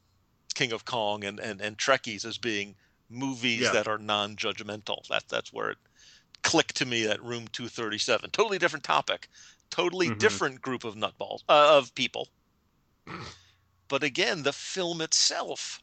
King 0.57 0.73
of 0.73 0.85
Kong 0.85 1.23
and, 1.23 1.39
and, 1.39 1.61
and 1.61 1.79
Trekkies 1.79 2.25
as 2.25 2.39
being 2.39 2.75
movies 3.09 3.61
Yeah. 3.61 3.73
that 3.73 3.87
are 3.87 3.99
non-judgmental. 3.99 5.07
That 5.07 5.29
that's 5.29 5.53
where 5.53 5.71
it 5.71 5.79
clicked 6.43 6.75
to 6.79 6.87
me 6.87 7.07
that 7.07 7.23
Room 7.23 7.47
237. 7.53 8.31
Totally 8.31 8.59
different 8.59 8.85
topic, 8.85 9.29
totally 9.71 10.09
Mhm. 10.09 10.19
different 10.19 10.61
group 10.61 10.83
of 10.83 10.97
nutballs 10.97 11.45
uh, 11.49 11.79
of 11.79 11.95
people. 11.95 12.29
But 13.89 14.03
again, 14.03 14.43
the 14.43 14.53
film 14.53 15.01
itself 15.01 15.83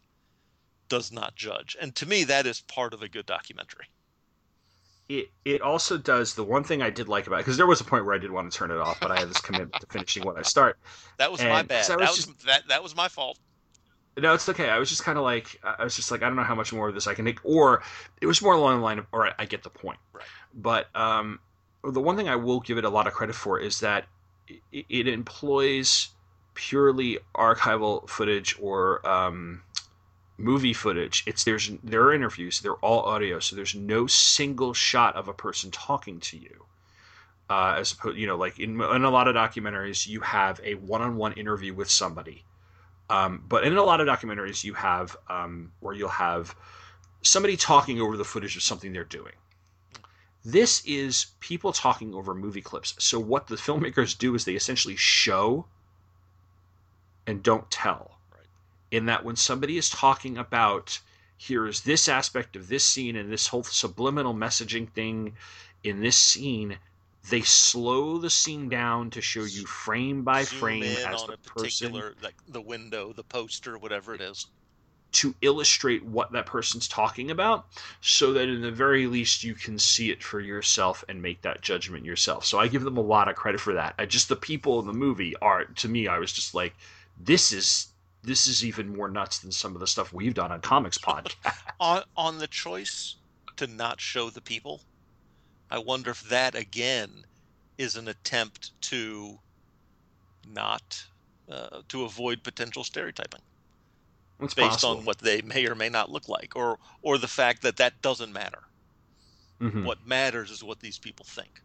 does 0.88 1.12
not 1.12 1.36
judge, 1.36 1.78
and 1.80 1.96
to 1.96 2.06
me, 2.08 2.24
that 2.24 2.46
is 2.48 2.62
part 2.62 2.94
of 2.94 3.02
a 3.04 3.08
good 3.10 3.26
documentary. 3.28 3.86
it 5.08 5.30
it 5.46 5.62
also 5.62 5.98
does 5.98 6.34
the 6.36 6.44
one 6.44 6.64
thing 6.64 6.82
I 6.82 6.90
did 6.90 7.08
like 7.08 7.28
about 7.28 7.38
it 7.38 7.40
because 7.40 7.58
there 7.58 7.68
was 7.68 7.82
a 7.82 7.84
point 7.84 8.06
where 8.06 8.16
I 8.16 8.18
did 8.18 8.32
want 8.32 8.52
to 8.52 8.58
turn 8.58 8.72
it 8.72 8.78
off, 8.78 9.00
but 9.00 9.12
I 9.12 9.20
had 9.20 9.30
this 9.30 9.42
commitment 9.42 9.74
to 9.82 9.88
finishing 9.88 10.24
what 10.24 10.38
I 10.38 10.42
start. 10.44 10.78
That 11.18 11.32
was 11.32 11.42
my 11.42 11.62
bad. 11.64 11.86
I 11.86 11.96
That 11.96 12.00
was 12.00 12.10
was 12.10 12.26
just- 12.26 12.46
that 12.46 12.68
that 12.70 12.82
was 12.84 12.96
my 12.96 13.08
fault. 13.08 13.38
No, 14.18 14.34
it's 14.34 14.50
okay. 14.50 14.70
I 14.70 14.78
was 14.80 14.90
just 14.90 15.04
kind 15.04 15.18
of 15.18 15.24
like 15.24 15.60
I 15.64 15.84
was 15.84 15.96
just 15.96 16.10
like 16.12 16.22
I 16.24 16.28
don't 16.28 16.36
know 16.36 16.44
how 16.44 16.56
much 16.56 16.74
more 16.74 16.90
of 16.90 16.94
this 16.96 17.06
I 17.08 17.14
can 17.14 17.26
take, 17.26 17.40
or 17.46 17.82
it 18.22 18.26
was 18.26 18.42
more 18.42 18.54
along 18.54 18.78
the 18.78 18.84
line 18.84 19.00
of, 19.00 19.06
all 19.14 19.20
right, 19.20 19.34
I 19.40 19.46
get 19.46 19.64
the 19.64 19.70
point. 19.70 20.00
Right. 20.14 20.26
But 20.54 20.94
um, 20.96 21.40
the 21.84 22.02
one 22.02 22.18
thing 22.18 22.28
I 22.28 22.36
will 22.36 22.60
give 22.60 22.78
it 22.78 22.84
a 22.86 22.90
lot 22.90 23.08
of 23.08 23.14
credit 23.14 23.34
for 23.36 23.60
is 23.60 23.80
that 23.82 24.06
it, 24.72 24.86
it 24.90 25.08
employs 25.08 26.10
purely 26.60 27.18
archival 27.34 28.08
footage 28.10 28.58
or 28.60 29.08
um, 29.08 29.62
movie 30.38 30.74
footage. 30.74 31.24
It's 31.26 31.46
there's 31.46 31.72
there 31.82 32.04
are 32.04 32.14
interviews. 32.14 32.60
They're 32.60 32.74
all 32.74 33.04
audio, 33.04 33.40
so 33.40 33.56
there's 33.56 33.76
no 33.76 34.08
single 34.08 34.74
shot 34.74 35.16
of 35.16 35.30
a 35.30 35.34
person 35.34 35.72
talking 35.72 36.20
to 36.20 36.38
you. 36.38 36.66
Uh, 37.50 37.76
as 37.78 37.94
opposed, 37.94 38.18
you 38.18 38.28
know, 38.28 38.36
like 38.36 38.60
in, 38.60 38.72
in 38.82 39.04
a 39.06 39.10
lot 39.10 39.30
of 39.30 39.36
documentaries, 39.36 40.06
you 40.06 40.20
have 40.20 40.60
a 40.64 40.76
one-on-one 40.76 41.34
interview 41.34 41.74
with 41.74 41.90
somebody. 41.90 42.44
Um, 43.10 43.44
but 43.48 43.64
in 43.64 43.76
a 43.78 43.82
lot 43.82 44.02
of 44.02 44.08
documentaries, 44.08 44.64
you 44.64 44.74
have 44.74 45.16
um, 45.30 45.72
where 45.80 45.96
you'll 45.96 46.10
have 46.10 46.54
somebody 47.22 47.56
talking 47.56 48.02
over 48.02 48.18
the 48.18 48.26
footage 48.26 48.58
of 48.58 48.64
something 48.64 48.92
they're 48.92 49.06
doing. 49.06 49.34
This 50.44 50.86
is 50.86 51.28
people 51.40 51.72
talking 51.72 52.14
over 52.14 52.36
movie 52.36 52.62
clips. 52.62 52.96
So 53.00 53.18
what 53.18 53.48
the 53.48 53.56
filmmakers 53.56 54.18
do 54.18 54.36
is 54.36 54.44
they 54.44 54.56
essentially 54.56 54.98
show 54.98 55.66
and 57.30 57.44
don't 57.44 57.70
tell. 57.72 58.18
Right. 58.34 58.46
In 58.92 59.06
that 59.06 59.24
when 59.24 59.36
somebody 59.36 59.78
is 59.78 59.90
talking 59.90 60.38
about 60.38 61.00
here 61.38 61.68
is 61.68 61.82
this 61.82 62.10
aspect 62.10 62.56
of 62.58 62.68
this 62.68 62.84
scene 62.84 63.16
and 63.16 63.32
this 63.32 63.48
whole 63.48 63.64
subliminal 63.64 64.34
messaging 64.34 64.90
thing 64.90 65.38
in 65.84 66.02
this 66.02 66.18
scene, 66.18 66.78
they 67.30 67.42
slow 67.42 68.18
the 68.18 68.30
scene 68.30 68.68
down 68.68 69.10
to 69.12 69.22
show 69.22 69.44
you 69.44 69.66
frame 69.66 70.24
by 70.24 70.44
Zoom 70.44 70.60
frame 70.60 70.84
as 70.84 71.24
the 71.24 71.38
person 71.46 71.94
like 72.22 72.36
the 72.48 72.62
window, 72.62 73.14
the 73.14 73.24
poster, 73.24 73.78
whatever 73.78 74.14
it 74.16 74.22
is. 74.22 74.48
to 75.12 75.34
illustrate 75.42 76.04
what 76.06 76.32
that 76.32 76.46
person's 76.46 76.88
talking 76.88 77.32
about 77.32 77.66
so 78.02 78.34
that 78.34 78.48
in 78.48 78.62
the 78.62 78.72
very 78.72 79.08
least 79.08 79.44
you 79.44 79.56
can 79.56 79.80
see 79.80 80.12
it 80.12 80.22
for 80.24 80.40
yourself 80.40 81.04
and 81.10 81.22
make 81.22 81.42
that 81.42 81.62
judgment 81.62 82.06
yourself. 82.06 82.46
So 82.46 82.60
I 82.60 82.68
give 82.68 82.84
them 82.84 82.98
a 82.98 83.02
lot 83.02 83.28
of 83.28 83.36
credit 83.36 83.60
for 83.60 83.74
that. 83.74 83.96
I 83.98 84.06
just 84.06 84.30
the 84.30 84.36
people 84.36 84.80
in 84.80 84.86
the 84.86 84.94
movie 84.94 85.36
are 85.42 85.66
to 85.66 85.88
me 85.88 86.08
I 86.08 86.20
was 86.20 86.32
just 86.32 86.54
like 86.54 86.76
this 87.20 87.52
is 87.52 87.94
this 88.24 88.48
is 88.48 88.66
even 88.66 88.96
more 88.96 89.10
nuts 89.10 89.40
than 89.40 89.52
some 89.52 89.76
of 89.76 89.80
the 89.80 89.88
stuff 89.88 90.12
we've 90.14 90.34
done 90.34 90.52
on 90.52 90.62
comics 90.62 90.98
podcast. 90.98 91.36
on 91.80 92.04
on 92.16 92.38
the 92.38 92.48
choice 92.48 93.18
to 93.58 93.68
not 93.68 94.00
show 94.02 94.30
the 94.30 94.42
people 94.42 94.86
i 95.70 95.78
wonder 95.80 96.12
if 96.12 96.22
that 96.22 96.56
again 96.56 97.24
is 97.78 97.96
an 97.96 98.08
attempt 98.08 98.74
to 98.82 99.40
not 100.46 101.06
uh, 101.50 101.82
to 101.88 102.04
avoid 102.04 102.44
potential 102.44 102.84
stereotyping 102.84 103.42
It's 104.42 104.54
based 104.54 104.84
possible. 104.84 104.98
on 105.00 105.06
what 105.06 105.20
they 105.20 105.42
may 105.42 105.66
or 105.66 105.76
may 105.76 105.90
not 105.90 106.12
look 106.12 106.28
like 106.28 106.56
or 106.56 106.78
or 107.02 107.18
the 107.18 107.28
fact 107.28 107.62
that 107.62 107.78
that 107.78 108.02
doesn't 108.02 108.34
matter 108.34 108.64
Mhm, 109.62 109.84
what 109.84 110.06
matters 110.06 110.52
is 110.52 110.64
what 110.64 110.80
these 110.80 111.00
people 111.00 111.26
think 111.26 111.62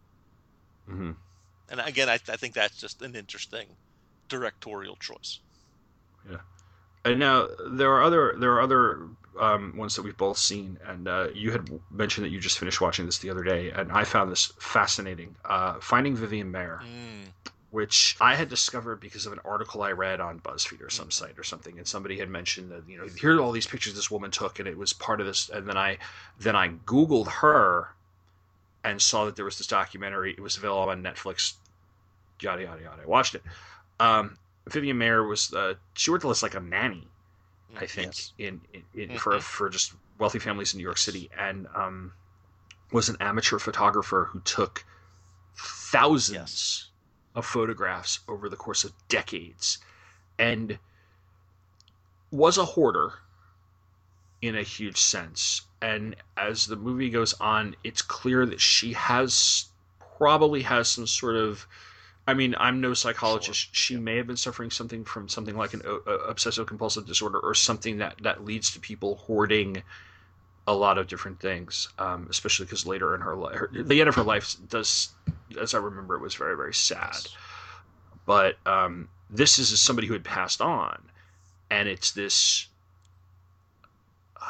mhm. 0.89 1.17
and 1.69 1.81
again 1.81 2.09
I, 2.09 2.15
I 2.15 2.37
think 2.37 2.55
that's 2.55 2.77
just 2.79 3.03
an 3.03 3.15
interesting 3.15 3.77
directorial 4.29 4.97
choice 4.97 5.41
And 7.05 7.19
now 7.19 7.49
there 7.71 7.93
are 7.93 8.03
other 8.03 8.35
there 8.39 8.53
are 8.53 8.63
other 8.63 9.09
um, 9.39 9.77
ones 9.77 9.95
that 9.97 10.03
we've 10.03 10.17
both 10.17 10.39
seen, 10.39 10.79
and 10.87 11.07
uh, 11.07 11.29
you 11.35 11.51
had 11.51 11.69
mentioned 11.91 12.25
that 12.25 12.31
you 12.31 12.41
just 12.41 12.59
finished 12.59 12.81
watching 12.81 13.05
this 13.05 13.19
the 13.19 13.31
other 13.31 13.43
day, 13.43 13.71
and 13.71 13.93
I 13.93 14.05
found 14.05 14.31
this 14.33 14.53
fascinating. 14.59 15.37
Uh, 15.45 15.75
Finding 15.81 16.17
Vivian 16.17 16.51
Maier. 16.51 16.81
mm, 16.81 17.53
which 17.71 18.17
I 18.21 18.37
had 18.37 18.49
discovered 18.49 19.01
because 19.01 19.27
of 19.27 19.33
an 19.33 19.41
article 19.45 19.83
I 19.83 19.91
read 19.91 20.21
on 20.21 20.39
BuzzFeed 20.41 20.81
or 20.81 20.91
some 20.91 21.11
site 21.11 21.37
or 21.39 21.43
something, 21.43 21.77
and 21.77 21.87
somebody 21.87 22.19
had 22.19 22.31
mentioned 22.31 22.71
that 22.71 22.89
you 22.89 22.97
know 22.97 23.07
here 23.21 23.37
are 23.37 23.41
all 23.41 23.53
these 23.53 23.67
pictures 23.67 23.95
this 23.95 24.11
woman 24.11 24.31
took, 24.31 24.61
and 24.61 24.69
it 24.69 24.79
was 24.79 24.93
part 24.93 25.21
of 25.21 25.27
this. 25.27 25.51
And 25.51 25.69
then 25.69 25.77
I 25.77 25.99
then 26.39 26.57
I 26.57 26.69
Googled 26.87 27.29
her 27.29 27.89
and 28.85 29.03
saw 29.03 29.25
that 29.25 29.37
there 29.37 29.45
was 29.45 29.59
this 29.59 29.67
documentary. 29.67 30.33
It 30.33 30.41
was 30.41 30.57
available 30.57 30.91
on 30.91 31.03
Netflix. 31.03 31.55
Yada 32.41 32.63
yada 32.63 32.81
yada. 32.83 33.03
I 33.03 33.07
watched 33.07 33.35
it. 33.35 33.43
Um, 33.99 34.39
Vivian 34.69 34.99
Maier 34.99 35.29
was 35.29 35.53
uh, 35.53 35.75
she 35.95 36.11
worked 36.11 36.25
as 36.25 36.43
like 36.43 36.55
a 36.55 36.61
nanny, 36.61 37.07
I 37.77 37.87
think, 37.87 38.07
yes. 38.07 38.33
in, 38.39 38.61
in, 38.73 38.83
in 38.95 39.19
for 39.19 39.35
Mhm. 39.35 39.43
for 39.43 39.69
just 39.69 39.95
wealthy 40.19 40.39
families 40.39 40.73
in 40.73 40.79
New 40.79 40.85
York 40.85 40.99
City, 40.99 41.31
and 41.37 41.67
um, 41.75 42.13
was 42.93 43.09
an 43.09 43.17
amateur 43.21 43.59
photographer 43.59 44.29
who 44.33 44.41
took 44.41 44.85
thousands 45.57 46.35
Yes. 46.35 46.91
of 47.35 47.45
photographs 47.47 48.21
over 48.29 48.49
the 48.49 48.57
course 48.57 48.85
of 48.85 48.93
decades, 49.09 49.79
and 50.39 50.79
was 52.31 52.57
a 52.59 52.65
hoarder 52.65 53.15
in 54.41 54.57
a 54.57 54.63
huge 54.63 54.99
sense. 54.99 55.63
And 55.81 56.17
as 56.37 56.67
the 56.67 56.77
movie 56.77 57.11
goes 57.11 57.35
on, 57.35 57.77
it's 57.85 58.03
clear 58.03 58.47
that 58.47 58.61
she 58.61 58.93
has 58.95 59.67
probably 60.19 60.63
has 60.63 60.89
some 60.89 61.07
sort 61.07 61.37
of 61.37 61.67
I 62.27 62.35
mean, 62.35 62.55
I'm 62.59 62.81
no 62.81 62.95
psychologist. 62.95 63.69
She 63.73 63.97
may 63.97 64.17
have 64.17 64.27
been 64.27 64.37
suffering 64.37 64.71
something 64.71 65.05
from 65.05 65.29
something 65.29 65.57
like 65.57 65.75
an 65.75 65.83
uh, 65.85 66.11
obsessive 66.11 66.67
compulsive 66.67 67.07
disorder 67.07 67.39
or 67.39 67.55
something 67.55 67.99
that 67.99 68.17
that 68.23 68.45
leads 68.45 68.71
to 68.73 68.81
people 68.81 69.17
hoarding 69.17 69.83
a 70.67 70.75
lot 70.75 70.97
of 70.97 71.07
different 71.07 71.39
things. 71.39 71.89
Um, 71.99 72.27
especially 72.31 72.65
because 72.65 72.87
later 72.87 73.15
in 73.15 73.21
her 73.21 73.37
life, 73.37 73.61
the 73.73 74.01
end 74.01 74.09
of 74.09 74.15
her 74.15 74.23
life 74.23 74.57
does, 74.71 75.11
as 75.61 75.75
I 75.75 75.79
remember, 75.79 76.15
it 76.15 76.21
was 76.21 76.35
very 76.35 76.57
very 76.57 76.73
sad. 76.73 77.13
Yes. 77.13 77.37
But 78.25 78.57
um, 78.67 79.09
this 79.29 79.59
is 79.59 79.79
somebody 79.79 80.07
who 80.07 80.15
had 80.15 80.25
passed 80.25 80.63
on, 80.63 81.03
and 81.71 81.89
it's 81.89 82.13
this. 82.13 82.69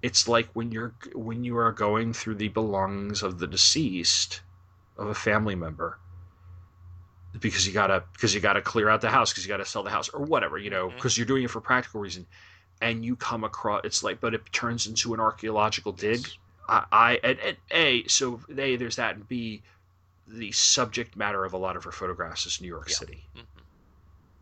It's 0.00 0.28
like 0.28 0.48
when 0.52 0.70
you're 0.70 0.94
when 1.12 1.42
you 1.42 1.58
are 1.58 1.72
going 1.72 2.12
through 2.12 2.36
the 2.36 2.46
belongings 2.46 3.24
of 3.24 3.40
the 3.40 3.48
deceased, 3.48 4.42
of 4.96 5.08
a 5.08 5.14
family 5.14 5.56
member, 5.56 5.98
because 7.40 7.66
you 7.66 7.72
gotta 7.72 8.04
because 8.12 8.34
you 8.34 8.40
gotta 8.40 8.62
clear 8.62 8.88
out 8.88 9.00
the 9.00 9.10
house 9.10 9.32
because 9.32 9.44
you 9.44 9.48
gotta 9.48 9.64
sell 9.64 9.82
the 9.82 9.90
house 9.90 10.08
or 10.10 10.24
whatever 10.24 10.58
you 10.58 10.70
know 10.70 10.90
because 10.90 11.16
you're 11.16 11.26
doing 11.26 11.44
it 11.44 11.50
for 11.50 11.60
practical 11.60 12.00
reason, 12.00 12.26
and 12.80 13.04
you 13.04 13.16
come 13.16 13.44
across 13.44 13.82
it's 13.84 14.02
like 14.02 14.20
but 14.20 14.34
it 14.34 14.52
turns 14.52 14.86
into 14.86 15.14
an 15.14 15.20
archaeological 15.20 15.92
dig. 15.92 16.20
Yes. 16.20 16.38
I, 16.68 16.84
I 16.92 17.20
and, 17.24 17.38
and 17.40 17.56
a 17.70 18.06
so 18.08 18.40
a 18.56 18.76
there's 18.76 18.96
that 18.96 19.16
and 19.16 19.28
b 19.28 19.62
the 20.26 20.52
subject 20.52 21.16
matter 21.16 21.44
of 21.44 21.52
a 21.54 21.58
lot 21.58 21.76
of 21.76 21.84
her 21.84 21.92
photographs 21.92 22.46
is 22.46 22.60
New 22.60 22.68
York 22.68 22.88
Yeah. 22.88 22.96
City, 22.96 23.24
Mhm. 23.34 23.66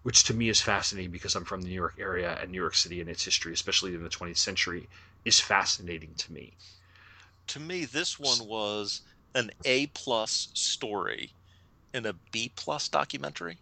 which 0.02 0.24
to 0.24 0.34
me 0.34 0.48
is 0.48 0.60
fascinating 0.60 1.10
because 1.10 1.34
I'm 1.34 1.44
from 1.44 1.62
the 1.62 1.68
New 1.68 1.74
York 1.74 1.94
area 1.98 2.38
and 2.40 2.50
New 2.50 2.60
York 2.60 2.74
City 2.74 3.00
and 3.00 3.10
its 3.10 3.24
history, 3.24 3.52
especially 3.52 3.94
in 3.94 4.02
the 4.02 4.08
20th 4.08 4.38
century, 4.38 4.88
is 5.24 5.40
fascinating 5.40 6.14
to 6.16 6.32
me. 6.32 6.56
to 7.48 7.60
me 7.60 7.84
this 7.84 8.18
one 8.18 8.46
was 8.46 9.02
an 9.34 9.50
a 9.64 9.86
plus 9.88 10.48
story 10.54 11.34
in 11.94 12.06
a 12.06 12.12
b 12.32 12.50
plus 12.56 12.88
documentary 12.88 13.58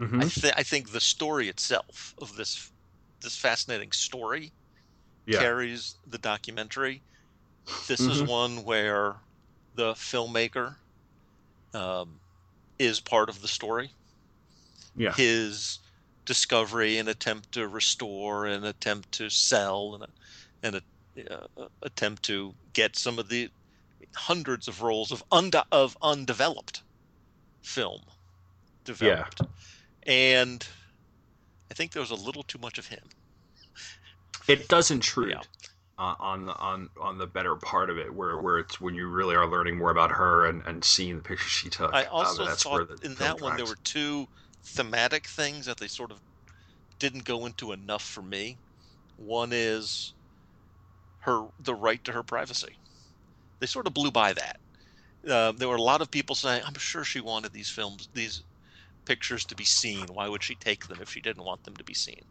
Mm-hmm. 0.00 0.22
I, 0.22 0.24
th- 0.28 0.54
I 0.56 0.62
think 0.64 0.90
the 0.90 1.00
story 1.00 1.48
itself 1.48 2.14
of 2.18 2.34
this 2.34 2.72
this 3.20 3.36
fascinating 3.36 3.92
story 3.92 4.50
Yeah. 5.26 5.38
carries 5.38 5.94
the 6.08 6.18
documentary. 6.18 7.00
This 7.86 8.00
is 8.00 8.20
Mhm. 8.22 8.26
one 8.26 8.64
where 8.64 9.14
the 9.76 9.94
filmmaker 9.94 10.74
um, 11.74 12.20
is 12.80 12.98
part 13.00 13.28
of 13.28 13.40
the 13.40 13.46
story. 13.48 13.92
Yeah. 14.96 15.12
His 15.14 15.78
discovery 16.24 16.98
and 16.98 17.08
attempt 17.08 17.52
to 17.52 17.68
restore 17.68 18.46
and 18.46 18.64
attempt 18.64 19.12
to 19.12 19.30
sell 19.30 19.94
and 19.94 20.12
and 20.64 20.82
a, 20.82 21.32
uh, 21.62 21.68
attempt 21.82 22.24
to 22.24 22.52
get 22.72 22.96
some 22.96 23.18
of 23.20 23.28
the 23.28 23.48
hundreds 24.14 24.66
of 24.66 24.82
rolls 24.82 25.12
of 25.12 25.22
unde- 25.30 25.68
of 25.70 25.96
undeveloped 26.02 26.82
film 27.64 28.02
developed. 28.84 29.40
And 30.06 30.66
I 31.70 31.74
think 31.74 31.92
there 31.92 32.02
was 32.02 32.10
a 32.10 32.14
little 32.14 32.42
too 32.42 32.58
much 32.58 32.78
of 32.78 32.86
him. 32.86 33.10
it 34.46 34.68
does 34.68 34.90
intrude 34.90 35.30
Yeah. 35.30 35.42
uh, 35.98 36.14
on 36.18 36.46
the 36.46 36.54
on 36.56 36.90
on 37.00 37.18
the 37.18 37.26
better 37.26 37.56
part 37.56 37.90
of 37.90 37.98
it, 37.98 38.14
where 38.14 38.38
where 38.38 38.58
it's 38.58 38.80
when 38.80 38.94
you 38.94 39.08
really 39.08 39.34
are 39.34 39.46
learning 39.46 39.78
more 39.78 39.90
about 39.90 40.10
her 40.12 40.46
and, 40.46 40.62
and 40.66 40.84
seeing 40.84 41.16
the 41.16 41.22
pictures 41.22 41.50
she 41.50 41.70
took. 41.70 41.92
I 41.94 42.04
Um, 42.04 42.08
also 42.12 42.44
where 42.44 42.54
thought 42.56 43.04
in 43.04 43.14
that 43.16 43.40
one 43.40 43.56
there 43.56 43.66
were 43.66 43.78
two 43.84 44.28
thematic 44.62 45.26
things 45.26 45.66
that 45.66 45.78
they 45.78 45.88
sort 45.88 46.10
of 46.12 46.20
didn't 46.98 47.24
go 47.24 47.46
into 47.46 47.72
enough 47.72 48.02
for 48.02 48.22
me. 48.22 48.60
One 49.16 49.52
is 49.52 50.14
her 51.20 51.48
the 51.58 51.74
right 51.74 52.02
to 52.04 52.12
her 52.12 52.22
privacy. 52.22 52.78
They 53.60 53.66
sort 53.66 53.86
of 53.86 53.94
blew 53.94 54.10
by 54.10 54.32
that. 54.34 54.60
Uh, 55.28 55.52
there 55.52 55.68
were 55.68 55.76
a 55.76 55.82
lot 55.82 56.02
of 56.02 56.10
people 56.10 56.34
saying, 56.36 56.62
"I'm 56.64 56.74
sure 56.74 57.04
she 57.04 57.20
wanted 57.20 57.52
these 57.52 57.70
films, 57.70 58.08
these 58.12 58.42
pictures 59.06 59.46
to 59.46 59.56
be 59.56 59.64
seen. 59.64 60.14
Why 60.14 60.28
would 60.28 60.42
she 60.44 60.56
take 60.56 60.86
them 60.86 61.00
if 61.00 61.10
she 61.10 61.20
didn't 61.22 61.44
want 61.44 61.64
them 61.64 61.76
to 61.76 61.84
be 61.84 61.94
seen?" 61.94 62.30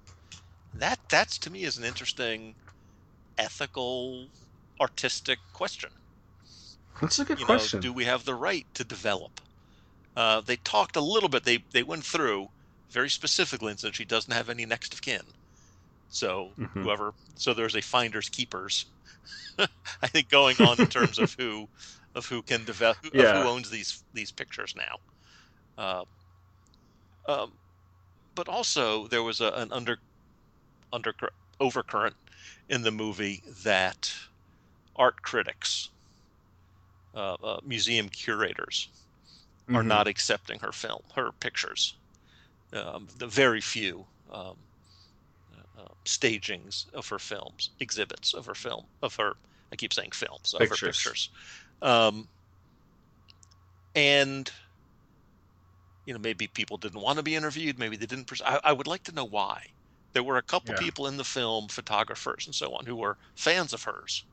That 0.73 0.99
that's 1.09 1.39
to 1.39 1.49
me 1.49 1.63
is 1.63 1.77
an 1.77 1.85
interesting 1.85 2.57
ethical, 3.37 4.31
artistic 4.81 5.41
question. 5.53 5.91
That's 6.99 7.19
a 7.19 7.25
good 7.25 7.39
You 7.39 7.45
know, 7.45 7.67
question. 7.67 7.81
do 7.81 7.93
we 7.93 8.05
have 8.05 8.25
the 8.25 8.35
right 8.35 8.67
to 8.73 8.83
develop? 8.83 9.39
Uh, 10.15 10.41
they 10.41 10.57
talked 10.57 10.95
a 10.97 11.01
little 11.01 11.29
bit. 11.29 11.43
They 11.45 11.65
they 11.73 11.83
went 11.83 12.05
through 12.05 12.49
very 12.91 13.09
specifically 13.09 13.71
and 13.71 13.79
said 13.79 13.95
she 13.95 14.05
doesn't 14.05 14.33
have 14.33 14.49
any 14.49 14.65
next 14.65 14.93
of 14.93 15.01
kin. 15.01 15.33
So 16.09 16.57
Mhm. 16.57 16.83
whoever, 16.83 17.13
so 17.37 17.53
there's 17.53 17.75
a 17.75 17.81
finders 17.81 18.29
keepers. 18.29 18.85
I 19.59 20.07
think 20.07 20.29
going 20.29 20.61
on 20.61 20.81
in 20.81 20.87
terms 20.89 21.19
of 21.19 21.35
who, 21.39 21.69
of 22.15 22.27
who 22.27 22.43
can 22.43 22.65
develop, 22.65 22.97
of 23.17 23.31
Yeah. 23.31 23.31
who 23.31 23.47
owns 23.47 23.69
these 23.69 24.03
these 24.13 24.31
pictures 24.31 24.73
now. 24.75 24.97
Uh, 25.77 26.05
um, 27.27 27.57
but 28.35 28.49
also 28.49 29.07
there 29.07 29.23
was 29.23 29.41
a, 29.41 29.49
an 29.49 29.71
under 29.73 29.99
under 30.93 31.13
overcurrent 31.61 32.15
in 32.69 32.83
the 32.83 32.91
movie 32.91 33.43
that 33.63 34.13
art 34.95 35.21
critics, 35.23 35.91
uh, 37.13 37.35
uh, 37.35 37.59
museum 37.63 38.09
curators, 38.09 38.89
are 39.73 39.83
Mhm. 39.83 39.87
not 39.87 40.07
accepting 40.07 40.59
her 40.59 40.71
film, 40.73 41.01
her 41.15 41.31
pictures. 41.33 41.99
Um, 42.73 43.07
the 43.15 43.27
very 43.27 43.61
few 43.61 44.07
um, 44.29 44.67
uh, 45.53 45.81
uh, 45.83 45.93
stagings 46.05 46.87
of 46.93 47.09
her 47.09 47.19
films, 47.19 47.71
exhibits 47.79 48.33
of 48.33 48.45
her 48.47 48.55
film, 48.55 48.87
of 49.01 49.15
her, 49.15 49.35
I 49.71 49.75
keep 49.77 49.93
saying 49.93 50.11
films, 50.13 50.53
of 50.53 50.69
her 50.69 50.77
Pictures. 50.77 51.29
Um, 51.81 52.29
and, 53.95 54.51
you 56.05 56.13
know, 56.13 56.19
maybe 56.19 56.47
people 56.47 56.77
didn't 56.77 57.01
want 57.01 57.17
to 57.17 57.23
be 57.23 57.35
interviewed. 57.35 57.79
Maybe 57.79 57.95
they 57.97 58.05
didn't. 58.05 58.25
Pers- 58.27 58.41
I, 58.41 58.59
I 58.63 58.73
would 58.73 58.87
like 58.87 59.03
to 59.03 59.11
know 59.13 59.25
why. 59.25 59.63
There 60.13 60.23
were 60.23 60.37
a 60.37 60.43
couple 60.43 60.73
Yeah. 60.73 60.75
people 60.75 61.07
in 61.07 61.17
the 61.17 61.23
film, 61.23 61.69
photographers 61.69 62.45
and 62.45 62.53
so 62.53 62.73
on, 62.73 62.85
who 62.85 62.95
were 62.95 63.17
fans 63.35 63.73
of 63.73 63.83
hers 63.83 64.25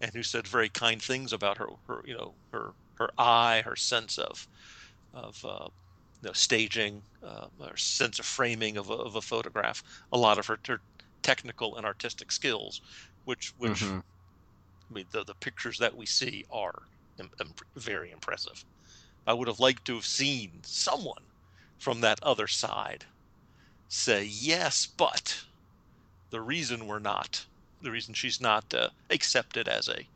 and 0.00 0.12
who 0.14 0.22
said 0.22 0.46
very 0.48 0.70
kind 0.70 1.02
things 1.02 1.32
about 1.32 1.58
her, 1.58 1.68
her 1.88 2.02
you 2.06 2.16
know, 2.16 2.38
her, 2.52 2.72
her 2.96 3.10
eye, 3.18 3.62
her 3.64 3.76
sense 3.76 4.18
of, 4.18 4.48
of, 5.12 5.44
uh, 5.44 5.68
you 6.22 6.28
know, 6.28 6.32
staging, 6.32 7.04
uh, 7.22 7.48
her 7.60 7.76
sense 7.76 8.18
of 8.18 8.26
framing 8.26 8.76
of 8.76 8.90
a, 8.90 8.94
of 8.94 9.16
a 9.16 9.22
photograph, 9.22 9.82
a 10.12 10.18
lot 10.18 10.38
of 10.38 10.46
her, 10.48 10.58
her 10.66 10.80
technical 11.22 11.76
and 11.76 11.86
artistic 11.86 12.32
skills, 12.32 12.80
which, 13.24 13.52
which, 13.56 13.82
Mhm. 13.82 14.02
I 14.90 14.94
mean, 14.94 15.06
the, 15.10 15.24
the 15.24 15.34
pictures 15.34 15.78
that 15.78 15.96
we 15.96 16.06
see 16.06 16.44
are 16.50 16.82
im- 17.18 17.30
im- 17.40 17.54
very 17.76 18.10
impressive. 18.10 18.64
I 19.26 19.32
would 19.32 19.48
have 19.48 19.60
liked 19.60 19.84
to 19.86 19.94
have 19.96 20.06
seen 20.06 20.60
someone 20.64 21.24
from 21.78 22.00
that 22.00 22.22
other 22.22 22.46
side 22.46 23.04
say, 23.88 24.24
yes, 24.24 24.86
but 24.86 25.36
the 26.30 26.40
reason 26.40 26.86
we're 26.86 26.98
not, 26.98 27.46
the 27.82 27.90
reason 27.90 28.14
she's 28.14 28.40
not 28.40 28.72
uh, 28.74 28.90
accepted 29.10 29.68
as 29.68 29.88
a 29.88 30.08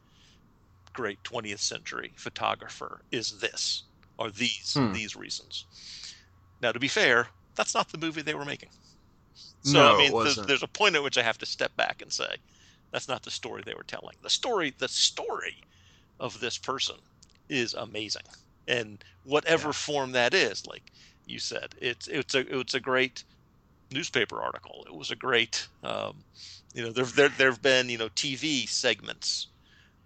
great 0.93 1.23
20th 1.25 1.61
century 1.61 2.13
photographer 2.17 3.01
is 3.11 3.39
this, 3.41 3.85
or 4.19 4.31
these, 4.31 4.73
Hmm. 4.75 4.93
these 4.93 5.17
reasons. 5.17 5.67
Now, 6.61 6.73
to 6.73 6.81
be 6.81 6.89
fair, 6.89 7.29
that's 7.57 7.75
not 7.75 7.91
the 7.91 7.99
movie 7.99 8.23
they 8.23 8.35
were 8.35 8.45
making. 8.45 8.71
So, 9.63 9.79
No, 9.79 9.95
I 9.95 9.99
mean, 9.99 10.13
there's, 10.47 10.63
a 10.63 10.69
point 10.69 10.95
at 10.97 11.03
which 11.03 11.19
I 11.19 11.23
have 11.23 11.39
to 11.39 11.47
step 11.47 11.75
back 11.77 12.03
and 12.03 12.13
say, 12.13 12.37
that's 12.93 13.09
not 13.09 13.23
the 13.23 13.31
story 13.31 13.63
they 13.65 13.75
were 13.75 13.85
telling. 13.85 14.17
The 14.23 14.31
story, 14.31 14.75
the 14.79 14.89
story 14.89 15.59
of 16.21 16.41
this 16.41 16.59
person 16.59 16.97
is 17.49 17.75
amazing. 17.75 18.23
And 18.69 19.05
whatever 19.25 19.69
Yeah. 19.69 19.73
form 19.73 20.13
that 20.13 20.35
is, 20.35 20.67
like 20.67 20.93
you 21.27 21.39
said, 21.39 21.75
it's 21.81 22.09
it's 22.09 22.35
a 22.35 22.59
it's 22.59 22.75
a 22.75 22.81
great 22.81 23.25
newspaper 23.93 24.43
article. 24.43 24.85
It 24.87 24.95
was 24.95 25.11
a 25.11 25.17
great, 25.17 25.69
um, 25.83 26.25
you 26.75 26.83
know, 26.83 26.93
there 26.93 27.05
there 27.05 27.29
there 27.31 27.51
have 27.51 27.63
been 27.63 27.89
you 27.89 27.99
know 27.99 28.09
TV 28.11 28.67
segments 28.67 29.49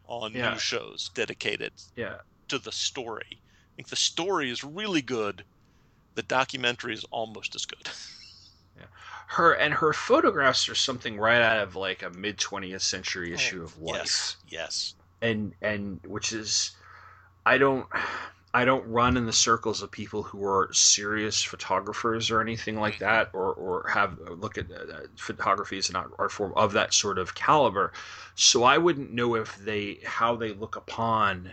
on 0.04 0.34
Yeah. 0.34 0.40
news 0.40 0.62
shows 0.62 1.10
dedicated 1.14 1.72
Yeah. 1.96 2.18
to 2.48 2.58
the 2.58 2.72
story. 2.72 3.42
I 3.42 3.72
think 3.76 3.88
the 3.88 3.96
story 3.96 4.50
is 4.50 4.64
really 4.64 5.02
good. 5.02 5.46
The 6.14 6.22
documentary 6.24 6.94
is 6.94 7.04
almost 7.10 7.54
as 7.54 7.66
good. 7.66 7.88
Her 9.26 9.52
and 9.52 9.74
her 9.74 9.92
photographs 9.92 10.68
are 10.68 10.74
something 10.74 11.18
right 11.18 11.42
out 11.42 11.58
of 11.58 11.74
like 11.76 12.02
a 12.02 12.10
mid 12.10 12.38
20th 12.38 12.82
century 12.82 13.32
issue 13.32 13.62
of 13.62 13.76
Life. 13.80 13.94
Oh, 13.94 13.96
Yes, 13.98 14.36
yes. 14.48 14.94
and 15.20 15.54
and 15.62 16.00
which 16.06 16.32
is 16.32 16.72
i 17.46 17.58
don't 17.58 17.86
i 18.52 18.64
don't 18.64 18.86
run 18.88 19.16
in 19.16 19.26
the 19.26 19.32
circles 19.32 19.82
of 19.82 19.90
people 19.90 20.22
who 20.22 20.44
are 20.44 20.68
serious 20.72 21.42
photographers 21.42 22.30
or 22.30 22.40
anything 22.40 22.78
like 22.78 22.94
Mm-hmm. 22.94 23.04
that 23.04 23.30
or 23.32 23.52
or 23.54 23.88
have 23.88 24.18
look 24.28 24.56
at 24.58 24.70
uh, 24.70 25.00
photography 25.16 25.78
as 25.78 25.88
an 25.88 25.96
art, 25.96 26.12
art 26.18 26.30
form 26.32 26.52
of 26.56 26.72
that 26.72 26.92
sort 26.94 27.18
of 27.18 27.34
caliber 27.34 27.92
so 28.34 28.62
i 28.64 28.78
wouldn't 28.78 29.12
know 29.12 29.34
if 29.34 29.56
they 29.56 29.98
how 30.04 30.36
they 30.36 30.52
look 30.52 30.76
upon 30.76 31.52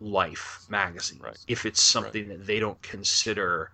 life 0.00 0.64
magazine 0.68 1.20
Right. 1.22 1.36
if 1.46 1.66
it's 1.66 1.82
something 1.82 2.28
that 2.28 2.46
they 2.46 2.58
don't 2.58 2.80
consider 2.82 3.70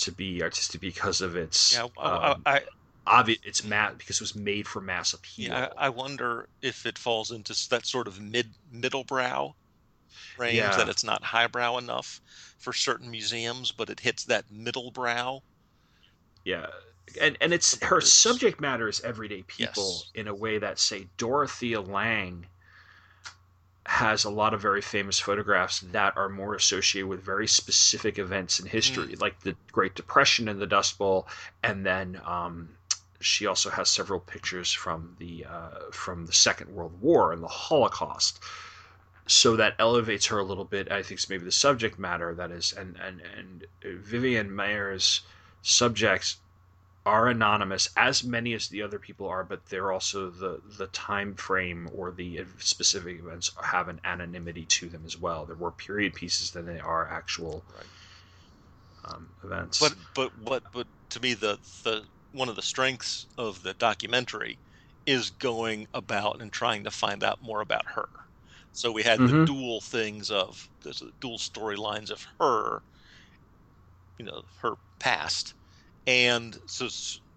to 0.00 0.12
be 0.12 0.42
artistic 0.42 0.80
because 0.80 1.20
of 1.20 1.36
its 1.36 1.74
Yeah, 1.74 1.84
um, 1.84 1.90
I, 1.98 2.36
I, 2.46 2.60
obvious 3.06 3.40
it's 3.44 3.64
mass 3.64 3.94
because 3.98 4.16
it 4.16 4.22
was 4.22 4.34
made 4.34 4.66
for 4.68 4.80
mass 4.80 5.12
appeal 5.14 5.48
yeah, 5.48 5.68
I 5.76 5.86
I 5.86 5.88
wonder 5.88 6.48
if 6.62 6.86
it 6.86 6.98
falls 6.98 7.30
into 7.30 7.54
that 7.70 7.86
sort 7.86 8.06
of 8.08 8.20
mid 8.20 8.48
middle 8.70 9.04
brow 9.04 9.54
range 10.38 10.56
Yeah. 10.56 10.76
that 10.76 10.88
it's 10.88 11.04
not 11.04 11.22
highbrow 11.22 11.78
enough 11.78 12.20
for 12.58 12.72
certain 12.72 13.10
museums, 13.10 13.72
but 13.72 13.90
it 13.90 14.00
hits 14.00 14.24
that 14.24 14.50
middle 14.50 14.90
brow. 14.90 15.42
Yeah. 16.44 16.66
And 17.20 17.36
and 17.40 17.52
it's 17.52 17.82
her 17.82 18.00
subject 18.00 18.60
matter 18.60 18.88
is 18.88 19.00
everyday 19.00 19.42
people 19.42 20.02
Yes. 20.04 20.10
in 20.14 20.28
a 20.28 20.34
way 20.34 20.58
that 20.58 20.78
say 20.78 21.08
Dorothea 21.16 21.80
Lange 21.80 22.46
has 23.90 24.24
a 24.24 24.30
lot 24.30 24.54
of 24.54 24.60
very 24.62 24.80
famous 24.80 25.18
photographs 25.18 25.80
that 25.80 26.16
are 26.16 26.28
more 26.28 26.54
associated 26.54 27.08
with 27.08 27.20
very 27.24 27.48
specific 27.48 28.20
events 28.20 28.60
in 28.60 28.66
history, 28.66 29.14
Mm. 29.16 29.20
like 29.20 29.40
the 29.40 29.56
Great 29.72 29.96
Depression 29.96 30.48
and 30.48 30.60
the 30.60 30.66
Dust 30.66 30.96
Bowl, 30.96 31.26
and 31.64 31.84
then 31.84 32.20
um, 32.24 32.68
she 33.20 33.46
also 33.46 33.68
has 33.68 33.88
several 33.88 34.20
pictures 34.20 34.72
from 34.72 35.16
the 35.18 35.44
uh, 35.44 35.90
from 35.90 36.26
the 36.26 36.32
Second 36.32 36.72
World 36.72 37.00
War 37.00 37.32
and 37.32 37.42
the 37.42 37.48
Holocaust. 37.48 38.38
So 39.26 39.56
that 39.56 39.74
elevates 39.80 40.26
her 40.26 40.38
a 40.38 40.44
little 40.44 40.64
bit. 40.64 40.90
I 40.92 41.02
think 41.02 41.18
it's 41.18 41.28
maybe 41.28 41.44
the 41.44 41.50
subject 41.52 41.98
matter 41.98 42.32
that 42.34 42.52
is, 42.52 42.72
and 42.72 42.96
and 43.04 43.20
and 43.36 43.66
Vivian 43.82 44.54
Maier's 44.54 45.22
subjects 45.62 46.36
are 47.10 47.28
anonymous 47.28 47.88
as 47.96 48.24
many 48.24 48.52
as 48.54 48.68
the 48.68 48.82
other 48.82 48.98
people 48.98 49.26
are 49.28 49.44
but 49.44 49.66
they're 49.66 49.92
also 49.92 50.30
the 50.30 50.60
the 50.78 50.86
time 50.88 51.34
frame 51.34 51.88
or 51.92 52.10
the 52.12 52.40
specific 52.58 53.18
events 53.18 53.50
have 53.62 53.88
an 53.88 54.00
anonymity 54.04 54.64
to 54.66 54.88
them 54.88 55.04
as 55.04 55.16
well 55.18 55.46
they're 55.46 55.56
more 55.56 55.72
period 55.72 56.14
pieces 56.14 56.50
than 56.52 56.66
they 56.66 56.78
are 56.80 57.08
actual 57.08 57.66
Right. 57.68 57.90
um, 59.04 59.34
events 59.42 59.80
But 59.80 60.14
but 60.14 60.36
what 60.36 60.70
but 60.70 60.86
to 61.10 61.18
me 61.20 61.34
the 61.34 61.58
the 61.82 62.08
one 62.30 62.48
of 62.48 62.54
the 62.56 62.62
strengths 62.62 63.26
of 63.36 63.62
the 63.62 63.74
documentary 63.74 64.60
is 65.06 65.30
going 65.30 65.88
about 65.92 66.40
and 66.40 66.52
trying 66.52 66.84
to 66.84 66.90
find 66.92 67.24
out 67.24 67.40
more 67.42 67.60
about 67.60 67.90
her. 67.94 68.08
So 68.72 68.92
we 68.92 69.02
had 69.02 69.24
the 69.24 69.32
Mhm. 69.32 69.46
dual 69.46 69.80
things 69.80 70.30
of 70.30 70.70
the 70.82 71.12
dual 71.18 71.38
storylines 71.38 72.10
of 72.10 72.24
her, 72.38 72.84
you 74.18 74.24
know, 74.24 74.42
her 74.60 74.74
past, 74.98 75.54
and 76.06 76.58
so 76.66 76.88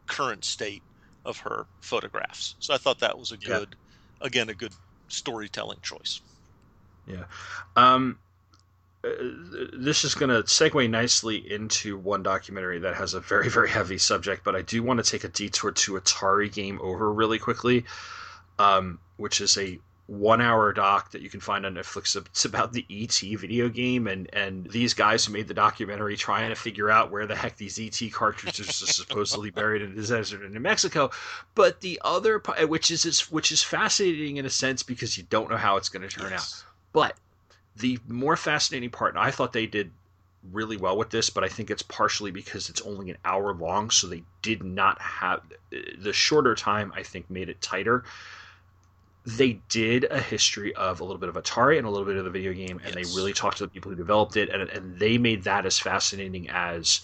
current 0.07 0.45
state 0.45 0.83
of 1.25 1.39
her 1.39 1.67
photographs. 1.81 2.55
So 2.59 2.73
I 2.73 2.77
thought 2.77 2.99
that 2.99 3.17
was 3.17 3.31
a 3.31 3.37
Yeah. 3.41 3.59
good, 3.61 3.75
again, 4.21 4.49
a 4.49 4.55
good 4.55 4.73
storytelling 5.09 5.79
choice. 5.81 6.21
Yeah. 7.05 7.25
Um 7.75 8.19
uh, 9.05 9.09
this 9.77 10.05
is 10.05 10.15
going 10.15 10.29
to 10.29 10.43
segue 10.43 10.89
nicely 10.89 11.37
into 11.51 11.97
one 11.97 12.23
documentary 12.23 12.79
that 12.79 12.95
has 12.95 13.13
a 13.13 13.19
very 13.21 13.49
very 13.49 13.69
heavy 13.69 13.97
subject 13.97 14.43
but 14.45 14.55
i 14.55 14.61
do 14.61 14.83
want 14.83 15.03
to 15.03 15.09
take 15.09 15.23
a 15.23 15.29
detour 15.29 15.71
to 15.71 15.93
atari 15.93 16.51
game 16.53 16.79
over 16.81 17.13
really 17.13 17.39
quickly 17.39 17.85
um, 18.59 18.99
which 19.17 19.41
is 19.41 19.57
a 19.57 19.79
one 20.19 20.41
hour 20.41 20.71
doc 20.73 21.11
that 21.11 21.21
you 21.21 21.29
can 21.29 21.39
find 21.39 21.65
on 21.65 21.73
netflix 21.73 22.15
it's 22.25 22.45
about 22.45 22.73
the 22.73 22.85
et 22.89 23.19
video 23.37 23.69
game 23.69 24.07
and 24.07 24.29
and 24.33 24.69
these 24.69 24.93
guys 24.93 25.25
who 25.25 25.33
made 25.33 25.47
the 25.47 25.53
documentary 25.53 26.15
trying 26.15 26.49
to 26.49 26.55
figure 26.55 26.89
out 26.89 27.11
where 27.11 27.25
the 27.25 27.35
heck 27.35 27.57
these 27.57 27.79
et 27.79 28.11
cartridges 28.11 28.83
are 28.83 28.85
supposedly 28.93 29.49
buried 29.49 29.81
in 29.81 29.95
the 29.95 30.05
desert 30.05 30.43
in 30.43 30.53
new 30.53 30.59
mexico 30.59 31.09
but 31.55 31.81
the 31.81 31.99
other 32.03 32.39
part 32.39 32.69
which 32.69 32.91
is 32.91 33.21
which 33.31 33.51
is 33.51 33.63
fascinating 33.63 34.37
in 34.37 34.45
a 34.45 34.49
sense 34.49 34.83
because 34.83 35.17
you 35.17 35.23
don't 35.29 35.49
know 35.49 35.57
how 35.57 35.77
it's 35.77 35.89
going 35.89 36.07
to 36.07 36.15
turn 36.15 36.31
out 36.33 36.63
but 36.91 37.15
the 37.75 37.99
more 38.07 38.37
fascinating 38.37 38.89
part, 38.89 39.15
and 39.15 39.23
I 39.23 39.31
thought 39.31 39.53
they 39.53 39.65
did 39.65 39.91
really 40.51 40.77
well 40.77 40.97
with 40.97 41.09
this, 41.09 41.29
but 41.29 41.43
I 41.43 41.47
think 41.47 41.71
it's 41.71 41.81
partially 41.81 42.31
because 42.31 42.69
it's 42.69 42.81
only 42.81 43.09
an 43.09 43.17
hour 43.25 43.53
long, 43.53 43.89
so 43.89 44.07
they 44.07 44.23
did 44.41 44.63
not 44.63 45.01
have 45.01 45.41
the 45.97 46.13
shorter 46.13 46.53
time. 46.55 46.93
I 46.95 47.03
think 47.03 47.29
made 47.29 47.49
it 47.49 47.61
tighter. 47.61 48.03
They 49.25 49.53
did 49.69 50.05
a 50.05 50.19
history 50.19 50.75
of 50.75 50.99
a 50.99 51.03
little 51.03 51.19
bit 51.19 51.29
of 51.29 51.35
Atari 51.35 51.77
and 51.77 51.87
a 51.87 51.89
little 51.89 52.05
bit 52.05 52.17
of 52.17 52.25
the 52.25 52.29
video 52.29 52.51
game, 52.51 52.81
and 52.83 52.93
yes. 52.93 53.13
they 53.13 53.17
really 53.17 53.33
talked 53.33 53.57
to 53.57 53.63
the 53.63 53.69
people 53.69 53.89
who 53.89 53.95
developed 53.95 54.35
it, 54.35 54.49
and 54.49 54.69
and 54.69 54.99
they 54.99 55.17
made 55.17 55.43
that 55.43 55.65
as 55.65 55.79
fascinating 55.79 56.49
as 56.49 57.01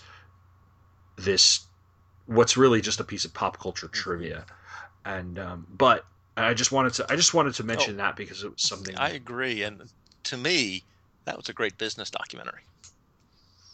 this. 1.15 1.61
What's 2.25 2.57
really 2.57 2.81
just 2.81 2.99
a 2.99 3.03
piece 3.03 3.25
of 3.25 3.33
pop 3.33 3.57
culture 3.57 3.87
mm-hmm. 3.87 3.93
trivia, 3.93 4.45
and 5.05 5.39
um, 5.39 5.67
but 5.69 6.05
I 6.35 6.53
just 6.53 6.71
wanted 6.71 6.93
to 6.95 7.05
I 7.09 7.15
just 7.15 7.33
wanted 7.33 7.53
to 7.55 7.63
mention 7.63 7.95
oh, 7.95 8.03
that 8.03 8.15
because 8.15 8.43
it 8.43 8.51
was 8.51 8.61
something 8.61 8.97
I 8.97 9.11
agree, 9.11 9.63
and 9.63 9.81
to 10.23 10.37
me, 10.37 10.83
that 11.25 11.37
was 11.37 11.49
a 11.49 11.53
great 11.53 11.77
business 11.77 12.09
documentary. 12.09 12.61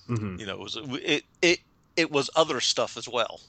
Mm-hmm. 0.10 0.40
You 0.40 0.46
know, 0.46 0.54
it 0.54 0.60
was 0.60 0.78
it 1.04 1.26
it 1.42 1.60
it 1.96 2.12
was 2.12 2.30
other 2.36 2.60
stuff 2.60 2.98
as 2.98 3.08
well. 3.08 3.42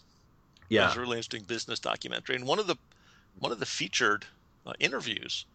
Yeah, 0.69 0.85
it 0.85 0.87
was 0.87 0.97
a 0.97 1.01
really 1.01 1.17
interesting 1.19 1.45
business 1.45 1.79
documentary, 1.79 2.37
and 2.37 2.47
one 2.47 2.59
of 2.59 2.67
the 2.67 2.77
one 3.39 3.53
of 3.53 3.61
the 3.61 3.67
featured 3.67 4.27
interviews, 4.79 5.47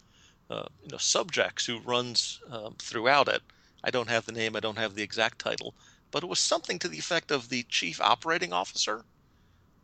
uh, 0.49 0.65
you 0.83 0.89
know, 0.91 0.97
subjects 0.97 1.65
who 1.65 1.79
runs 1.79 2.41
um, 2.49 2.75
throughout 2.79 3.27
it. 3.27 3.41
I 3.83 3.91
don't 3.91 4.09
have 4.09 4.25
the 4.25 4.31
name, 4.31 4.55
I 4.55 4.59
don't 4.59 4.77
have 4.77 4.95
the 4.95 5.03
exact 5.03 5.39
title, 5.39 5.73
but 6.11 6.23
it 6.23 6.27
was 6.27 6.39
something 6.39 6.77
to 6.79 6.87
the 6.87 6.99
effect 6.99 7.31
of 7.31 7.49
the 7.49 7.63
chief 7.63 7.99
operating 8.01 8.53
officer 8.53 9.03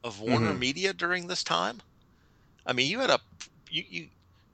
of 0.03 0.21
Warner 0.21 0.51
mm-hmm. 0.51 0.59
Media 0.59 0.93
during 0.93 1.27
this 1.27 1.43
time. 1.43 1.81
I 2.65 2.73
mean, 2.73 2.91
you 2.91 2.99
had 2.99 3.09
a 3.09 3.19
you, 3.69 3.83
you 3.89 4.07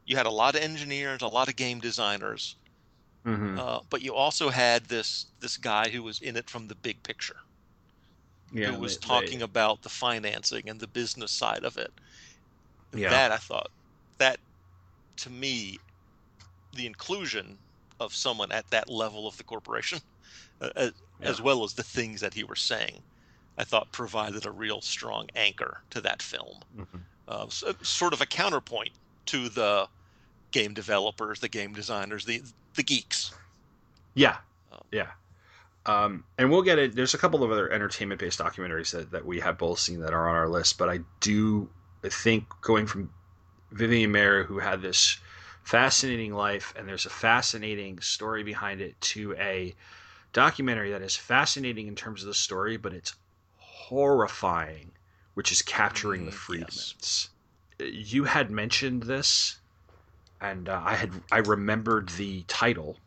you 0.05 0.17
had 0.17 0.25
a 0.25 0.31
lot 0.31 0.55
of 0.55 0.61
engineers, 0.61 1.21
a 1.21 1.27
lot 1.27 1.49
of 1.49 1.55
game 1.55 1.79
designers, 1.79 2.55
Mm-hmm. 3.25 3.57
Uh, 3.57 3.79
but 3.89 4.01
you 4.01 4.13
also 4.13 4.49
had 4.49 4.85
this 4.85 5.27
this 5.39 5.55
guy 5.55 5.89
who 5.89 6.03
was 6.03 6.21
in 6.21 6.35
it 6.35 6.49
from 6.49 6.67
the 6.67 6.75
big 6.75 7.01
picture, 7.03 7.37
yeah, 8.51 8.71
who 8.71 8.79
was 8.79 8.97
they, 8.97 9.07
talking 9.07 9.39
they, 9.39 9.45
about 9.45 9.81
the 9.81 9.89
financing 9.89 10.67
and 10.67 10.79
the 10.79 10.87
business 10.87 11.31
side 11.31 11.63
of 11.63 11.77
it. 11.77 11.91
Yeah. 12.93 13.09
That 13.09 13.31
I 13.31 13.37
thought 13.37 13.71
that 14.17 14.39
to 15.17 15.29
me, 15.29 15.79
the 16.75 16.85
inclusion 16.85 17.57
of 17.99 18.13
someone 18.13 18.51
at 18.51 18.69
that 18.71 18.89
level 18.89 19.27
of 19.27 19.37
the 19.37 19.43
corporation, 19.43 19.99
uh, 20.61 20.69
as, 20.75 20.93
yeah. 21.21 21.29
as 21.29 21.41
well 21.41 21.63
as 21.63 21.73
the 21.73 21.83
things 21.83 22.21
that 22.21 22.33
he 22.33 22.43
was 22.43 22.59
saying, 22.59 23.01
I 23.57 23.63
thought 23.63 23.91
provided 23.91 24.45
a 24.45 24.51
real 24.51 24.81
strong 24.81 25.29
anchor 25.35 25.81
to 25.91 26.01
that 26.01 26.21
film. 26.21 26.57
Mm-hmm. 26.77 26.97
Uh, 27.27 27.45
so, 27.49 27.73
sort 27.81 28.13
of 28.13 28.21
a 28.21 28.25
counterpoint 28.25 28.91
to 29.27 29.49
the 29.49 29.87
game 30.51 30.73
developers, 30.73 31.39
the 31.39 31.49
game 31.49 31.73
designers, 31.73 32.25
the 32.25 32.41
the 32.75 32.83
geeks. 32.83 33.33
Yeah, 34.15 34.37
um, 34.71 34.81
yeah. 34.91 35.11
Um, 35.85 36.23
and 36.37 36.49
we'll 36.49 36.61
get 36.61 36.79
it. 36.79 36.95
There's 36.95 37.13
a 37.13 37.17
couple 37.17 37.43
of 37.43 37.51
other 37.51 37.71
entertainment 37.71 38.19
based 38.19 38.39
documentaries 38.39 38.91
that, 38.91 39.11
that 39.11 39.25
we 39.25 39.39
have 39.41 39.57
both 39.57 39.79
seen 39.79 39.99
that 39.99 40.13
are 40.13 40.29
on 40.29 40.35
our 40.35 40.47
list, 40.47 40.77
but 40.77 40.89
I 40.89 40.99
do 41.19 41.69
think 42.03 42.45
going 42.61 42.87
from 42.87 43.09
Vivian 43.73 44.11
Maier, 44.11 44.45
who 44.45 44.59
had 44.59 44.81
this 44.81 45.17
fascinating 45.63 46.33
life, 46.33 46.73
and 46.77 46.87
there's 46.87 47.05
a 47.05 47.09
fascinating 47.09 47.99
story 47.99 48.43
behind 48.43 48.81
it, 48.81 48.99
to 49.01 49.35
a 49.35 49.73
documentary 50.31 50.91
that 50.91 51.01
is 51.01 51.15
fascinating 51.15 51.87
in 51.87 51.95
terms 51.95 52.21
of 52.21 52.27
the 52.27 52.33
story, 52.33 52.77
but 52.77 52.93
it's 52.93 53.15
horrifying, 53.57 54.91
which 55.33 55.51
is 55.51 55.61
capturing 55.61 56.23
mm, 56.23 56.25
the 56.25 56.31
Friedmans. 56.31 56.95
Yes. 56.99 57.29
You 57.79 58.25
had 58.25 58.51
mentioned 58.51 59.03
this 59.03 59.57
and 60.43 60.67
uh, 60.67 60.81
I 60.83 60.95
had 60.95 61.11
I 61.31 61.37
remembered 61.37 62.09
the 62.09 62.43
title, 62.47 62.97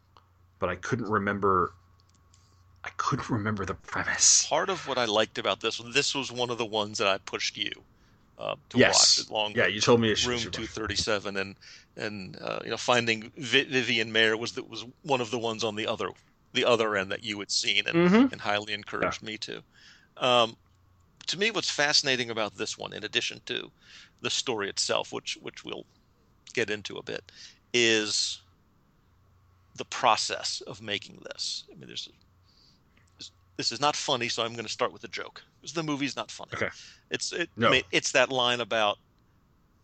but 0.59 0.71
I 0.71 0.75
couldn't 0.75 1.09
remember. 1.09 1.75
I 2.83 2.89
couldn't 2.97 3.29
remember 3.29 3.65
the 3.65 3.75
premise. 3.75 4.47
Part 4.47 4.71
of 4.71 4.89
what 4.89 4.97
I 4.97 5.05
liked 5.05 5.39
about 5.39 5.61
this 5.61 5.81
this 5.93 6.15
was 6.15 6.33
one 6.33 6.51
of 6.51 6.59
the 6.59 6.65
ones 6.65 6.99
that 6.99 7.07
I 7.07 7.19
pushed 7.19 7.57
you 7.57 7.71
uh, 8.39 8.55
to 8.71 8.79
yes. 8.79 9.19
watch. 9.19 9.31
Along 9.31 9.53
yeah, 9.55 9.67
you 9.67 9.81
told 9.81 10.01
me 10.01 10.15
Room 10.27 10.39
Two 10.39 10.67
Thirty 10.67 10.97
Seven, 10.97 11.37
and 11.37 11.57
and 11.97 12.37
uh, 12.41 12.61
you 12.65 12.71
know 12.71 12.77
finding 12.77 13.33
Vivian 13.37 14.13
Maier 14.13 14.39
was 14.39 14.53
that 14.53 14.69
was 14.69 14.85
one 15.03 15.21
of 15.21 15.31
the 15.31 15.39
ones 15.39 15.65
on 15.65 15.77
the 15.77 15.87
other 15.87 16.11
the 16.53 16.65
other 16.65 16.97
end 16.97 17.13
that 17.13 17.23
you 17.23 17.39
had 17.39 17.51
seen 17.51 17.87
and, 17.87 17.97
mm-hmm. 17.97 18.33
and 18.33 18.41
highly 18.41 18.73
encouraged 18.73 19.23
yeah. 19.23 19.27
me 19.27 19.39
to. 19.39 19.63
Um, 20.17 20.57
to 21.27 21.39
me, 21.39 21.51
what's 21.51 21.71
fascinating 21.71 22.31
about 22.31 22.57
this 22.57 22.79
one, 22.79 22.93
in 22.93 23.05
addition 23.05 23.41
to 23.47 23.71
the 24.23 24.31
story 24.31 24.69
itself, 24.69 25.13
which 25.13 25.37
which 25.43 25.65
we'll 25.65 25.85
get 26.55 26.71
into 26.71 26.97
a 26.97 27.03
bit 27.03 27.33
is 27.73 28.41
the 29.77 29.85
process 29.85 30.63
of 30.67 30.81
making 30.81 31.23
this. 31.25 31.65
I 31.71 31.75
mean, 31.75 31.89
there's 31.89 32.09
this 33.57 33.73
is 33.73 33.81
not 33.81 33.97
funny, 33.97 34.29
so 34.29 34.43
I'm 34.43 34.53
going 34.53 34.67
to 34.67 34.73
start 34.73 34.93
with 34.93 35.05
a 35.05 35.09
joke. 35.09 35.43
Because 35.61 35.73
the 35.73 35.83
movie's 35.83 36.17
not 36.17 36.31
funny. 36.31 36.51
Okay. 36.55 36.69
It's 37.11 37.33
it, 37.33 37.49
no. 37.57 37.69
I 37.69 37.71
mean, 37.71 37.83
it's 37.91 38.13
that 38.13 38.31
line 38.31 38.61
about 38.61 38.99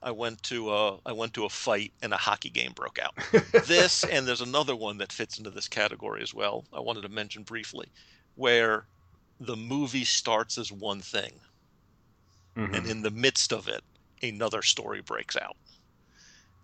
I 0.03 0.11
went 0.11 0.43
to 0.45 0.73
a 0.73 0.99
I 1.07 1.13
went 1.13 1.35
to 1.35 1.45
a 1.45 1.49
fight 1.49 1.93
and 2.03 2.13
a 2.13 2.17
hockey 2.17 2.51
game 2.51 2.73
broke 2.73 2.99
out. 2.99 3.15
this 3.67 4.05
and 4.05 4.27
there's 4.27 4.41
another 4.41 4.77
one 4.77 4.99
that 4.99 5.13
fits 5.13 5.39
into 5.39 5.51
this 5.51 5.69
category 5.69 6.23
as 6.23 6.35
well. 6.35 6.65
I 6.73 6.81
wanted 6.81 7.03
to 7.03 7.09
mention 7.09 7.45
briefly, 7.45 7.89
where 8.35 8.85
the 9.41 9.57
movie 9.57 10.05
starts 10.05 10.59
as 10.59 10.71
one 10.71 11.01
thing, 11.01 11.33
mm-hmm. 12.57 12.75
and 12.75 12.87
in 12.87 13.03
the 13.03 13.11
midst 13.11 13.53
of 13.53 13.69
it, 13.69 13.83
another 14.23 14.63
story 14.63 15.01
breaks 15.01 15.37
out. 15.37 15.57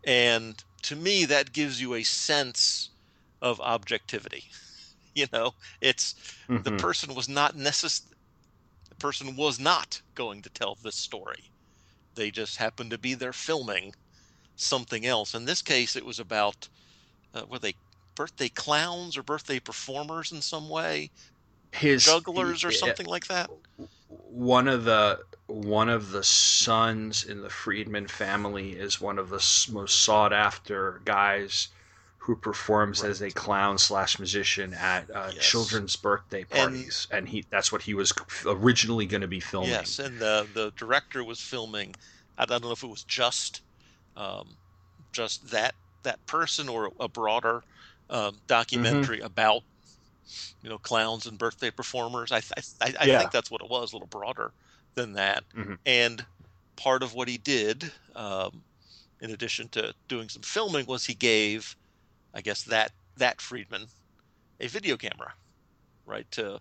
And 0.04 0.62
to 0.82 0.96
me, 0.96 1.24
that 1.24 1.52
gives 1.52 1.80
you 1.80 1.94
a 1.94 2.02
sense 2.02 2.90
of 3.40 3.60
objectivity. 3.60 4.44
You 5.18 5.26
know, 5.32 5.54
it's 5.80 6.14
mm-hmm. 6.48 6.62
the 6.62 6.76
person 6.76 7.14
was 7.14 7.28
not 7.28 7.56
necess- 7.56 8.08
the 8.88 8.94
person 8.96 9.36
was 9.36 9.58
not 9.58 10.00
going 10.14 10.42
to 10.42 10.50
tell 10.50 10.76
this 10.76 10.96
story. 10.96 11.50
They 12.14 12.30
just 12.30 12.56
happened 12.56 12.90
to 12.92 12.98
be 12.98 13.14
there 13.14 13.32
filming 13.32 13.94
something 14.56 15.06
else. 15.06 15.34
In 15.34 15.44
this 15.44 15.62
case, 15.62 15.96
it 15.96 16.04
was 16.04 16.18
about 16.18 16.68
uh, 17.34 17.42
were 17.48 17.58
they 17.58 17.74
birthday 18.14 18.48
clowns 18.48 19.16
or 19.16 19.22
birthday 19.22 19.60
performers 19.60 20.32
in 20.32 20.40
some 20.40 20.68
way, 20.68 21.10
his 21.72 22.04
jugglers 22.04 22.64
or 22.64 22.72
something 22.72 23.06
like 23.06 23.26
that. 23.28 23.50
One 24.08 24.68
of 24.68 24.84
the 24.84 25.20
one 25.46 25.88
of 25.88 26.10
the 26.10 26.24
sons 26.24 27.24
in 27.24 27.42
the 27.42 27.50
Friedman 27.50 28.08
family 28.08 28.72
is 28.72 29.00
one 29.00 29.18
of 29.18 29.30
the 29.30 29.44
most 29.72 30.02
sought 30.02 30.32
after 30.32 31.00
guys 31.04 31.68
who 32.28 32.36
performs 32.36 33.02
right. 33.02 33.08
as 33.08 33.22
a 33.22 33.30
clown 33.30 33.78
slash 33.78 34.18
musician 34.18 34.74
at 34.74 35.10
uh, 35.14 35.30
yes. 35.34 35.42
children's 35.42 35.96
birthday 35.96 36.44
parties, 36.44 37.06
and, 37.10 37.20
and, 37.20 37.28
he 37.30 37.42
that's 37.48 37.72
what 37.72 37.80
he 37.80 37.94
was 37.94 38.12
originally 38.44 39.06
going 39.06 39.22
to 39.22 39.26
be 39.26 39.40
filming. 39.40 39.70
Yes, 39.70 39.98
and 39.98 40.18
the 40.18 40.46
the 40.52 40.70
director 40.76 41.24
was 41.24 41.40
filming. 41.40 41.94
I 42.36 42.44
don't 42.44 42.62
know 42.62 42.70
if 42.70 42.82
it 42.82 42.86
was 42.86 43.02
just 43.04 43.62
um, 44.14 44.46
just 45.10 45.50
that 45.52 45.74
that 46.02 46.24
person 46.26 46.68
or 46.68 46.92
a 47.00 47.08
broader 47.08 47.62
um, 48.10 48.36
documentary 48.46 49.16
mm-hmm. 49.16 49.26
about 49.26 49.62
you 50.62 50.68
know 50.68 50.76
clowns 50.76 51.24
and 51.24 51.38
birthday 51.38 51.70
performers. 51.70 52.30
I 52.30 52.42
I, 52.82 52.92
I 53.00 53.04
yeah. 53.06 53.20
think 53.20 53.30
that's 53.30 53.50
what 53.50 53.62
it 53.62 53.70
was, 53.70 53.94
a 53.94 53.96
little 53.96 54.06
broader 54.08 54.52
than 54.96 55.14
that. 55.14 55.44
Mm-hmm. 55.56 55.76
And 55.86 56.26
part 56.76 57.02
of 57.02 57.14
what 57.14 57.26
he 57.26 57.38
did, 57.38 57.90
um, 58.14 58.60
in 59.22 59.30
addition 59.30 59.68
to 59.68 59.94
doing 60.08 60.28
some 60.28 60.42
filming, 60.42 60.84
was 60.84 61.06
he 61.06 61.14
gave, 61.14 61.74
I 62.38 62.40
guess 62.40 62.62
that 62.62 62.92
that 63.16 63.40
Friedman, 63.40 63.86
a 64.60 64.68
video 64.68 64.96
camera, 64.96 65.34
right 66.06 66.30
to 66.30 66.60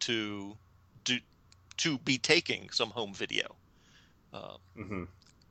to 0.00 0.56
do 1.02 1.18
to 1.78 1.98
be 1.98 2.18
taking 2.18 2.70
some 2.70 2.90
home 2.90 3.12
video, 3.12 3.56
uh, 4.32 4.56
mm-hmm. 4.78 5.04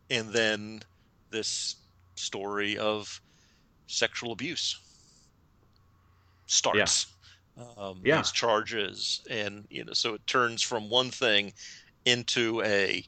and 0.09 0.29
then 0.29 0.81
this 1.31 1.75
story 2.15 2.77
of 2.77 3.21
sexual 3.87 4.31
abuse 4.31 4.79
starts. 6.45 7.07
Yeah. 7.57 7.65
Um, 7.75 7.99
yeah. 8.05 8.17
These 8.17 8.31
charges, 8.31 9.21
and 9.29 9.65
you 9.69 9.83
know, 9.83 9.93
so 9.93 10.13
it 10.13 10.25
turns 10.27 10.61
from 10.61 10.89
one 10.89 11.11
thing 11.11 11.51
into 12.05 12.61
a 12.61 13.03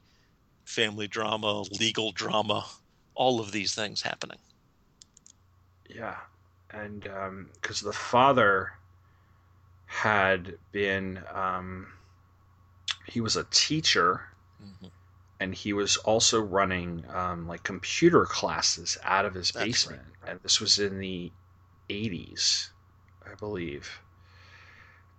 family 0.66 1.08
drama, 1.08 1.64
legal 1.80 2.12
drama, 2.12 2.66
all 3.16 3.40
of 3.40 3.54
these 3.54 3.74
things 3.74 4.02
happening. 4.02 4.40
Yeah. 5.88 6.18
And 6.72 7.02
because 7.02 7.82
um, 7.82 7.88
the 7.88 7.94
father 7.94 8.72
had 9.86 10.58
been, 10.72 11.22
um, 11.34 11.88
he 13.06 13.22
was 13.22 13.36
a 13.36 13.46
teacher. 13.52 14.22
Mm-hmm. 14.64 14.88
And 15.42 15.56
he 15.56 15.72
was 15.72 15.96
also 15.98 16.42
running 16.42 17.06
um, 17.14 17.48
like 17.48 17.64
computer 17.64 18.26
classes 18.26 18.98
out 19.06 19.26
of 19.26 19.34
his 19.34 19.52
That's 19.52 19.66
basement. 19.66 20.02
Right. 20.22 20.32
And 20.32 20.40
this 20.42 20.60
was 20.60 20.80
in 20.80 21.00
the 21.00 21.32
80s, 21.90 22.70
I 23.26 23.36
believe 23.36 24.02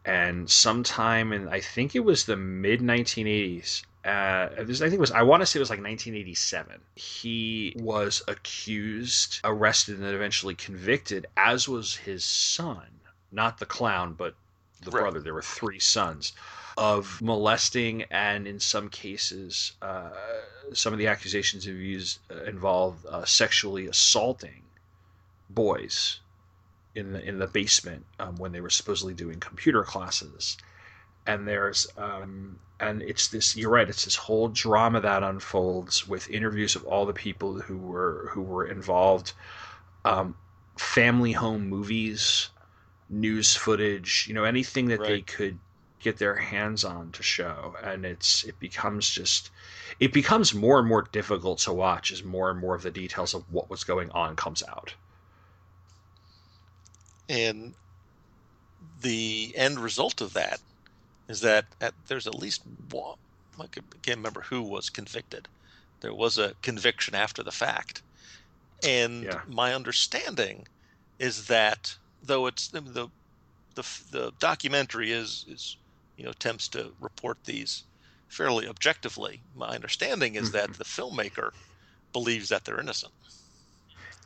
and 0.04 0.50
sometime 0.50 1.32
in 1.32 1.48
I 1.48 1.60
think 1.60 1.94
it 1.94 2.00
was 2.00 2.24
the 2.24 2.36
mid 2.36 2.80
1980s. 2.80 3.82
Uh, 4.04 4.48
I 4.58 4.64
think 4.64 4.94
it 4.94 5.00
was 5.00 5.10
I 5.10 5.22
want 5.22 5.42
to 5.42 5.46
say 5.46 5.58
it 5.58 5.60
was 5.60 5.68
like 5.70 5.78
1987. 5.82 6.80
He 6.96 7.74
was 7.76 8.22
accused, 8.28 9.40
arrested, 9.44 9.96
and 9.96 10.04
then 10.04 10.14
eventually 10.14 10.54
convicted, 10.54 11.26
as 11.36 11.68
was 11.68 11.96
his 11.96 12.24
son, 12.24 12.86
not 13.30 13.58
the 13.58 13.66
clown, 13.66 14.14
but 14.14 14.34
the 14.82 14.90
Right. 14.90 15.02
brother. 15.02 15.20
There 15.20 15.34
were 15.34 15.42
three 15.42 15.78
sons 15.78 16.32
of 16.78 17.20
molesting, 17.20 18.04
and 18.04 18.46
in 18.46 18.58
some 18.58 18.88
cases, 18.88 19.72
uh, 19.82 20.10
some 20.72 20.94
of 20.94 20.98
the 20.98 21.08
accusations 21.08 21.66
have 21.66 21.74
used 21.74 22.20
uh, 22.30 22.44
involved 22.44 23.04
uh, 23.06 23.26
sexually 23.26 23.86
assaulting 23.86 24.62
boys 25.50 26.20
in 26.94 27.12
the 27.12 27.22
in 27.22 27.38
the 27.38 27.46
basement 27.46 28.06
um, 28.18 28.36
when 28.36 28.52
they 28.52 28.60
were 28.60 28.70
supposedly 28.70 29.14
doing 29.14 29.38
computer 29.40 29.84
classes. 29.84 30.56
And 31.26 31.46
there's 31.46 31.86
um, 31.98 32.58
and 32.80 33.02
it's 33.02 33.28
this. 33.28 33.56
You're 33.56 33.70
right. 33.70 33.88
It's 33.88 34.04
this 34.04 34.16
whole 34.16 34.48
drama 34.48 35.00
that 35.00 35.22
unfolds 35.22 36.08
with 36.08 36.30
interviews 36.30 36.76
of 36.76 36.84
all 36.84 37.06
the 37.06 37.12
people 37.12 37.60
who 37.60 37.76
were 37.76 38.30
who 38.32 38.42
were 38.42 38.66
involved. 38.66 39.32
Um, 40.04 40.34
family 40.76 41.32
home 41.32 41.68
movies, 41.68 42.48
news 43.10 43.54
footage, 43.54 44.24
you 44.26 44.34
know, 44.34 44.44
anything 44.44 44.86
that 44.86 45.02
they 45.02 45.20
could 45.20 45.58
get 46.00 46.16
their 46.16 46.34
hands 46.34 46.84
on 46.84 47.12
to 47.12 47.22
show. 47.22 47.76
And 47.82 48.04
it's 48.06 48.44
it 48.44 48.58
becomes 48.58 49.10
just 49.10 49.50
it 50.00 50.12
becomes 50.12 50.54
more 50.54 50.78
and 50.78 50.88
more 50.88 51.02
difficult 51.12 51.58
to 51.60 51.72
watch 51.72 52.10
as 52.10 52.24
more 52.24 52.50
and 52.50 52.58
more 52.58 52.74
of 52.74 52.82
the 52.82 52.90
details 52.90 53.34
of 53.34 53.44
what 53.52 53.68
was 53.68 53.84
going 53.84 54.10
on 54.12 54.36
comes 54.36 54.62
out. 54.66 54.94
And 57.28 57.74
the 59.02 59.52
end 59.54 59.78
result 59.78 60.20
of 60.20 60.32
that 60.32 60.60
is 61.30 61.40
that 61.42 61.66
at, 61.80 61.94
there's 62.08 62.26
at 62.26 62.34
least 62.34 62.62
one, 62.90 63.16
I 63.58 63.68
can't 63.68 64.18
remember 64.18 64.42
who 64.42 64.62
was 64.62 64.90
convicted. 64.90 65.48
There 66.02 66.14
was 66.14 66.38
a 66.38 66.56
conviction 66.62 67.14
after 67.14 67.42
the 67.42 67.52
fact. 67.52 68.02
And 68.82 69.32
Yeah. 69.32 69.42
my 69.46 69.74
understanding 69.74 70.66
is 71.18 71.46
that 71.46 71.98
though 72.22 72.46
it's 72.46 72.68
the 72.68 72.80
the 72.82 73.08
the, 73.76 73.84
the 74.10 74.32
documentary 74.38 75.12
is 75.12 75.44
is 75.48 75.78
you 76.16 76.24
know 76.24 76.30
attempts 76.32 76.68
to 76.70 76.94
report 77.00 77.38
these 77.44 77.86
fairly 78.28 78.68
objectively. 78.68 79.44
My 79.54 79.70
understanding 79.76 80.36
is 80.36 80.52
that 80.52 80.72
Mhm. 80.72 80.78
the 80.78 80.84
filmmaker 80.84 81.52
believes 82.12 82.48
that 82.50 82.64
they're 82.64 82.80
innocent. 82.80 83.14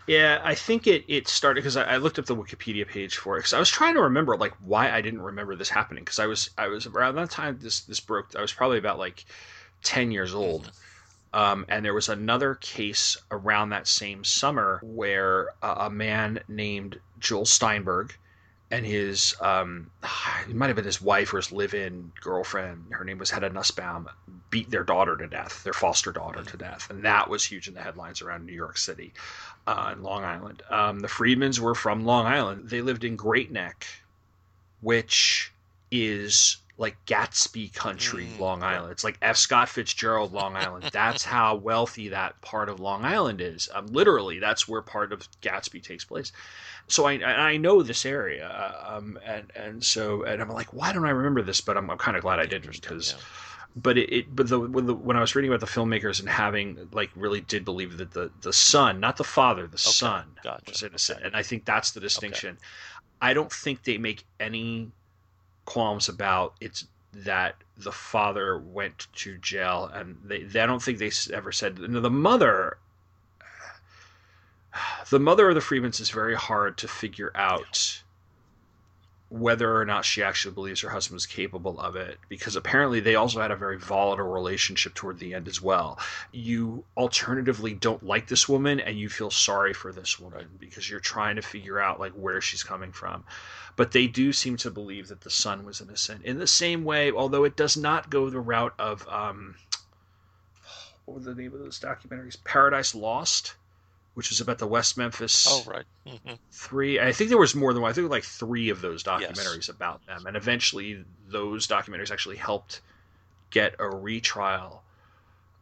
Yeah, 0.06 0.40
I 0.44 0.54
think 0.54 0.86
it 0.86 1.04
it 1.08 1.28
started 1.28 1.62
because 1.62 1.76
I, 1.76 1.84
I 1.84 1.96
looked 1.96 2.18
up 2.18 2.26
the 2.26 2.36
Wikipedia 2.36 2.86
page 2.86 3.16
for 3.16 3.36
it 3.36 3.40
because 3.40 3.54
I 3.54 3.58
was 3.58 3.70
trying 3.70 3.94
to 3.94 4.02
remember 4.02 4.36
like 4.36 4.52
why 4.60 4.90
I 4.90 5.00
didn't 5.00 5.22
remember 5.22 5.56
this 5.56 5.70
happening 5.70 6.04
because 6.04 6.18
I 6.18 6.26
was 6.26 6.50
I 6.58 6.68
was 6.68 6.86
around 6.86 7.14
that 7.16 7.30
time 7.30 7.58
this 7.60 7.80
this 7.80 8.00
broke 8.00 8.36
I 8.36 8.42
was 8.42 8.52
probably 8.52 8.78
about 8.78 8.98
like 8.98 9.24
ten 9.82 10.10
years 10.10 10.34
old, 10.34 10.72
um, 11.32 11.64
and 11.68 11.84
there 11.84 11.94
was 11.94 12.08
another 12.10 12.54
case 12.56 13.16
around 13.30 13.70
that 13.70 13.86
same 13.86 14.24
summer 14.24 14.80
where 14.82 15.54
a, 15.62 15.86
a 15.86 15.90
man 15.90 16.40
named 16.48 17.00
Joel 17.18 17.46
Steinberg 17.46 18.14
and 18.74 18.84
his 18.84 19.34
um, 19.40 19.90
it 20.48 20.54
might 20.54 20.66
have 20.66 20.76
been 20.76 20.84
his 20.84 21.00
wife 21.02 21.32
or 21.32 21.38
his 21.38 21.52
live-in 21.52 22.12
girlfriend 22.20 22.84
her 22.90 23.04
name 23.04 23.18
was 23.18 23.30
Hedda 23.30 23.50
Nussbaum 23.50 24.08
beat 24.50 24.70
their 24.70 24.84
daughter 24.84 25.16
to 25.16 25.26
death 25.26 25.62
their 25.64 25.72
foster 25.72 26.12
daughter 26.12 26.42
to 26.42 26.56
death 26.56 26.90
and 26.90 27.02
that 27.04 27.28
was 27.28 27.44
huge 27.44 27.68
in 27.68 27.74
the 27.74 27.82
headlines 27.82 28.22
around 28.22 28.46
New 28.46 28.52
York 28.52 28.76
City 28.78 29.12
uh, 29.66 29.94
in 29.96 30.02
Long 30.02 30.24
Island. 30.24 30.62
Um, 30.70 31.00
the 31.00 31.08
Friedmans 31.08 31.58
were 31.58 31.74
from 31.74 32.04
Long 32.04 32.26
Island. 32.26 32.68
They 32.68 32.82
lived 32.82 33.04
in 33.04 33.16
Great 33.16 33.50
Neck, 33.50 33.86
which 34.80 35.52
is 35.90 36.58
like 36.76 36.96
Gatsby 37.06 37.72
country, 37.72 38.26
Mm, 38.26 38.38
Long. 38.40 38.62
Island. 38.64 38.90
It's 38.92 39.04
like 39.04 39.16
F. 39.22 39.36
Scott 39.36 39.68
Fitzgerald, 39.68 40.32
Long 40.32 40.56
Island. 40.56 40.90
That's 40.92 41.22
how 41.34 41.54
wealthy 41.54 42.08
that 42.08 42.40
part 42.40 42.68
of 42.68 42.80
Long 42.80 43.04
Island 43.04 43.40
is. 43.40 43.68
Um, 43.72 43.86
literally, 43.86 44.38
that's 44.40 44.66
where 44.66 44.82
part 44.82 45.12
of 45.12 45.28
Gatsby 45.40 45.82
takes 45.82 46.04
place. 46.04 46.32
So 46.88 47.06
I 47.06 47.12
I 47.22 47.56
know 47.58 47.82
this 47.82 48.04
area, 48.04 48.48
uh, 48.48 48.96
um, 48.96 49.18
and 49.24 49.50
and 49.56 49.84
so 49.84 50.24
and 50.24 50.42
I'm 50.42 50.48
like, 50.50 50.74
why 50.74 50.92
don't 50.92 51.06
I 51.06 51.10
remember 51.10 51.42
this? 51.42 51.60
But 51.60 51.76
I'm, 51.76 51.88
I'm 51.90 51.98
kind 51.98 52.16
of 52.16 52.22
glad 52.22 52.40
I 52.40 52.46
didn't 52.46 52.72
because 52.80 53.12
Yeah. 53.12 53.22
but 53.76 53.96
it, 53.96 54.12
it 54.12 54.36
but 54.36 54.48
the 54.48 54.58
when, 54.60 54.86
the 54.86 54.94
when 54.94 55.16
I 55.16 55.20
was 55.20 55.34
reading 55.34 55.50
about 55.52 55.60
the 55.60 55.72
filmmakers 55.72 56.20
and 56.20 56.28
having 56.28 56.88
like 56.92 57.10
really 57.14 57.40
did 57.40 57.64
believe 57.64 57.96
that 57.98 58.10
the 58.10 58.30
the 58.42 58.52
son, 58.52 58.98
not 59.00 59.16
the 59.16 59.24
father, 59.24 59.66
the 59.66 59.78
son 59.78 60.26
gotcha. 60.42 60.64
was 60.68 60.82
innocent, 60.82 61.18
Okay. 61.20 61.26
and 61.28 61.36
I 61.36 61.42
think 61.42 61.64
that's 61.64 61.92
the 61.92 62.00
distinction. 62.00 62.58
I 63.22 63.32
don't 63.32 63.50
think 63.52 63.84
they 63.84 63.96
make 63.96 64.24
any 64.40 64.90
qualms 65.64 66.08
about 66.08 66.54
it's 66.60 66.86
that 67.12 67.56
the 67.76 67.92
father 67.92 68.58
went 68.58 69.06
to 69.14 69.38
jail, 69.38 69.90
and 69.92 70.18
they, 70.24 70.42
they 70.42 70.60
I 70.60 70.66
don't 70.66 70.82
think 70.82 70.98
they 70.98 71.10
ever 71.32 71.52
said 71.52 71.76
the 71.76 72.10
mother. 72.10 72.78
The 75.10 75.20
mother 75.20 75.48
of 75.48 75.54
the 75.54 75.60
Friedmans 75.60 76.00
is 76.00 76.10
very 76.10 76.34
hard 76.34 76.76
to 76.78 76.88
figure 76.88 77.30
out 77.36 78.02
whether 79.30 79.76
or 79.76 79.84
not 79.84 80.04
she 80.04 80.22
actually 80.22 80.54
believes 80.54 80.80
her 80.80 80.90
husband 80.90 81.14
was 81.14 81.26
capable 81.26 81.80
of 81.80 81.96
it 81.96 82.18
because 82.28 82.56
apparently 82.56 83.00
they 83.00 83.14
also 83.14 83.40
had 83.40 83.50
a 83.50 83.56
very 83.56 83.78
volatile 83.78 84.28
relationship 84.28 84.94
toward 84.94 85.18
the 85.18 85.34
end 85.34 85.48
as 85.48 85.62
well. 85.62 85.98
You 86.30 86.84
alternatively 86.96 87.72
don't 87.74 88.02
like 88.04 88.28
this 88.28 88.48
woman 88.48 88.80
and 88.80 88.98
you 88.98 89.08
feel 89.08 89.30
sorry 89.30 89.72
for 89.72 89.92
this 89.92 90.20
woman 90.20 90.48
because 90.60 90.88
you're 90.88 91.00
trying 91.00 91.36
to 91.36 91.42
figure 91.42 91.80
out 91.80 91.98
like 91.98 92.12
where 92.12 92.40
she's 92.40 92.62
coming 92.62 92.92
from. 92.92 93.24
But 93.76 93.92
they 93.92 94.06
do 94.06 94.32
seem 94.32 94.56
to 94.58 94.70
believe 94.70 95.08
that 95.08 95.22
the 95.22 95.30
son 95.30 95.64
was 95.64 95.80
innocent. 95.80 96.24
In 96.24 96.38
the 96.38 96.46
same 96.46 96.84
way 96.84 97.10
although 97.10 97.44
it 97.44 97.56
does 97.56 97.76
not 97.76 98.10
go 98.10 98.28
the 98.30 98.40
route 98.40 98.74
of 98.78 99.08
um 99.08 99.56
what 101.06 101.16
was 101.16 101.24
the 101.24 101.34
name 101.34 101.52
of 101.52 101.58
those 101.58 101.80
documentaries? 101.80 102.42
Paradise 102.44 102.94
lost 102.94 103.54
which 104.14 104.30
is 104.32 104.40
about 104.40 104.58
the 104.58 104.66
west 104.66 104.96
memphis 104.96 105.46
Oh 105.46 105.64
right. 105.70 105.84
hmm 106.06 106.34
three 106.52 107.00
i 107.00 107.12
think 107.12 107.28
there 107.30 107.38
was 107.38 107.54
more 107.54 107.72
than 107.72 107.82
one 107.82 107.90
i 107.90 107.94
think 107.94 108.08
like 108.10 108.24
three 108.24 108.68
of 108.70 108.80
those 108.80 109.02
Yes. 109.16 109.32
documentaries 109.32 109.68
about 109.68 110.04
them 110.06 110.26
and 110.26 110.36
eventually 110.36 111.04
those 111.28 111.66
documentaries 111.66 112.10
actually 112.12 112.36
helped 112.36 112.80
get 113.50 113.74
a 113.78 113.88
retrial 113.88 114.82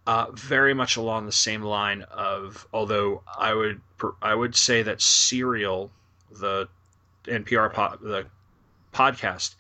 uh, 0.07 0.27
very 0.33 0.74
much 0.74 0.97
along 0.97 1.27
the 1.27 1.33
same 1.33 1.62
line 1.62 2.03
of 2.11 2.66
although 2.73 3.23
i 3.39 3.55
would 3.55 3.81
i 4.20 4.35
would 4.35 4.55
say 4.55 4.83
that 4.83 5.01
serial 5.01 5.91
the 6.31 6.69
npr 7.24 7.73
pod, 7.73 7.99
the 8.03 8.27
podcast 8.93 9.55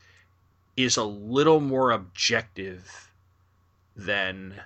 is 0.76 0.96
a 0.96 1.04
little 1.04 1.60
more 1.60 1.90
objective 1.92 3.10
than 3.96 4.60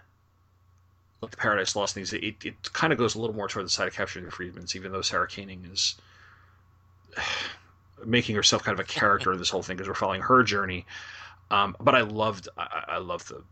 the 1.30 1.36
Paradise 1.36 1.76
Lost 1.76 1.94
things. 1.94 2.12
It, 2.12 2.36
it 2.44 2.72
kind 2.72 2.92
of 2.92 2.98
goes 2.98 3.14
a 3.14 3.20
little 3.20 3.36
more 3.36 3.48
toward 3.48 3.66
the 3.66 3.70
side 3.70 3.88
of 3.88 3.94
capturing 3.94 4.24
the 4.24 4.30
Friedmans, 4.30 4.74
even 4.76 4.92
though 4.92 5.02
Sarah 5.02 5.28
Koenig 5.28 5.60
is 5.70 5.94
making 8.04 8.36
herself 8.36 8.62
kind 8.62 8.78
of 8.78 8.84
a 8.84 8.88
character 8.88 9.32
in 9.32 9.38
this 9.38 9.50
whole 9.50 9.62
thing 9.62 9.76
because 9.76 9.88
we're 9.88 9.94
following 9.94 10.22
her 10.22 10.42
journey. 10.42 10.86
Um, 11.50 11.76
but 11.80 11.94
I 11.94 12.00
loved, 12.02 12.48
I, 12.58 12.84
I 12.88 12.98
loved 12.98 13.28
the 13.28 13.42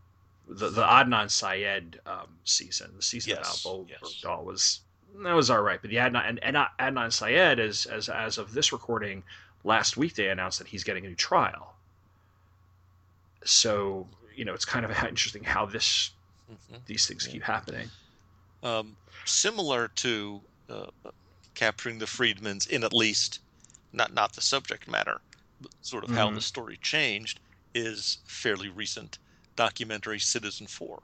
the, 0.47 0.69
the 0.69 0.83
Adnan 0.83 1.29
Syed 1.29 1.99
um, 2.05 2.27
season. 2.43 2.91
The 2.95 3.01
season 3.01 3.31
Yes, 3.31 3.63
about 3.63 3.71
Bo 3.71 3.87
yes. 3.89 3.99
Bergdahl 4.01 4.43
was 4.43 4.81
that 5.23 5.33
was 5.33 5.49
all 5.49 5.61
right, 5.61 5.81
but 5.81 5.89
the 5.89 5.97
Adnan 5.97 6.27
and, 6.27 6.43
and 6.43 6.57
Adnan 6.79 7.11
Syed, 7.11 7.59
as 7.59 7.85
as 7.85 8.09
as 8.09 8.37
of 8.37 8.53
this 8.53 8.71
recording 8.71 9.23
last 9.63 9.97
week, 9.97 10.15
they 10.15 10.29
announced 10.29 10.59
that 10.59 10.67
he's 10.67 10.83
getting 10.83 11.05
a 11.05 11.09
new 11.09 11.15
trial. 11.15 11.73
So 13.43 14.07
you 14.35 14.45
know, 14.45 14.53
it's 14.53 14.65
kind 14.65 14.85
of 14.85 14.91
interesting 15.07 15.43
how 15.43 15.65
this 15.65 16.11
hmm 16.47 16.77
these 16.85 17.05
things 17.07 17.27
keep 17.27 17.43
happening. 17.43 17.91
um, 18.63 18.97
similar 19.25 19.87
to 19.87 20.41
uh, 20.69 20.87
capturing 21.55 21.99
the 21.99 22.05
Friedmans 22.07 22.67
in 22.67 22.83
at 22.83 22.93
least 22.93 23.41
not 23.93 24.13
not 24.13 24.33
the 24.35 24.41
subject 24.41 24.87
matter, 24.87 25.21
but 25.59 25.71
sort 25.81 26.03
of 26.03 26.11
how 26.11 26.29
Mhm. 26.29 26.31
the 26.31 26.41
story 26.41 26.77
changed 26.81 27.41
is 27.73 28.19
fairly 28.27 28.69
recent 28.69 29.19
documentary 29.55 30.19
Citizen 30.19 30.67
Four, 30.67 31.03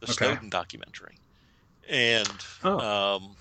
the 0.00 0.06
Okay. 0.08 0.38
Snowden 0.38 0.50
documentary, 0.50 1.18
and 1.88 2.44
Oh. 2.62 2.80
um, 2.80 3.38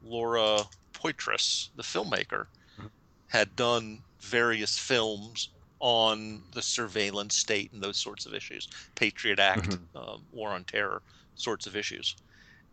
Laura 0.00 0.66
Poitras, 0.94 1.70
the 1.74 1.82
filmmaker, 1.84 2.48
Mhm. 2.76 2.88
had 3.28 3.56
done 3.56 4.04
various 4.20 4.78
films 4.78 5.50
on 5.80 6.44
the 6.52 6.62
surveillance 6.62 7.36
state 7.36 7.72
and 7.72 7.82
those 7.82 7.98
sorts 7.98 8.26
of 8.26 8.34
issues, 8.34 8.68
Patriot 8.96 9.38
Act, 9.38 9.78
Mhm. 9.78 9.88
um, 9.94 10.26
War 10.30 10.50
on 10.50 10.64
Terror, 10.64 11.02
sorts 11.34 11.66
of 11.66 11.76
issues, 11.76 12.14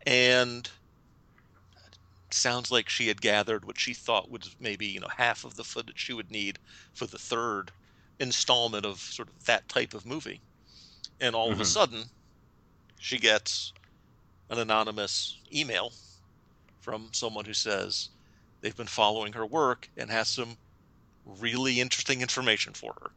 and 0.05 0.71
sounds 2.31 2.71
like 2.71 2.89
she 2.89 3.07
had 3.07 3.21
gathered 3.21 3.65
what 3.65 3.79
she 3.79 3.93
thought 3.93 4.29
was 4.29 4.55
maybe 4.59 4.85
you 4.85 4.99
know 4.99 5.07
half 5.17 5.43
of 5.43 5.55
the 5.55 5.63
footage 5.63 5.97
she 5.99 6.13
would 6.13 6.31
need 6.31 6.59
for 6.93 7.05
the 7.07 7.17
third 7.19 7.71
installment 8.19 8.85
of 8.85 8.99
sort 8.99 9.29
of 9.29 9.43
that 9.45 9.67
type 9.67 9.93
of 9.93 10.05
movie, 10.05 10.41
and 11.19 11.35
all 11.35 11.53
of 11.53 11.59
a 11.61 11.65
Mhm. 11.65 11.65
sudden, 11.65 12.05
she 12.99 13.19
gets 13.19 13.73
an 14.49 14.59
anonymous 14.59 15.41
email 15.53 15.93
from 16.79 17.11
someone 17.13 17.45
who 17.45 17.53
says 17.55 18.09
they've 18.61 18.77
been 18.77 18.87
following 18.87 19.33
her 19.33 19.45
work 19.45 19.89
and 19.97 20.11
has 20.11 20.29
some 20.29 20.57
really 21.25 21.79
interesting 21.79 22.21
information 22.21 22.73
for 22.73 22.93
her. 23.01 23.11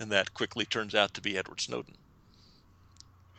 And 0.00 0.10
that 0.10 0.34
quickly 0.34 0.64
turns 0.64 0.94
out 0.94 1.14
to 1.14 1.20
be 1.20 1.38
Edward 1.38 1.60
Snowden. 1.60 1.94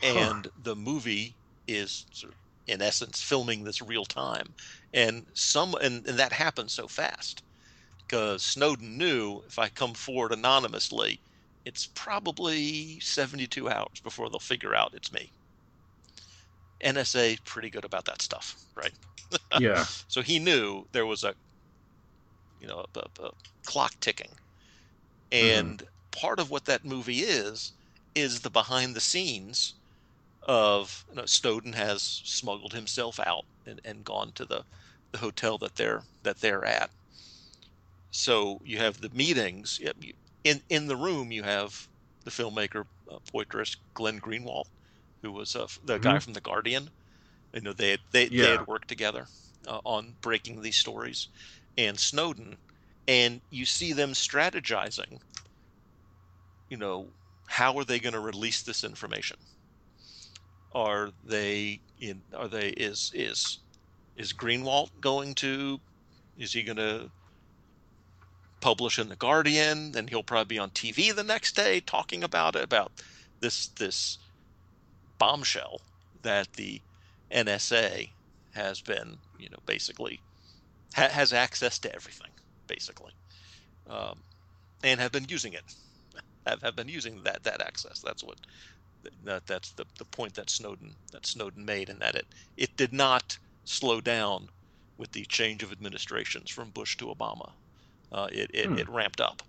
Huh. 0.01 0.31
And 0.31 0.47
the 0.63 0.75
movie 0.75 1.35
is 1.67 2.05
sort 2.11 2.33
of, 2.33 2.39
in 2.67 2.81
essence 2.81 3.21
filming 3.21 3.63
this 3.63 3.81
real 3.81 4.05
time. 4.05 4.53
And 4.93 5.25
some 5.33 5.75
and, 5.75 6.07
and 6.07 6.17
that 6.19 6.33
happens 6.33 6.73
so 6.73 6.87
fast 6.87 7.43
because 7.97 8.43
Snowden 8.43 8.97
knew 8.97 9.41
if 9.47 9.59
I 9.59 9.69
come 9.69 9.93
forward 9.93 10.31
anonymously, 10.31 11.19
it's 11.65 11.87
probably 11.87 12.99
72 12.99 13.69
hours 13.69 13.99
before 14.03 14.29
they'll 14.29 14.39
figure 14.39 14.75
out 14.75 14.93
it's 14.93 15.11
me. 15.11 15.31
NSA 16.83 17.43
pretty 17.45 17.69
good 17.69 17.85
about 17.85 18.05
that 18.05 18.21
stuff, 18.21 18.55
right? 18.75 18.93
Yeah. 19.59 19.85
so 20.07 20.21
he 20.21 20.37
knew 20.39 20.85
there 20.91 21.05
was 21.05 21.23
a, 21.23 21.33
you 22.59 22.67
know, 22.67 22.85
a, 22.95 22.99
a, 22.99 23.25
a 23.27 23.31
clock 23.65 23.93
ticking, 23.99 24.31
and 25.31 25.79
mm-hmm. 25.79 26.19
part 26.19 26.39
of 26.39 26.49
what 26.49 26.65
that 26.65 26.85
movie 26.85 27.19
is 27.19 27.71
is 28.13 28.39
the 28.41 28.49
behind 28.49 28.95
the 28.95 29.01
scenes 29.01 29.73
of 30.43 31.05
you 31.09 31.15
know, 31.15 31.25
Snowden 31.25 31.73
has 31.73 32.01
smuggled 32.01 32.73
himself 32.73 33.19
out 33.19 33.45
and, 33.65 33.81
and 33.83 34.05
gone 34.05 34.31
to 34.33 34.45
the, 34.45 34.63
the 35.11 35.17
hotel 35.17 35.57
that 35.57 35.75
they're 35.75 36.03
that 36.23 36.39
they're 36.39 36.65
at. 36.65 36.89
So 38.11 38.61
you 38.63 38.77
have 38.77 39.01
the 39.01 39.09
meetings. 39.09 39.79
In 40.43 40.61
in 40.69 40.87
the 40.87 40.95
room, 40.95 41.31
you 41.31 41.43
have 41.43 41.87
the 42.23 42.31
filmmaker 42.31 42.85
uh, 43.11 43.17
Poitras 43.33 43.77
Glenn 43.93 44.19
Greenwald, 44.19 44.67
who 45.21 45.31
was 45.31 45.55
uh, 45.55 45.67
the 45.85 45.93
mm-hmm. 45.93 46.03
guy 46.03 46.19
from 46.19 46.33
The 46.33 46.41
Guardian. 46.41 46.89
You 47.53 47.61
know, 47.61 47.73
they 47.73 47.91
had, 47.91 47.99
they, 48.11 48.27
yeah. 48.27 48.43
they 48.43 48.51
had 48.51 48.67
worked 48.67 48.89
together 48.89 49.27
uh, 49.67 49.79
on 49.85 50.13
breaking 50.21 50.61
these 50.61 50.75
stories, 50.75 51.29
and 51.77 51.99
Snowden, 51.99 52.57
and 53.07 53.41
you 53.49 53.65
see 53.65 53.93
them 53.93 54.13
strategizing. 54.13 55.19
You 56.69 56.77
know, 56.77 57.07
how 57.47 57.77
are 57.77 57.83
they 57.83 57.99
going 57.99 58.13
to 58.13 58.19
release 58.19 58.61
this 58.61 58.83
information? 58.83 59.37
Are 60.73 61.11
they 61.23 61.79
in? 61.99 62.21
Are 62.35 62.47
they 62.47 62.69
is 62.69 63.11
is 63.13 63.59
is 64.17 64.33
Greenwald 64.33 64.89
going 64.99 65.35
to? 65.35 65.79
Is 66.37 66.53
he 66.53 66.63
going 66.63 66.77
to 66.77 67.09
publish 68.59 68.99
in 68.99 69.07
the 69.07 69.15
Guardian? 69.15 69.93
Then 69.93 70.07
he'll 70.07 70.23
probably 70.23 70.55
be 70.55 70.59
on 70.59 70.71
TV 70.71 71.15
the 71.15 71.23
next 71.23 71.55
day 71.55 71.79
talking 71.79 72.23
about 72.23 72.55
it 72.55 72.63
about 72.63 72.91
this 73.39 73.67
this 73.67 74.17
bombshell 75.17 75.81
that 76.23 76.53
the 76.53 76.81
NSA 77.31 78.09
has 78.53 78.81
been, 78.81 79.17
you 79.37 79.49
know, 79.49 79.59
basically 79.65 80.19
ha- 80.95 81.09
has 81.09 81.33
access 81.33 81.77
to 81.79 81.93
everything, 81.93 82.31
basically, 82.67 83.11
um, 83.89 84.17
and 84.83 84.99
have 84.99 85.11
been 85.11 85.25
using 85.27 85.53
it. 85.53 85.63
Have, 86.47 86.61
have 86.61 86.75
been 86.75 86.87
using 86.87 87.21
that 87.23 87.43
that 87.43 87.61
access. 87.61 87.99
That's 87.99 88.23
what 88.23 88.37
that 89.23 89.45
that's 89.45 89.71
the, 89.71 89.85
the 89.97 90.05
point 90.05 90.33
that 90.35 90.49
Snowden 90.49 90.95
that 91.11 91.25
Snowden 91.25 91.65
made, 91.65 91.89
and 91.89 91.99
that 91.99 92.15
it 92.15 92.27
it 92.57 92.75
did 92.77 92.93
not 92.93 93.37
slow 93.65 93.99
down 93.99 94.49
with 94.97 95.11
the 95.11 95.25
change 95.25 95.63
of 95.63 95.71
administrations 95.71 96.49
from 96.49 96.69
Bush 96.69 96.95
to 96.97 97.05
Obama. 97.07 97.51
Uh, 98.11 98.27
it 98.31 98.49
it, 98.53 98.67
hmm. 98.67 98.77
it, 98.77 98.87
ramped 98.87 99.19
up, 99.19 99.43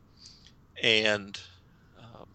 and 0.82 1.38
um, 1.98 2.26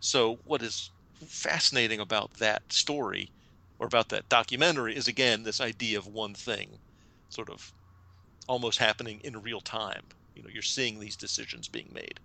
so 0.00 0.38
what 0.44 0.62
is 0.62 0.90
fascinating 1.26 2.00
about 2.00 2.32
that 2.34 2.62
story 2.72 3.30
or 3.78 3.86
about 3.86 4.10
that 4.10 4.28
documentary 4.28 4.94
is 4.94 5.08
again 5.08 5.42
this 5.42 5.60
idea 5.60 5.98
of 5.98 6.06
one 6.06 6.34
thing 6.34 6.68
sort 7.30 7.50
of 7.50 7.72
almost 8.50 8.78
happening 8.80 9.20
in 9.24 9.42
real 9.42 9.60
time. 9.62 10.08
You 10.34 10.42
know 10.42 10.50
you're 10.52 10.62
seeing 10.62 10.98
these 11.00 11.16
decisions 11.16 11.68
being 11.68 11.90
made. 11.94 12.20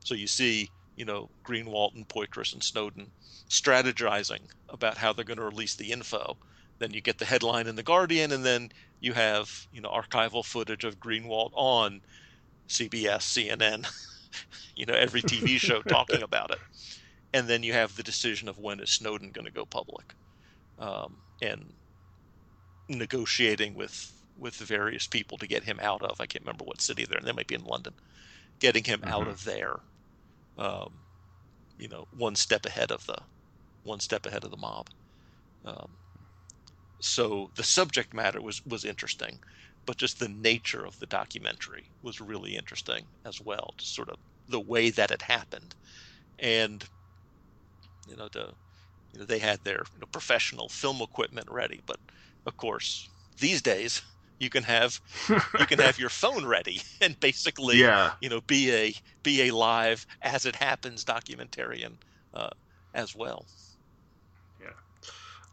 So 0.00 0.14
you 0.14 0.26
see 0.28 0.72
you 0.96 1.04
know 1.04 1.30
greenwald 1.46 1.94
and 1.94 2.08
poitras 2.08 2.52
and 2.54 2.62
snowden 2.64 3.12
strategizing 3.50 4.46
about 4.70 4.98
how 4.98 5.12
they're 5.12 5.24
going 5.24 5.38
to 5.38 5.44
release 5.44 5.76
the 5.76 5.92
info. 5.92 6.38
Then 6.80 6.92
you 6.92 7.02
get 7.02 7.18
the 7.18 7.26
headline 7.26 7.66
in 7.68 7.76
the 7.76 7.82
guardian 7.82 8.32
and 8.32 8.44
then 8.44 8.70
you 9.00 9.12
have 9.14 9.50
you 9.72 9.80
know 9.82 9.90
archival 9.90 10.44
footage 10.44 10.84
of 10.84 10.98
greenwald 11.00 11.50
on 11.54 12.00
cbs 12.70 13.24
cnn 13.34 13.86
you 14.76 14.86
know 14.86 14.94
every 14.94 15.22
tv 15.22 15.58
show 15.60 15.82
talking 15.82 16.22
about 16.22 16.50
it. 16.50 16.60
And 17.34 17.48
then 17.48 17.62
you 17.62 17.72
have 17.74 17.96
the 17.96 18.02
decision 18.02 18.48
of 18.48 18.58
when 18.58 18.80
is 18.80 18.92
Snowden 18.92 19.32
going 19.32 19.46
to 19.46 19.52
go 19.52 19.66
public, 19.66 20.14
um, 20.78 21.22
and 21.42 21.74
negotiating 22.88 23.74
with 23.74 24.15
with 24.38 24.58
the 24.58 24.64
various 24.64 25.06
people 25.06 25.38
to 25.38 25.46
get 25.46 25.64
him 25.64 25.78
out 25.80 26.02
of. 26.02 26.20
I 26.20 26.26
can't 26.26 26.44
remember 26.44 26.64
what 26.64 26.80
city 26.80 27.04
they're 27.04 27.18
in. 27.18 27.24
They 27.24 27.32
might 27.32 27.46
be 27.46 27.54
in 27.54 27.64
London, 27.64 27.94
getting 28.60 28.84
him 28.84 29.00
mm-hmm. 29.00 29.12
out 29.12 29.28
of 29.28 29.44
there. 29.44 29.80
Um, 30.58 30.92
you 31.78 31.88
know, 31.88 32.06
one 32.16 32.34
step 32.36 32.64
ahead 32.64 32.90
of 32.90 33.06
the 33.06 33.18
one 33.84 34.00
step 34.00 34.26
ahead 34.26 34.44
of 34.44 34.50
the 34.50 34.56
mob. 34.56 34.88
Um, 35.64 35.90
so 37.00 37.50
the 37.54 37.62
subject 37.62 38.14
matter 38.14 38.40
was 38.40 38.64
was 38.66 38.84
interesting, 38.84 39.38
but 39.84 39.96
just 39.96 40.18
the 40.18 40.28
nature 40.28 40.84
of 40.84 40.98
the 40.98 41.06
documentary 41.06 41.84
was 42.02 42.20
really 42.20 42.56
interesting 42.56 43.04
as 43.24 43.40
well. 43.40 43.74
Just 43.76 43.94
sort 43.94 44.08
of 44.08 44.16
the 44.48 44.60
way 44.60 44.90
that 44.90 45.10
it 45.10 45.22
happened, 45.22 45.74
and 46.38 46.84
you 48.08 48.16
know, 48.16 48.28
to 48.28 48.54
you 49.12 49.20
know, 49.20 49.26
they 49.26 49.38
had 49.38 49.62
their 49.64 49.82
you 49.94 50.00
know, 50.00 50.06
professional 50.10 50.68
film 50.68 51.02
equipment 51.02 51.50
ready, 51.50 51.82
but 51.86 51.98
of 52.46 52.56
course 52.56 53.08
these 53.38 53.60
days 53.60 54.02
you 54.38 54.50
can 54.50 54.62
have 54.62 55.00
you 55.28 55.66
can 55.66 55.78
have 55.78 55.98
your 55.98 56.10
phone 56.10 56.44
ready 56.44 56.80
and 57.00 57.18
basically 57.20 57.78
yeah. 57.78 58.12
you 58.20 58.28
know 58.28 58.40
be 58.42 58.72
a 58.72 58.94
be 59.22 59.48
a 59.48 59.54
live 59.54 60.06
as 60.22 60.46
it 60.46 60.56
happens 60.56 61.04
documentarian 61.04 61.92
uh, 62.34 62.50
as 62.94 63.14
well. 63.14 63.46
Yeah. 64.60 64.68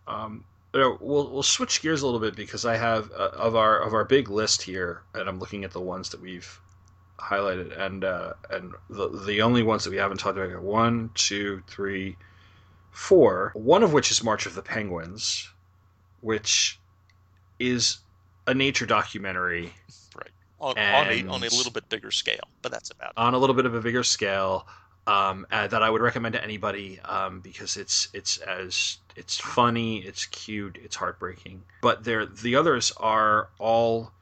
Um, 0.08 0.44
we'll 0.74 0.98
we'll 1.00 1.44
switch 1.44 1.82
gears 1.82 2.02
a 2.02 2.06
little 2.06 2.20
bit 2.20 2.36
because 2.36 2.66
I 2.66 2.78
have 2.78 3.12
uh, 3.12 3.30
of 3.34 3.56
our 3.56 3.80
of 3.80 3.94
our 3.94 4.06
big 4.06 4.30
list 4.30 4.62
here, 4.62 5.04
and 5.14 5.30
I'm 5.30 5.40
looking 5.40 5.64
at 5.64 5.72
the 5.72 5.82
ones 5.82 6.10
that 6.10 6.22
we've 6.22 6.60
highlighted, 7.20 7.78
and 7.80 8.04
uh, 8.04 8.34
and 8.50 8.74
the 8.90 9.10
the 9.26 9.42
only 9.42 9.64
ones 9.64 9.84
that 9.84 9.92
we 9.92 9.98
haven't 9.98 10.18
talked 10.18 10.38
about 10.38 10.52
are 10.52 10.62
one, 10.62 11.12
two, 11.14 11.62
three, 11.68 12.18
four, 12.92 13.52
one 13.56 13.84
of 13.84 13.94
which 13.94 14.12
is 14.12 14.24
March 14.24 14.46
of 14.46 14.56
the 14.56 14.62
Penguins, 14.62 15.50
which 16.22 16.80
is 17.60 18.00
a 18.48 18.54
nature 18.54 18.86
documentary. 18.86 19.74
Right. 20.16 20.30
On, 20.60 20.78
on, 20.78 21.08
a, 21.08 21.28
on 21.28 21.44
a 21.44 21.50
little 21.50 21.72
bit 21.72 21.90
bigger 21.90 22.12
scale, 22.12 22.48
but 22.62 22.72
that's 22.72 22.92
about 22.92 23.12
it. 23.12 23.18
On 23.18 23.34
a 23.34 23.38
little 23.38 23.56
bit 23.56 23.66
of 23.66 23.76
a 23.76 23.82
bigger 23.82 24.04
scale. 24.04 24.68
Um, 25.06 25.46
uh, 25.52 25.68
that 25.68 25.84
I 25.84 25.90
would 25.90 26.02
recommend 26.02 26.32
to 26.36 26.42
anybody 26.42 26.98
um, 27.02 27.42
because 27.42 27.76
it's 27.76 28.08
it's 28.14 28.38
as 28.38 29.00
it's 29.18 29.38
funny, 29.38 29.98
it's 29.98 30.26
cute, 30.28 30.80
it's 30.82 30.96
heartbreaking. 30.96 31.64
But 31.82 32.06
there, 32.06 32.26
the 32.26 32.56
others 32.56 32.94
are 32.96 33.50
all 33.60 34.14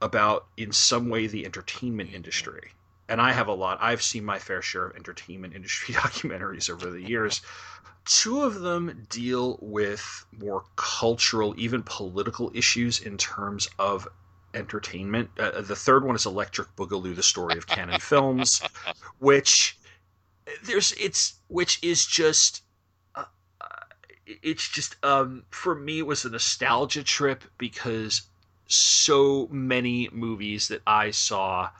about 0.00 0.46
in 0.56 0.72
some 0.72 1.08
way 1.08 1.26
the 1.26 1.44
entertainment 1.44 2.12
industry. 2.12 2.70
And 3.08 3.20
I 3.20 3.32
have 3.32 3.48
a 3.48 3.52
lot. 3.52 3.78
I've 3.80 4.02
seen 4.02 4.24
my 4.24 4.38
fair 4.38 4.62
share 4.62 4.86
of 4.86 4.96
entertainment 4.96 5.54
industry 5.56 5.94
documentaries 5.94 6.70
over 6.70 6.90
the 6.90 7.02
years. 7.02 7.42
Two 8.04 8.42
of 8.42 8.60
them 8.60 9.06
deal 9.08 9.58
with 9.60 10.24
more 10.32 10.64
cultural, 10.76 11.54
even 11.56 11.82
political 11.82 12.50
issues 12.54 13.00
in 13.00 13.16
terms 13.18 13.68
of 13.78 14.08
entertainment. 14.54 15.30
Uh, 15.38 15.42
uh 15.42 15.60
the 15.60 15.76
third 15.76 16.04
one 16.04 16.16
is 16.16 16.26
Electric 16.26 16.74
Boogaloo: 16.76 17.14
The 17.14 17.22
Story 17.22 17.56
of 17.56 17.66
Cannon 17.66 18.00
Films, 18.12 18.62
which 19.18 19.78
there's 20.64 20.92
it's 20.92 21.34
which 21.48 21.78
is 21.82 22.06
just 22.06 22.62
uh, 23.14 23.24
uh, 23.60 23.66
it's 24.26 24.68
just 24.68 24.96
um, 25.04 25.44
for 25.50 25.74
me 25.74 25.98
it 25.98 26.06
was 26.06 26.24
a 26.24 26.30
nostalgia 26.30 27.02
trip 27.02 27.44
because 27.58 28.22
so 28.66 29.48
many 29.50 30.08
movies 30.12 30.68
that 30.68 30.82
I 30.86 31.10
saw 31.10 31.70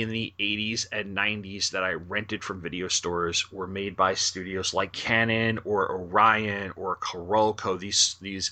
in 0.00 0.10
the 0.10 0.32
80s 0.40 0.86
and 0.90 1.16
90s 1.16 1.70
that 1.70 1.84
I 1.84 1.92
rented 1.92 2.42
from 2.42 2.60
video 2.60 2.88
stores 2.88 3.52
were 3.52 3.66
made 3.66 3.96
by 3.96 4.14
studios 4.14 4.74
like 4.74 4.92
Cannon 4.92 5.60
or 5.64 5.90
Orion 5.90 6.72
or 6.76 6.96
Carolco. 6.96 7.78
These 7.78 8.16
these 8.20 8.50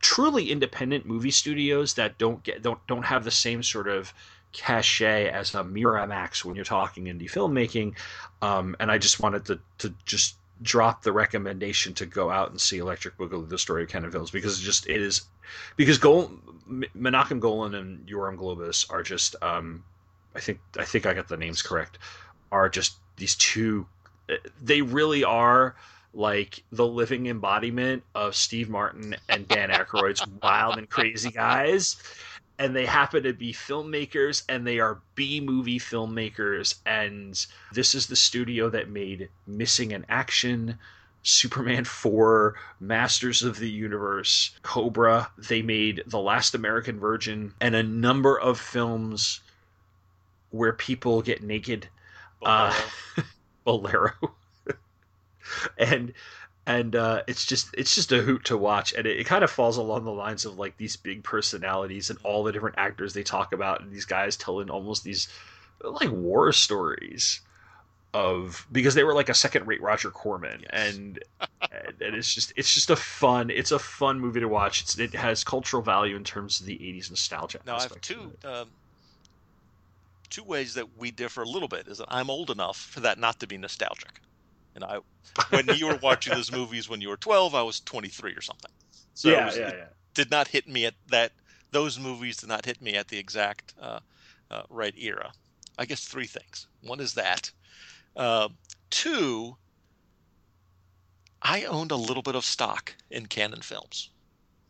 truly 0.00 0.50
independent 0.50 1.06
movie 1.06 1.30
studios 1.30 1.94
that 1.94 2.18
don't 2.18 2.42
get 2.42 2.62
don't 2.62 2.84
don't 2.86 3.04
have 3.04 3.24
the 3.24 3.30
same 3.30 3.62
sort 3.62 3.88
of 3.88 4.12
cachet 4.52 5.30
as 5.30 5.54
a 5.54 5.64
Miramax 5.64 6.44
when 6.44 6.54
you're 6.54 6.64
talking 6.64 7.04
indie 7.04 7.30
filmmaking. 7.30 7.94
Um, 8.42 8.76
and 8.78 8.90
I 8.90 8.98
just 8.98 9.20
wanted 9.20 9.46
to 9.46 9.60
to 9.78 9.94
just 10.04 10.36
drop 10.60 11.02
the 11.02 11.12
recommendation 11.12 11.94
to 11.94 12.06
go 12.06 12.30
out 12.30 12.50
and 12.50 12.60
see 12.60 12.78
Electric 12.78 13.16
Boogaloo: 13.16 13.48
The 13.48 13.58
Story 13.58 13.84
of 13.84 13.88
Cannon 13.88 14.10
Films 14.10 14.30
because 14.30 14.60
it 14.60 14.64
just 14.64 14.86
it 14.86 15.00
is 15.00 15.22
because 15.76 15.98
Gol- 15.98 16.32
Menachem 16.68 17.40
Golan 17.40 17.74
and 17.74 18.06
Yoram 18.06 18.36
Globus 18.36 18.90
are 18.90 19.02
just 19.02 19.34
um, 19.42 19.82
I 20.34 20.40
think 20.40 20.60
I 20.78 20.84
think 20.84 21.06
I 21.06 21.14
got 21.14 21.28
the 21.28 21.36
names 21.36 21.62
correct, 21.62 21.98
are 22.50 22.68
just 22.68 22.96
these 23.16 23.34
two. 23.36 23.86
They 24.60 24.82
really 24.82 25.24
are 25.24 25.74
like 26.14 26.62
the 26.70 26.86
living 26.86 27.26
embodiment 27.26 28.02
of 28.14 28.34
Steve 28.34 28.68
Martin 28.68 29.16
and 29.28 29.48
Dan 29.48 29.70
Aykroyd's 29.70 30.26
wild 30.42 30.78
and 30.78 30.88
crazy 30.88 31.30
guys. 31.30 31.96
And 32.58 32.76
they 32.76 32.86
happen 32.86 33.22
to 33.24 33.32
be 33.32 33.52
filmmakers 33.52 34.44
and 34.48 34.66
they 34.66 34.78
are 34.78 35.00
B 35.14 35.40
movie 35.40 35.80
filmmakers. 35.80 36.76
And 36.86 37.44
this 37.72 37.94
is 37.94 38.06
the 38.06 38.16
studio 38.16 38.68
that 38.70 38.90
made 38.90 39.30
Missing 39.46 39.92
in 39.92 40.04
Action, 40.08 40.78
Superman 41.22 41.84
4, 41.84 42.54
Masters 42.78 43.42
of 43.42 43.58
the 43.58 43.70
Universe, 43.70 44.52
Cobra. 44.62 45.30
They 45.38 45.62
made 45.62 46.02
The 46.06 46.20
Last 46.20 46.54
American 46.54 47.00
Virgin 47.00 47.54
and 47.60 47.74
a 47.74 47.82
number 47.82 48.38
of 48.38 48.60
films 48.60 49.40
where 50.52 50.72
people 50.72 51.20
get 51.22 51.42
naked. 51.42 51.88
Bolero. 52.40 52.72
Uh, 53.16 53.22
Bolero. 53.64 54.12
and 55.78 56.12
and 56.66 56.94
uh, 56.94 57.22
it's 57.26 57.44
just 57.44 57.74
it's 57.76 57.94
just 57.94 58.12
a 58.12 58.22
hoot 58.22 58.44
to 58.44 58.56
watch 58.56 58.92
and 58.92 59.06
it, 59.06 59.18
it, 59.18 59.24
kind 59.24 59.42
of 59.42 59.50
falls 59.50 59.76
along 59.76 60.04
the 60.04 60.12
lines 60.12 60.44
of 60.44 60.58
like 60.58 60.76
these 60.76 60.96
big 60.96 61.24
personalities 61.24 62.10
and 62.10 62.18
all 62.22 62.44
the 62.44 62.52
different 62.52 62.76
actors 62.78 63.12
they 63.12 63.22
talk 63.22 63.52
about 63.52 63.80
and 63.80 63.90
these 63.90 64.04
guys 64.04 64.36
telling 64.36 64.70
almost 64.70 65.02
these 65.02 65.28
like 65.82 66.10
war 66.10 66.52
stories 66.52 67.40
of 68.14 68.66
because 68.70 68.94
they 68.94 69.02
were 69.02 69.14
like 69.14 69.28
a 69.28 69.34
second 69.34 69.66
rate 69.66 69.82
Roger 69.82 70.10
Corman 70.10 70.60
yes. 70.60 70.94
and, 70.94 71.24
and, 71.40 72.02
and 72.02 72.14
it's 72.14 72.32
just 72.32 72.52
it's 72.56 72.72
just 72.72 72.90
a 72.90 72.96
fun 72.96 73.50
it's 73.50 73.72
a 73.72 73.78
fun 73.78 74.20
movie 74.20 74.40
to 74.40 74.48
watch 74.48 74.82
it's, 74.82 74.98
it 74.98 75.14
has 75.14 75.42
cultural 75.42 75.82
value 75.82 76.14
in 76.14 76.22
terms 76.22 76.60
of 76.60 76.66
the 76.66 76.76
80s 76.76 77.10
nostalgia 77.10 77.58
now 77.66 77.76
I 77.76 77.82
have 77.82 78.00
two 78.02 78.30
um, 78.44 78.68
two 80.32 80.42
ways 80.42 80.74
that 80.74 80.98
we 80.98 81.10
differ 81.10 81.42
a 81.42 81.48
little 81.48 81.68
bit 81.68 81.86
is 81.86 81.98
that 81.98 82.08
I'm 82.08 82.30
old 82.30 82.50
enough 82.50 82.76
for 82.76 83.00
that 83.00 83.18
not 83.18 83.38
to 83.40 83.46
be 83.46 83.56
nostalgic 83.56 84.20
and 84.74 84.82
I 84.82 84.98
when 85.50 85.68
you 85.76 85.86
were 85.86 85.98
watching 86.02 86.34
those 86.34 86.50
movies 86.50 86.88
when 86.88 87.00
you 87.00 87.08
were 87.08 87.16
12 87.16 87.54
I 87.54 87.62
was 87.62 87.80
23 87.80 88.32
or 88.32 88.40
something 88.40 88.70
so 89.14 89.28
yeah, 89.28 89.46
was, 89.46 89.56
yeah, 89.56 89.72
yeah. 89.74 89.84
did 90.14 90.30
not 90.30 90.48
hit 90.48 90.66
me 90.66 90.86
at 90.86 90.94
that 91.08 91.32
those 91.70 91.98
movies 91.98 92.38
did 92.38 92.48
not 92.48 92.64
hit 92.64 92.80
me 92.80 92.94
at 92.94 93.08
the 93.08 93.18
exact 93.18 93.74
uh, 93.80 94.00
uh, 94.50 94.62
right 94.70 94.94
era 94.98 95.30
I 95.78 95.84
guess 95.84 96.04
three 96.04 96.26
things 96.26 96.66
one 96.82 96.98
is 96.98 97.14
that 97.14 97.50
uh, 98.16 98.48
two, 98.90 99.56
I 101.40 101.64
owned 101.64 101.90
a 101.90 101.96
little 101.96 102.22
bit 102.22 102.34
of 102.34 102.44
stock 102.44 102.94
in 103.10 103.26
Cannon 103.26 103.62
Films. 103.62 104.10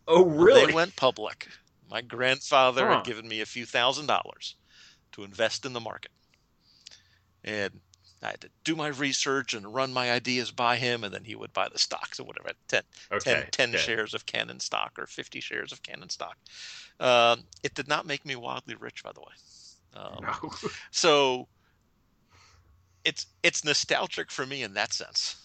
Oh, 0.07 0.25
really? 0.25 0.67
They 0.67 0.73
went 0.73 0.97
public. 0.97 1.49
My 1.91 2.01
grandfather 2.01 2.87
huh. 2.87 2.97
had 2.97 3.05
given 3.05 3.29
me 3.29 3.41
a 3.41 3.47
few 3.47 3.67
thousand 3.67 4.07
dollars 4.07 4.57
to 5.13 5.25
invest 5.25 5.65
in 5.65 5.73
the 5.73 5.81
market. 5.81 6.11
And 7.45 7.81
I 8.23 8.29
had 8.29 8.41
to 8.43 8.51
do 8.65 8.77
my 8.77 8.89
research 8.89 9.53
and 9.53 9.75
run 9.75 9.93
my 9.93 10.13
ideas 10.13 10.51
by 10.51 10.77
him, 10.77 11.03
and 11.03 11.13
then 11.13 11.25
he 11.25 11.35
would 11.35 11.53
buy 11.53 11.69
the 11.69 11.79
stocks 11.79 12.21
or 12.21 12.25
whatever 12.25 12.51
10, 12.69 12.83
okay. 13.11 13.47
10, 13.51 13.71
10 13.73 13.81
shares 13.81 14.15
of 14.15 14.27
Canon 14.27 14.61
stock 14.61 14.93
or 14.99 15.07
50 15.07 15.41
shares 15.41 15.73
of 15.73 15.83
Canon 15.83 16.09
stock. 16.09 16.37
Um, 17.01 17.43
it 17.63 17.75
did 17.75 17.89
not 17.89 18.07
make 18.07 18.25
me 18.25 18.37
wildly 18.37 18.77
rich, 18.77 19.03
by 19.03 19.13
the 19.13 19.21
way. 19.21 19.33
Um, 19.95 20.19
no. 20.23 20.53
so 20.91 21.49
it's 23.05 23.27
it's 23.43 23.65
nostalgic 23.65 24.31
for 24.31 24.47
me 24.47 24.63
in 24.63 24.75
that 24.75 24.93
sense. 24.93 25.37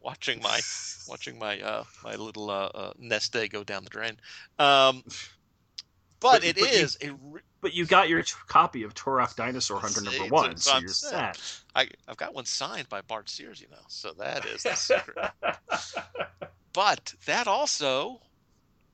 watching 0.00 0.40
my 0.42 0.60
watching 1.08 1.38
my 1.38 1.60
uh, 1.60 1.84
my 2.04 2.14
little 2.16 2.50
uh, 2.50 2.70
uh, 2.74 2.92
nest 2.98 3.34
egg 3.36 3.50
go 3.52 3.64
down 3.64 3.84
the 3.84 3.90
drain. 3.90 4.16
Um, 4.58 5.02
but, 6.20 6.40
but 6.40 6.44
it 6.44 6.56
but 6.56 6.70
is 6.70 6.98
you, 7.00 7.10
a. 7.10 7.34
Re- 7.34 7.40
but 7.60 7.74
you 7.74 7.84
got 7.84 8.08
your 8.08 8.22
t- 8.22 8.32
copy 8.46 8.82
of 8.82 8.94
Turok 8.94 9.36
Dinosaur 9.36 9.80
Hunter 9.80 10.02
number 10.02 10.26
one, 10.26 10.56
so 10.56 10.78
you're 10.78 10.88
set. 10.88 11.40
I, 11.74 11.88
I've 12.08 12.16
got 12.16 12.34
one 12.34 12.46
signed 12.46 12.88
by 12.88 13.00
Bart 13.02 13.28
Sears, 13.28 13.60
you 13.60 13.68
know, 13.70 13.82
so 13.88 14.12
that 14.18 14.46
is 14.46 14.62
the 14.62 14.74
secret. 14.74 15.30
but 16.72 17.14
that 17.26 17.46
also 17.46 18.20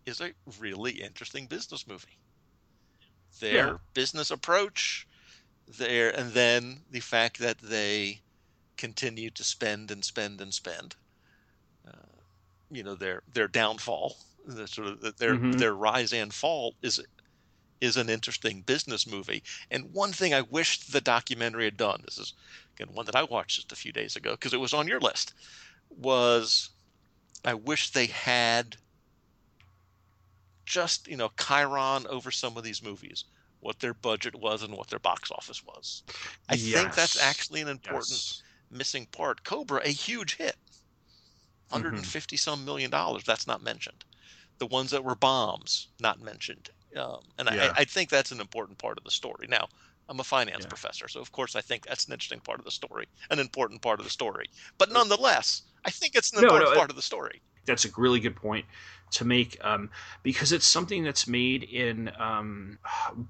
is 0.05 0.21
a 0.21 0.33
really 0.61 0.93
interesting 0.93 1.47
business 1.47 1.87
movie. 1.87 2.19
Their 3.41 3.67
yeah. 3.67 3.77
business 3.95 4.31
approach, 4.31 5.07
there 5.79 6.11
and 6.11 6.33
then 6.33 6.81
the 6.91 7.01
fact 7.01 7.39
that 7.39 7.59
they 7.59 8.21
continue 8.77 9.31
to 9.31 9.43
spend 9.43 9.91
and 9.91 10.05
spend 10.05 10.41
and 10.41 10.53
spend 10.53 10.95
uh, 11.89 12.21
you 12.71 12.83
know 12.83 12.95
their 12.95 13.23
their 13.33 13.49
downfall 13.49 14.17
the 14.47 14.69
sort 14.69 14.89
of 14.89 15.17
their 15.17 15.35
mm-hmm. 15.35 15.53
their 15.53 15.75
rise 15.75 16.13
and 16.13 16.33
fall 16.33 16.75
is 16.83 17.03
is 17.81 17.97
an 17.97 18.09
interesting 18.09 18.63
business 18.63 19.07
movie 19.07 19.43
and 19.71 19.93
one 19.93 20.13
thing 20.13 20.33
i 20.33 20.41
wish 20.41 20.81
the 20.87 21.01
documentary 21.01 21.65
had 21.65 21.77
done 21.77 22.01
this 22.05 22.19
is 22.19 22.35
again 22.75 22.95
one 22.95 23.07
that 23.07 23.17
i 23.17 23.23
watched 23.23 23.57
just 23.57 23.73
a 23.73 23.77
few 23.77 23.93
days 23.93 24.17
ago 24.17 24.33
because 24.33 24.53
it 24.53 24.61
was 24.61 24.75
on 24.75 24.89
your 24.89 25.01
list 25.01 25.35
was 25.91 26.71
i 27.45 27.55
wish 27.55 27.91
they 27.91 28.07
had 28.07 28.77
just 30.65 31.07
you 31.07 31.17
know 31.17 31.29
Chyron 31.31 32.07
over 32.07 32.31
some 32.31 32.57
of 32.57 32.65
these 32.65 32.83
movies 32.83 33.25
what 33.61 33.81
their 33.81 33.95
budget 33.95 34.35
was 34.35 34.63
and 34.63 34.73
what 34.73 34.89
their 34.89 34.99
box 34.99 35.31
office 35.31 35.65
was. 35.65 36.03
I 36.49 36.55
yes. 36.55 36.81
think 36.81 36.95
that's 36.95 37.21
actually 37.21 37.63
an 37.63 37.69
important 37.69 38.11
yes. 38.11 38.43
missing 38.71 39.07
part. 39.07 39.43
Cobra, 39.45 39.81
a 39.85 39.89
huge 39.89 40.37
hit, 40.37 40.57
150 41.71 42.37
mm-hmm. 42.37 42.39
some 42.39 42.65
million 42.65 42.91
dollars. 42.91 43.25
That's 43.25 43.47
not 43.47 43.63
mentioned. 43.63 44.05
The 44.59 44.67
ones 44.67 44.91
that 44.91 45.05
were 45.05 45.17
bombs, 45.17 45.89
not 46.01 46.21
mentioned. 46.21 46.71
Um, 46.97 47.21
and 47.39 47.49
yeah. 47.53 47.73
I, 47.77 47.83
I, 47.83 47.85
think 47.85 48.11
that's 48.11 48.33
an 48.33 48.41
important 48.41 48.79
part 48.79 48.99
of 48.99 49.05
the 49.05 49.11
story. 49.11 49.47
Now, 49.49 49.69
I'm 50.09 50.21
a 50.21 50.25
finance 50.25 50.63
yeah. 50.63 50.69
professor, 50.69 51.09
so 51.09 51.21
of 51.21 51.33
course 51.33 51.57
I 51.57 51.61
think 51.61 51.87
that's 51.87 52.07
an 52.07 52.13
interesting 52.13 52.41
part 52.41 52.59
of 52.59 52.65
the 52.65 52.71
story, 52.71 53.07
an 53.31 53.39
important 53.39 53.83
part 53.83 53.99
of 53.99 54.05
the 54.05 54.11
story. 54.11 54.47
But 54.79 54.93
nonetheless, 54.93 55.63
I 55.85 55.91
think 55.91 56.15
it's 56.15 56.33
an 56.33 56.41
no, 56.41 56.49
important 56.49 56.71
no, 56.71 56.77
part 56.77 56.91
of 56.91 56.97
the 56.97 57.03
story. 57.03 57.43
That's 57.67 57.85
a 57.85 57.89
really 57.97 58.21
good 58.21 58.37
point 58.37 58.65
to 59.11 59.25
make 59.25 59.57
um, 59.65 59.91
because 60.23 60.53
it's 60.53 60.67
something 60.67 61.05
that's 61.05 61.27
made 61.27 61.63
in 61.65 62.11
um, 62.19 62.79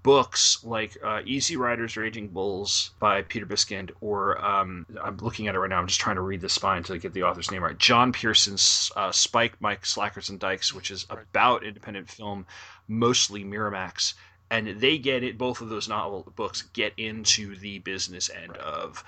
books 0.03 0.65
like 0.65 0.97
uh, 1.05 1.21
Easy 1.25 1.57
Riders 1.57 1.97
Raging 1.97 2.29
Bulls 2.29 2.91
by 2.99 3.23
Peter 3.23 3.47
Biskind, 3.47 3.91
or 4.01 4.43
um, 4.45 4.87
I'm 5.03 5.17
looking 5.19 5.49
at 5.49 5.55
it 5.55 5.59
right 5.59 5.69
now. 5.69 5.79
I'm 5.79 5.87
just 5.87 6.01
trying 6.01 6.17
to 6.17 6.23
read 6.23 6.41
the 6.41 6.49
spine 6.49 6.83
to 6.85 6.99
get 6.99 7.13
the 7.13 7.23
author's 7.25 7.51
name 7.51 7.63
right. 7.63 7.77
John 7.79 8.13
Pierson's 8.13 8.91
uh, 8.97 9.13
Spike, 9.13 9.55
Mike, 9.61 9.85
Slackers, 9.85 10.29
and 10.31 10.41
Dykes, 10.41 10.75
which 10.75 10.91
is 10.91 11.07
about 11.11 11.65
independent 11.65 12.09
film, 12.09 12.47
mostly 12.89 13.45
Miramax. 13.45 14.15
And 14.51 14.81
they 14.81 14.99
get 14.99 15.25
it. 15.25 15.39
Both 15.39 15.61
of 15.61 15.69
those 15.69 15.89
novel 15.89 16.33
books 16.37 16.63
get 16.63 16.93
into 16.97 17.57
the 17.57 17.81
business 17.81 18.31
end 18.31 18.51
right. 18.51 18.61
of 18.61 19.03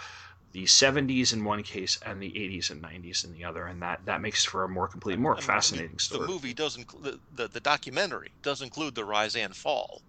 the 0.53 0.65
70s 0.65 1.33
in 1.33 1.45
one 1.45 1.63
case 1.63 1.99
and 2.05 2.21
the 2.23 2.31
80s 2.31 2.71
and 2.71 2.83
90s 2.83 3.25
in 3.25 3.33
the 3.33 3.45
other 3.45 3.67
and 3.67 3.83
that 3.83 4.01
that 4.07 4.21
makes 4.21 4.45
for 4.45 4.65
a 4.65 4.69
more 4.69 4.89
complete 4.89 5.19
more 5.19 5.35
I 5.35 5.37
mean, 5.37 5.47
fascinating 5.47 5.99
story 5.99 6.23
the 6.23 6.33
movie 6.33 6.55
does 6.55 6.77
include 6.77 7.05
the, 7.05 7.43
the, 7.43 7.49
the, 7.49 7.61
documentary 7.61 8.31
does 8.43 8.63
include 8.63 8.95
the 8.95 9.05
rise 9.05 9.37
and 9.37 9.55
fall 9.55 10.01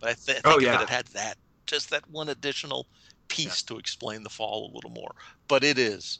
but 0.00 0.10
i, 0.10 0.12
th- 0.12 0.40
I 0.44 0.48
oh, 0.48 0.58
think 0.58 0.68
oh, 0.68 0.72
yeah. 0.72 0.82
it 0.82 0.90
had 0.90 1.06
that 1.08 1.38
just 1.64 1.90
that 1.90 2.08
one 2.10 2.28
additional 2.28 2.86
piece 3.28 3.64
yeah. 3.64 3.74
to 3.74 3.78
explain 3.78 4.22
the 4.22 4.30
fall 4.30 4.70
a 4.70 4.74
little 4.74 4.90
more 4.90 5.14
but 5.48 5.64
it 5.64 5.78
is 5.78 6.18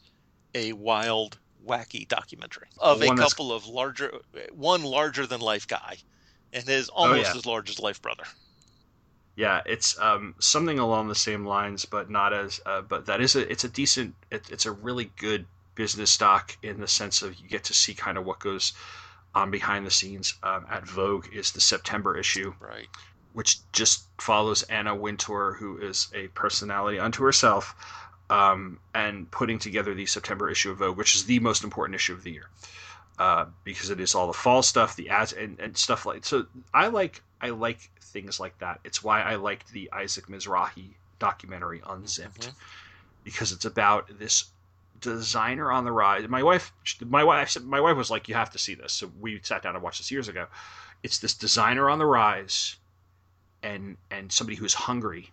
a 0.55 0.73
wild 0.73 1.39
wacky 1.67 2.09
documentary 2.09 2.69
of 2.79 3.03
a 3.03 3.15
couple 3.15 3.53
of 3.53 3.67
larger 3.67 4.11
one 4.53 4.83
larger 4.85 5.27
than 5.27 5.41
life 5.41 5.67
guy 5.67 5.97
and 6.53 6.65
his 6.65 6.89
almost 6.89 7.31
oh, 7.31 7.33
yeah. 7.33 7.39
as 7.39 7.47
large 7.47 7.71
as 7.71 7.81
life 7.81 8.01
brother 8.03 8.25
yeah, 9.37 9.61
it's 9.67 9.99
um, 10.01 10.35
something 10.39 10.79
along 10.79 11.09
the 11.09 11.15
same 11.15 11.45
lines, 11.45 11.85
but 11.85 12.09
not 12.11 12.33
as. 12.33 12.59
Uh, 12.65 12.81
but 12.81 13.05
that 13.07 13.21
is 13.21 13.37
a. 13.37 13.51
It's 13.51 13.65
a 13.65 13.69
decent. 13.69 14.15
It, 14.31 14.51
it's 14.51 14.65
a 14.65 14.73
really 14.73 15.13
good 15.19 15.45
business 15.75 16.11
stock 16.11 16.57
in 16.63 16.81
the 16.81 16.89
sense 16.89 17.21
of 17.21 17.35
you 17.37 17.47
get 17.47 17.63
to 17.65 17.75
see 17.75 17.93
kind 17.93 18.17
of 18.17 18.25
what 18.25 18.39
goes 18.39 18.73
on 19.35 19.51
behind 19.51 19.87
the 19.87 19.91
scenes. 19.91 20.35
Um, 20.43 20.67
at 20.71 20.87
Vogue 20.89 21.27
is 21.35 21.53
the 21.53 21.61
September 21.61 22.17
issue, 22.17 22.55
right? 22.61 22.89
Which 23.35 23.59
just 23.73 24.07
follows 24.19 24.63
Anna 24.65 24.95
Wintour, 24.95 25.57
who 25.61 25.77
is 25.77 26.09
a 26.15 26.29
personality 26.29 26.99
unto 26.99 27.23
herself, 27.23 27.77
um, 28.31 28.81
and 28.95 29.31
putting 29.31 29.59
together 29.59 29.95
the 29.95 30.07
September 30.07 30.49
issue 30.49 30.71
of 30.71 30.79
Vogue, 30.79 30.97
which 30.97 31.15
is 31.15 31.27
the 31.27 31.41
most 31.41 31.63
important 31.63 31.95
issue 31.95 32.15
of 32.15 32.25
the 32.25 32.33
year. 32.33 32.49
Uh, 33.19 33.47
because 33.65 33.89
it 33.89 33.99
is 33.99 34.15
all 34.15 34.27
the 34.27 34.33
fall 34.35 34.63
stuff, 34.63 34.95
the 34.95 35.09
ads, 35.09 35.33
and, 35.33 35.59
and 35.59 35.75
stuff 35.77 36.05
like. 36.05 36.25
So 36.25 36.47
I 36.75 36.89
like 36.89 37.23
I 37.41 37.49
like 37.49 37.91
things 38.01 38.39
like 38.39 38.59
that. 38.59 38.81
It's 38.85 39.03
why 39.03 39.23
I 39.23 39.37
liked 39.37 39.73
the 39.73 39.91
Isaac 39.93 40.27
Mizrahi 40.27 40.91
documentary 41.19 41.83
Unzipped 41.87 42.43
mm-hmm. 42.43 42.57
because 43.25 43.53
it's 43.53 43.65
about 43.65 44.11
this 44.19 44.51
designer 45.01 45.73
on 45.73 45.85
the 45.85 45.93
rise. 45.93 46.29
My 46.29 46.43
wife, 46.43 46.73
my 47.01 47.25
wife, 47.25 47.59
my 47.63 47.81
wife 47.81 47.97
was 47.97 48.11
like, 48.11 48.29
"You 48.29 48.35
have 48.35 48.51
to 48.51 48.59
see 48.59 48.75
this." 48.75 48.93
So 48.93 49.11
we 49.21 49.41
sat 49.43 49.63
down 49.63 49.75
and 49.75 49.83
watched 49.83 49.99
this 50.01 50.11
years 50.11 50.29
ago. 50.29 50.47
It's 51.03 51.19
this 51.19 51.35
designer 51.35 51.89
on 51.89 51.99
the 51.99 52.07
rise, 52.07 52.77
and 53.63 53.97
and 54.11 54.31
somebody 54.31 54.57
who's 54.57 54.75
hungry, 54.75 55.33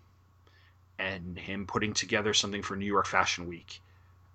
and 1.00 1.38
him 1.38 1.66
putting 1.68 1.94
together 1.94 2.34
something 2.34 2.62
for 2.62 2.76
New 2.76 2.86
York 2.86 3.08
Fashion 3.08 3.48
Week, 3.48 3.82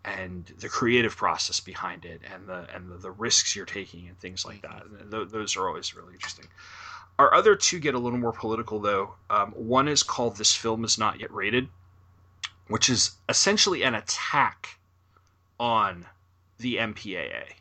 and 0.04 0.46
the 0.58 0.68
creative 0.68 1.16
process 1.16 1.60
behind 1.60 2.04
it, 2.04 2.20
and 2.32 2.46
the 2.46 2.66
and 2.74 2.90
the, 2.90 2.96
the 2.96 3.10
risks 3.10 3.54
you're 3.54 3.66
taking, 3.66 4.08
and 4.08 4.18
things 4.18 4.44
like 4.44 4.62
that. 4.62 4.84
Th- 5.10 5.28
those 5.28 5.56
are 5.56 5.68
always 5.68 5.94
really 5.94 6.14
interesting. 6.14 6.46
Our 7.18 7.34
other 7.34 7.56
two 7.56 7.80
get 7.80 7.94
a 7.94 7.98
little 7.98 8.18
more 8.18 8.32
political, 8.32 8.78
though. 8.78 9.14
Um, 9.28 9.50
one 9.52 9.88
is 9.88 10.02
called 10.02 10.36
This 10.36 10.54
Film 10.54 10.84
Is 10.84 10.98
Not 10.98 11.18
Yet 11.18 11.32
Rated, 11.32 11.68
which 12.68 12.88
is 12.88 13.12
essentially 13.28 13.82
an 13.82 13.96
attack 13.96 14.78
on 15.58 16.06
the 16.58 16.76
MPAA 16.76 17.54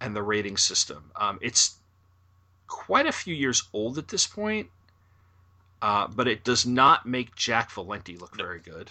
and 0.00 0.14
the 0.14 0.22
rating 0.22 0.58
system. 0.58 1.10
Um, 1.16 1.38
it's 1.40 1.76
quite 2.66 3.06
a 3.06 3.12
few 3.12 3.34
years 3.34 3.62
old 3.72 3.96
at 3.96 4.08
this 4.08 4.26
point, 4.26 4.68
uh, 5.80 6.08
but 6.08 6.28
it 6.28 6.44
does 6.44 6.66
not 6.66 7.06
make 7.06 7.34
Jack 7.34 7.70
Valenti 7.70 8.18
look 8.18 8.36
very 8.36 8.60
good. 8.60 8.90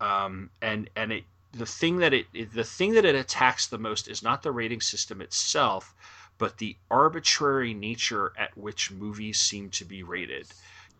Um, 0.00 0.50
and 0.62 0.88
and 0.96 1.12
it 1.12 1.24
the 1.52 1.66
thing 1.66 1.98
that 1.98 2.12
it 2.12 2.52
the 2.52 2.64
thing 2.64 2.92
that 2.92 3.04
it 3.04 3.14
attacks 3.14 3.66
the 3.66 3.78
most 3.78 4.08
is 4.08 4.22
not 4.22 4.42
the 4.42 4.52
rating 4.52 4.80
system 4.80 5.20
itself, 5.20 5.94
but 6.36 6.58
the 6.58 6.76
arbitrary 6.90 7.74
nature 7.74 8.32
at 8.36 8.56
which 8.56 8.90
movies 8.90 9.40
seem 9.40 9.70
to 9.70 9.84
be 9.84 10.02
rated. 10.02 10.46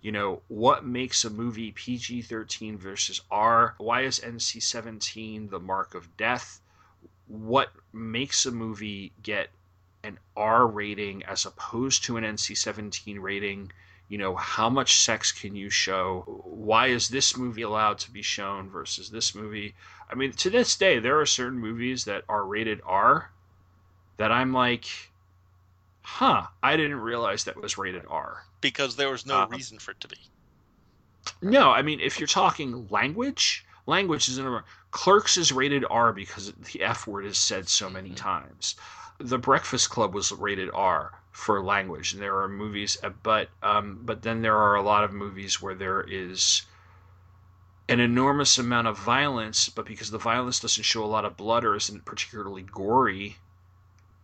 You 0.01 0.13
know, 0.13 0.43
what 0.49 0.87
makes 0.87 1.25
a 1.25 1.31
movie 1.31 1.73
PG 1.73 2.23
13 2.23 2.79
versus 2.79 3.21
R? 3.31 3.75
Why 3.79 4.03
is 4.03 4.21
NC 4.21 4.63
17 4.63 5.49
the 5.49 5.59
mark 5.59 5.95
of 5.95 6.17
death? 6.17 6.61
What 7.27 7.73
makes 7.93 8.47
a 8.47 8.53
movie 8.53 9.13
get 9.23 9.51
an 10.05 10.19
R 10.37 10.67
rating 10.67 11.25
as 11.25 11.45
opposed 11.45 12.05
to 12.05 12.17
an 12.17 12.25
NC 12.25 12.57
17 12.57 13.19
rating? 13.19 13.73
You 14.09 14.17
know, 14.17 14.35
how 14.37 14.71
much 14.71 15.01
sex 15.01 15.33
can 15.33 15.55
you 15.55 15.69
show? 15.69 16.43
Why 16.45 16.87
is 16.87 17.09
this 17.09 17.37
movie 17.37 17.63
allowed 17.63 17.99
to 17.99 18.11
be 18.11 18.23
shown 18.23 18.71
versus 18.71 19.11
this 19.11 19.35
movie? 19.35 19.75
I 20.11 20.15
mean, 20.15 20.33
to 20.33 20.51
this 20.51 20.77
day, 20.77 20.99
there 20.99 21.21
are 21.21 21.27
certain 21.27 21.59
movies 21.59 22.05
that 22.07 22.25
are 22.29 22.45
rated 22.45 22.81
R 22.87 23.31
that 24.17 24.33
I'm 24.33 24.53
like, 24.55 24.87
huh, 26.03 26.47
I 26.63 26.77
didn't 26.77 27.01
realize 27.01 27.45
that 27.45 27.61
was 27.61 27.77
rated 27.77 28.05
R. 28.09 28.45
Because 28.63 28.97
there 28.97 29.11
was 29.11 29.27
no 29.27 29.41
um, 29.41 29.51
reason 29.51 29.79
for 29.79 29.91
it 29.91 30.01
to 30.01 30.09
be. 30.09 30.17
No, 31.43 31.71
I 31.71 31.83
mean, 31.83 32.01
if 32.01 32.19
you're 32.19 32.27
talking 32.27 32.89
language, 32.89 33.67
language 33.87 34.29
is 34.29 34.39
in 34.39 34.61
Clerks 34.91 35.37
is 35.37 35.53
rated 35.53 35.85
R 35.91 36.15
because 36.15 36.51
the 36.53 36.83
F 36.83 37.07
word 37.07 37.27
is 37.27 37.37
said 37.37 37.69
so 37.69 37.91
many 37.91 38.09
mm-hmm. 38.09 38.17
times. 38.17 38.77
The 39.19 39.39
Breakfast 39.39 39.91
Club 39.91 40.15
was 40.15 40.33
rated 40.33 40.71
R 40.73 41.18
for 41.33 41.63
language, 41.63 42.13
and 42.13 42.23
there 42.23 42.41
are 42.41 42.49
movies, 42.49 42.97
uh, 43.03 43.11
but 43.23 43.49
um, 43.63 44.01
but 44.03 44.23
then 44.23 44.43
there 44.43 44.57
are 44.57 44.75
a 44.75 44.83
lot 44.83 45.05
of 45.05 45.13
movies 45.13 45.63
where 45.63 45.75
there 45.75 46.01
is 46.01 46.63
an 47.89 48.01
enormous 48.01 48.59
amount 48.59 48.87
of 48.87 48.99
violence, 48.99 49.69
but 49.69 49.87
because 49.87 50.11
the 50.11 50.19
violence 50.19 50.61
doesn't 50.61 50.83
show 50.83 51.05
a 51.05 51.07
lot 51.07 51.25
of 51.25 51.37
blood 51.37 51.65
or 51.65 51.75
isn't 51.75 52.05
particularly 52.05 52.63
gory, 52.63 53.37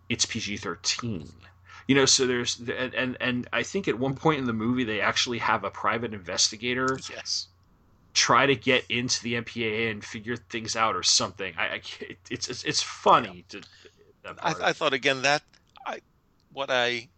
it's 0.09 0.27
PG 0.27 0.59
thirteen. 0.59 1.31
You 1.87 1.95
know, 1.95 2.07
so 2.07 2.27
there's 2.27 2.59
and, 2.59 2.95
and 2.95 3.17
and 3.21 3.49
I 3.53 3.63
think 3.63 3.89
at 3.89 3.99
one 3.99 4.15
point 4.15 4.41
in 4.41 4.47
the 4.47 4.53
movie 4.53 4.85
they 4.85 5.01
actually 5.01 5.39
have 5.39 5.65
a 5.65 5.71
private 5.71 6.15
investigator. 6.15 6.99
Yes. 7.11 7.49
Try 8.13 8.47
to 8.47 8.55
get 8.55 8.85
into 8.89 9.23
the 9.25 9.35
MPAA 9.35 9.91
and 9.91 10.05
figure 10.05 10.37
things 10.37 10.77
out 10.77 10.95
or 10.95 11.03
something. 11.03 11.53
I, 11.59 11.65
I 11.65 11.81
it's, 12.31 12.49
it's 12.49 12.65
it's 12.65 12.83
funny 12.83 13.45
yeah. 13.53 13.61
to. 14.25 14.37
I, 14.41 14.55
I 14.69 14.73
thought 14.73 14.95
again 14.95 15.23
that 15.23 15.43
what 16.55 16.71
I 16.71 17.09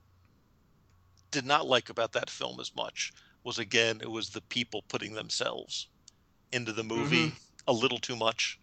did 1.31 1.47
not 1.47 1.67
like 1.67 1.91
about 1.91 2.13
that 2.13 2.31
film 2.31 2.59
as 2.59 2.75
much 2.75 3.13
was 3.45 3.59
again 3.59 4.01
it 4.03 4.11
was 4.11 4.31
the 4.31 4.41
people 4.41 4.83
putting 4.89 5.15
themselves 5.15 5.87
into 6.51 6.73
the 6.73 6.83
movie 6.83 7.29
mm-hmm. 7.29 7.37
a 7.69 7.73
little 7.73 7.99
too 7.99 8.17
much 8.17 8.59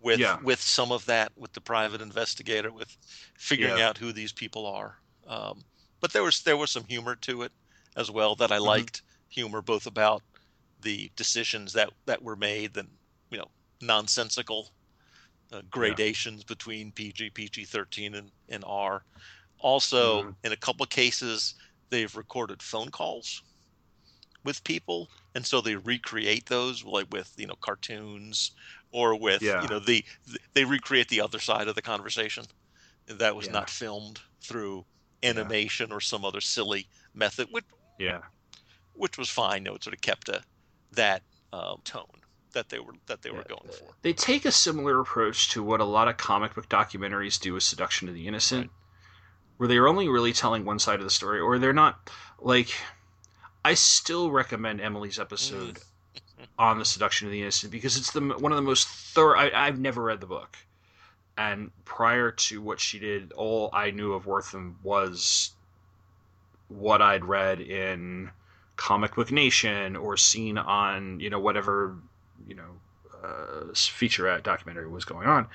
with 0.00 0.18
yeah. 0.18 0.38
with 0.42 0.60
some 0.60 0.92
of 0.92 1.04
that 1.06 1.32
with 1.36 1.52
the 1.52 1.60
private 1.60 2.00
investigator 2.00 2.72
with 2.72 2.96
figuring 3.36 3.78
yeah. 3.78 3.88
out 3.88 3.98
who 3.98 4.12
these 4.12 4.32
people 4.32 4.64
are 4.66 4.96
um, 5.26 5.62
but 6.00 6.12
there 6.12 6.22
was 6.22 6.42
there 6.42 6.56
was 6.56 6.70
some 6.70 6.84
humor 6.84 7.16
to 7.16 7.42
it 7.42 7.52
as 7.96 8.10
well 8.10 8.34
that 8.36 8.52
I 8.52 8.56
mm-hmm. 8.56 8.66
liked 8.66 9.02
humor 9.28 9.60
both 9.60 9.86
about 9.86 10.22
the 10.82 11.10
decisions 11.16 11.72
that 11.72 11.90
that 12.06 12.22
were 12.22 12.36
made 12.36 12.76
and 12.76 12.88
you 13.30 13.38
know 13.38 13.48
nonsensical 13.82 14.70
uh, 15.52 15.62
gradations 15.70 16.40
yeah. 16.40 16.54
between 16.54 16.92
PG 16.92 17.30
PG 17.30 17.64
13 17.64 18.14
and, 18.14 18.30
and 18.48 18.64
R 18.66 19.02
also 19.66 20.22
mm-hmm. 20.22 20.30
in 20.44 20.52
a 20.52 20.56
couple 20.56 20.84
of 20.84 20.90
cases 20.90 21.54
they've 21.90 22.14
recorded 22.14 22.62
phone 22.62 22.88
calls 22.88 23.42
with 24.44 24.62
people 24.62 25.10
and 25.34 25.44
so 25.44 25.60
they 25.60 25.74
recreate 25.74 26.46
those 26.46 26.84
like 26.84 27.06
with 27.10 27.32
you 27.36 27.48
know 27.48 27.56
cartoons 27.60 28.52
or 28.92 29.18
with 29.18 29.42
yeah. 29.42 29.60
you 29.60 29.68
know 29.68 29.80
the 29.80 30.04
they 30.54 30.64
recreate 30.64 31.08
the 31.08 31.20
other 31.20 31.40
side 31.40 31.66
of 31.66 31.74
the 31.74 31.82
conversation 31.82 32.44
that 33.08 33.34
was 33.34 33.46
yeah. 33.46 33.52
not 33.52 33.68
filmed 33.68 34.20
through 34.40 34.84
animation 35.24 35.88
yeah. 35.90 35.96
or 35.96 36.00
some 36.00 36.24
other 36.24 36.40
silly 36.40 36.86
method 37.12 37.48
which 37.50 37.64
yeah 37.98 38.20
which 38.94 39.18
was 39.18 39.28
fine 39.28 39.64
no 39.64 39.74
it 39.74 39.82
sort 39.82 39.94
of 39.94 40.00
kept 40.00 40.28
a 40.28 40.40
that 40.92 41.22
um, 41.52 41.80
tone 41.82 42.06
that 42.52 42.68
they 42.68 42.78
were 42.78 42.94
that 43.06 43.20
they 43.22 43.30
were 43.30 43.44
going 43.48 43.68
for 43.72 43.94
they 44.02 44.12
take 44.12 44.44
a 44.44 44.52
similar 44.52 45.00
approach 45.00 45.50
to 45.50 45.60
what 45.60 45.80
a 45.80 45.84
lot 45.84 46.06
of 46.06 46.16
comic 46.16 46.54
book 46.54 46.68
documentaries 46.68 47.40
do 47.40 47.52
with 47.52 47.64
seduction 47.64 48.08
of 48.08 48.14
the 48.14 48.28
innocent 48.28 48.66
right. 48.66 48.70
Where 49.56 49.68
they're 49.68 49.88
only 49.88 50.08
really 50.08 50.32
telling 50.32 50.64
one 50.64 50.78
side 50.78 50.98
of 50.98 51.04
the 51.04 51.10
story 51.10 51.40
or 51.40 51.58
they're 51.58 51.72
not 51.72 52.10
like 52.40 52.70
I 53.64 53.74
still 53.74 54.30
recommend 54.30 54.80
Emily's 54.80 55.18
episode 55.18 55.80
on 56.58 56.78
the 56.78 56.84
seduction 56.84 57.26
of 57.26 57.32
the 57.32 57.42
innocent 57.42 57.72
because 57.72 57.96
it's 57.96 58.12
the 58.12 58.20
one 58.20 58.52
of 58.52 58.56
the 58.56 58.62
most 58.62 58.86
thorough. 58.86 59.38
I, 59.38 59.66
have 59.66 59.80
never 59.80 60.04
read 60.04 60.20
the 60.20 60.26
book, 60.26 60.56
and 61.36 61.72
prior 61.84 62.30
to 62.30 62.62
what 62.62 62.78
she 62.78 63.00
did, 63.00 63.32
all 63.32 63.70
I 63.72 63.90
knew 63.90 64.12
of 64.12 64.24
Wertham 64.24 64.76
was 64.84 65.50
what 66.68 67.02
I'd 67.02 67.24
read 67.24 67.60
in 67.60 68.30
Comic 68.76 69.16
Book 69.16 69.32
Nation 69.32 69.96
or 69.96 70.16
seen 70.16 70.58
on 70.58 71.18
you 71.18 71.28
know 71.28 71.40
whatever 71.40 71.96
you 72.46 72.54
know 72.54 72.70
uh, 73.24 73.64
featurette 73.72 74.44
documentary 74.44 74.88
was 74.88 75.04
going 75.04 75.26
on. 75.26 75.48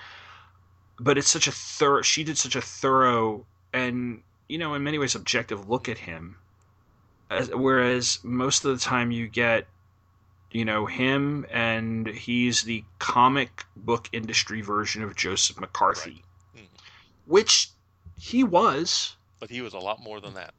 But 1.00 1.18
it's 1.18 1.30
such 1.30 1.48
a 1.48 1.52
thorough. 1.54 2.02
She 2.02 2.26
did 2.26 2.38
such 2.38 2.58
a 2.58 2.62
thorough 2.62 3.46
and 3.74 4.22
you 4.48 4.58
know 4.58 4.74
in 4.74 4.84
many 4.84 4.98
ways 4.98 5.16
objective 5.16 5.70
look 5.70 5.88
at 5.88 5.98
him 5.98 6.38
whereas 7.54 8.20
most 8.24 8.66
of 8.66 8.78
the 8.78 8.84
time 8.84 9.12
you 9.12 9.28
get 9.28 9.66
you 10.52 10.66
know 10.66 10.86
him 10.86 11.46
and 11.50 12.08
he's 12.08 12.64
the 12.64 12.84
comic 13.00 13.64
book 13.76 14.10
industry 14.12 14.62
version 14.62 15.04
of 15.04 15.16
joseph 15.16 15.60
mccarthy 15.60 16.24
right. 16.56 16.64
mm-hmm. 16.64 16.66
which 17.32 17.70
he 18.20 18.44
was 18.44 19.16
but 19.40 19.50
he 19.50 19.62
was 19.62 19.74
a 19.74 19.80
lot 19.80 20.02
more 20.02 20.20
than 20.20 20.34
that 20.34 20.54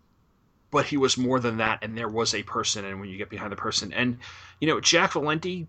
but 0.70 0.86
he 0.86 0.96
was 0.96 1.18
more 1.18 1.38
than 1.38 1.58
that 1.58 1.78
and 1.82 1.96
there 1.96 2.08
was 2.08 2.34
a 2.34 2.42
person 2.42 2.84
and 2.84 2.98
when 2.98 3.08
you 3.08 3.18
get 3.18 3.28
behind 3.28 3.52
the 3.52 3.56
person 3.56 3.92
and 3.92 4.18
you 4.60 4.66
know 4.66 4.80
jack 4.80 5.12
valenti 5.12 5.66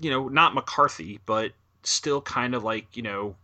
you 0.00 0.10
know 0.10 0.28
not 0.28 0.54
mccarthy 0.54 1.18
but 1.26 1.52
still 1.82 2.20
kind 2.20 2.54
of 2.54 2.62
like 2.62 2.86
you 2.96 3.02
know 3.02 3.34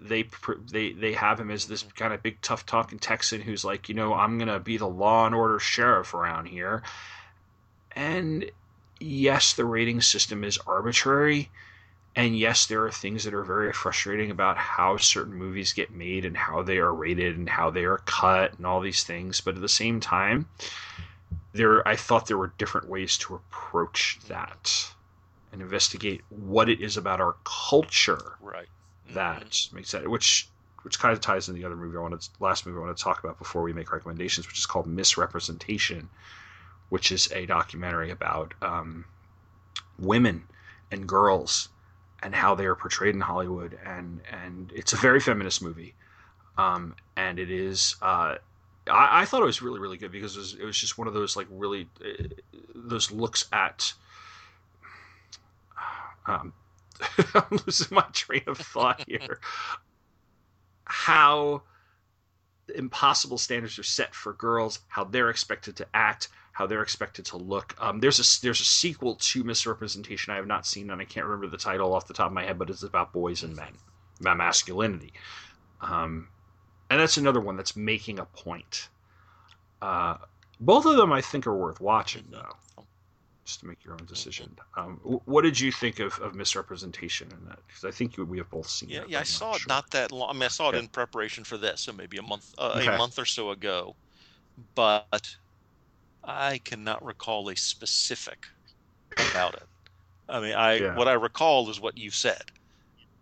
they 0.00 0.24
they 0.70 0.92
they 0.92 1.12
have 1.12 1.38
him 1.38 1.50
as 1.50 1.66
this 1.66 1.82
kind 1.96 2.12
of 2.12 2.22
big 2.22 2.40
tough 2.40 2.66
talking 2.66 2.98
Texan 2.98 3.40
who's 3.40 3.64
like, 3.64 3.88
you 3.88 3.94
know, 3.94 4.14
I'm 4.14 4.38
gonna 4.38 4.58
be 4.58 4.76
the 4.76 4.88
law 4.88 5.26
and 5.26 5.34
order 5.34 5.58
sheriff 5.58 6.14
around 6.14 6.46
here. 6.46 6.82
And 7.94 8.50
yes, 9.00 9.52
the 9.52 9.64
rating 9.64 10.00
system 10.00 10.44
is 10.44 10.58
arbitrary, 10.66 11.50
and 12.16 12.38
yes, 12.38 12.66
there 12.66 12.84
are 12.84 12.90
things 12.90 13.24
that 13.24 13.34
are 13.34 13.44
very 13.44 13.72
frustrating 13.72 14.30
about 14.30 14.56
how 14.56 14.96
certain 14.96 15.34
movies 15.34 15.72
get 15.72 15.90
made 15.90 16.24
and 16.24 16.36
how 16.36 16.62
they 16.62 16.78
are 16.78 16.92
rated 16.92 17.36
and 17.36 17.48
how 17.48 17.70
they 17.70 17.84
are 17.84 17.98
cut 17.98 18.54
and 18.56 18.66
all 18.66 18.80
these 18.80 19.04
things. 19.04 19.40
But 19.40 19.56
at 19.56 19.60
the 19.60 19.68
same 19.68 20.00
time, 20.00 20.48
there 21.52 21.86
I 21.86 21.96
thought 21.96 22.26
there 22.26 22.38
were 22.38 22.52
different 22.58 22.88
ways 22.88 23.18
to 23.18 23.34
approach 23.34 24.18
that 24.28 24.92
and 25.52 25.60
investigate 25.60 26.22
what 26.30 26.68
it 26.68 26.80
is 26.80 26.96
about 26.96 27.20
our 27.20 27.36
culture 27.44 28.38
right 28.40 28.68
that 29.14 29.50
mm-hmm. 29.50 29.76
makes 29.76 29.90
sense. 29.90 30.06
Which 30.06 30.48
which 30.82 30.98
kind 30.98 31.12
of 31.12 31.20
ties 31.20 31.48
in 31.48 31.54
the 31.54 31.64
other 31.64 31.76
movie 31.76 31.96
I 31.96 32.00
wanted 32.00 32.26
last 32.40 32.66
movie 32.66 32.78
I 32.78 32.80
want 32.80 32.96
to 32.96 33.02
talk 33.02 33.22
about 33.22 33.38
before 33.38 33.62
we 33.62 33.72
make 33.72 33.92
recommendations, 33.92 34.46
which 34.46 34.58
is 34.58 34.66
called 34.66 34.86
Miss 34.86 35.16
Representation, 35.16 36.08
which 36.88 37.12
is 37.12 37.30
a 37.32 37.46
documentary 37.46 38.10
about 38.10 38.54
um, 38.62 39.04
women 39.98 40.44
and 40.90 41.06
girls 41.06 41.68
and 42.22 42.34
how 42.34 42.54
they 42.54 42.66
are 42.66 42.74
portrayed 42.74 43.14
in 43.14 43.20
Hollywood, 43.20 43.78
and 43.84 44.20
and 44.30 44.72
it's 44.74 44.92
a 44.92 44.96
very 44.96 45.20
feminist 45.20 45.62
movie, 45.62 45.94
um, 46.58 46.94
and 47.16 47.38
it 47.38 47.50
is. 47.50 47.96
Uh, 48.02 48.36
I, 48.88 49.22
I, 49.22 49.24
thought 49.24 49.42
it 49.42 49.46
was 49.46 49.62
really 49.62 49.80
really 49.80 49.96
good 49.96 50.12
because 50.12 50.36
it 50.36 50.40
was, 50.40 50.54
it 50.54 50.64
was 50.64 50.78
just 50.78 50.98
one 50.98 51.06
of 51.06 51.14
those 51.14 51.36
like 51.36 51.46
really 51.50 51.88
uh, 52.04 52.24
those 52.74 53.10
looks 53.10 53.46
at 53.52 53.92
um, 56.26 56.52
I'm 57.34 57.58
losing 57.66 57.94
my 57.94 58.06
train 58.12 58.42
of 58.46 58.58
thought 58.58 59.04
here. 59.06 59.40
how 60.84 61.62
impossible 62.74 63.38
standards 63.38 63.78
are 63.78 63.84
set 63.84 64.14
for 64.14 64.32
girls, 64.34 64.80
how 64.88 65.04
they're 65.04 65.30
expected 65.30 65.76
to 65.76 65.86
act, 65.94 66.28
how 66.52 66.66
they're 66.66 66.82
expected 66.82 67.24
to 67.26 67.36
look. 67.36 67.74
Um, 67.80 68.00
there's 68.00 68.18
a 68.18 68.42
there's 68.42 68.60
a 68.60 68.64
sequel 68.64 69.16
to 69.16 69.44
Miss 69.44 69.66
Representation 69.66 70.32
I 70.32 70.36
have 70.36 70.46
not 70.46 70.66
seen, 70.66 70.90
and 70.90 71.00
I 71.00 71.04
can't 71.04 71.26
remember 71.26 71.48
the 71.48 71.56
title 71.56 71.94
off 71.94 72.06
the 72.06 72.14
top 72.14 72.28
of 72.28 72.32
my 72.32 72.44
head, 72.44 72.58
but 72.58 72.70
it's 72.70 72.82
about 72.82 73.12
boys 73.12 73.42
and 73.42 73.56
men, 73.56 73.72
about 74.20 74.36
masculinity. 74.36 75.12
Um, 75.80 76.28
and 76.90 77.00
that's 77.00 77.16
another 77.16 77.40
one 77.40 77.56
that's 77.56 77.76
making 77.76 78.18
a 78.18 78.26
point. 78.26 78.88
Uh, 79.80 80.16
both 80.60 80.86
of 80.86 80.96
them 80.96 81.12
I 81.12 81.20
think 81.20 81.46
are 81.46 81.56
worth 81.56 81.80
watching, 81.80 82.24
though 82.30 82.52
just 83.52 83.60
to 83.60 83.66
make 83.66 83.84
your 83.84 83.92
own 83.92 84.06
decision. 84.06 84.50
Um, 84.78 84.96
what 85.02 85.42
did 85.42 85.60
you 85.60 85.70
think 85.70 86.00
of, 86.00 86.18
of 86.20 86.34
Miss 86.34 86.56
Representation 86.56 87.28
in 87.30 87.48
that? 87.48 87.58
Because 87.66 87.84
I 87.84 87.90
think 87.90 88.16
we 88.16 88.38
have 88.38 88.48
both 88.48 88.66
seen. 88.66 88.88
Yeah, 88.88 89.02
it, 89.02 89.10
yeah, 89.10 89.20
I 89.20 89.24
saw 89.24 89.56
it 89.56 89.62
not 89.68 89.90
that 89.90 90.10
long. 90.10 90.30
I 90.30 90.32
mean, 90.32 90.44
I 90.44 90.48
saw 90.48 90.70
it 90.70 90.76
in 90.76 90.88
preparation 90.88 91.44
for 91.44 91.58
this, 91.58 91.82
so 91.82 91.92
maybe 91.92 92.16
a 92.16 92.22
month, 92.22 92.54
uh, 92.56 92.78
okay. 92.78 92.94
a 92.94 92.96
month 92.96 93.18
or 93.18 93.26
so 93.26 93.50
ago. 93.50 93.94
But 94.74 95.36
I 96.24 96.58
cannot 96.64 97.04
recall 97.04 97.50
a 97.50 97.56
specific 97.56 98.46
about 99.30 99.54
it. 99.54 99.64
I 100.30 100.40
mean, 100.40 100.54
I 100.54 100.74
yeah. 100.78 100.96
what 100.96 101.08
I 101.08 101.12
recall 101.12 101.68
is 101.68 101.78
what 101.78 101.98
you 101.98 102.10
said. 102.10 102.50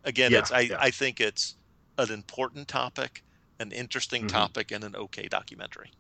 Again, 0.04 0.30
yeah, 0.30 0.38
it's 0.38 0.52
I, 0.52 0.70
I 0.78 0.90
think 0.92 1.20
it's 1.20 1.56
an 1.98 2.12
important 2.12 2.68
topic, 2.68 3.24
an 3.58 3.72
interesting 3.72 4.22
mm-hmm. 4.22 4.36
topic, 4.36 4.70
and 4.70 4.84
an 4.84 4.94
okay 4.94 5.26
documentary. 5.26 5.90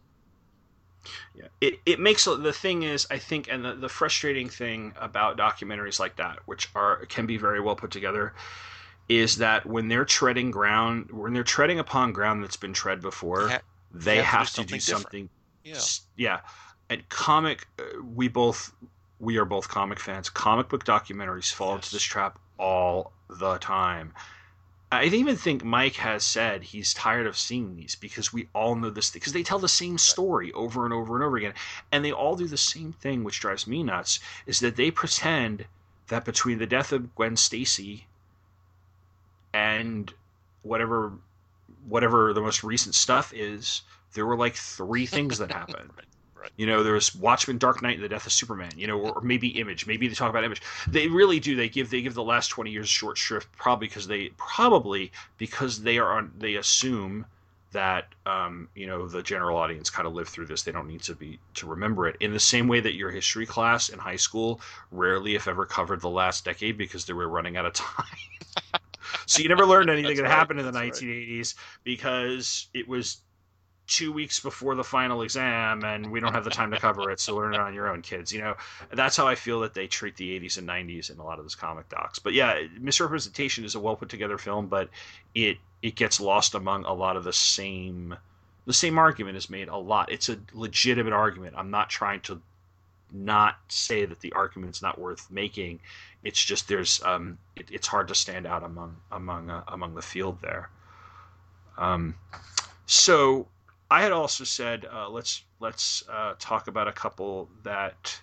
Yeah, 1.34 1.46
it, 1.60 1.80
it 1.86 2.00
makes 2.00 2.24
the 2.24 2.52
thing 2.52 2.82
is 2.82 3.06
I 3.10 3.18
think, 3.18 3.48
and 3.50 3.64
the, 3.64 3.74
the 3.74 3.88
frustrating 3.88 4.48
thing 4.48 4.92
about 5.00 5.36
documentaries 5.36 5.98
like 5.98 6.16
that, 6.16 6.38
which 6.46 6.68
are 6.74 7.04
can 7.06 7.26
be 7.26 7.36
very 7.36 7.60
well 7.60 7.76
put 7.76 7.90
together, 7.90 8.34
is 9.08 9.36
that 9.36 9.66
when 9.66 9.88
they're 9.88 10.04
treading 10.04 10.50
ground, 10.50 11.10
when 11.10 11.32
they're 11.32 11.42
treading 11.42 11.78
upon 11.78 12.12
ground 12.12 12.42
that's 12.42 12.56
been 12.56 12.72
tread 12.72 13.00
before, 13.00 13.48
ha- 13.48 13.60
they 13.92 14.16
have, 14.16 14.24
have, 14.26 14.50
to 14.52 14.64
do 14.64 14.80
something. 14.80 15.30
Do 15.64 15.74
something 15.74 16.00
yeah. 16.16 16.40
yeah, 16.40 16.40
and 16.88 17.08
comic, 17.08 17.66
uh, 17.78 18.02
we 18.02 18.28
both 18.28 18.72
we 19.18 19.36
are 19.36 19.44
both 19.44 19.68
comic 19.68 19.98
fans. 19.98 20.30
Comic 20.30 20.68
book 20.68 20.84
documentaries 20.84 21.52
fall 21.52 21.74
yes. 21.74 21.84
into 21.84 21.96
this 21.96 22.02
trap 22.02 22.38
all 22.58 23.12
the 23.28 23.58
time. 23.58 24.12
I 24.92 25.04
even 25.04 25.36
think 25.36 25.62
Mike 25.62 25.96
has 25.96 26.24
said 26.24 26.64
he's 26.64 26.92
tired 26.92 27.26
of 27.26 27.38
seeing 27.38 27.76
these 27.76 27.94
because 27.94 28.32
we 28.32 28.48
all 28.52 28.74
know 28.74 28.90
this 28.90 29.10
because 29.10 29.32
they 29.32 29.44
tell 29.44 29.60
the 29.60 29.68
same 29.68 29.98
story 29.98 30.52
over 30.52 30.84
and 30.84 30.92
over 30.92 31.14
and 31.14 31.24
over 31.24 31.36
again, 31.36 31.54
and 31.92 32.04
they 32.04 32.10
all 32.10 32.34
do 32.34 32.48
the 32.48 32.56
same 32.56 32.92
thing, 32.92 33.22
which 33.22 33.38
drives 33.40 33.68
me 33.68 33.84
nuts. 33.84 34.18
Is 34.46 34.58
that 34.60 34.74
they 34.74 34.90
pretend 34.90 35.66
that 36.08 36.24
between 36.24 36.58
the 36.58 36.66
death 36.66 36.90
of 36.92 37.14
Gwen 37.14 37.36
Stacy 37.36 38.06
and 39.52 40.12
whatever 40.62 41.12
whatever 41.86 42.32
the 42.32 42.40
most 42.40 42.64
recent 42.64 42.94
stuff 42.94 43.32
is, 43.32 43.82
there 44.14 44.26
were 44.26 44.36
like 44.36 44.56
three 44.56 45.06
things 45.06 45.38
that 45.38 45.52
happened. 45.60 45.92
Right. 46.40 46.50
You 46.56 46.66
know, 46.66 46.82
there's 46.82 47.14
Watchmen, 47.14 47.58
Dark 47.58 47.82
Knight, 47.82 47.96
and 47.96 48.04
the 48.04 48.08
Death 48.08 48.24
of 48.24 48.32
Superman. 48.32 48.70
You 48.74 48.86
know, 48.86 48.98
or, 48.98 49.18
or, 49.18 49.20
maybe 49.20 49.48
Image. 49.48 49.86
Maybe 49.86 50.08
they 50.08 50.14
talk 50.14 50.30
about 50.30 50.44
Image. 50.44 50.62
They 50.88 51.06
really 51.06 51.38
do. 51.38 51.54
They 51.54 51.68
give 51.68 51.90
they 51.90 52.00
give 52.00 52.14
the 52.14 52.22
last 52.22 52.48
twenty 52.48 52.70
years 52.70 52.88
short 52.88 53.18
shrift, 53.18 53.52
probably 53.52 53.88
because 53.88 54.06
they 54.06 54.30
probably 54.38 55.12
because 55.36 55.82
they 55.82 55.98
are 55.98 56.12
on. 56.12 56.32
They 56.38 56.54
assume 56.54 57.26
that 57.72 58.08
um, 58.26 58.68
you 58.74 58.86
know 58.86 59.06
the 59.06 59.22
general 59.22 59.58
audience 59.58 59.90
kind 59.90 60.08
of 60.08 60.14
lived 60.14 60.30
through 60.30 60.46
this. 60.46 60.62
They 60.62 60.72
don't 60.72 60.88
need 60.88 61.02
to 61.02 61.14
be 61.14 61.38
to 61.54 61.66
remember 61.66 62.08
it. 62.08 62.16
In 62.20 62.32
the 62.32 62.40
same 62.40 62.68
way 62.68 62.80
that 62.80 62.94
your 62.94 63.10
history 63.10 63.44
class 63.44 63.90
in 63.90 63.98
high 63.98 64.16
school 64.16 64.60
rarely, 64.90 65.34
if 65.34 65.46
ever, 65.46 65.66
covered 65.66 66.00
the 66.00 66.08
last 66.08 66.46
decade 66.46 66.78
because 66.78 67.04
they 67.04 67.12
were 67.12 67.28
running 67.28 67.58
out 67.58 67.66
of 67.66 67.74
time. 67.74 68.06
so 69.26 69.42
you 69.42 69.48
never 69.50 69.66
learned 69.66 69.90
anything 69.90 70.16
that 70.16 70.22
right. 70.22 70.30
happened 70.30 70.58
in 70.58 70.66
the 70.66 70.72
That's 70.72 71.00
1980s 71.02 71.38
right. 71.38 71.54
because 71.84 72.68
it 72.72 72.88
was 72.88 73.18
two 73.90 74.12
weeks 74.12 74.40
before 74.40 74.74
the 74.74 74.84
final 74.84 75.22
exam 75.22 75.84
and 75.84 76.10
we 76.10 76.20
don't 76.20 76.32
have 76.32 76.44
the 76.44 76.50
time 76.50 76.70
to 76.70 76.78
cover 76.78 77.10
it 77.10 77.18
so 77.18 77.34
learn 77.34 77.54
it 77.54 77.60
on 77.60 77.74
your 77.74 77.88
own 77.88 78.00
kids 78.00 78.32
you 78.32 78.40
know? 78.40 78.54
That's 78.92 79.16
how 79.16 79.26
i 79.26 79.34
feel 79.34 79.60
that 79.60 79.74
they 79.74 79.86
treat 79.86 80.16
the 80.16 80.40
80s 80.40 80.58
and 80.58 80.68
90s 80.68 81.10
in 81.10 81.18
a 81.18 81.24
lot 81.24 81.38
of 81.38 81.44
those 81.44 81.54
comic 81.54 81.88
docs. 81.88 82.18
But 82.18 82.32
yeah 82.32 82.62
Miss 82.78 83.00
Representation 83.00 83.64
is 83.64 83.74
a 83.74 83.80
well 83.80 83.96
put 83.96 84.08
together 84.08 84.38
film 84.38 84.68
but 84.68 84.88
it 85.34 85.58
it 85.82 85.94
gets 85.96 86.20
lost 86.20 86.54
among 86.54 86.84
a 86.84 86.92
lot 86.92 87.16
of 87.16 87.24
the 87.24 87.32
same 87.32 88.16
the 88.66 88.74
same 88.74 88.98
argument 88.98 89.36
is 89.36 89.50
made 89.50 89.68
a 89.68 89.76
lot. 89.76 90.12
It's 90.12 90.28
a 90.28 90.38
legitimate 90.52 91.12
argument. 91.12 91.54
I'm 91.56 91.70
not 91.70 91.88
trying 91.88 92.20
to 92.20 92.40
not 93.12 93.56
say 93.68 94.04
that 94.04 94.20
the 94.20 94.32
argument's 94.32 94.82
not 94.82 94.98
worth 94.98 95.28
making. 95.30 95.80
It's 96.22 96.42
just 96.42 96.68
there's 96.68 97.02
um 97.02 97.38
it, 97.56 97.68
it's 97.70 97.88
hard 97.88 98.08
to 98.08 98.14
stand 98.14 98.46
out 98.46 98.62
among 98.62 98.96
among 99.10 99.50
uh, 99.50 99.64
among 99.68 99.94
the 99.94 100.02
field 100.02 100.38
there. 100.42 100.70
Um 101.78 102.14
so 102.86 103.48
I 103.90 104.02
had 104.02 104.12
also 104.12 104.44
said 104.44 104.86
uh, 104.92 105.08
let's 105.08 105.42
let's 105.58 106.04
uh, 106.08 106.34
talk 106.38 106.68
about 106.68 106.88
a 106.88 106.92
couple 106.92 107.48
that 107.64 108.20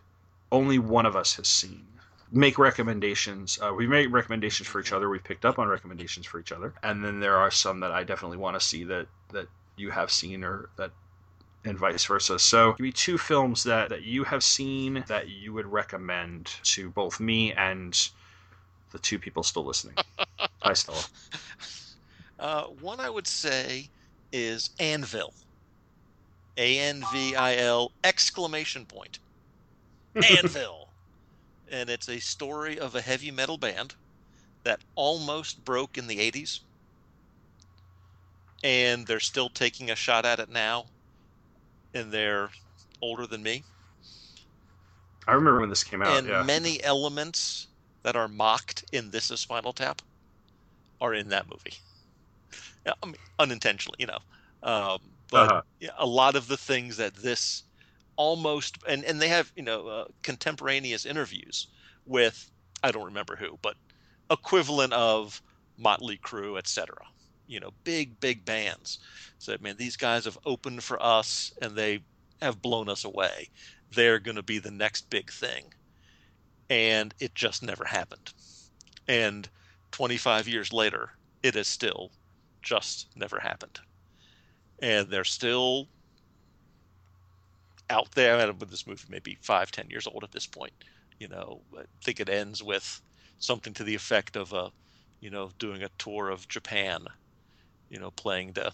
only 0.51 0.79
one 0.79 1.05
of 1.05 1.15
us 1.15 1.35
has 1.35 1.47
seen. 1.47 1.85
Make 2.31 2.57
recommendations. 2.57 3.57
Uh, 3.61 3.73
we 3.73 3.87
make 3.87 4.11
recommendations 4.11 4.67
for 4.67 4.79
each 4.79 4.91
other. 4.91 5.09
We've 5.09 5.23
picked 5.23 5.45
up 5.45 5.59
on 5.59 5.67
recommendations 5.67 6.25
for 6.25 6.39
each 6.39 6.51
other, 6.51 6.73
and 6.83 7.03
then 7.03 7.19
there 7.19 7.37
are 7.37 7.51
some 7.51 7.79
that 7.81 7.91
I 7.91 8.03
definitely 8.03 8.37
want 8.37 8.59
to 8.59 8.65
see 8.65 8.83
that 8.85 9.07
that 9.31 9.47
you 9.75 9.91
have 9.91 10.09
seen 10.11 10.43
or 10.43 10.69
that 10.77 10.91
and 11.65 11.77
vice 11.77 12.05
versa. 12.05 12.39
So, 12.39 12.73
give 12.73 12.79
me 12.79 12.91
two 12.91 13.17
films 13.17 13.63
that, 13.63 13.89
that 13.89 14.03
you 14.03 14.23
have 14.23 14.43
seen 14.43 15.03
that 15.07 15.29
you 15.29 15.53
would 15.53 15.65
recommend 15.65 16.45
to 16.63 16.89
both 16.89 17.19
me 17.19 17.53
and 17.53 18.09
the 18.91 18.99
two 18.99 19.19
people 19.19 19.43
still 19.43 19.65
listening. 19.65 19.95
Hi, 20.61 20.73
Stella. 20.73 21.03
Uh, 22.39 22.63
one 22.81 22.99
I 22.99 23.09
would 23.09 23.27
say 23.27 23.89
is 24.31 24.69
Anvil. 24.79 25.33
A 26.57 26.79
N 26.79 27.03
V 27.11 27.35
I 27.35 27.55
L 27.57 27.91
exclamation 28.03 28.85
point. 28.85 29.19
Anvil. 30.15 30.89
and 31.71 31.89
it's 31.89 32.09
a 32.09 32.19
story 32.19 32.79
of 32.79 32.95
a 32.95 33.01
heavy 33.01 33.29
metal 33.29 33.57
band 33.57 33.93
that 34.63 34.79
almost 34.95 35.63
broke 35.63 35.97
in 35.97 36.07
the 36.07 36.17
80s. 36.17 36.61
And 38.63 39.05
they're 39.05 39.19
still 39.19 39.49
taking 39.49 39.91
a 39.91 39.95
shot 39.95 40.25
at 40.25 40.39
it 40.39 40.49
now. 40.49 40.85
And 41.93 42.11
they're 42.11 42.49
older 43.01 43.27
than 43.27 43.43
me. 43.43 43.63
I 45.27 45.33
remember 45.33 45.59
when 45.59 45.69
this 45.69 45.83
came 45.83 46.01
out. 46.01 46.17
And 46.17 46.27
yeah. 46.27 46.43
many 46.43 46.83
elements 46.83 47.67
that 48.03 48.15
are 48.15 48.27
mocked 48.27 48.85
in 48.91 49.11
This 49.11 49.29
is 49.29 49.39
Spinal 49.39 49.73
Tap 49.73 50.01
are 50.99 51.13
in 51.13 51.29
that 51.29 51.45
movie. 51.49 51.73
I 52.85 53.05
mean, 53.05 53.15
unintentionally, 53.37 53.97
you 53.99 54.07
know. 54.07 54.19
Um, 54.63 54.99
but 55.29 55.51
uh-huh. 55.51 55.91
a 55.97 56.05
lot 56.05 56.35
of 56.35 56.47
the 56.47 56.57
things 56.57 56.97
that 56.97 57.15
this 57.15 57.63
almost 58.15 58.77
and 58.87 59.03
and 59.05 59.21
they 59.21 59.27
have 59.27 59.51
you 59.55 59.63
know 59.63 59.87
uh, 59.87 60.05
contemporaneous 60.23 61.05
interviews 61.05 61.67
with 62.05 62.49
I 62.83 62.91
don't 62.91 63.05
remember 63.05 63.35
who, 63.35 63.57
but 63.61 63.75
equivalent 64.29 64.93
of 64.93 65.41
Motley 65.77 66.17
Crue, 66.17 66.57
etc. 66.57 66.95
You 67.47 67.59
know, 67.59 67.71
big 67.83 68.19
big 68.19 68.45
bands. 68.45 68.99
So 69.39 69.53
I 69.53 69.57
mean, 69.57 69.77
these 69.77 69.97
guys 69.97 70.25
have 70.25 70.37
opened 70.45 70.83
for 70.83 71.01
us 71.01 71.53
and 71.61 71.75
they 71.75 72.01
have 72.41 72.61
blown 72.61 72.89
us 72.89 73.03
away. 73.03 73.49
They're 73.93 74.19
going 74.19 74.35
to 74.35 74.43
be 74.43 74.59
the 74.59 74.71
next 74.71 75.09
big 75.09 75.31
thing, 75.31 75.73
and 76.69 77.13
it 77.19 77.35
just 77.35 77.63
never 77.63 77.85
happened. 77.85 78.33
And 79.07 79.47
25 79.91 80.47
years 80.49 80.73
later, 80.73 81.11
it 81.41 81.55
has 81.55 81.67
still 81.67 82.11
just 82.61 83.07
never 83.15 83.39
happened 83.39 83.79
and 84.79 85.09
they're 85.09 85.23
still 85.23 85.87
out 87.89 88.11
there. 88.11 88.37
With 88.53 88.69
this 88.69 88.87
movie, 88.87 89.03
maybe 89.09 89.37
five, 89.41 89.71
ten 89.71 89.89
years 89.89 90.07
old 90.07 90.23
at 90.23 90.31
this 90.31 90.45
point. 90.45 90.73
You 91.19 91.27
know, 91.27 91.61
I 91.77 91.83
think 92.03 92.19
it 92.19 92.29
ends 92.29 92.61
with 92.61 93.01
something 93.39 93.73
to 93.73 93.83
the 93.83 93.95
effect 93.95 94.35
of 94.35 94.53
a, 94.53 94.71
you 95.19 95.29
know, 95.29 95.49
doing 95.59 95.83
a 95.83 95.89
tour 95.97 96.29
of 96.29 96.47
Japan. 96.47 97.05
You 97.89 97.99
know, 97.99 98.11
playing 98.11 98.53
to, 98.53 98.71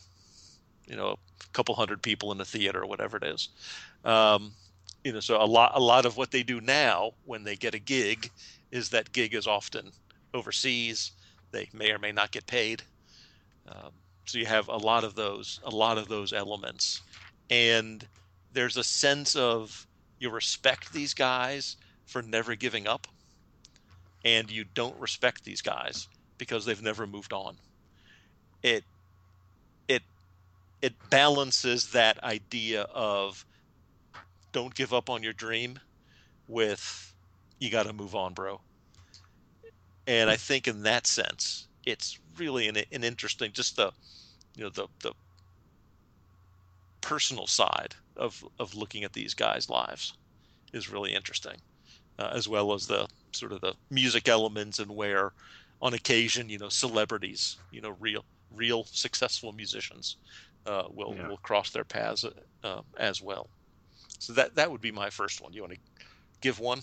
you 0.88 0.96
know, 0.96 1.10
a 1.10 1.48
couple 1.54 1.76
hundred 1.76 2.02
people 2.02 2.32
in 2.32 2.38
the 2.38 2.46
theater 2.46 2.82
or 2.82 2.88
whatever 2.88 3.18
it 3.18 3.24
is. 3.24 3.50
Um, 4.04 4.54
you 5.04 5.14
know, 5.14 5.20
so 5.20 5.42
a 5.42 5.46
lot, 5.46 5.74
a 5.76 5.80
lot 5.80 6.06
of 6.06 6.18
what 6.18 6.32
they 6.32 6.44
do 6.44 6.62
now 6.62 7.12
when 7.26 7.44
they 7.44 7.56
get 7.56 7.76
a 7.76 7.80
gig, 7.80 8.32
is 8.72 8.90
that 8.90 9.12
gig 9.12 9.36
is 9.36 9.46
often 9.46 9.92
overseas. 10.34 11.12
They 11.52 11.70
may 11.74 11.92
or 11.92 12.00
may 12.00 12.12
not 12.12 12.32
get 12.32 12.48
paid. 12.48 12.82
Um, 13.68 13.92
so 14.26 14.38
you 14.38 14.46
have 14.46 14.68
a 14.68 14.78
lot 14.78 15.04
of 15.04 15.16
those 15.16 15.60
a 15.64 15.70
lot 15.70 15.98
of 15.98 16.08
those 16.08 16.34
elements. 16.34 17.02
And 17.50 18.08
there's 18.52 18.78
a 18.78 18.84
sense 18.84 19.36
of 19.36 19.88
you 20.20 20.30
respect 20.30 20.94
these 20.94 21.14
guys 21.14 21.78
for 22.06 22.22
never 22.22 22.56
giving 22.56 22.88
up 22.88 23.08
and 24.24 24.50
you 24.50 24.64
don't 24.64 25.00
respect 25.00 25.44
these 25.44 25.62
guys 25.62 26.08
because 26.38 26.66
they've 26.66 26.82
never 26.82 27.06
moved 27.06 27.34
on. 27.34 27.58
It 28.64 28.86
it 29.88 30.04
it 30.82 30.94
balances 31.10 31.92
that 31.92 32.24
idea 32.24 32.84
of 32.84 33.46
don't 34.52 34.74
give 34.76 34.94
up 34.94 35.10
on 35.10 35.24
your 35.24 35.34
dream 35.34 35.80
with 36.48 37.14
you 37.60 37.70
got 37.70 37.86
to 37.86 37.94
move 37.94 38.16
on 38.16 38.34
bro. 38.34 38.62
And 40.08 40.30
i 40.30 40.36
think 40.36 40.68
in 40.68 40.84
that 40.84 41.08
sense 41.08 41.68
it's 41.86 42.20
really 42.38 42.68
an, 42.68 42.78
an 42.92 43.04
interesting 43.04 43.52
just 43.52 43.76
the 43.76 43.92
you 44.56 44.64
know 44.64 44.70
the 44.70 44.88
the 45.02 45.12
personal 47.02 47.48
side 47.48 47.96
of 48.18 48.44
of 48.60 48.76
looking 48.76 49.04
at 49.04 49.14
these 49.14 49.34
guys' 49.34 49.70
lives 49.70 50.14
is 50.74 50.90
really 50.90 51.14
interesting, 51.14 51.58
uh, 52.20 52.32
as 52.34 52.48
well 52.48 52.74
as 52.74 52.88
the 52.88 53.08
sort 53.32 53.52
of 53.52 53.62
the 53.62 53.74
music 53.90 54.28
elements 54.28 54.80
and 54.80 54.90
where, 54.90 55.34
on 55.82 55.94
occasion, 55.94 56.50
you 56.50 56.58
know, 56.58 56.70
celebrities, 56.70 57.58
you 57.72 57.82
know, 57.82 57.96
real 58.00 58.26
real 58.56 58.86
successful 58.86 59.52
musicians, 59.52 60.18
uh, 60.66 60.84
will 60.90 61.14
yeah. 61.16 61.28
will 61.28 61.38
cross 61.38 61.70
their 61.72 61.84
paths 61.84 62.26
uh, 62.64 62.82
as 62.98 63.22
well. 63.22 63.48
So 64.20 64.34
that 64.34 64.56
that 64.56 64.72
would 64.72 64.82
be 64.82 64.92
my 64.92 65.10
first 65.10 65.42
one. 65.42 65.54
You 65.54 65.62
want 65.62 65.74
to 65.74 65.80
give 66.42 66.60
one? 66.60 66.82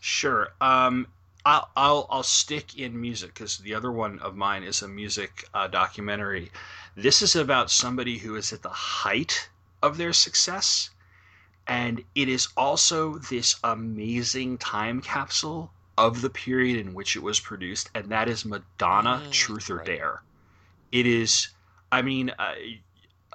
Sure. 0.00 0.48
Um, 0.60 1.06
I'll 1.46 1.70
I'll, 1.76 2.06
I'll 2.10 2.22
stick 2.24 2.76
in 2.76 3.00
music 3.00 3.32
because 3.32 3.58
the 3.58 3.72
other 3.72 3.92
one 3.92 4.18
of 4.18 4.34
mine 4.34 4.64
is 4.64 4.82
a 4.82 4.88
music 4.88 5.48
uh, 5.54 5.68
documentary. 5.68 6.50
This 6.96 7.22
is 7.22 7.36
about 7.36 7.70
somebody 7.70 8.18
who 8.18 8.34
is 8.34 8.52
at 8.52 8.62
the 8.62 8.68
height 8.68 9.48
of 9.80 9.96
their 9.96 10.12
success, 10.12 10.90
and 11.68 12.02
it 12.16 12.28
is 12.28 12.48
also 12.56 13.18
this 13.18 13.54
amazing 13.62 14.58
time 14.58 15.00
capsule 15.00 15.70
of 15.96 16.20
the 16.20 16.30
period 16.30 16.84
in 16.84 16.94
which 16.94 17.14
it 17.14 17.22
was 17.22 17.38
produced, 17.38 17.90
and 17.94 18.08
that 18.08 18.28
is 18.28 18.44
Madonna, 18.44 19.22
mm, 19.24 19.30
Truth 19.30 19.70
or 19.70 19.76
right. 19.76 19.86
Dare. 19.86 20.22
It 20.90 21.06
is, 21.06 21.50
I 21.92 22.02
mean, 22.02 22.30
uh, 22.40 22.54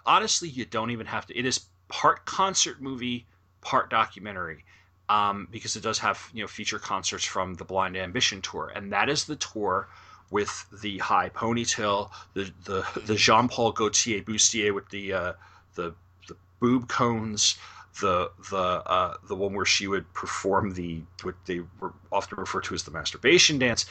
honestly, 0.05 0.49
you 0.49 0.65
don't 0.65 0.91
even 0.91 1.05
have 1.05 1.27
to. 1.27 1.38
It 1.38 1.45
is 1.45 1.65
part 1.88 2.25
concert 2.25 2.81
movie, 2.81 3.25
part 3.61 3.89
documentary. 3.89 4.65
Um, 5.11 5.47
because 5.51 5.75
it 5.75 5.83
does 5.83 5.99
have 5.99 6.29
you 6.33 6.41
know 6.41 6.47
feature 6.47 6.79
concerts 6.79 7.25
from 7.25 7.55
the 7.55 7.65
Blond 7.65 7.97
Ambition 7.97 8.41
tour, 8.41 8.71
and 8.73 8.93
that 8.93 9.09
is 9.09 9.25
the 9.25 9.35
tour 9.35 9.89
with 10.29 10.65
the 10.81 10.99
high 10.99 11.29
ponytail, 11.29 12.09
the 12.33 12.51
the, 12.63 12.85
the 13.05 13.15
Jean 13.15 13.49
Paul 13.49 13.73
Gaultier 13.73 14.23
bustier 14.23 14.73
with 14.73 14.89
the 14.89 15.13
uh, 15.13 15.33
the 15.75 15.93
the 16.29 16.38
boob 16.61 16.88
cones, 16.88 17.57
the 17.99 18.31
the 18.49 18.57
uh, 18.57 19.15
the 19.27 19.35
one 19.35 19.53
where 19.53 19.65
she 19.65 19.85
would 19.85 20.11
perform 20.13 20.73
the 20.75 21.01
what 21.23 21.35
they 21.45 21.59
were 21.81 21.93
often 22.11 22.39
referred 22.39 22.63
to 22.63 22.73
as 22.73 22.83
the 22.83 22.91
masturbation 22.91 23.59
dance. 23.59 23.85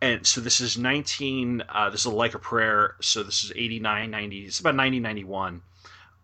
And 0.00 0.24
so 0.24 0.40
this 0.40 0.60
is 0.60 0.78
19, 0.78 1.64
uh, 1.68 1.90
this 1.90 2.02
is 2.02 2.06
like 2.06 2.34
a 2.36 2.38
prayer. 2.38 2.94
So 3.00 3.24
this 3.24 3.42
is 3.42 3.50
89, 3.56 4.08
90, 4.08 4.44
it's 4.44 4.60
about 4.60 4.76
90, 4.76 5.00
91. 5.00 5.60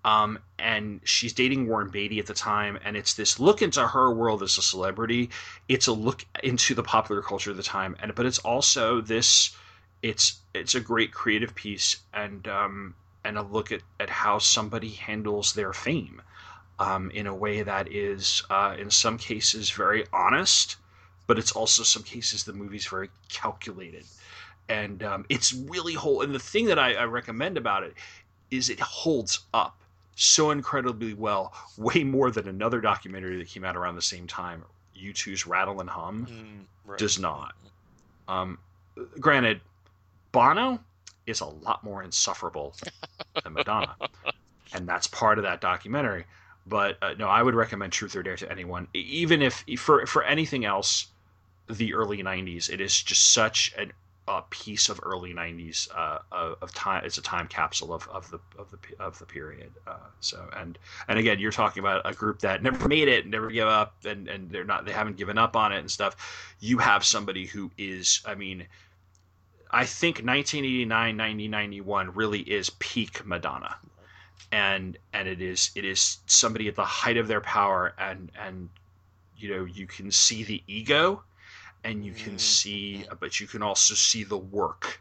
Um, 0.05 0.39
and 0.59 1.01
she's 1.05 1.33
dating 1.33 1.67
Warren 1.67 1.89
Beatty 1.89 2.19
at 2.19 2.27
the 2.27 2.35
time, 2.35 2.79
and 2.85 2.97
it's 2.97 3.15
this 3.15 3.41
look 3.41 3.63
into 3.63 3.87
her 3.87 4.13
world 4.13 4.43
as 4.43 4.59
a 4.59 4.63
celebrity. 4.63 5.31
It's 5.69 5.87
a 5.87 5.93
look 5.93 6.27
into 6.43 6.75
the 6.75 6.83
popular 6.83 7.23
culture 7.23 7.51
of 7.51 7.57
the 7.57 7.63
time, 7.63 7.97
and 8.01 8.15
but 8.15 8.27
it's 8.27 8.39
also 8.41 9.01
this. 9.01 9.57
It's 10.03 10.41
it's 10.53 10.75
a 10.75 10.81
great 10.81 11.13
creative 11.13 11.55
piece, 11.55 11.97
and 12.13 12.47
um, 12.49 12.95
and 13.25 13.39
a 13.39 13.43
look 13.43 13.73
at, 13.73 13.81
at 13.99 14.11
how 14.11 14.39
somebody 14.39 14.91
handles 14.91 15.55
their 15.55 15.73
fame, 15.73 16.21
um, 16.79 17.11
in 17.11 17.27
a 17.27 17.35
way 17.35 17.63
that 17.63 17.91
is 17.91 18.43
uh, 18.51 18.77
in 18.79 18.91
some 18.91 19.17
cases 19.17 19.71
very 19.71 20.05
honest, 20.13 20.77
but 21.27 21.39
it's 21.39 21.53
also 21.53 21.83
some 21.83 22.03
cases 22.03 22.45
the 22.45 22.53
movie's 22.53 22.87
very 22.87 23.09
calculated, 23.31 24.05
and 24.69 25.03
um, 25.03 25.25
it's 25.31 25.55
really 25.55 25.95
whole. 25.95 26.21
And 26.21 26.35
the 26.35 26.39
thing 26.39 26.67
that 26.67 26.79
I, 26.79 26.93
I 26.93 27.05
recommend 27.05 27.57
about 27.57 27.85
it 27.85 27.95
is 28.51 28.69
it 28.69 28.81
holds 28.81 29.41
up 29.55 29.79
so 30.17 30.51
incredibly 30.51 31.15
well, 31.15 31.53
way 31.77 32.05
more 32.05 32.31
than 32.31 32.49
another 32.49 32.81
documentary 32.81 33.39
that 33.39 33.49
came 33.49 33.65
out 33.65 33.77
around 33.77 33.97
the 33.97 34.03
same 34.03 34.27
time. 34.27 34.65
U2's 34.97 35.47
Rattle 35.47 35.81
and 35.81 35.91
Hum 35.91 36.27
mm, 36.31 36.91
right. 36.91 36.99
does 36.99 37.19
not. 37.19 37.55
Um, 38.29 38.59
granted, 39.19 39.61
Bono 40.33 40.79
is 41.27 41.41
a 41.41 41.47
lot 41.47 41.83
more 41.83 42.03
insufferable 42.03 42.75
than 43.43 43.53
Madonna, 43.53 43.97
and 44.73 44.89
that's 44.89 45.07
part 45.07 45.39
of 45.39 45.45
that 45.45 45.61
documentary. 45.61 46.25
But 46.67 46.97
uh, 47.03 47.15
no, 47.19 47.29
I 47.29 47.43
would 47.43 47.55
recommend 47.55 47.93
Truth 47.93 48.17
or 48.17 48.23
Dare 48.23 48.37
to 48.37 48.51
anyone, 48.51 48.89
even 48.95 49.43
if 49.43 49.65
for 49.79 50.07
for 50.07 50.23
anything 50.23 50.65
else, 50.65 51.09
the 51.69 51.95
early 51.95 52.23
'90s. 52.23 52.71
It 52.71 52.81
is 52.81 53.03
just 53.03 53.33
such 53.33 53.75
an 53.77 53.93
a 54.27 54.43
piece 54.51 54.89
of 54.89 55.01
early 55.03 55.35
'90s 55.35 55.89
uh, 55.95 56.19
of 56.33 56.73
time. 56.75 57.05
It's 57.05 57.19
a 57.19 57.23
time 57.23 57.47
capsule 57.47 57.93
of, 57.93 58.09
of 58.09 58.31
the 58.31 58.41
of 58.59 58.71
the 58.71 58.79
of 58.99 59.19
the 59.19 59.27
period. 59.27 59.73
Uh, 59.87 59.97
so 60.21 60.49
and 60.57 60.79
and 61.09 61.19
again, 61.19 61.39
you're 61.39 61.53
talking 61.53 61.81
about 61.81 62.03
a 62.05 62.15
group 62.15 62.41
that 62.41 62.63
never 62.63 62.89
made 62.89 63.09
it, 63.09 63.27
never 63.27 63.51
give 63.51 63.69
up, 63.69 63.95
and 64.05 64.29
and 64.29 64.51
they're 64.51 64.65
not 64.65 64.87
they 64.87 64.93
haven't 64.93 65.17
given 65.17 65.37
up 65.39 65.57
on 65.57 65.73
it 65.73 65.79
and 65.79 65.91
stuff. 65.91 66.55
You 66.61 66.79
have 66.79 67.05
somebody 67.05 67.47
who 67.47 67.71
is, 67.79 68.21
I 68.25 68.35
mean. 68.35 68.67
I 69.71 69.87
think 69.87 70.19
1989, 70.19 70.89
1991 70.89 72.15
really 72.15 72.39
is 72.43 72.71
peak 72.79 73.27
Madonna, 73.27 73.75
and 74.53 74.97
and 75.13 75.27
it 75.27 75.43
is 75.43 75.73
it 75.75 75.85
is 75.85 76.19
somebody 76.27 76.69
at 76.69 76.77
the 76.77 76.85
height 76.85 77.17
of 77.17 77.27
their 77.27 77.41
power, 77.41 77.93
and 77.99 78.31
and 78.41 78.69
you 79.37 79.51
know 79.51 79.65
you 79.65 79.89
can 79.89 80.13
see 80.13 80.45
the 80.45 80.63
ego, 80.69 81.25
and 81.85 82.05
you 82.05 82.13
can 82.13 82.35
mm. 82.35 82.41
see, 82.41 83.05
but 83.21 83.39
you 83.39 83.47
can 83.47 83.63
also 83.63 83.95
see 83.95 84.25
the 84.25 84.39
work 84.39 85.01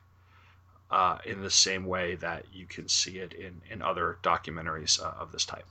uh, 0.91 1.17
in 1.25 1.41
the 1.41 1.49
same 1.49 1.85
way 1.85 2.15
that 2.15 2.45
you 2.53 2.65
can 2.65 2.87
see 2.87 3.17
it 3.17 3.33
in, 3.33 3.59
in 3.71 3.81
other 3.81 4.17
documentaries 4.21 5.01
uh, 5.01 5.13
of 5.19 5.31
this 5.31 5.45
type. 5.45 5.65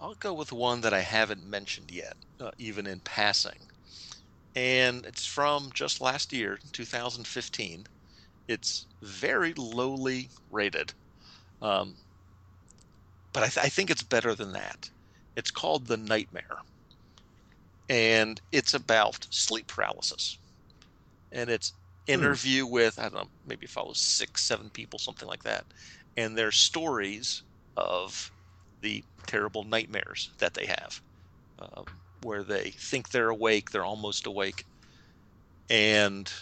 I'll 0.00 0.14
go 0.14 0.32
with 0.32 0.52
one 0.52 0.80
that 0.80 0.94
I 0.94 1.00
haven't 1.00 1.44
mentioned 1.46 1.90
yet, 1.90 2.16
uh, 2.40 2.50
even 2.58 2.86
in 2.86 3.00
passing. 3.00 3.58
And 4.56 5.04
it's 5.04 5.26
from 5.26 5.70
just 5.74 6.00
last 6.00 6.32
year, 6.32 6.58
2015. 6.72 7.86
It's 8.48 8.86
very 9.02 9.52
lowly 9.54 10.30
rated. 10.50 10.94
Um, 11.60 11.94
but 13.32 13.42
I, 13.42 13.48
th- 13.48 13.66
I 13.66 13.68
think 13.68 13.90
it's 13.90 14.02
better 14.02 14.34
than 14.34 14.52
that. 14.52 14.90
It's 15.36 15.50
called 15.50 15.86
The 15.86 15.96
Nightmare 15.96 16.58
and 17.88 18.40
it's 18.52 18.74
about 18.74 19.26
sleep 19.30 19.66
paralysis. 19.66 20.38
And 21.32 21.50
it's 21.50 21.72
hmm. 22.06 22.14
interview 22.14 22.66
hmm. 22.66 22.72
with 22.72 22.98
I 22.98 23.02
don't 23.02 23.14
know, 23.14 23.28
maybe 23.46 23.66
follows 23.66 23.98
six, 23.98 24.42
seven 24.44 24.70
people, 24.70 24.98
something 24.98 25.28
like 25.28 25.44
that, 25.44 25.64
and 26.16 26.36
their 26.36 26.52
stories 26.52 27.42
of 27.76 28.30
the 28.80 29.04
terrible 29.26 29.64
nightmares 29.64 30.30
that 30.38 30.54
they 30.54 30.66
have, 30.66 31.00
um, 31.58 31.84
where 32.22 32.42
they 32.42 32.70
think 32.70 33.10
they're 33.10 33.28
awake, 33.28 33.70
they're 33.70 33.84
almost 33.84 34.26
awake, 34.26 34.64
and 35.70 36.32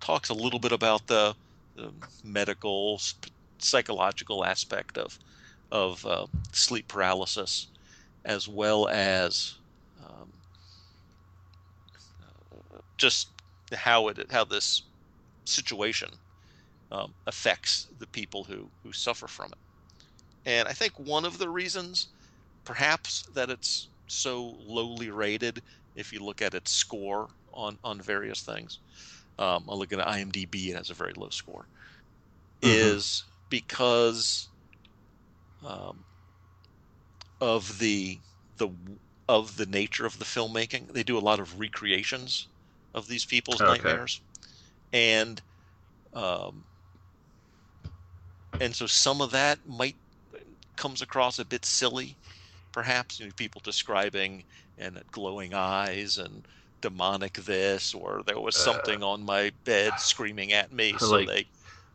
talks 0.00 0.30
a 0.30 0.34
little 0.34 0.58
bit 0.58 0.72
about 0.72 1.06
the, 1.06 1.34
the 1.76 1.92
medical, 2.24 3.00
psychological 3.58 4.44
aspect 4.44 4.98
of 4.98 5.18
of 5.70 6.04
uh, 6.04 6.26
sleep 6.52 6.86
paralysis, 6.86 7.68
as 8.26 8.46
well 8.46 8.88
as 8.88 9.54
just 13.02 13.28
how 13.74 14.06
it 14.08 14.30
how 14.30 14.44
this 14.44 14.82
situation 15.44 16.08
um, 16.92 17.12
affects 17.26 17.88
the 17.98 18.06
people 18.06 18.44
who 18.44 18.68
who 18.84 18.92
suffer 18.92 19.26
from 19.26 19.46
it. 19.46 19.58
And 20.46 20.68
I 20.68 20.72
think 20.72 20.92
one 20.98 21.24
of 21.24 21.38
the 21.38 21.48
reasons, 21.48 22.08
perhaps, 22.64 23.22
that 23.34 23.50
it's 23.50 23.88
so 24.06 24.54
lowly 24.66 25.10
rated, 25.10 25.62
if 25.96 26.12
you 26.12 26.20
look 26.20 26.40
at 26.42 26.54
its 26.54 26.70
score 26.70 27.28
on 27.52 27.76
on 27.82 28.00
various 28.00 28.40
things, 28.42 28.78
um, 29.38 29.64
I 29.68 29.74
look 29.74 29.92
at 29.92 29.98
IMDb, 29.98 30.68
it 30.68 30.76
has 30.76 30.90
a 30.90 30.94
very 30.94 31.12
low 31.14 31.30
score, 31.30 31.66
mm-hmm. 32.60 32.96
is 32.96 33.24
because 33.50 34.48
um, 35.66 36.04
of 37.40 37.80
the 37.80 38.18
the 38.58 38.68
of 39.28 39.56
the 39.56 39.66
nature 39.66 40.06
of 40.06 40.20
the 40.20 40.24
filmmaking. 40.24 40.92
They 40.92 41.02
do 41.02 41.18
a 41.18 41.26
lot 41.30 41.40
of 41.40 41.58
recreations 41.58 42.46
of 42.94 43.08
these 43.08 43.24
people's 43.24 43.60
okay. 43.60 43.70
nightmares, 43.70 44.20
and 44.92 45.40
um, 46.14 46.64
and 48.60 48.74
so 48.74 48.86
some 48.86 49.20
of 49.20 49.30
that 49.30 49.58
might 49.66 49.96
comes 50.76 51.02
across 51.02 51.38
a 51.38 51.44
bit 51.44 51.64
silly, 51.64 52.16
perhaps. 52.72 53.20
You 53.20 53.26
know, 53.26 53.32
people 53.36 53.60
describing 53.64 54.44
and 54.78 55.00
glowing 55.10 55.54
eyes 55.54 56.18
and 56.18 56.42
demonic 56.80 57.34
this, 57.34 57.94
or 57.94 58.22
there 58.26 58.40
was 58.40 58.56
uh, 58.56 58.72
something 58.72 59.02
uh, 59.02 59.08
on 59.08 59.24
my 59.24 59.52
bed 59.64 59.92
screaming 59.98 60.52
at 60.52 60.72
me. 60.72 60.94
So 60.98 61.10
like, 61.10 61.28
they 61.28 61.46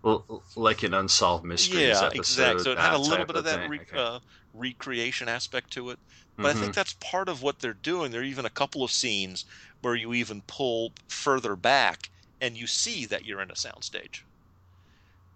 well, 0.01 0.43
like 0.55 0.83
an 0.83 0.93
unsolved 0.93 1.43
mysteries 1.43 1.81
yeah, 1.81 2.05
episode. 2.05 2.15
exactly. 2.15 2.63
So 2.63 2.71
it 2.71 2.79
had 2.79 2.93
a 2.93 2.97
little 2.97 3.25
bit 3.25 3.35
of 3.35 3.43
that 3.43 3.69
re- 3.69 3.79
okay. 3.79 3.97
uh, 3.97 4.19
recreation 4.53 5.27
aspect 5.27 5.71
to 5.71 5.89
it. 5.91 5.99
But 6.35 6.43
mm-hmm. 6.43 6.49
I 6.49 6.53
think 6.53 6.63
mm-hmm. 6.65 6.71
that's 6.73 6.93
part 6.93 7.29
of 7.29 7.41
what 7.41 7.59
they're 7.59 7.73
doing. 7.73 8.11
There 8.11 8.21
are 8.21 8.23
even 8.23 8.45
a 8.45 8.49
couple 8.49 8.83
of 8.83 8.91
scenes 8.91 9.45
where 9.81 9.95
you 9.95 10.13
even 10.13 10.41
pull 10.47 10.91
further 11.07 11.55
back 11.55 12.09
and 12.41 12.57
you 12.57 12.67
see 12.67 13.05
that 13.05 13.25
you're 13.25 13.41
in 13.41 13.51
a 13.51 13.55
soundstage, 13.55 14.21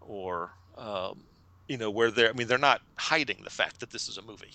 or 0.01 0.51
um, 0.77 1.23
you 1.67 1.77
know 1.77 1.89
where 1.89 2.11
they're. 2.11 2.29
I 2.29 2.33
mean, 2.33 2.47
they're 2.47 2.57
not 2.57 2.81
hiding 2.95 3.41
the 3.43 3.49
fact 3.49 3.79
that 3.79 3.89
this 3.89 4.07
is 4.07 4.17
a 4.17 4.21
movie, 4.21 4.53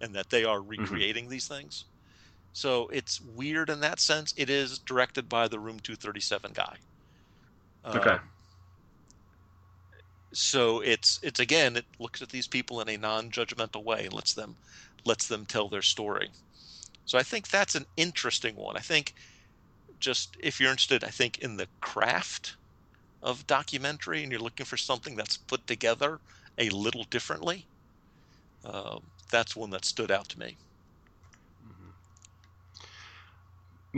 and 0.00 0.14
that 0.14 0.30
they 0.30 0.44
are 0.44 0.58
mm-hmm. 0.58 0.70
recreating 0.70 1.24
mm-hmm. 1.24 1.32
these 1.32 1.48
things. 1.48 1.84
So 2.54 2.88
it's 2.88 3.20
weird 3.20 3.70
in 3.70 3.80
that 3.80 4.00
sense. 4.00 4.34
It 4.36 4.50
is 4.50 4.78
directed 4.78 5.28
by 5.28 5.48
the 5.48 5.58
Room 5.58 5.80
237 5.80 6.52
guy. 6.52 6.76
Okay. 7.86 8.10
Um, 8.10 8.20
so 10.32 10.80
it's 10.80 11.20
it's 11.22 11.40
again 11.40 11.76
it 11.76 11.84
looks 11.98 12.22
at 12.22 12.30
these 12.30 12.46
people 12.46 12.80
in 12.80 12.88
a 12.88 12.96
non-judgmental 12.96 13.84
way 13.84 14.04
and 14.04 14.14
lets 14.14 14.32
them 14.32 14.56
lets 15.04 15.28
them 15.28 15.44
tell 15.44 15.68
their 15.68 15.82
story 15.82 16.30
so 17.04 17.18
I 17.18 17.22
think 17.22 17.48
that's 17.48 17.74
an 17.74 17.86
interesting 17.96 18.56
one. 18.56 18.76
I 18.76 18.80
think 18.80 19.14
just 20.00 20.36
if 20.40 20.60
you're 20.60 20.70
interested, 20.70 21.04
I 21.04 21.08
think 21.08 21.38
in 21.38 21.56
the 21.56 21.68
craft 21.80 22.56
of 23.22 23.46
documentary 23.46 24.22
and 24.22 24.32
you're 24.32 24.40
looking 24.40 24.66
for 24.66 24.76
something 24.76 25.16
that's 25.16 25.36
put 25.36 25.66
together 25.66 26.20
a 26.58 26.68
little 26.70 27.04
differently, 27.04 27.66
uh, 28.64 28.98
that's 29.30 29.56
one 29.56 29.70
that 29.70 29.84
stood 29.84 30.10
out 30.10 30.28
to 30.30 30.38
me. 30.38 30.56
Mm-hmm. 31.66 31.90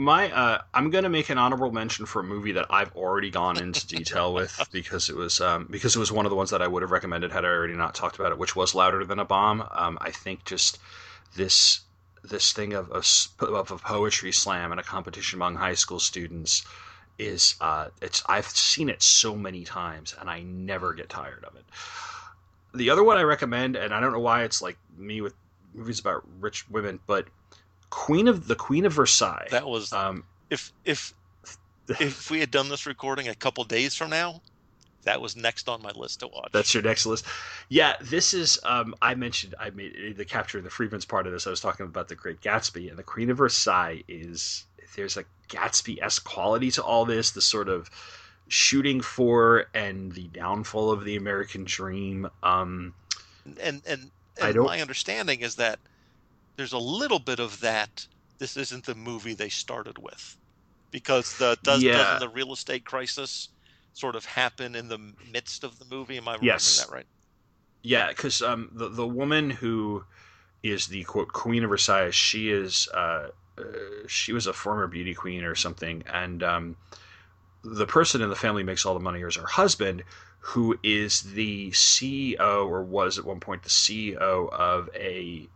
My, 0.03 0.31
uh, 0.31 0.61
I'm 0.73 0.89
gonna 0.89 1.09
make 1.09 1.29
an 1.29 1.37
honorable 1.37 1.71
mention 1.71 2.05
for 2.05 2.21
a 2.21 2.23
movie 2.23 2.53
that 2.53 2.67
I've 2.69 2.95
already 2.95 3.31
gone 3.31 3.57
into 3.57 3.85
detail 3.95 4.33
with 4.33 4.59
because 4.71 5.09
it 5.09 5.15
was 5.15 5.41
um, 5.41 5.67
because 5.69 5.95
it 5.95 5.99
was 5.99 6.11
one 6.11 6.25
of 6.25 6.29
the 6.29 6.35
ones 6.35 6.51
that 6.51 6.61
I 6.61 6.67
would 6.67 6.81
have 6.81 6.91
recommended 6.91 7.31
had 7.31 7.45
I 7.45 7.49
already 7.49 7.75
not 7.75 7.95
talked 7.95 8.17
about 8.17 8.31
it, 8.31 8.37
which 8.37 8.55
was 8.55 8.75
Louder 8.75 9.03
Than 9.05 9.19
a 9.19 9.25
Bomb. 9.25 9.67
Um, 9.71 9.97
I 10.01 10.11
think 10.11 10.45
just 10.45 10.79
this 11.35 11.81
this 12.29 12.53
thing 12.53 12.73
of 12.73 12.89
a, 12.91 13.45
of 13.45 13.71
a 13.71 13.77
poetry 13.77 14.31
slam 14.31 14.71
and 14.71 14.79
a 14.79 14.83
competition 14.83 15.37
among 15.37 15.55
high 15.55 15.73
school 15.73 15.99
students 15.99 16.65
is 17.17 17.55
uh, 17.61 17.87
it's 18.01 18.23
I've 18.27 18.47
seen 18.47 18.89
it 18.89 19.01
so 19.01 19.35
many 19.35 19.63
times 19.63 20.15
and 20.19 20.29
I 20.29 20.41
never 20.41 20.93
get 20.93 21.09
tired 21.09 21.45
of 21.45 21.55
it. 21.55 21.65
The 22.73 22.89
other 22.89 23.03
one 23.03 23.17
I 23.17 23.21
recommend, 23.21 23.77
and 23.77 23.93
I 23.93 24.01
don't 24.01 24.11
know 24.11 24.19
why 24.19 24.43
it's 24.43 24.61
like 24.61 24.77
me 24.97 25.21
with 25.21 25.33
movies 25.73 25.99
about 25.99 26.23
rich 26.39 26.69
women, 26.69 26.99
but 27.07 27.27
Queen 27.89 28.27
of 28.27 28.47
the 28.47 28.55
Queen 28.55 28.85
of 28.85 28.93
Versailles. 28.93 29.47
That 29.51 29.67
was 29.67 29.93
um, 29.93 30.23
if 30.49 30.73
if 30.83 31.13
if 31.87 32.29
we 32.29 32.39
had 32.39 32.51
done 32.51 32.69
this 32.69 32.85
recording 32.85 33.27
a 33.27 33.35
couple 33.35 33.63
days 33.63 33.95
from 33.95 34.09
now, 34.09 34.41
that 35.05 35.21
was 35.21 35.35
next 35.35 35.69
on 35.69 35.81
my 35.81 35.91
list 35.91 36.19
to 36.19 36.27
watch. 36.27 36.49
That's 36.51 36.73
your 36.73 36.83
next 36.83 37.05
list. 37.05 37.25
Yeah, 37.69 37.95
this 38.01 38.33
is. 38.33 38.59
Um, 38.63 38.93
I 39.01 39.15
mentioned 39.15 39.55
I 39.59 39.69
made 39.69 40.17
the 40.17 40.25
capture 40.25 40.59
the 40.61 40.69
Friedman's 40.69 41.05
part 41.05 41.25
of 41.25 41.33
this. 41.33 41.47
I 41.47 41.51
was 41.51 41.61
talking 41.61 41.85
about 41.85 42.09
the 42.09 42.15
Great 42.15 42.41
Gatsby 42.41 42.89
and 42.89 42.97
the 42.97 43.03
Queen 43.03 43.29
of 43.29 43.37
Versailles. 43.37 44.03
Is 44.07 44.65
there's 44.95 45.17
a 45.17 45.25
Gatsby 45.49 46.01
esque 46.01 46.23
quality 46.23 46.71
to 46.71 46.83
all 46.83 47.05
this? 47.05 47.31
The 47.31 47.41
sort 47.41 47.69
of 47.69 47.89
shooting 48.47 49.01
for 49.01 49.65
and 49.73 50.11
the 50.11 50.27
downfall 50.27 50.91
of 50.91 51.03
the 51.03 51.15
American 51.15 51.63
dream. 51.63 52.29
Um, 52.43 52.93
and 53.61 53.81
and, 53.87 54.11
and 54.41 54.55
my 54.57 54.81
understanding 54.81 55.41
is 55.41 55.55
that 55.55 55.79
there's 56.57 56.73
a 56.73 56.77
little 56.77 57.19
bit 57.19 57.39
of 57.39 57.59
that. 57.61 58.07
This 58.37 58.57
isn't 58.57 58.85
the 58.85 58.95
movie 58.95 59.33
they 59.33 59.49
started 59.49 59.97
with, 59.97 60.35
because 60.91 61.37
the 61.37 61.57
does 61.63 61.81
yeah. 61.81 61.97
doesn't 61.97 62.19
the 62.19 62.33
real 62.33 62.51
estate 62.51 62.83
crisis 62.85 63.49
sort 63.95 64.15
of 64.15 64.25
happen 64.25 64.75
in 64.75 64.87
the 64.87 64.99
midst 65.31 65.63
of 65.63 65.79
the 65.79 65.85
movie? 65.85 66.17
Am 66.17 66.27
I 66.27 66.33
remembering 66.33 66.47
yes. 66.47 66.85
that 66.85 66.93
right? 66.93 67.05
Yeah, 67.81 68.09
because 68.09 68.41
um, 68.41 68.69
the 68.73 68.89
the 68.89 69.07
woman 69.07 69.49
who 69.49 70.03
is 70.63 70.87
the 70.87 71.03
quote 71.03 71.29
Queen 71.29 71.63
of 71.63 71.69
Versailles, 71.69 72.11
she 72.11 72.49
is 72.51 72.87
uh, 72.93 73.29
uh, 73.57 73.63
she 74.07 74.33
was 74.33 74.47
a 74.47 74.53
former 74.53 74.87
beauty 74.87 75.13
queen 75.13 75.43
or 75.43 75.55
something, 75.55 76.03
and 76.11 76.43
um, 76.43 76.75
the 77.63 77.87
person 77.87 78.21
in 78.21 78.29
the 78.29 78.35
family 78.35 78.63
makes 78.63 78.85
all 78.85 78.93
the 78.93 78.99
money 78.99 79.21
is 79.21 79.35
her 79.35 79.47
husband, 79.47 80.03
who 80.39 80.77
is 80.83 81.21
the 81.21 81.71
CEO 81.71 82.67
or 82.67 82.83
was 82.83 83.17
at 83.17 83.25
one 83.25 83.39
point 83.39 83.63
the 83.63 83.69
CEO 83.69 84.51
of 84.51 84.89
a 84.93 85.47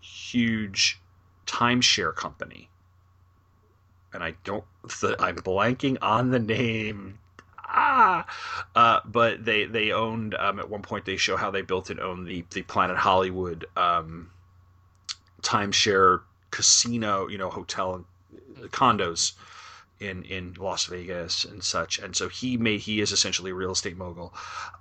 huge 0.00 1.00
timeshare 1.46 2.14
company. 2.14 2.68
And 4.12 4.22
I 4.22 4.34
don't, 4.44 4.64
the, 5.00 5.16
I'm 5.18 5.36
blanking 5.36 5.98
on 6.00 6.30
the 6.30 6.38
name. 6.38 7.18
Ah, 7.68 8.26
uh, 8.74 9.00
but 9.04 9.44
they 9.44 9.64
they 9.64 9.92
owned 9.92 10.34
um, 10.34 10.58
at 10.58 10.70
one 10.70 10.82
point. 10.82 11.04
They 11.04 11.16
show 11.16 11.36
how 11.36 11.50
they 11.50 11.62
built 11.62 11.90
and 11.90 12.00
owned 12.00 12.26
the 12.26 12.44
the 12.50 12.62
Planet 12.62 12.96
Hollywood 12.96 13.66
um, 13.76 14.30
timeshare 15.42 16.22
casino, 16.50 17.28
you 17.28 17.38
know, 17.38 17.50
hotel 17.50 17.94
and 17.94 18.70
condos 18.70 19.32
in 20.00 20.22
in 20.24 20.54
Las 20.58 20.86
Vegas 20.86 21.44
and 21.44 21.62
such. 21.62 21.98
And 21.98 22.14
so 22.14 22.28
he 22.28 22.56
made 22.56 22.80
he 22.80 23.00
is 23.00 23.12
essentially 23.12 23.50
a 23.50 23.54
real 23.54 23.72
estate 23.72 23.96
mogul, 23.96 24.34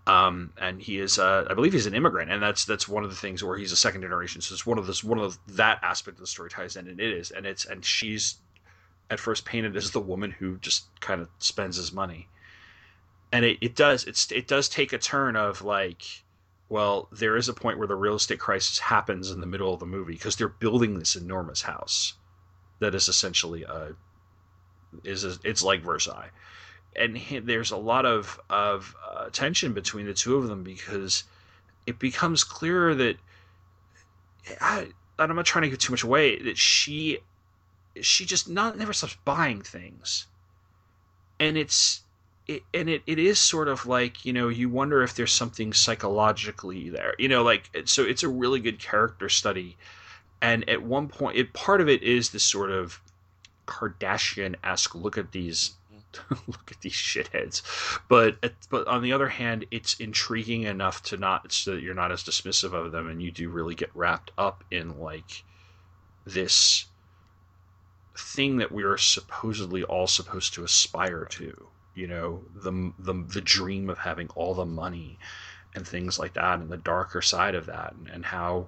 um, 0.07 0.51
and 0.57 0.81
he 0.81 0.99
is 0.99 1.17
uh, 1.19 1.45
I 1.49 1.53
believe 1.53 1.73
he's 1.73 1.85
an 1.85 1.95
immigrant, 1.95 2.31
and 2.31 2.41
that's 2.41 2.65
that's 2.65 2.87
one 2.87 3.03
of 3.03 3.09
the 3.09 3.15
things 3.15 3.43
where 3.43 3.57
he's 3.57 3.71
a 3.71 3.77
second 3.77 4.01
generation. 4.01 4.41
So 4.41 4.53
it's 4.53 4.65
one 4.65 4.77
of 4.77 4.87
this 4.87 5.03
one 5.03 5.19
of 5.19 5.37
that 5.47 5.79
aspect 5.83 6.17
of 6.17 6.21
the 6.21 6.27
story 6.27 6.49
ties 6.49 6.75
in, 6.75 6.87
and 6.87 6.99
it 6.99 7.11
is, 7.11 7.31
and 7.31 7.45
it's 7.45 7.65
and 7.65 7.83
she's 7.83 8.35
at 9.09 9.19
first 9.19 9.45
painted 9.45 9.75
as 9.77 9.91
the 9.91 9.99
woman 9.99 10.31
who 10.31 10.57
just 10.57 10.85
kind 10.99 11.21
of 11.21 11.29
spends 11.39 11.77
his 11.77 11.91
money, 11.91 12.27
and 13.31 13.45
it, 13.45 13.57
it 13.61 13.75
does 13.75 14.03
it's 14.05 14.31
it 14.31 14.47
does 14.47 14.69
take 14.69 14.93
a 14.93 14.97
turn 14.97 15.35
of 15.35 15.61
like. 15.61 16.03
Well, 16.67 17.09
there 17.11 17.37
is 17.37 17.47
a 17.47 17.53
point 17.53 17.77
where 17.77 17.87
the 17.87 17.95
real 17.95 18.15
estate 18.15 18.39
crisis 18.39 18.79
happens 18.79 19.29
in 19.29 19.39
the 19.39 19.45
middle 19.45 19.71
of 19.71 19.79
the 19.79 19.85
movie 19.85 20.13
because 20.13 20.35
they're 20.35 20.47
building 20.47 20.97
this 20.97 21.15
enormous 21.15 21.61
house 21.61 22.15
that 22.79 22.95
is 22.95 23.07
essentially 23.07 23.63
a 23.63 23.95
is 25.03 25.23
a, 25.23 25.37
it's 25.43 25.63
like 25.63 25.83
Versailles, 25.83 26.29
and 26.95 27.17
he, 27.17 27.39
there's 27.39 27.71
a 27.71 27.77
lot 27.77 28.05
of 28.05 28.39
of 28.49 28.95
uh, 29.07 29.29
tension 29.29 29.73
between 29.73 30.05
the 30.05 30.13
two 30.13 30.37
of 30.37 30.47
them 30.47 30.63
because 30.63 31.23
it 31.85 31.99
becomes 31.99 32.43
clearer 32.43 32.95
that 32.95 33.17
I, 34.61 34.87
I'm 35.19 35.35
not 35.35 35.45
trying 35.45 35.63
to 35.63 35.69
give 35.69 35.79
too 35.79 35.93
much 35.93 36.03
away 36.03 36.41
that 36.41 36.57
she 36.57 37.19
she 38.01 38.25
just 38.25 38.49
not 38.49 38.77
never 38.77 38.93
stops 38.93 39.17
buying 39.25 39.61
things, 39.61 40.27
and 41.39 41.57
it's 41.57 42.01
it, 42.47 42.63
and 42.73 42.89
it, 42.89 43.01
it 43.07 43.19
is 43.19 43.39
sort 43.39 43.67
of 43.67 43.85
like 43.85 44.25
you 44.25 44.33
know 44.33 44.49
you 44.49 44.69
wonder 44.69 45.01
if 45.01 45.15
there's 45.15 45.33
something 45.33 45.73
psychologically 45.73 46.89
there 46.89 47.15
you 47.17 47.27
know 47.27 47.43
like 47.43 47.69
so 47.85 48.03
it's 48.03 48.23
a 48.23 48.29
really 48.29 48.59
good 48.59 48.79
character 48.79 49.29
study 49.29 49.77
and 50.41 50.67
at 50.69 50.83
one 50.83 51.07
point 51.07 51.37
it 51.37 51.53
part 51.53 51.81
of 51.81 51.89
it 51.89 52.03
is 52.03 52.29
this 52.29 52.43
sort 52.43 52.71
of 52.71 53.01
Kardashian 53.65 54.55
esque 54.63 54.93
look 54.95 55.17
at 55.17 55.31
these 55.31 55.73
look 56.47 56.71
at 56.71 56.81
these 56.81 56.93
shitheads. 56.93 57.61
But 58.07 58.37
but 58.69 58.87
on 58.87 59.01
the 59.01 59.13
other 59.13 59.27
hand, 59.27 59.65
it's 59.71 59.95
intriguing 59.95 60.63
enough 60.63 61.03
to 61.03 61.17
not 61.17 61.51
so 61.51 61.75
that 61.75 61.81
you're 61.81 61.93
not 61.93 62.11
as 62.11 62.23
dismissive 62.23 62.73
of 62.73 62.91
them, 62.91 63.09
and 63.09 63.21
you 63.21 63.31
do 63.31 63.49
really 63.49 63.75
get 63.75 63.89
wrapped 63.93 64.31
up 64.37 64.63
in 64.71 64.99
like 64.99 65.43
this 66.25 66.85
thing 68.17 68.57
that 68.57 68.71
we 68.71 68.83
are 68.83 68.97
supposedly 68.97 69.83
all 69.83 70.07
supposed 70.07 70.53
to 70.53 70.63
aspire 70.63 71.25
to. 71.25 71.67
You 71.95 72.07
know, 72.07 72.43
the 72.53 72.93
the 72.99 73.13
the 73.33 73.41
dream 73.41 73.89
of 73.89 73.97
having 73.97 74.29
all 74.35 74.53
the 74.53 74.65
money 74.65 75.17
and 75.73 75.87
things 75.87 76.19
like 76.19 76.33
that, 76.33 76.59
and 76.59 76.69
the 76.69 76.77
darker 76.77 77.21
side 77.21 77.55
of 77.55 77.65
that, 77.65 77.93
and, 77.93 78.07
and 78.09 78.25
how 78.25 78.67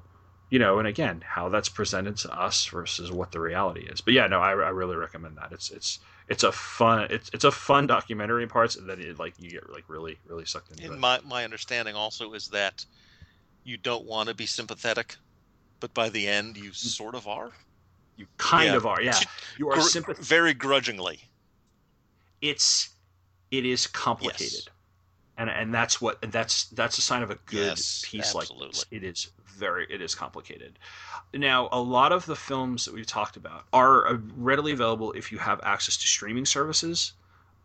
you 0.49 0.59
know, 0.59 0.79
and 0.79 0.87
again, 0.87 1.23
how 1.27 1.49
that's 1.49 1.69
presented 1.69 2.15
to 2.17 2.31
us 2.31 2.65
versus 2.67 3.11
what 3.11 3.31
the 3.31 3.39
reality 3.39 3.81
is. 3.81 3.99
But 3.99 4.13
yeah, 4.13 4.27
no, 4.27 4.39
I, 4.39 4.51
I 4.51 4.69
really 4.69 4.95
recommend 4.95 5.37
that. 5.37 5.51
It's 5.51 5.71
it's 5.71 5.99
it's 6.29 6.43
a 6.43 6.51
fun 6.51 7.07
it's 7.09 7.29
it's 7.33 7.43
a 7.43 7.51
fun 7.51 7.87
documentary 7.87 8.43
in 8.43 8.49
parts, 8.49 8.75
and 8.75 8.89
then 8.89 9.01
it 9.01 9.19
like 9.19 9.33
you 9.39 9.51
get 9.51 9.69
like 9.69 9.83
really 9.89 10.17
really 10.25 10.45
sucked 10.45 10.71
into 10.71 10.85
and 10.85 10.93
it. 10.93 10.99
My 10.99 11.19
my 11.25 11.43
understanding 11.43 11.95
also 11.95 12.33
is 12.33 12.47
that 12.49 12.85
you 13.63 13.77
don't 13.77 14.05
want 14.05 14.29
to 14.29 14.35
be 14.35 14.45
sympathetic, 14.45 15.17
but 15.81 15.93
by 15.93 16.09
the 16.09 16.27
end 16.27 16.55
you 16.55 16.71
sort 16.71 17.15
of 17.15 17.27
are. 17.27 17.51
You 18.15 18.25
kind 18.37 18.69
yeah. 18.69 18.75
of 18.75 18.85
are, 18.87 18.99
yeah. 18.99 19.19
You 19.59 19.69
are 19.69 19.75
Gr- 19.75 19.81
sympathetic 19.81 20.25
very 20.25 20.53
grudgingly. 20.53 21.19
It's 22.41 22.89
it 23.51 23.65
is 23.65 23.87
complicated. 23.87 24.53
Yes. 24.53 24.69
And, 25.39 25.49
and 25.49 25.73
that's 25.73 26.01
what 26.01 26.19
that's 26.31 26.65
that's 26.69 26.97
a 26.97 27.01
sign 27.01 27.21
of 27.21 27.29
a 27.29 27.35
good 27.45 27.67
yes, 27.67 28.03
piece 28.05 28.35
absolutely. 28.35 28.67
like 28.67 28.71
this. 28.73 28.85
It 28.89 29.03
is 29.03 29.29
very 29.45 29.85
it 29.89 30.01
is 30.01 30.15
complicated. 30.15 30.79
Now, 31.33 31.69
a 31.71 31.79
lot 31.79 32.11
of 32.11 32.25
the 32.25 32.35
films 32.35 32.85
that 32.85 32.93
we've 32.93 33.05
talked 33.05 33.37
about 33.37 33.65
are 33.73 34.07
uh, 34.07 34.17
readily 34.35 34.71
available 34.71 35.11
if 35.11 35.31
you 35.31 35.37
have 35.37 35.59
access 35.63 35.97
to 35.97 36.07
streaming 36.07 36.45
services. 36.45 37.13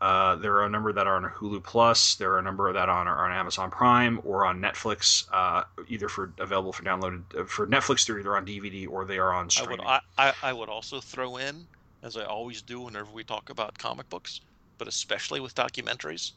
Uh, 0.03 0.35
there 0.35 0.55
are 0.55 0.65
a 0.65 0.69
number 0.69 0.93
that 0.93 1.07
are 1.07 1.15
on 1.15 1.23
Hulu 1.23 1.63
Plus. 1.63 2.17
There 2.17 2.33
are 2.33 2.41
a 2.41 2.43
number 2.43 2.73
that 2.73 2.89
are 2.89 2.99
on, 2.99 3.07
are 3.07 3.25
on 3.25 3.31
Amazon 3.31 3.71
Prime 3.71 4.21
or 4.25 4.45
on 4.45 4.61
Netflix, 4.61 5.29
uh, 5.33 5.63
either 5.87 6.09
for 6.09 6.33
available 6.41 6.73
for 6.73 6.83
downloaded 6.83 7.23
uh, 7.39 7.45
for 7.45 7.69
Netflix. 7.69 8.05
They're 8.05 8.19
either 8.19 8.37
on 8.37 8.45
DVD 8.45 8.89
or 8.91 9.05
they 9.05 9.19
are 9.19 9.33
on 9.33 9.49
streaming. 9.49 9.87
I 9.87 10.01
would, 10.19 10.35
I, 10.43 10.49
I 10.51 10.53
would 10.53 10.69
also 10.69 11.01
throw 11.01 11.37
in, 11.37 11.69
as 12.03 12.17
I 12.17 12.25
always 12.25 12.63
do 12.63 12.81
whenever 12.81 13.13
we 13.13 13.23
talk 13.23 13.49
about 13.49 13.79
comic 13.79 14.11
books, 14.11 14.41
but 14.83 14.89
especially 14.89 15.39
with 15.39 15.55
documentaries, 15.55 16.33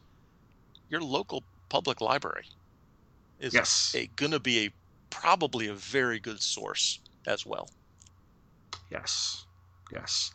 your 0.88 1.02
local 1.02 1.44
public 1.68 2.00
library 2.00 2.46
is 3.40 3.56
yes. 3.56 3.96
going 4.18 4.34
to 4.34 4.40
be 4.40 4.68
a 4.68 4.70
probably 5.10 5.66
a 5.66 5.74
very 5.74 6.20
good 6.20 6.40
source 6.40 7.00
as 7.26 7.44
well. 7.44 7.68
Yes. 8.92 9.48
Yes. 9.92 10.32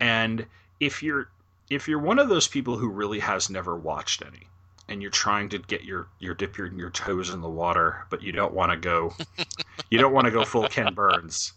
And 0.00 0.46
if 0.80 1.00
you're 1.00 1.30
if 1.70 1.86
you're 1.86 2.00
one 2.00 2.18
of 2.18 2.28
those 2.28 2.48
people 2.48 2.76
who 2.76 2.88
really 2.88 3.20
has 3.20 3.48
never 3.48 3.76
watched 3.76 4.20
any 4.26 4.48
and 4.88 5.00
you're 5.00 5.12
trying 5.12 5.48
to 5.50 5.60
get 5.60 5.84
your 5.84 6.08
your 6.18 6.34
dip 6.34 6.58
your, 6.58 6.66
your 6.72 6.90
toes 6.90 7.30
in 7.30 7.40
the 7.40 7.48
water, 7.48 8.04
but 8.10 8.20
you 8.20 8.32
don't 8.32 8.52
want 8.52 8.72
to 8.72 8.76
go 8.76 9.14
you 9.90 9.98
don't 9.98 10.12
want 10.12 10.24
to 10.24 10.32
go 10.32 10.44
full 10.44 10.66
Ken 10.66 10.92
Burns. 10.92 11.52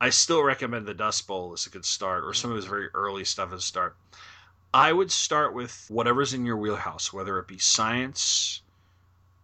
I 0.00 0.10
still 0.10 0.44
recommend 0.44 0.86
the 0.86 0.94
Dust 0.94 1.26
Bowl 1.26 1.52
as 1.52 1.66
a 1.66 1.70
good 1.70 1.84
start, 1.84 2.22
or 2.22 2.32
some 2.32 2.50
of 2.50 2.56
his 2.56 2.66
very 2.66 2.86
early 2.94 3.24
stuff 3.24 3.52
as 3.52 3.58
a 3.58 3.66
start. 3.66 3.96
I 4.72 4.92
would 4.92 5.10
start 5.10 5.54
with 5.54 5.86
whatever's 5.88 6.32
in 6.32 6.46
your 6.46 6.56
wheelhouse, 6.56 7.12
whether 7.12 7.38
it 7.38 7.48
be 7.48 7.58
science, 7.58 8.62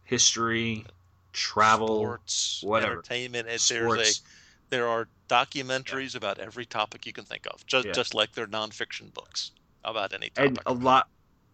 history, 0.05 0.87
travel, 1.33 1.99
sports, 1.99 2.63
whatever, 2.65 2.93
entertainment. 2.93 3.49
Sports. 3.61 3.69
There's 3.69 4.19
a 4.19 4.23
there 4.71 4.89
are 4.89 5.09
documentaries 5.29 6.15
yeah. 6.15 6.19
about 6.19 6.39
every 6.39 6.67
topic 6.67 7.07
you 7.07 7.13
can 7.13 7.25
think 7.25 7.47
of, 7.53 7.65
just 7.67 7.87
yeah. 7.87 7.93
just 7.93 8.15
like 8.15 8.33
they're 8.33 8.47
nonfiction 8.47 9.13
books 9.15 9.53
about 9.85 10.13
any 10.13 10.31
topic. 10.31 10.49
And 10.49 10.61
a 10.67 10.73
lot, 10.73 11.09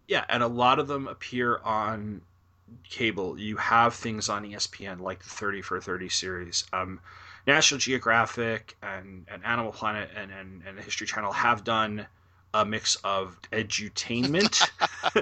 yeah, 0.09 0.25
and 0.29 0.43
a 0.43 0.49
lot 0.49 0.79
of 0.79 0.89
them 0.89 1.09
appear 1.09 1.59
on 1.59 2.23
cable. 2.89 3.39
You 3.39 3.57
have 3.57 3.95
things 3.95 4.29
on 4.29 4.45
ESPN 4.45 5.01
like 5.01 5.23
the 5.23 5.31
Thirty 5.31 5.63
for 5.63 5.81
Thirty 5.81 6.09
series. 6.09 6.65
Um, 6.73 7.01
National 7.47 7.79
Geographic 7.79 8.77
and, 8.83 9.27
and 9.29 9.45
Animal 9.45 9.73
Planet 9.73 10.11
and, 10.17 10.31
and, 10.31 10.63
and 10.65 10.79
the 10.79 10.83
History 10.83 11.09
Channel 11.09 11.33
have 11.33 11.65
done 11.65 12.07
a 12.55 12.65
mix 12.65 12.97
of 12.97 13.39
edutainment 13.53 14.69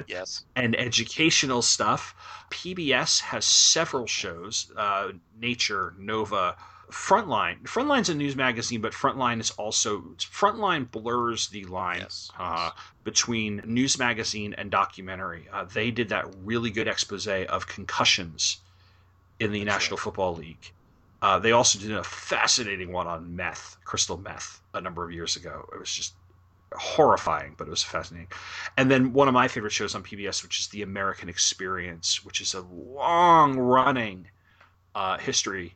yes. 0.08 0.44
and 0.56 0.78
educational 0.78 1.62
stuff. 1.62 2.14
PBS 2.50 3.20
has 3.20 3.44
several 3.44 4.06
shows 4.06 4.72
uh, 4.76 5.12
Nature, 5.40 5.94
Nova, 5.98 6.56
Frontline. 6.90 7.62
Frontline's 7.62 8.08
a 8.08 8.14
news 8.14 8.34
magazine, 8.34 8.80
but 8.80 8.92
Frontline 8.92 9.40
is 9.40 9.52
also. 9.52 10.00
Frontline 10.18 10.90
blurs 10.90 11.48
the 11.48 11.64
line 11.64 12.00
yes. 12.00 12.30
uh, 12.38 12.70
between 13.04 13.62
news 13.64 13.98
magazine 13.98 14.54
and 14.58 14.70
documentary. 14.70 15.48
Uh, 15.52 15.64
they 15.64 15.90
did 15.90 16.08
that 16.08 16.26
really 16.42 16.70
good 16.70 16.88
expose 16.88 17.28
of 17.28 17.66
concussions 17.68 18.58
in 19.38 19.52
the 19.52 19.64
That's 19.64 19.74
National 19.76 19.96
right. 19.96 20.02
Football 20.02 20.34
League 20.34 20.72
Uh, 21.22 21.38
they 21.38 21.52
also 21.52 21.78
did 21.78 21.92
a 21.92 22.02
fascinating 22.02 22.92
one 22.92 23.06
on 23.06 23.36
meth, 23.36 23.76
crystal 23.84 24.16
meth, 24.16 24.60
a 24.74 24.80
number 24.80 25.04
of 25.04 25.12
years 25.12 25.36
ago. 25.36 25.68
It 25.72 25.78
was 25.78 25.92
just 25.92 26.14
horrifying, 26.74 27.54
but 27.56 27.66
it 27.66 27.70
was 27.70 27.82
fascinating. 27.82 28.28
And 28.76 28.90
then 28.90 29.12
one 29.12 29.28
of 29.28 29.34
my 29.34 29.48
favorite 29.48 29.72
shows 29.72 29.94
on 29.94 30.02
PBS, 30.02 30.42
which 30.42 30.60
is 30.60 30.68
The 30.68 30.82
American 30.82 31.28
Experience, 31.28 32.24
which 32.24 32.40
is 32.40 32.54
a 32.54 32.60
long 32.60 33.58
running 33.58 34.28
uh, 34.94 35.18
history 35.18 35.74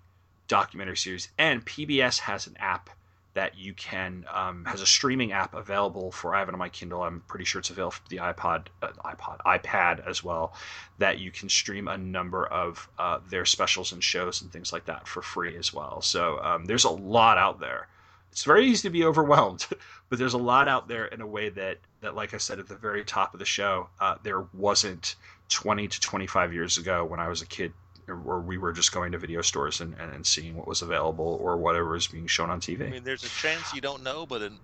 documentary 0.48 0.96
series. 0.96 1.28
And 1.38 1.64
PBS 1.64 2.18
has 2.20 2.46
an 2.46 2.56
app 2.58 2.90
that 3.34 3.58
you 3.58 3.74
can 3.74 4.24
um, 4.32 4.64
has 4.64 4.80
a 4.80 4.86
streaming 4.86 5.32
app 5.32 5.54
available 5.54 6.12
for 6.12 6.34
I 6.34 6.38
have 6.38 6.48
it 6.48 6.52
on 6.52 6.58
my 6.58 6.68
Kindle. 6.68 7.02
I'm 7.02 7.22
pretty 7.26 7.44
sure 7.44 7.58
it's 7.58 7.70
available 7.70 7.90
for 7.92 8.08
the 8.08 8.18
iPod, 8.18 8.68
uh, 8.80 8.92
iPod, 9.04 9.38
iPad 9.44 10.06
as 10.08 10.22
well. 10.22 10.54
That 10.98 11.18
you 11.18 11.32
can 11.32 11.48
stream 11.48 11.88
a 11.88 11.98
number 11.98 12.46
of 12.46 12.88
uh, 12.98 13.18
their 13.28 13.44
specials 13.44 13.92
and 13.92 14.02
shows 14.02 14.40
and 14.40 14.52
things 14.52 14.72
like 14.72 14.86
that 14.86 15.08
for 15.08 15.20
free 15.20 15.56
as 15.56 15.74
well. 15.74 16.00
So 16.00 16.38
um, 16.42 16.64
there's 16.64 16.84
a 16.84 16.90
lot 16.90 17.36
out 17.36 17.58
there. 17.58 17.88
It's 18.34 18.42
very 18.42 18.66
easy 18.66 18.88
to 18.88 18.90
be 18.90 19.04
overwhelmed, 19.04 19.64
but 20.08 20.18
there's 20.18 20.34
a 20.34 20.38
lot 20.38 20.66
out 20.66 20.88
there 20.88 21.04
in 21.06 21.20
a 21.20 21.26
way 21.26 21.50
that 21.50 21.78
that, 22.00 22.16
like 22.16 22.34
I 22.34 22.38
said 22.38 22.58
at 22.58 22.66
the 22.66 22.74
very 22.74 23.04
top 23.04 23.32
of 23.32 23.38
the 23.38 23.46
show, 23.46 23.88
uh, 24.00 24.16
there 24.24 24.40
wasn't 24.52 25.14
20 25.50 25.86
to 25.86 26.00
25 26.00 26.52
years 26.52 26.76
ago 26.76 27.04
when 27.04 27.20
I 27.20 27.28
was 27.28 27.42
a 27.42 27.46
kid 27.46 27.72
or 28.08 28.40
we 28.40 28.58
were 28.58 28.72
just 28.72 28.90
going 28.90 29.12
to 29.12 29.18
video 29.18 29.40
stores 29.40 29.80
and, 29.80 29.94
and 29.94 30.26
seeing 30.26 30.56
what 30.56 30.66
was 30.66 30.82
available 30.82 31.38
or 31.40 31.56
whatever 31.56 31.90
was 31.90 32.08
being 32.08 32.26
shown 32.26 32.50
on 32.50 32.60
TV. 32.60 32.88
I 32.88 32.90
mean, 32.90 33.04
there's 33.04 33.22
a 33.22 33.28
chance 33.28 33.72
you 33.72 33.80
don't 33.80 34.02
know, 34.02 34.26
but 34.26 34.42
in 34.42 34.58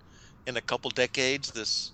in 0.48 0.56
a 0.56 0.60
couple 0.60 0.90
decades, 0.90 1.52
this 1.52 1.92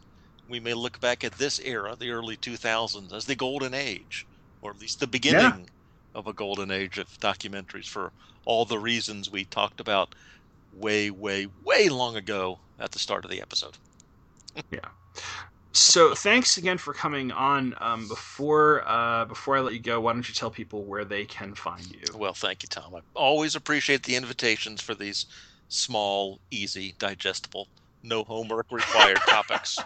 we 0.48 0.59
may 0.59 0.73
look 0.73 0.98
back 0.98 1.24
at 1.24 1.32
this 1.32 1.61
era, 1.61 1.94
the 1.94 2.11
early 2.11 2.39
2000s, 2.39 3.12
as 3.12 3.27
the 3.27 3.35
golden 3.35 3.74
age, 3.74 4.27
or 4.62 4.70
at 4.70 4.81
least 4.81 4.98
the 5.01 5.07
beginning 5.07 5.61
yeah. 5.61 5.66
of 6.15 6.27
a 6.27 6.32
golden 6.32 6.70
age 6.70 6.97
of 6.97 7.09
documentaries 7.20 7.86
for 7.86 8.12
all 8.47 8.65
the 8.65 8.78
reasons 8.78 9.31
we 9.31 9.44
talked 9.44 9.78
about 9.78 10.15
way, 10.77 11.11
way, 11.11 11.47
way 11.65 11.89
long 11.89 12.16
ago 12.16 12.61
at 12.78 12.93
the 12.93 12.98
start 12.98 13.24
of 13.24 13.31
the 13.31 13.40
episode. 13.40 13.77
yeah 14.70 14.89
so 15.77 16.15
thanks 16.15 16.57
again 16.57 16.78
for 16.78 16.94
coming 16.94 17.31
on. 17.32 17.74
Um, 17.81 18.09
before 18.09 18.82
uh, 18.89 19.27
before 19.27 19.57
I 19.57 19.61
let 19.61 19.74
you 19.74 19.81
go, 19.81 20.01
why 20.01 20.12
don't 20.12 20.28
you 20.28 20.35
tell 20.35 20.51
people 20.51 20.85
where 20.85 21.05
they 21.05 21.24
can 21.24 21.55
find 21.55 21.86
you? 21.86 22.03
Well, 22.15 22.32
thank 22.32 22.62
you, 22.62 22.69
Tom. 22.69 22.94
I 22.94 23.01
always 23.15 23.55
appreciate 23.55 24.03
the 24.03 24.16
invitations 24.16 24.81
for 24.81 24.94
these 24.94 25.27
small, 25.69 26.40
easy, 26.51 26.94
digestible, 26.98 27.69
no 28.03 28.24
homework 28.24 28.66
required 28.70 29.19
topics. 29.28 29.78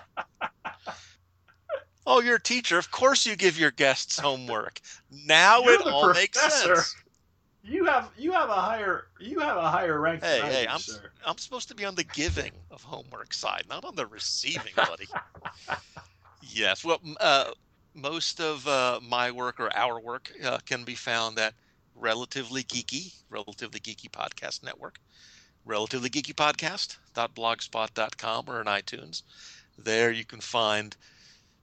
Oh, 2.06 2.20
you're 2.20 2.36
a 2.36 2.42
teacher. 2.42 2.78
Of 2.78 2.90
course, 2.90 3.26
you 3.26 3.36
give 3.36 3.58
your 3.58 3.72
guests 3.72 4.18
homework. 4.18 4.80
Now 5.10 5.62
you're 5.62 5.74
it 5.74 5.86
all 5.86 6.04
professor. 6.04 6.20
makes 6.20 6.62
sense. 6.62 6.96
You 7.62 7.84
have 7.84 8.10
you 8.16 8.32
have 8.32 8.48
a 8.48 8.54
higher 8.54 9.08
you 9.18 9.38
have 9.40 9.58
a 9.58 9.68
higher 9.68 10.00
rank. 10.00 10.22
Hey, 10.22 10.40
hey, 10.40 10.66
I'm 10.68 10.78
sir. 10.78 11.10
I'm 11.26 11.36
supposed 11.38 11.68
to 11.68 11.74
be 11.74 11.84
on 11.84 11.94
the 11.94 12.04
giving 12.04 12.52
of 12.70 12.82
homework 12.82 13.34
side, 13.34 13.64
not 13.68 13.84
on 13.84 13.96
the 13.96 14.06
receiving, 14.06 14.72
buddy. 14.76 15.06
yes, 16.42 16.82
well, 16.84 17.00
uh, 17.20 17.50
most 17.94 18.40
of 18.40 18.66
uh, 18.66 18.98
my 19.02 19.30
work 19.30 19.60
or 19.60 19.70
our 19.76 20.00
work 20.00 20.32
uh, 20.42 20.56
can 20.64 20.84
be 20.84 20.94
found 20.94 21.38
at 21.38 21.52
Relatively 21.94 22.62
Geeky, 22.62 23.12
Relatively 23.28 23.78
Geeky 23.78 24.10
Podcast 24.10 24.62
Network, 24.62 24.98
Relatively 25.66 26.08
Geeky 26.08 26.34
Podcast.blogspot.com 26.34 28.44
or 28.48 28.62
in 28.62 28.66
iTunes. 28.66 29.22
There 29.76 30.10
you 30.10 30.24
can 30.24 30.40
find 30.40 30.96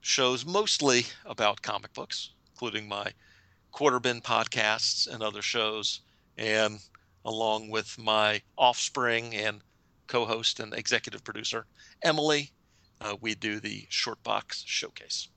shows 0.00 0.46
mostly 0.46 1.06
about 1.24 1.62
comic 1.62 1.92
books, 1.92 2.30
including 2.52 2.86
my 2.88 3.12
Quarter 3.78 4.00
Bin 4.00 4.20
podcasts 4.20 5.06
and 5.06 5.22
other 5.22 5.40
shows, 5.40 6.00
and 6.36 6.80
along 7.24 7.70
with 7.70 7.96
my 7.96 8.42
offspring 8.56 9.36
and 9.36 9.60
co-host 10.08 10.58
and 10.58 10.74
executive 10.74 11.22
producer 11.22 11.64
Emily, 12.02 12.50
uh, 13.00 13.14
we 13.20 13.36
do 13.36 13.60
the 13.60 13.86
Short 13.88 14.20
Box 14.24 14.64
Showcase. 14.66 15.28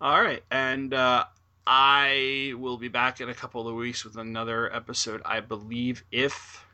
All 0.00 0.22
right, 0.22 0.42
and 0.50 0.94
uh, 0.94 1.26
I 1.66 2.54
will 2.56 2.78
be 2.78 2.88
back 2.88 3.20
in 3.20 3.28
a 3.28 3.34
couple 3.34 3.68
of 3.68 3.74
weeks 3.74 4.02
with 4.02 4.16
another 4.16 4.74
episode. 4.74 5.20
I 5.26 5.40
believe 5.40 6.04
if 6.10 6.64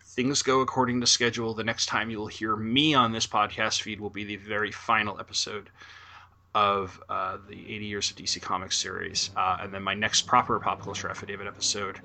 things 0.00 0.42
go 0.42 0.60
according 0.60 1.00
to 1.00 1.08
schedule, 1.08 1.54
the 1.54 1.64
next 1.64 1.86
time 1.86 2.08
you'll 2.08 2.28
hear 2.28 2.54
me 2.54 2.94
on 2.94 3.10
this 3.10 3.26
podcast 3.26 3.82
feed 3.82 4.00
will 4.00 4.10
be 4.10 4.22
the 4.22 4.36
very 4.36 4.70
final 4.70 5.18
episode 5.18 5.70
of 6.54 7.02
uh, 7.08 7.38
the 7.48 7.54
80 7.54 7.84
Years 7.86 8.10
of 8.10 8.16
DC 8.16 8.40
Comics 8.42 8.76
series. 8.76 9.30
Uh, 9.36 9.58
and 9.60 9.72
then 9.72 9.82
my 9.82 9.94
next 9.94 10.22
proper 10.22 10.58
Pop 10.60 10.80
Culture 10.82 11.08
Affidavit 11.08 11.46
episode 11.46 12.00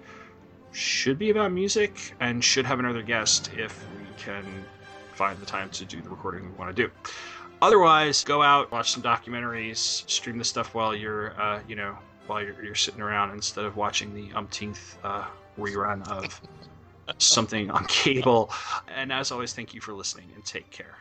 should 0.71 1.17
be 1.17 1.29
about 1.29 1.51
music 1.51 2.13
and 2.19 2.43
should 2.43 2.65
have 2.65 2.79
another 2.79 3.01
guest 3.01 3.49
if 3.57 3.85
we 3.97 4.05
can 4.17 4.43
find 5.13 5.39
the 5.39 5.45
time 5.45 5.69
to 5.71 5.85
do 5.85 6.01
the 6.01 6.09
recording 6.09 6.43
we 6.43 6.55
want 6.57 6.75
to 6.75 6.87
do. 6.87 6.91
Otherwise, 7.61 8.23
go 8.23 8.43
out, 8.43 8.71
watch 8.71 8.91
some 8.91 9.01
documentaries, 9.01 9.77
stream 10.09 10.37
the 10.37 10.43
stuff 10.43 10.75
while 10.75 10.95
you're, 10.95 11.39
uh, 11.41 11.59
you 11.67 11.75
know, 11.75 11.97
while 12.27 12.41
you're, 12.43 12.63
you're, 12.63 12.75
sitting 12.75 13.01
around 13.01 13.31
instead 13.31 13.65
of 13.65 13.75
watching 13.75 14.13
the 14.13 14.31
umpteenth 14.35 14.97
uh, 15.03 15.25
rerun 15.57 16.07
of 16.07 16.39
something 17.17 17.71
on 17.71 17.85
cable. 17.85 18.51
And 18.95 19.11
as 19.11 19.31
always, 19.31 19.53
thank 19.53 19.73
you 19.73 19.81
for 19.81 19.93
listening 19.93 20.29
and 20.35 20.45
take 20.45 20.69
care. 20.69 20.97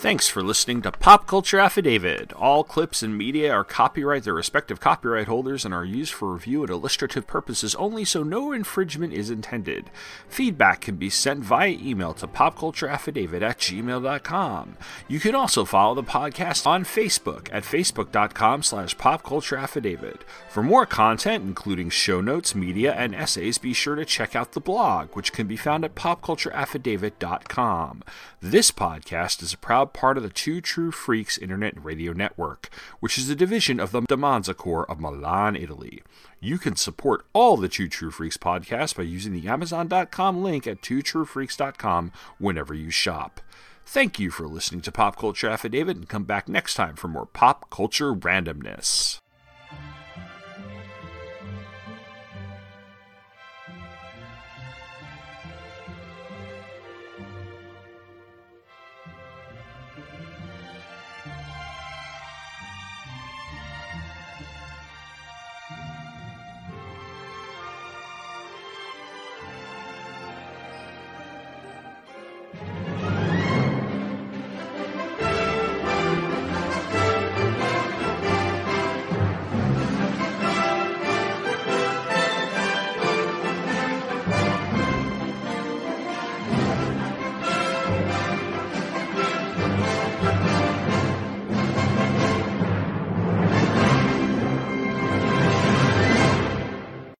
Thanks 0.00 0.28
for 0.28 0.42
listening 0.42 0.80
to 0.82 0.92
Pop 0.92 1.26
Culture 1.26 1.58
Affidavit. 1.58 2.32
All 2.32 2.64
clips 2.64 3.02
and 3.02 3.18
media 3.18 3.52
are 3.52 3.64
copyright 3.64 4.24
their 4.24 4.32
respective 4.32 4.80
copyright 4.80 5.26
holders 5.26 5.66
and 5.66 5.74
are 5.74 5.84
used 5.84 6.14
for 6.14 6.32
review 6.32 6.62
and 6.62 6.70
illustrative 6.70 7.26
purposes 7.26 7.74
only, 7.74 8.06
so 8.06 8.22
no 8.22 8.50
infringement 8.50 9.12
is 9.12 9.28
intended. 9.28 9.90
Feedback 10.26 10.80
can 10.80 10.96
be 10.96 11.10
sent 11.10 11.40
via 11.40 11.72
email 11.72 12.14
to 12.14 12.26
popcultureaffidavit 12.26 13.42
at 13.42 13.58
gmail.com. 13.58 14.78
You 15.06 15.20
can 15.20 15.34
also 15.34 15.66
follow 15.66 15.94
the 15.94 16.02
podcast 16.02 16.66
on 16.66 16.84
Facebook 16.84 17.50
at 17.52 17.64
facebook.com 17.64 18.62
slash 18.62 18.96
popcultureaffidavit. 18.96 20.22
For 20.48 20.62
more 20.62 20.86
content, 20.86 21.44
including 21.44 21.90
show 21.90 22.22
notes, 22.22 22.54
media, 22.54 22.94
and 22.94 23.14
essays, 23.14 23.58
be 23.58 23.74
sure 23.74 23.96
to 23.96 24.06
check 24.06 24.34
out 24.34 24.52
the 24.52 24.60
blog, 24.60 25.14
which 25.14 25.34
can 25.34 25.46
be 25.46 25.58
found 25.58 25.84
at 25.84 25.94
popcultureaffidavit.com. 25.94 28.02
This 28.40 28.70
podcast 28.70 29.42
is 29.42 29.52
a 29.52 29.58
proud 29.58 29.89
part 29.92 30.16
of 30.16 30.22
the 30.22 30.28
Two 30.28 30.60
True 30.60 30.90
Freaks 30.90 31.38
Internet 31.38 31.82
Radio 31.82 32.12
Network, 32.12 32.68
which 33.00 33.18
is 33.18 33.28
a 33.28 33.34
division 33.34 33.78
of 33.78 33.92
the 33.92 34.02
Damanza 34.02 34.56
Corps 34.56 34.90
of 34.90 35.00
Milan, 35.00 35.56
Italy. 35.56 36.02
You 36.40 36.58
can 36.58 36.76
support 36.76 37.26
all 37.32 37.56
the 37.56 37.68
Two 37.68 37.88
True 37.88 38.10
Freaks 38.10 38.36
podcasts 38.36 38.96
by 38.96 39.02
using 39.02 39.32
the 39.32 39.48
Amazon.com 39.48 40.42
link 40.42 40.66
at 40.66 40.82
twotruefreaks.com 40.82 42.12
whenever 42.38 42.74
you 42.74 42.90
shop. 42.90 43.40
Thank 43.86 44.18
you 44.18 44.30
for 44.30 44.46
listening 44.46 44.82
to 44.82 44.92
Pop 44.92 45.16
Culture 45.16 45.48
Affidavit 45.48 45.96
and 45.96 46.08
come 46.08 46.24
back 46.24 46.48
next 46.48 46.74
time 46.74 46.94
for 46.94 47.08
more 47.08 47.26
pop 47.26 47.70
culture 47.70 48.14
randomness. 48.14 49.18